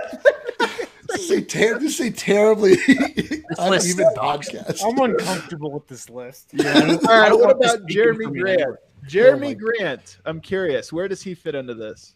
This 1.09 1.31
is 1.31 1.47
ter- 1.47 1.79
this 1.79 2.01
is 2.01 2.07
a 2.09 2.11
terribly 2.11 2.71
list 2.77 3.51
uneven 3.59 4.13
podcast. 4.17 4.83
I'm 4.85 4.99
uncomfortable 4.99 5.71
with 5.71 5.87
this 5.87 6.11
list. 6.11 6.51
Yeah, 6.53 6.73
I 6.75 6.81
right, 7.21 7.29
don't 7.31 7.41
what 7.41 7.53
about 7.53 7.87
Jerami 7.89 8.37
Grant? 8.39 8.77
Jerami 9.09 9.37
Oh 9.37 9.39
my- 9.39 9.55
Grant. 9.55 10.19
I'm 10.27 10.41
curious. 10.41 10.93
Where 10.93 11.07
does 11.07 11.23
he 11.23 11.33
fit 11.35 11.55
into 11.55 11.75
this? 11.75 12.16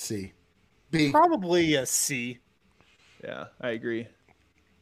C, 0.00 0.32
B. 0.90 1.10
Probably 1.10 1.74
a 1.74 1.84
C. 1.84 2.38
Yeah, 3.22 3.46
I 3.60 3.70
agree. 3.70 4.06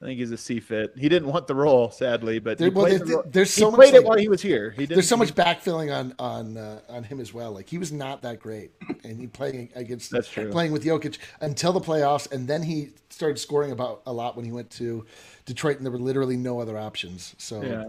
I 0.00 0.04
think 0.04 0.20
he's 0.20 0.30
a 0.30 0.36
C 0.38 0.60
fit. 0.60 0.92
He 0.96 1.08
didn't 1.08 1.28
want 1.28 1.48
the 1.48 1.56
role, 1.56 1.90
sadly, 1.90 2.38
but 2.38 2.56
There- 2.56 2.68
he 2.68 2.74
well, 2.74 2.84
played, 2.86 3.00
there- 3.00 3.06
the 3.06 3.12
role- 3.14 3.24
there's 3.26 3.52
he 3.52 3.60
so 3.62 3.70
much, 3.72 3.78
played 3.80 3.94
it 3.94 4.04
while 4.04 4.16
he 4.16 4.28
was 4.28 4.40
here. 4.40 4.70
He 4.70 4.82
didn't, 4.82 4.94
There's 4.94 5.08
so 5.08 5.16
much 5.16 5.34
backfilling 5.34 5.92
on 5.92 6.14
on 6.20 6.56
uh, 6.56 6.80
on 6.88 7.02
him 7.02 7.18
as 7.20 7.34
well. 7.34 7.50
Like 7.50 7.68
he 7.68 7.78
was 7.78 7.90
not 7.90 8.22
that 8.22 8.38
great, 8.38 8.70
and 9.02 9.18
he 9.18 9.26
playing 9.26 9.70
against 9.74 10.12
That's 10.12 10.28
true. 10.30 10.52
playing 10.52 10.70
with 10.70 10.84
Jokic 10.84 11.18
until 11.40 11.72
the 11.72 11.80
playoffs, 11.80 12.30
and 12.30 12.46
then 12.46 12.62
he 12.62 12.90
started 13.10 13.38
scoring 13.40 13.72
about 13.72 14.02
a 14.06 14.12
lot 14.12 14.36
when 14.36 14.44
he 14.44 14.52
went 14.52 14.70
to 14.70 15.04
Detroit, 15.46 15.78
and 15.78 15.84
there 15.84 15.90
were 15.90 15.98
literally 15.98 16.36
no 16.36 16.60
other 16.60 16.78
options. 16.78 17.34
So 17.38 17.60
Yeah. 17.62 17.82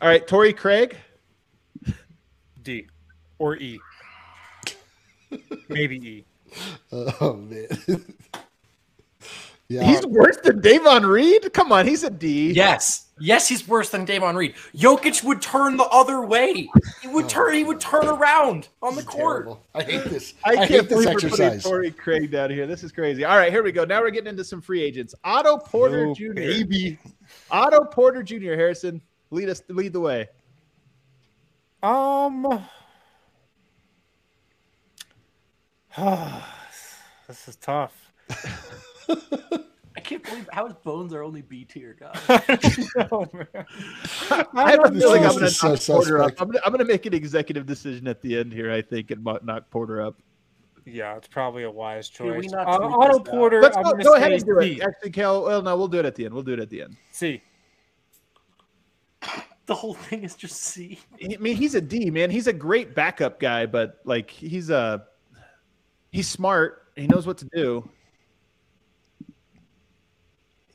All 0.00 0.08
right, 0.08 0.26
Torrey 0.26 0.54
Craig. 0.54 0.96
D. 2.62 2.86
Or 3.38 3.56
E. 3.56 3.78
Maybe 5.68 5.96
E. 5.96 6.24
oh 6.92 7.34
man, 7.34 7.68
yeah, 9.68 9.84
He's 9.84 10.04
worse 10.06 10.36
than 10.42 10.60
Davon 10.60 11.06
Reed. 11.06 11.52
Come 11.52 11.72
on, 11.72 11.86
he's 11.86 12.02
a 12.04 12.10
D. 12.10 12.52
Yes. 12.52 13.06
Yes, 13.22 13.46
he's 13.46 13.68
worse 13.68 13.90
than 13.90 14.06
Damon 14.06 14.34
Reed. 14.34 14.54
Jokic 14.74 15.22
would 15.24 15.42
turn 15.42 15.76
the 15.76 15.84
other 15.84 16.22
way. 16.22 16.70
He 17.02 17.08
would 17.08 17.28
turn 17.28 17.54
he 17.54 17.64
would 17.64 17.78
turn 17.78 18.08
around 18.08 18.68
on 18.80 18.96
the 18.96 19.02
court. 19.02 19.44
terrible. 19.44 19.62
I 19.74 19.82
hate 19.82 20.04
this. 20.04 20.32
I 20.44 20.52
I, 20.52 20.56
can't 20.56 20.70
hate 20.70 20.88
this 20.88 20.88
believe 20.88 21.08
we're 21.08 21.14
putting 21.28 21.44
exercise. 21.44 21.62
Torrey 21.62 21.90
Craig 21.90 22.30
down 22.30 22.48
here. 22.48 22.66
This 22.66 22.82
is 22.82 22.92
crazy. 22.92 23.26
All 23.26 23.36
right, 23.36 23.52
here 23.52 23.62
we 23.62 23.72
go. 23.72 23.84
Now 23.84 24.00
we're 24.00 24.08
getting 24.10 24.30
into 24.30 24.42
some 24.42 24.62
free 24.62 24.82
agents. 24.82 25.14
Otto 25.22 25.58
Porter 25.58 26.06
Oh, 26.06 26.14
Jr. 26.14 26.32
baby. 26.32 26.98
Otto 27.50 27.84
Porter 27.84 28.22
Jr. 28.22 28.54
Harrison, 28.54 29.02
lead 29.30 29.50
us 29.50 29.62
lead 29.68 29.92
the 29.92 30.00
way. 30.00 30.26
Um. 31.82 32.64
this 37.28 37.48
is 37.48 37.56
tough. 37.56 37.92
I 39.96 40.00
can't 40.00 40.22
believe 40.22 40.48
how 40.52 40.66
his 40.66 40.74
bones 40.74 41.12
are 41.12 41.22
only 41.22 41.42
B 41.42 41.64
tier, 41.64 41.96
guys. 41.98 42.16
Oh. 43.10 43.26
I 44.54 44.70
have 44.70 44.84
a 44.84 44.92
feeling 44.92 45.24
I'm 45.24 45.30
going 45.32 45.40
to 45.40 45.50
so 45.50 45.70
knock 45.70 45.80
Porter 45.84 46.22
up. 46.22 46.30
suspect. 46.30 46.40
I'm 46.40 46.46
going 46.48 46.58
to 46.58 46.66
I'm 46.66 46.72
going 46.72 46.78
to 46.86 46.90
make 46.92 47.06
an 47.06 47.14
executive 47.14 47.66
decision 47.66 48.06
at 48.06 48.20
the 48.22 48.38
end 48.38 48.52
here. 48.52 48.70
I 48.72 48.82
think 48.82 49.10
and 49.10 49.22
mo- 49.22 49.40
knock 49.42 49.68
Porter 49.70 50.00
up. 50.00 50.16
Yeah, 50.86 51.16
it's 51.16 51.28
probably 51.28 51.64
a 51.64 51.70
wise 51.70 52.08
Can 52.08 52.26
we 52.36 52.42
choice. 52.42 52.52
not 52.52 52.66
Uh, 52.68 52.78
tweet 52.78 52.92
Otto 52.92 53.08
this 53.08 53.16
out? 53.18 53.24
Porter. 53.26 53.60
Let's 53.62 53.76
go, 53.76 53.92
go 53.94 54.14
ahead 54.14 54.32
and 54.32 54.44
do 54.44 54.56
C. 54.60 54.72
it. 54.72 54.82
Actually, 54.82 55.10
Cal. 55.10 55.42
Well, 55.44 55.62
no, 55.62 55.76
we'll 55.76 55.88
do 55.88 55.98
it 55.98 56.06
at 56.06 56.14
the 56.14 56.24
end. 56.24 56.34
We'll 56.34 56.42
do 56.44 56.52
it 56.54 56.60
at 56.60 56.70
the 56.70 56.82
end. 56.82 56.96
C. 57.10 57.42
The 59.66 59.74
whole 59.76 59.94
thing 59.94 60.24
is 60.24 60.34
just 60.34 60.56
C. 60.62 60.98
I 61.22 61.36
mean, 61.38 61.54
he's 61.54 61.76
a 61.76 61.80
D 61.80 62.10
man. 62.10 62.28
He's 62.28 62.48
a 62.48 62.52
great 62.52 62.92
backup 62.92 63.38
guy, 63.38 63.66
but 63.66 64.00
like 64.04 64.28
he's 64.28 64.68
a 64.68 65.04
he's 66.10 66.28
smart. 66.28 66.86
He 66.96 67.06
knows 67.06 67.26
what 67.26 67.38
to 67.38 67.44
do. 67.54 67.88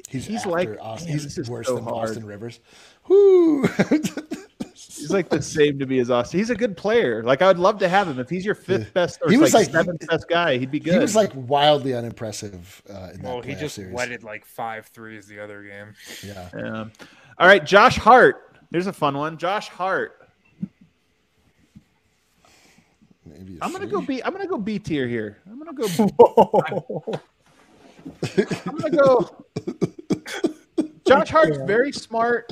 He's, 0.09 0.25
He's 0.27 0.37
after 0.37 0.49
like- 0.49 0.77
Austin. 0.79 1.09
man, 1.09 1.19
he's 1.19 1.37
is 1.37 1.49
worse 1.49 1.67
so 1.67 1.75
than 1.75 1.83
hard. 1.83 2.09
Austin 2.09 2.25
Rivers. 2.25 2.59
Whoo! 3.07 3.63
He's 4.73 5.11
like 5.11 5.29
the 5.29 5.41
same 5.41 5.77
to 5.79 5.85
me 5.85 5.99
as 5.99 6.09
Austin. 6.09 6.39
He's 6.39 6.49
a 6.49 6.55
good 6.55 6.75
player. 6.77 7.21
Like 7.23 7.41
I 7.41 7.47
would 7.47 7.59
love 7.59 7.79
to 7.79 7.89
have 7.89 8.07
him. 8.07 8.19
If 8.19 8.29
he's 8.29 8.45
your 8.45 8.55
fifth 8.55 8.93
best 8.93 9.19
or 9.21 9.29
He 9.29 9.37
was 9.37 9.53
like, 9.53 9.65
like- 9.67 9.73
seventh 9.73 10.07
best 10.07 10.27
guy, 10.29 10.57
he'd 10.57 10.71
be 10.71 10.79
good. 10.79 10.93
he 10.93 10.99
was 10.99 11.15
like 11.15 11.31
wildly 11.35 11.93
unimpressive 11.93 12.81
uh, 12.89 13.09
in 13.13 13.21
that 13.21 13.23
Well, 13.23 13.41
he 13.41 13.55
just 13.55 13.75
series. 13.75 13.93
wedded 13.93 14.23
like 14.23 14.45
five 14.45 14.87
threes 14.87 15.27
the 15.27 15.39
other 15.39 15.63
game. 15.63 15.93
Yeah. 16.23 16.49
Yeah. 16.55 16.85
All 17.37 17.47
right, 17.47 17.63
Josh 17.65 17.97
Hart. 17.97 18.57
There's 18.71 18.87
a 18.87 18.93
fun 18.93 19.17
one. 19.17 19.37
Josh 19.37 19.67
Hart. 19.69 20.24
Maybe 23.25 23.57
a 23.59 23.65
I'm 23.65 23.71
gonna 23.71 23.85
C. 23.85 23.91
go 23.91 24.01
B. 24.01 24.21
I'm 24.23 24.31
gonna 24.31 24.47
go 24.47 24.57
B 24.57 24.77
tier 24.79 25.07
here. 25.07 25.37
I'm 25.49 25.57
gonna 25.59 25.73
go. 25.73 25.87
I'm 28.65 28.77
gonna 28.77 28.95
go. 28.95 29.45
Josh 31.07 31.29
Hart's 31.29 31.57
very 31.65 31.91
smart. 31.91 32.51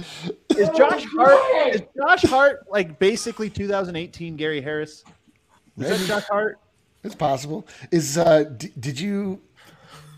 Is 0.55 0.69
Josh 0.77 1.05
Hart? 1.15 1.75
Is 1.75 1.81
Josh 1.97 2.21
Hart 2.23 2.65
like 2.69 2.99
basically 2.99 3.49
2018 3.49 4.35
Gary 4.35 4.61
Harris? 4.61 5.03
Is 5.79 5.89
that 5.89 6.07
Josh 6.07 6.27
Hart? 6.27 6.59
It's 7.03 7.15
possible. 7.15 7.67
Is 7.91 8.17
uh? 8.17 8.43
D- 8.43 8.71
did 8.79 8.99
you? 8.99 9.41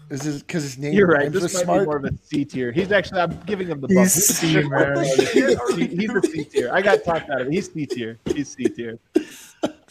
Is 0.10 0.22
this 0.22 0.38
because 0.44 0.62
his 0.64 0.78
name 0.78 0.94
You're 0.94 1.08
right. 1.08 1.24
rhymes 1.24 1.34
This 1.34 1.44
with 1.44 1.54
might 1.56 1.64
smart? 1.64 1.80
be 1.82 1.86
more 1.86 1.98
of 1.98 2.06
a 2.06 2.12
C 2.24 2.46
tier. 2.46 2.72
He's 2.72 2.92
actually. 2.92 3.22
I'm 3.22 3.40
giving 3.46 3.68
him 3.68 3.82
the 3.82 3.88
He's 3.88 3.96
bump. 3.96 4.10
C, 4.10 4.62
man. 4.70 5.04
He's 5.98 6.12
a 6.12 6.22
C 6.22 6.44
tier. 6.44 6.70
I 6.72 6.82
got 6.82 7.04
talked 7.04 7.30
out 7.30 7.42
of 7.42 7.48
it. 7.48 7.54
He's 7.54 7.72
C 7.74 7.86
tier. 7.88 8.20
He's 8.26 8.50
C 8.50 8.66
tier. 8.66 9.00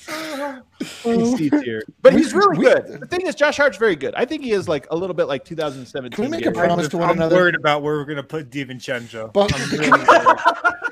He's 1.03 1.37
C 1.37 1.51
tier. 1.51 1.83
But 2.03 2.13
he's 2.15 2.35
really 2.35 2.59
good. 2.59 3.01
The 3.01 3.07
thing 3.07 3.27
is, 3.27 3.35
Josh 3.35 3.57
Hart's 3.57 3.79
very 3.79 3.97
good. 3.97 4.15
I 4.15 4.25
think 4.25 4.43
he 4.43 4.53
is 4.53 4.69
like 4.69 4.87
a 4.91 4.97
little 4.97 5.15
bit 5.15 5.25
like 5.25 5.45
2017. 5.45 6.11
Can 6.15 6.25
we 6.25 6.31
make 6.31 6.47
a 6.47 6.53
promise 6.53 6.89
to 6.89 6.99
one 6.99 7.11
I'm 7.11 7.17
another? 7.17 7.37
worried 7.37 7.55
about 7.55 7.83
where 7.83 7.95
we're 7.97 8.05
gonna 8.05 8.23
put 8.23 8.51
DiVincenzo. 8.51 9.33
But- 9.33 9.53
really. 9.73 9.91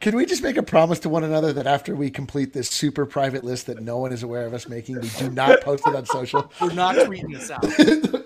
Can 0.00 0.14
we 0.14 0.24
just 0.26 0.44
make 0.44 0.56
a 0.56 0.62
promise 0.62 1.00
to 1.00 1.08
one 1.08 1.24
another 1.24 1.52
that 1.54 1.66
after 1.66 1.96
we 1.96 2.08
complete 2.10 2.52
this 2.52 2.68
super 2.68 3.04
private 3.04 3.42
list 3.42 3.66
that 3.66 3.82
no 3.82 3.98
one 3.98 4.12
is 4.12 4.22
aware 4.22 4.46
of 4.46 4.54
us 4.54 4.68
making, 4.68 5.00
we 5.00 5.08
do 5.18 5.28
not 5.30 5.60
post 5.62 5.84
it 5.88 5.96
on 5.96 6.06
social? 6.06 6.52
We're 6.60 6.72
not 6.72 6.94
tweeting 6.94 7.32
this 7.32 7.50
out. 7.50 7.64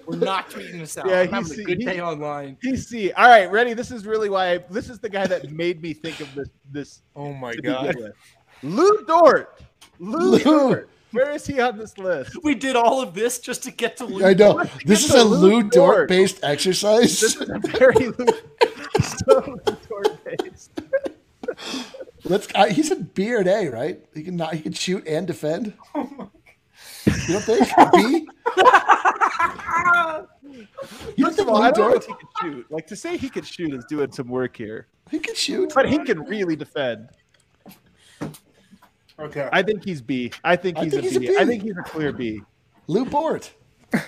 We're 0.07 0.17
not 0.17 0.51
tweeting 0.51 0.81
this 0.81 0.99
out. 0.99 1.09
Yeah, 1.09 1.21
I'm 1.21 1.29
he's- 1.33 1.49
having 1.49 1.61
a 1.61 1.65
good 1.65 1.79
he- 1.79 1.85
day 1.87 2.01
online. 2.03 2.59
He's 2.61 2.87
C. 2.89 3.11
All 3.13 3.27
right, 3.29 3.51
ready? 3.51 3.73
This 3.73 3.91
is 3.91 4.05
really 4.05 4.29
why. 4.29 4.53
I, 4.55 4.59
this 4.59 4.91
is 4.91 4.99
the 4.99 5.09
guy 5.09 5.27
that 5.29 5.51
made 5.51 5.81
me 5.81 5.95
think 5.95 6.21
of 6.21 6.35
this. 6.35 6.49
This. 6.71 7.03
Oh 7.17 7.33
my 7.33 7.55
god. 7.55 7.97
Lu 8.63 9.03
Dort. 9.07 9.63
Lu, 10.01 10.19
Lu. 10.19 10.39
Dort. 10.41 10.89
Where 11.13 11.31
is 11.33 11.47
he 11.47 11.61
on 11.61 11.77
this 11.77 11.99
list? 11.99 12.37
We 12.43 12.55
did 12.55 12.75
all 12.77 13.03
of 13.03 13.15
this 13.15 13.39
just 13.41 13.63
to 13.65 13.71
get 13.71 13.97
to 13.99 14.05
Luke. 14.07 14.23
I 14.23 14.33
know. 14.33 14.65
This 14.85 15.05
is 15.05 15.13
a 15.15 15.23
Lu 15.25 15.37
Lu 15.39 15.63
Dort. 15.63 15.73
Dort 15.73 16.09
based 16.09 16.41
exercise. 16.43 17.21
This 17.21 17.37
is 17.37 17.49
a 17.51 17.59
very 17.59 18.07
Lu. 18.09 18.27
so 19.03 19.59
Lu 19.67 19.77
Dort 19.89 20.25
based. 20.25 20.71
Let's. 22.25 22.49
Uh, 22.55 22.67
he's 22.67 22.91
a 22.91 22.97
B 22.97 23.33
or 23.35 23.39
an 23.39 23.49
A, 23.49 23.69
right? 23.69 24.01
He 24.15 24.23
can 24.23 24.37
not. 24.37 24.55
He 24.55 24.61
can 24.63 24.73
shoot 24.73 25.07
and 25.07 25.27
defend. 25.27 25.75
Oh 25.95 26.31
You 27.07 27.13
don't 27.35 27.43
think 27.43 27.69
B? 27.95 28.29
You 31.17 31.25
don't 31.25 31.35
First 31.35 31.37
think 31.37 31.49
of 31.49 31.55
all, 31.55 31.63
I 31.63 31.71
don't 31.71 31.91
know 31.91 31.99
Dort? 31.99 32.03
if 32.03 32.07
he 32.07 32.13
can 32.15 32.29
shoot. 32.53 32.67
Like 32.71 32.87
to 32.89 32.97
say 32.97 33.17
he 33.17 33.29
could 33.29 33.47
shoot 33.47 33.73
is 33.73 33.85
doing 33.89 34.11
some 34.13 34.29
work 34.29 34.57
here, 34.57 34.89
He 35.11 35.19
can 35.19 35.35
shoot. 35.35 35.73
but 35.75 35.89
he 35.89 35.99
can 35.99 36.21
really 36.25 36.57
defend. 36.57 37.09
Okay. 39.21 39.49
I 39.53 39.63
think 39.63 39.85
he's 39.85 40.01
B. 40.01 40.33
I 40.45 40.57
think 40.57 40.79
I 40.79 40.85
he's, 40.85 40.93
think 40.93 41.05
a, 41.05 41.07
he's 41.09 41.17
a 41.17 41.21
B. 41.21 41.29
B. 41.29 41.37
I 41.39 41.45
think 41.45 41.63
he's 41.63 41.77
a 41.77 41.83
clear 41.83 42.13
B. 42.13 42.41
Lu 42.87 43.05
Dort. 43.05 43.53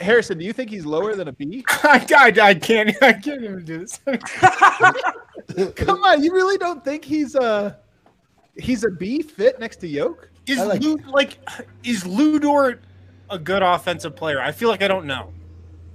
Harrison, 0.00 0.38
do 0.38 0.44
you 0.44 0.52
think 0.52 0.70
he's 0.70 0.86
lower 0.86 1.14
than 1.14 1.28
a 1.28 1.32
B? 1.32 1.64
I, 1.68 2.06
I, 2.16 2.32
I 2.48 2.54
can't. 2.54 2.90
I 3.02 3.12
can't 3.12 3.42
even 3.42 3.64
do 3.64 3.78
this. 3.78 4.00
Come 5.76 6.04
on, 6.04 6.22
you 6.22 6.32
really 6.32 6.56
don't 6.58 6.84
think 6.84 7.04
he's 7.04 7.34
a 7.34 7.78
he's 8.56 8.84
a 8.84 8.90
B 8.90 9.22
fit 9.22 9.58
next 9.58 9.76
to 9.78 9.88
Yoke? 9.88 10.30
Is 10.46 10.58
I 10.58 10.64
like- 10.64 10.80
Lu 10.82 10.96
like 11.08 11.38
is 11.84 12.06
Lu 12.06 12.38
Dort 12.38 12.82
a 13.30 13.38
good 13.38 13.62
offensive 13.62 14.14
player? 14.16 14.40
I 14.40 14.52
feel 14.52 14.68
like 14.68 14.82
I 14.82 14.88
don't 14.88 15.06
know. 15.06 15.32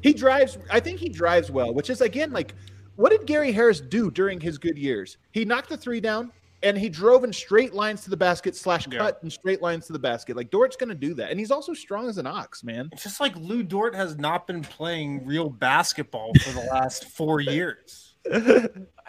He 0.01 0.13
drives. 0.13 0.57
I 0.69 0.79
think 0.79 0.99
he 0.99 1.07
drives 1.09 1.49
well, 1.49 1.73
which 1.73 1.89
is 1.89 2.01
again 2.01 2.31
like, 2.31 2.53
what 2.97 3.11
did 3.11 3.25
Gary 3.25 3.51
Harris 3.51 3.79
do 3.79 4.11
during 4.11 4.39
his 4.39 4.57
good 4.57 4.77
years? 4.77 5.17
He 5.31 5.45
knocked 5.45 5.69
the 5.69 5.77
three 5.77 6.01
down 6.01 6.31
and 6.63 6.77
he 6.77 6.89
drove 6.89 7.23
in 7.23 7.31
straight 7.33 7.73
lines 7.73 8.03
to 8.03 8.09
the 8.09 8.17
basket 8.17 8.55
slash 8.55 8.87
Yeah. 8.91 8.99
cut 8.99 9.19
in 9.23 9.29
straight 9.29 9.61
lines 9.61 9.85
to 9.87 9.93
the 9.93 9.99
basket. 9.99 10.35
Like 10.35 10.49
Dort's 10.49 10.75
going 10.75 10.89
to 10.89 10.95
do 10.95 11.13
that, 11.15 11.29
and 11.31 11.39
he's 11.39 11.51
also 11.51 11.73
strong 11.73 12.07
as 12.09 12.17
an 12.17 12.25
ox, 12.27 12.63
man. 12.63 12.89
It's 12.91 13.03
just 13.03 13.19
like 13.19 13.35
Lu 13.35 13.63
Dort 13.63 13.93
has 13.95 14.17
not 14.17 14.47
been 14.47 14.61
playing 14.61 15.25
real 15.25 15.49
basketball 15.49 16.31
for 16.41 16.51
the 16.51 16.67
last 16.71 17.05
four 17.09 17.39
years. 17.41 18.15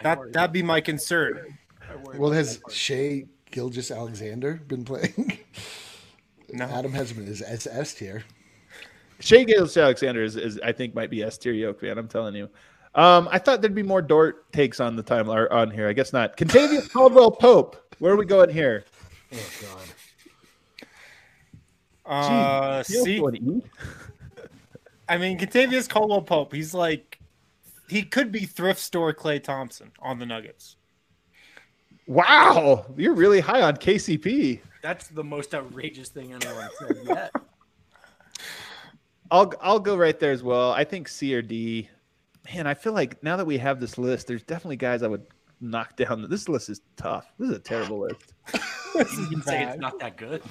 That 0.03 0.33
that'd 0.33 0.51
be 0.51 0.61
my 0.61 0.81
concern. 0.81 1.57
Well, 2.17 2.31
has 2.31 2.59
Shai 2.69 3.23
Gilgeous 3.49 3.89
Alexander 3.91 4.55
been 4.67 4.83
playing? 4.83 5.39
No. 6.51 6.65
Adam 6.65 6.91
has 6.91 7.13
been 7.13 7.25
is 7.27 7.41
S 7.41 7.65
S 7.65 7.93
tier. 7.93 8.23
Shai 9.19 9.43
Gilgeous 9.45 9.77
Alexander 9.77 10.21
is, 10.21 10.35
is 10.35 10.59
I 10.63 10.73
think 10.73 10.93
might 10.93 11.09
be 11.09 11.23
S 11.23 11.37
tier 11.37 11.53
Yoke, 11.53 11.81
man. 11.81 11.97
I'm 11.97 12.09
telling 12.09 12.35
you. 12.35 12.49
Um, 12.95 13.27
I 13.29 13.39
thought 13.39 13.61
there'd 13.61 13.75
be 13.75 13.83
more 13.83 14.01
Dort 14.01 14.51
takes 14.53 14.79
on 14.79 14.95
the 14.95 15.03
time 15.03 15.29
or 15.29 15.51
on 15.51 15.69
here. 15.69 15.87
I 15.89 15.93
guess 15.93 16.13
not. 16.13 16.37
Kentavious 16.37 16.89
Caldwell 16.89 17.31
Pope. 17.31 17.75
Where 17.99 18.13
are 18.13 18.17
we 18.17 18.25
going 18.25 18.49
here? 18.49 18.85
Uh, 22.05 22.83
Feels 22.83 23.03
see, 23.03 23.19
going 23.19 23.35
E? 23.35 23.61
I 25.09 25.17
mean, 25.17 25.37
Kentavious 25.37 25.89
Caldwell 25.89 26.21
Pope. 26.21 26.53
He's 26.53 26.73
like, 26.73 27.19
he 27.89 28.03
could 28.03 28.31
be 28.31 28.45
thrift 28.45 28.79
store 28.79 29.13
Klay 29.13 29.43
Thompson 29.43 29.91
on 29.99 30.19
the 30.19 30.25
Nuggets. 30.25 30.77
Wow, 32.07 32.85
you're 32.95 33.13
really 33.13 33.39
high 33.39 33.61
on 33.61 33.77
KCP. 33.77 34.61
That's 34.81 35.07
the 35.07 35.23
most 35.23 35.55
outrageous 35.55 36.09
thing 36.09 36.33
anyone 36.33 36.69
said 36.79 36.97
yet. 37.03 37.31
I'll 39.31 39.51
I'll 39.59 39.79
go 39.79 39.97
right 39.97 40.19
there 40.19 40.31
as 40.31 40.43
well. 40.43 40.71
I 40.71 40.83
think 40.83 41.07
C 41.07 41.33
or 41.33 41.41
D. 41.41 41.89
Man, 42.53 42.67
I 42.67 42.73
feel 42.73 42.93
like 42.93 43.21
now 43.23 43.37
that 43.37 43.45
we 43.45 43.57
have 43.57 43.79
this 43.79 43.97
list, 43.97 44.27
there's 44.27 44.43
definitely 44.43 44.75
guys 44.75 45.01
I 45.03 45.07
would 45.07 45.25
knock 45.61 45.95
down. 45.97 46.27
This 46.29 46.47
list 46.49 46.69
is 46.69 46.81
tough. 46.95 47.25
This 47.39 47.49
is 47.49 47.55
a 47.57 47.59
terrible 47.59 47.99
list. 48.01 48.33
You 48.95 49.03
can 49.27 49.41
say 49.41 49.61
it's 49.63 49.77
not 49.77 49.99
that 49.99 50.15
good. 50.15 50.41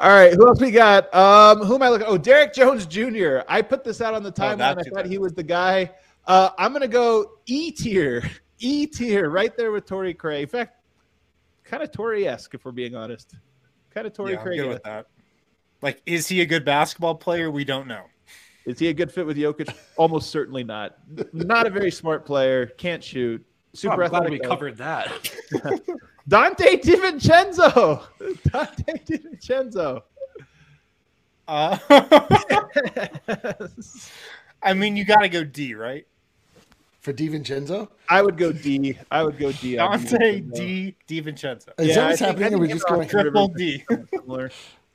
All 0.00 0.10
right, 0.10 0.32
who 0.34 0.48
else 0.48 0.60
we 0.60 0.72
got? 0.72 1.12
Um, 1.14 1.58
who 1.64 1.76
am 1.76 1.82
I 1.82 1.88
looking? 1.88 2.08
Oh, 2.08 2.18
Derrick 2.18 2.52
Jones 2.52 2.84
Jr. 2.84 3.42
I 3.48 3.62
put 3.62 3.84
this 3.84 4.00
out 4.00 4.12
on 4.12 4.24
the 4.24 4.32
timeline. 4.32 4.60
I 4.60 4.74
that's 4.74 4.88
thought 4.88 5.06
he 5.06 5.18
was 5.18 5.34
the 5.34 5.44
guy. 5.44 5.88
Uh, 6.26 6.50
I'm 6.58 6.72
gonna 6.72 6.88
go 6.88 7.34
E 7.46 7.70
tier, 7.70 8.28
E 8.58 8.86
tier, 8.88 9.30
right 9.30 9.56
there 9.56 9.70
with 9.70 9.86
Torrey 9.86 10.14
Craig. 10.14 10.42
In 10.42 10.48
fact, 10.48 10.82
kind 11.62 11.80
of 11.80 11.92
Torrey 11.92 12.26
esque, 12.26 12.54
if 12.54 12.64
we're 12.64 12.72
being 12.72 12.96
honest. 12.96 13.36
Kind 13.90 14.08
of 14.08 14.12
Torrey 14.14 14.32
Yeah, 14.32 14.38
I'm 14.38 14.42
Craig. 14.44 14.58
good 14.58 14.68
with 14.70 14.82
that. 14.82 15.06
Like, 15.80 16.02
is 16.06 16.26
he 16.26 16.40
a 16.40 16.46
good 16.46 16.64
basketball 16.64 17.14
player? 17.14 17.52
We 17.52 17.64
don't 17.64 17.86
know. 17.86 18.02
Is 18.68 18.78
he 18.78 18.88
a 18.88 18.92
good 18.94 19.10
fit 19.10 19.26
with 19.26 19.36
Jokic? 19.36 19.74
Almost 19.96 20.30
certainly 20.30 20.62
not. 20.62 20.98
Not 21.32 21.66
a 21.66 21.70
very 21.70 21.90
smart 21.90 22.24
player. 22.26 22.66
Can't 22.66 23.02
shoot. 23.02 23.44
Super 23.72 24.04
I'm 24.04 24.10
glad 24.10 24.22
athletic. 24.24 24.30
we 24.32 24.38
though. 24.46 24.48
covered 24.54 24.76
that. 24.78 25.08
Donte 26.28 26.82
DiVincenzo. 26.82 28.02
Donte 28.20 29.06
DiVincenzo. 29.06 30.02
Uh, 31.48 31.78
I 34.62 34.74
mean, 34.74 34.96
you 34.96 35.04
got 35.04 35.20
to 35.20 35.28
go 35.28 35.44
D, 35.44 35.74
right? 35.74 36.06
For 37.00 37.12
DiVincenzo? 37.12 37.88
I 38.08 38.20
would 38.22 38.36
go 38.36 38.52
D. 38.52 38.98
I 39.10 39.22
would 39.22 39.38
go 39.38 39.52
D. 39.52 39.76
Donte 39.76 40.50
DiVincenzo. 40.50 40.54
D. 40.54 40.96
DiVincenzo. 41.08 41.68
Is 41.78 41.88
Yeah, 41.88 41.94
that 41.94 42.04
I 42.04 42.06
what's 42.08 42.18
think- 42.18 42.38
happening? 42.38 42.44
I 42.44 42.46
Or 42.46 42.50
think 42.50 42.60
we're 42.60 42.66
him 42.66 42.70
just 42.76 42.88
and 42.88 42.96
going 42.96 43.08
Triple 43.08 43.48
D. 43.48 43.84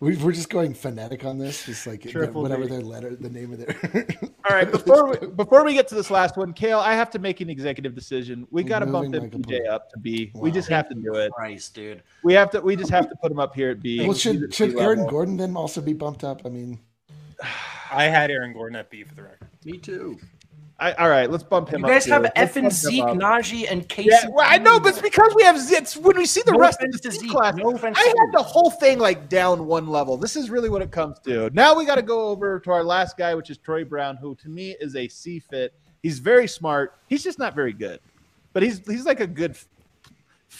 are 0.01 0.05
similar. 0.05 0.19
we- 0.19 0.25
we're 0.25 0.31
just 0.33 0.49
going 0.49 0.73
phonetic 0.73 1.23
on 1.25 1.37
this? 1.37 1.65
Just 1.65 1.87
like 1.87 2.01
the- 2.01 2.09
Triple 2.11 2.41
whatever 2.41 2.63
D. 2.63 2.69
their 2.69 2.81
letter 2.81 3.15
the 3.15 3.29
name 3.29 3.53
of 3.53 3.59
their 3.59 4.07
All 4.49 4.55
right, 4.55 4.69
before 4.71 5.09
we, 5.09 5.27
before 5.27 5.63
we 5.65 5.73
get 5.73 5.87
to 5.89 5.95
this 5.95 6.11
last 6.11 6.35
one, 6.37 6.53
Kale, 6.53 6.79
I 6.79 6.93
have 6.93 7.09
to 7.11 7.19
make 7.19 7.41
an 7.41 7.49
executive 7.49 7.95
decision. 7.95 8.47
We 8.51 8.63
got 8.63 8.79
to 8.79 8.85
bump 8.85 9.09
Moving 9.09 9.29
MPJ 9.29 9.51
Michael 9.61 9.71
up 9.71 9.89
to 9.91 9.99
B. 9.99 10.31
We 10.35 10.51
just 10.51 10.69
have 10.69 10.89
to 10.89 10.95
do 10.95 11.15
it. 11.15 11.31
Christ, 11.31 11.73
dude. 11.75 12.03
We 12.23 12.33
have 12.33 12.49
to. 12.51 12.61
We 12.61 12.75
just 12.75 12.91
have 12.91 13.09
to 13.09 13.15
put 13.21 13.31
him 13.31 13.39
up 13.39 13.55
here 13.55 13.69
at 13.71 13.81
B. 13.81 13.99
Well 13.99 14.07
He's 14.09 14.21
should 14.21 14.43
at 14.43 14.53
should 14.53 14.77
Aaron 14.77 14.99
level. 14.99 15.11
Gordon 15.11 15.37
then 15.37 15.55
also 15.55 15.81
be 15.81 15.93
bumped 15.93 16.23
up? 16.23 16.41
I 16.45 16.49
mean 16.49 16.79
I 17.91 18.05
had 18.05 18.31
Aaron 18.31 18.53
Gordon 18.53 18.75
at 18.77 18.89
B 18.89 19.03
for 19.03 19.13
the 19.15 19.23
record. 19.23 19.47
Me 19.65 19.77
too. 19.77 20.17
I, 20.79 20.93
all 20.93 21.09
right, 21.09 21.29
let's 21.29 21.43
bump 21.43 21.69
him 21.69 21.85
up. 21.85 21.89
You 21.89 21.95
guys 21.95 22.05
have 22.05 22.31
F 22.35 22.55
and 22.55 22.71
Zeke. 22.71 23.03
Nnaji, 23.03 23.71
and 23.71 23.87
Casey. 23.87 24.09
Yeah, 24.11 24.27
well, 24.29 24.45
I 24.49 24.57
know, 24.57 24.79
but 24.79 24.89
it's 24.89 25.01
because 25.01 25.33
we 25.35 25.43
have 25.43 25.55
it's 25.59 25.95
when 25.95 26.17
we 26.17 26.25
see 26.25 26.41
the 26.45 26.51
No 26.51 26.59
rest 26.59 26.81
of 26.81 26.91
the 26.91 27.11
Zeke 27.11 27.29
class. 27.29 27.55
no 27.55 27.77
I 27.77 27.87
had 27.87 28.31
the 28.33 28.43
whole 28.43 28.71
thing 28.71 28.99
like 28.99 29.29
down 29.29 29.67
one 29.67 29.87
level. 29.87 30.17
This 30.17 30.35
is 30.35 30.49
really 30.49 30.69
what 30.69 30.81
it 30.81 30.91
comes 30.91 31.19
to. 31.19 31.49
Now 31.53 31.75
we 31.77 31.85
got 31.85 31.95
to 31.95 32.01
go 32.01 32.27
over 32.27 32.59
to 32.59 32.71
our 32.71 32.83
last 32.83 33.17
guy, 33.17 33.35
which 33.35 33.49
is 33.49 33.57
Troy 33.57 33.85
Brown, 33.85 34.17
who 34.17 34.35
to 34.35 34.49
me 34.49 34.75
is 34.79 34.95
a 34.95 35.07
C 35.07 35.39
fit. 35.39 35.73
He's 36.01 36.19
very 36.19 36.47
smart. 36.47 36.97
He's 37.07 37.23
just 37.23 37.39
not 37.39 37.55
very 37.55 37.73
good, 37.73 37.99
but 38.51 38.63
he's 38.63 38.79
he's 38.87 39.05
like 39.05 39.19
a 39.19 39.27
good. 39.27 39.57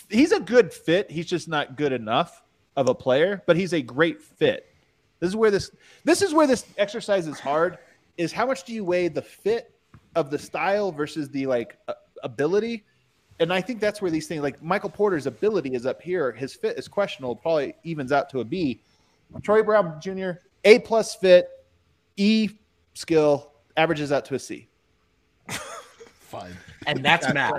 He's 0.10 0.31
a 0.31 0.40
good 0.40 0.73
fit. 0.73 1.11
He's 1.11 1.27
just 1.27 1.48
not 1.48 1.76
good 1.76 1.91
enough 1.91 2.44
of 2.77 2.88
a 2.88 2.95
player, 2.95 3.44
but 3.45 3.56
he's 3.57 3.73
a 3.73 3.81
great 3.81 4.22
fit. 4.22 4.73
This 5.19 5.30
is 5.30 5.35
where 5.35 5.52
this 5.52 5.72
this 6.03 6.22
is 6.22 6.34
where 6.34 6.48
this 6.48 6.65
exercise 6.77 7.27
is 7.27 7.40
hard. 7.40 7.77
Is 8.18 8.31
how 8.31 8.45
much 8.45 8.64
do 8.64 8.73
you 8.73 8.85
weigh 8.85 9.07
the 9.07 9.22
fit 9.22 9.72
of 10.15 10.30
the 10.30 10.38
style 10.40 10.91
versus 10.91 11.30
the 11.30 11.45
like 11.48 11.77
uh, 11.88 11.94
ability? 12.23 12.84
And 13.40 13.52
I 13.52 13.61
think 13.61 13.80
that's 13.80 14.02
where 14.02 14.11
these 14.11 14.27
things 14.27 14.41
like 14.44 14.61
Michael 14.61 14.90
Porter's 14.90 15.26
ability 15.26 15.73
is 15.73 15.85
up 15.85 16.02
here. 16.02 16.31
His 16.31 16.53
fit 16.53 16.77
is 16.77 16.88
questionable. 16.88 17.35
Probably 17.35 17.73
evens 17.84 18.11
out 18.11 18.30
to 18.30 18.40
a 18.41 18.45
B. 18.45 18.80
Troy 19.41 19.64
Brown 19.64 19.99
Jr. 19.99 20.31
A 20.65 20.80
plus 20.80 21.15
fit, 21.15 21.49
E 22.15 22.49
skill 22.94 23.52
averages 23.76 24.11
out 24.11 24.23
to 24.26 24.35
a 24.35 24.40
C. 24.40 24.68
Fine. 25.49 26.56
and 26.85 27.03
that's 27.03 27.26
That 27.26 27.34
math. 27.34 27.53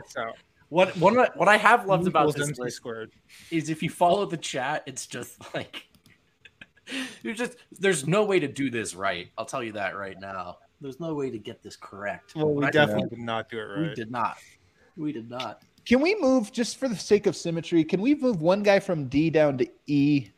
What 0.68 0.96
what 0.96 1.18
I- 1.18 1.30
what 1.36 1.48
I 1.48 1.56
have 1.56 1.86
loved 1.86 2.06
about 2.06 2.34
this 2.34 2.58
list 2.58 2.76
squared. 2.76 3.12
is 3.50 3.68
if 3.68 3.82
you 3.82 3.90
follow 3.90 4.26
the 4.26 4.36
chat, 4.36 4.82
it's 4.86 5.06
just 5.06 5.36
like 5.54 5.86
you're 7.22 7.34
just 7.34 7.56
there's 7.78 8.06
no 8.06 8.24
way 8.24 8.38
to 8.40 8.48
do 8.48 8.70
this 8.70 8.94
right. 8.94 9.28
I'll 9.38 9.44
tell 9.44 9.62
you 9.62 9.72
that 9.72 9.96
right 9.96 10.18
now. 10.20 10.58
There's 10.84 11.00
no 11.00 11.14
way 11.14 11.30
to 11.30 11.38
get 11.38 11.62
this 11.62 11.76
correct. 11.76 12.36
Well, 12.36 12.52
we 12.52 12.60
But 12.60 12.66
I 12.66 12.70
definitely 12.70 13.04
think 13.04 13.14
did 13.14 13.20
not 13.20 13.48
do 13.48 13.58
it 13.58 13.62
right. 13.62 13.88
we 13.88 13.94
did 13.94 14.10
not. 14.10 14.36
We 14.98 15.12
did 15.12 15.30
not. 15.30 15.62
Can 15.86 16.02
we 16.02 16.14
move 16.20 16.52
just 16.52 16.76
for 16.76 16.88
the 16.88 16.94
sake 16.94 17.26
of 17.26 17.34
symmetry? 17.34 17.84
Can 17.84 18.02
we 18.02 18.14
move 18.14 18.42
one 18.42 18.62
guy 18.62 18.80
from 18.80 19.06
D 19.06 19.30
down 19.30 19.56
to 19.56 19.66
E, 19.86 20.28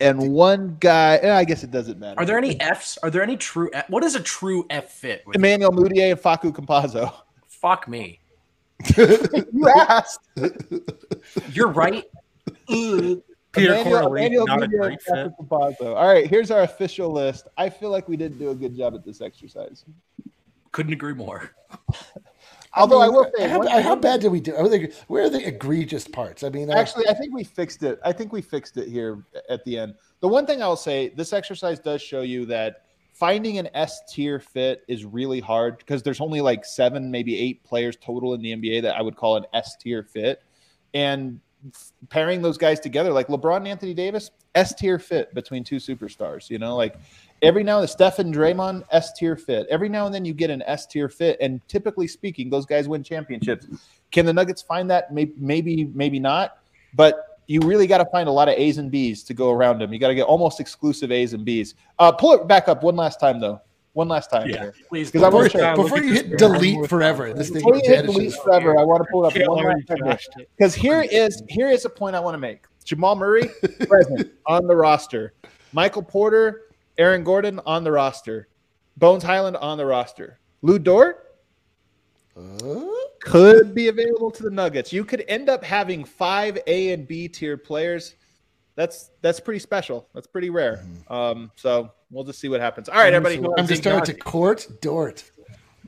and 0.00 0.32
one 0.34 0.76
guy? 0.80 1.16
eh, 1.16 1.34
I 1.34 1.44
guess 1.44 1.64
it 1.64 1.70
doesn't 1.70 1.98
matter. 1.98 2.20
Are 2.20 2.26
there 2.26 2.36
any 2.36 2.60
Fs? 2.60 2.98
Are 2.98 3.08
there 3.08 3.22
any 3.22 3.38
true? 3.38 3.70
F- 3.72 3.88
what 3.88 4.04
is 4.04 4.16
a 4.16 4.20
true 4.20 4.66
F 4.68 4.90
fit? 4.90 5.22
With 5.26 5.36
Emmanuel 5.36 5.70
Mudiay 5.72 6.10
and 6.12 6.20
Facu 6.20 6.52
Campazzo? 6.54 7.10
Fuck 7.48 7.88
me. 7.88 8.20
you 8.98 9.72
asked. 9.88 10.28
You're 11.54 11.68
right. 11.68 12.04
Ugh. 13.56 13.62
Peter 13.62 13.72
Emmanuel- 13.74 14.00
Corley, 14.00 14.20
Emmanuel 14.20 14.46
not 14.46 14.62
a 14.62 14.68
great 14.68 15.02
fit. 15.02 15.32
All 15.50 16.06
right, 16.06 16.26
here's 16.28 16.50
our 16.50 16.62
official 16.62 17.10
list. 17.10 17.48
I 17.56 17.68
feel 17.70 17.90
like 17.90 18.08
we 18.08 18.16
didn't 18.16 18.38
do 18.38 18.50
a 18.50 18.54
good 18.54 18.76
job 18.76 18.94
at 18.94 19.04
this 19.04 19.20
exercise. 19.20 19.84
Couldn't 20.72 20.92
agree 20.92 21.14
more. 21.14 21.50
Although 22.74 23.00
I, 23.00 23.08
will 23.08 23.30
say, 23.38 23.48
how, 23.48 23.58
one- 23.60 23.82
how 23.82 23.96
bad 23.96 24.20
did 24.20 24.30
we 24.30 24.40
do? 24.40 24.54
Are 24.54 24.68
they, 24.68 24.92
where 25.06 25.24
are 25.24 25.30
the 25.30 25.46
egregious 25.46 26.06
parts? 26.06 26.42
I 26.42 26.50
mean, 26.50 26.70
uh, 26.70 26.74
Actually, 26.74 27.08
I 27.08 27.14
think 27.14 27.32
we 27.32 27.42
fixed 27.42 27.82
it. 27.82 27.98
I 28.04 28.12
think 28.12 28.32
we 28.32 28.42
fixed 28.42 28.76
it 28.76 28.88
here 28.88 29.24
at 29.48 29.64
the 29.64 29.78
end. 29.78 29.94
The 30.20 30.28
one 30.28 30.44
thing 30.44 30.62
I 30.62 30.68
will 30.68 30.76
say, 30.76 31.08
this 31.08 31.32
exercise 31.32 31.78
does 31.78 32.02
show 32.02 32.20
you 32.20 32.44
that 32.46 32.82
finding 33.14 33.56
an 33.56 33.70
S 33.72 34.00
tier 34.12 34.38
fit 34.38 34.84
is 34.88 35.06
really 35.06 35.40
hard 35.40 35.78
because 35.78 36.02
there's 36.02 36.20
only 36.20 36.42
like 36.42 36.66
seven, 36.66 37.10
maybe 37.10 37.38
eight 37.38 37.64
players 37.64 37.96
total 37.96 38.34
in 38.34 38.42
the 38.42 38.52
NBA 38.54 38.82
that 38.82 38.94
I 38.94 39.00
would 39.00 39.16
call 39.16 39.36
an 39.38 39.46
S 39.54 39.76
tier 39.76 40.02
fit. 40.02 40.42
And 40.92 41.36
f- 41.36 41.45
pairing 42.08 42.42
those 42.42 42.58
guys 42.58 42.80
together, 42.80 43.12
like 43.12 43.28
LeBron 43.28 43.58
and 43.58 43.68
Anthony 43.68 43.94
Davis, 43.94 44.30
S 44.54 44.74
tier 44.74 44.98
fit 44.98 45.32
between 45.34 45.64
two 45.64 45.76
superstars. 45.76 46.50
You 46.50 46.58
know, 46.58 46.76
like 46.76 46.96
every 47.42 47.62
now 47.62 47.78
and 47.78 47.88
then, 47.88 47.92
Steph 47.92 48.18
and 48.18 48.34
Draymond, 48.34 48.84
S 48.90 49.12
tier 49.12 49.36
fit. 49.36 49.66
Every 49.70 49.88
now 49.88 50.06
and 50.06 50.14
then, 50.14 50.24
you 50.24 50.34
get 50.34 50.50
an 50.50 50.62
S 50.62 50.86
tier 50.86 51.08
fit, 51.08 51.36
and 51.40 51.60
typically 51.68 52.06
speaking, 52.06 52.50
those 52.50 52.66
guys 52.66 52.88
win 52.88 53.02
championships. 53.02 53.66
Can 54.10 54.26
the 54.26 54.32
Nuggets 54.32 54.62
find 54.62 54.90
that? 54.90 55.12
Maybe, 55.12 55.32
maybe, 55.36 55.84
maybe 55.94 56.18
not. 56.18 56.58
But 56.94 57.40
you 57.46 57.60
really 57.60 57.86
got 57.86 57.98
to 57.98 58.06
find 58.06 58.28
a 58.28 58.32
lot 58.32 58.48
of 58.48 58.54
A's 58.54 58.78
and 58.78 58.90
B's 58.90 59.22
to 59.24 59.34
go 59.34 59.52
around 59.52 59.80
them. 59.80 59.92
You 59.92 59.98
got 59.98 60.08
to 60.08 60.14
get 60.14 60.24
almost 60.24 60.60
exclusive 60.60 61.12
A's 61.12 61.32
and 61.32 61.44
B's. 61.44 61.74
Uh, 61.98 62.10
pull 62.12 62.32
it 62.32 62.48
back 62.48 62.68
up 62.68 62.82
one 62.82 62.96
last 62.96 63.20
time, 63.20 63.40
though. 63.40 63.60
One 63.96 64.08
last 64.08 64.28
time 64.28 64.46
Yeah, 64.50 64.60
here. 64.60 64.74
please. 64.90 65.10
Because 65.10 65.22
I 65.22 65.30
want 65.30 65.44
before, 65.50 65.60
to 65.60 65.74
show 65.74 65.82
before 65.82 66.02
you 66.02 66.12
hit 66.12 66.36
delete 66.36 66.86
forever, 66.86 67.32
this 67.32 67.48
thing 67.48 67.60
before 67.60 67.76
you 67.76 67.82
hit 67.82 68.04
delete 68.04 68.34
forever, 68.34 68.78
I 68.78 68.84
want 68.84 69.02
to 69.02 69.08
pull 69.10 69.24
it 69.24 69.34
up 69.34 69.48
one 69.48 69.64
already 69.64 69.82
last 70.02 70.28
time. 70.36 70.44
Because 70.54 70.74
here 70.74 71.00
is 71.00 71.42
here 71.48 71.70
is 71.70 71.86
a 71.86 71.88
point 71.88 72.14
I 72.14 72.20
want 72.20 72.34
to 72.34 72.38
make. 72.38 72.66
Jamal 72.84 73.16
Murray 73.16 73.48
present 73.88 74.32
on 74.44 74.66
the 74.66 74.76
roster. 74.76 75.32
Michael 75.72 76.02
Porter, 76.02 76.64
Aaron 76.98 77.24
Gordon 77.24 77.58
on 77.64 77.84
the 77.84 77.90
roster. 77.90 78.48
Bones 78.98 79.22
Hyland 79.24 79.56
on 79.56 79.78
the 79.78 79.86
roster. 79.86 80.40
Lu 80.60 80.78
Dort 80.78 81.38
Uh, 82.36 82.84
could 83.22 83.74
be 83.74 83.88
available 83.88 84.30
to 84.30 84.42
the 84.42 84.50
Nuggets. 84.50 84.92
You 84.92 85.06
could 85.06 85.24
end 85.26 85.48
up 85.48 85.64
having 85.64 86.04
five 86.04 86.58
A 86.66 86.92
and 86.92 87.08
B 87.08 87.28
tier 87.28 87.56
players. 87.56 88.16
That's 88.76 89.10
that's 89.22 89.40
pretty 89.40 89.58
special. 89.58 90.06
That's 90.14 90.26
pretty 90.26 90.50
rare. 90.50 90.84
Um, 91.08 91.50
so 91.56 91.90
we'll 92.10 92.24
just 92.24 92.38
see 92.38 92.48
what 92.48 92.60
happens. 92.60 92.88
All 92.88 92.96
right, 92.96 93.12
everybody. 93.12 93.38
I'm 93.38 93.66
has 93.66 93.68
to 93.68 93.76
start 93.76 94.04
to 94.04 94.14
court 94.14 94.68
Dort. 94.80 95.30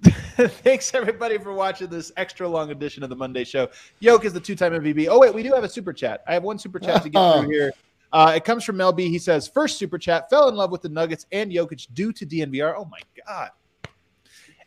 Thanks 0.03 0.95
everybody 0.95 1.39
for 1.39 1.53
watching 1.53 1.89
this 1.89 2.13
extra 2.17 2.49
long 2.49 2.71
edition 2.71 3.03
of 3.03 3.11
the 3.11 3.17
Monday 3.17 3.45
Show. 3.45 3.69
Yoke 4.01 4.25
is 4.25 4.33
the 4.33 4.41
two-time 4.41 4.73
MVP. 4.73 5.09
Oh 5.11 5.19
wait, 5.19 5.35
we 5.35 5.43
do 5.43 5.53
have 5.53 5.65
a 5.65 5.69
super 5.69 5.93
chat. 5.93 6.23
I 6.27 6.33
have 6.33 6.45
one 6.45 6.59
super 6.59 6.79
chat 6.79 7.03
to 7.03 7.09
get 7.09 7.41
through 7.41 7.51
here. 7.51 7.73
Uh, 8.11 8.33
it 8.37 8.45
comes 8.45 8.65
from 8.65 8.79
Mel 8.79 8.93
B. 8.93 9.09
He 9.11 9.19
says, 9.19 9.49
first 9.49 9.77
super 9.77 9.99
chat, 9.99 10.31
fell 10.31 10.49
in 10.49 10.55
love 10.55 10.71
with 10.71 10.81
the 10.81 10.89
Nuggets 10.89 11.27
and 11.31 11.53
Jokic 11.53 11.89
due 11.93 12.13
to 12.13 12.25
DNVR. 12.25 12.75
Oh 12.77 12.87
my 12.87 13.01
god! 13.27 13.51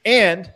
And 0.05 0.53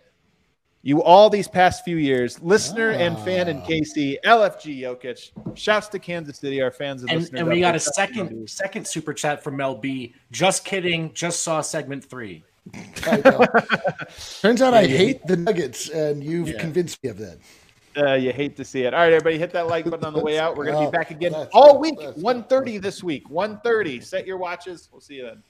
you 0.85 1.01
all 1.01 1.31
these 1.31 1.47
past 1.47 1.83
few 1.83 1.97
years, 1.97 2.39
listener 2.43 2.91
and 2.91 3.17
fan 3.19 3.47
and 3.47 3.63
KC, 3.63 4.17
LFG 4.23 4.81
Jokic. 4.81 5.31
Shouts 5.57 5.87
to 5.89 5.97
Kansas 5.99 6.37
City, 6.37 6.61
our 6.61 6.69
fans 6.69 7.01
and, 7.01 7.09
And, 7.11 7.21
listeners. 7.21 7.39
and 7.41 7.49
we 7.49 7.59
got 7.59 7.69
a 7.69 7.79
there. 7.79 7.79
second 7.79 8.47
second 8.49 8.87
super 8.87 9.11
chat 9.11 9.43
from 9.43 9.57
Mel 9.57 9.73
B. 9.75 10.13
Just 10.31 10.63
kidding. 10.63 11.11
Just 11.15 11.41
saw 11.41 11.61
segment 11.61 12.05
three. 12.05 12.43
Turns 14.41 14.61
out 14.61 14.73
I 14.75 14.85
hate 14.85 15.25
the 15.25 15.37
Nuggets, 15.37 15.89
and 15.89 16.23
you've 16.23 16.49
Yeah. 16.49 16.59
convinced 16.59 17.03
me 17.03 17.09
of 17.09 17.17
that. 17.17 17.37
Uh, 17.97 18.13
you 18.13 18.31
hate 18.31 18.55
to 18.57 18.65
see 18.65 18.83
it. 18.83 18.93
All 18.93 18.99
right, 18.99 19.07
everybody, 19.13 19.37
hit 19.39 19.51
that 19.53 19.67
like 19.67 19.85
button 19.89 20.05
on 20.05 20.13
the 20.13 20.21
way 20.21 20.37
out. 20.37 20.55
We're 20.55 20.65
going 20.65 20.75
to 20.77 20.81
Oh, 20.87 20.91
be 20.91 20.97
back 20.97 21.09
again 21.11 21.33
all 21.53 21.79
week, 21.79 21.95
that's- 21.97 22.21
1.30 22.21 22.77
this 22.81 23.01
week. 23.03 23.27
1.30. 23.29 24.03
Set 24.03 24.27
your 24.27 24.37
watches. 24.37 24.89
We'll 24.91 25.01
see 25.01 25.15
you 25.15 25.23
then. 25.23 25.41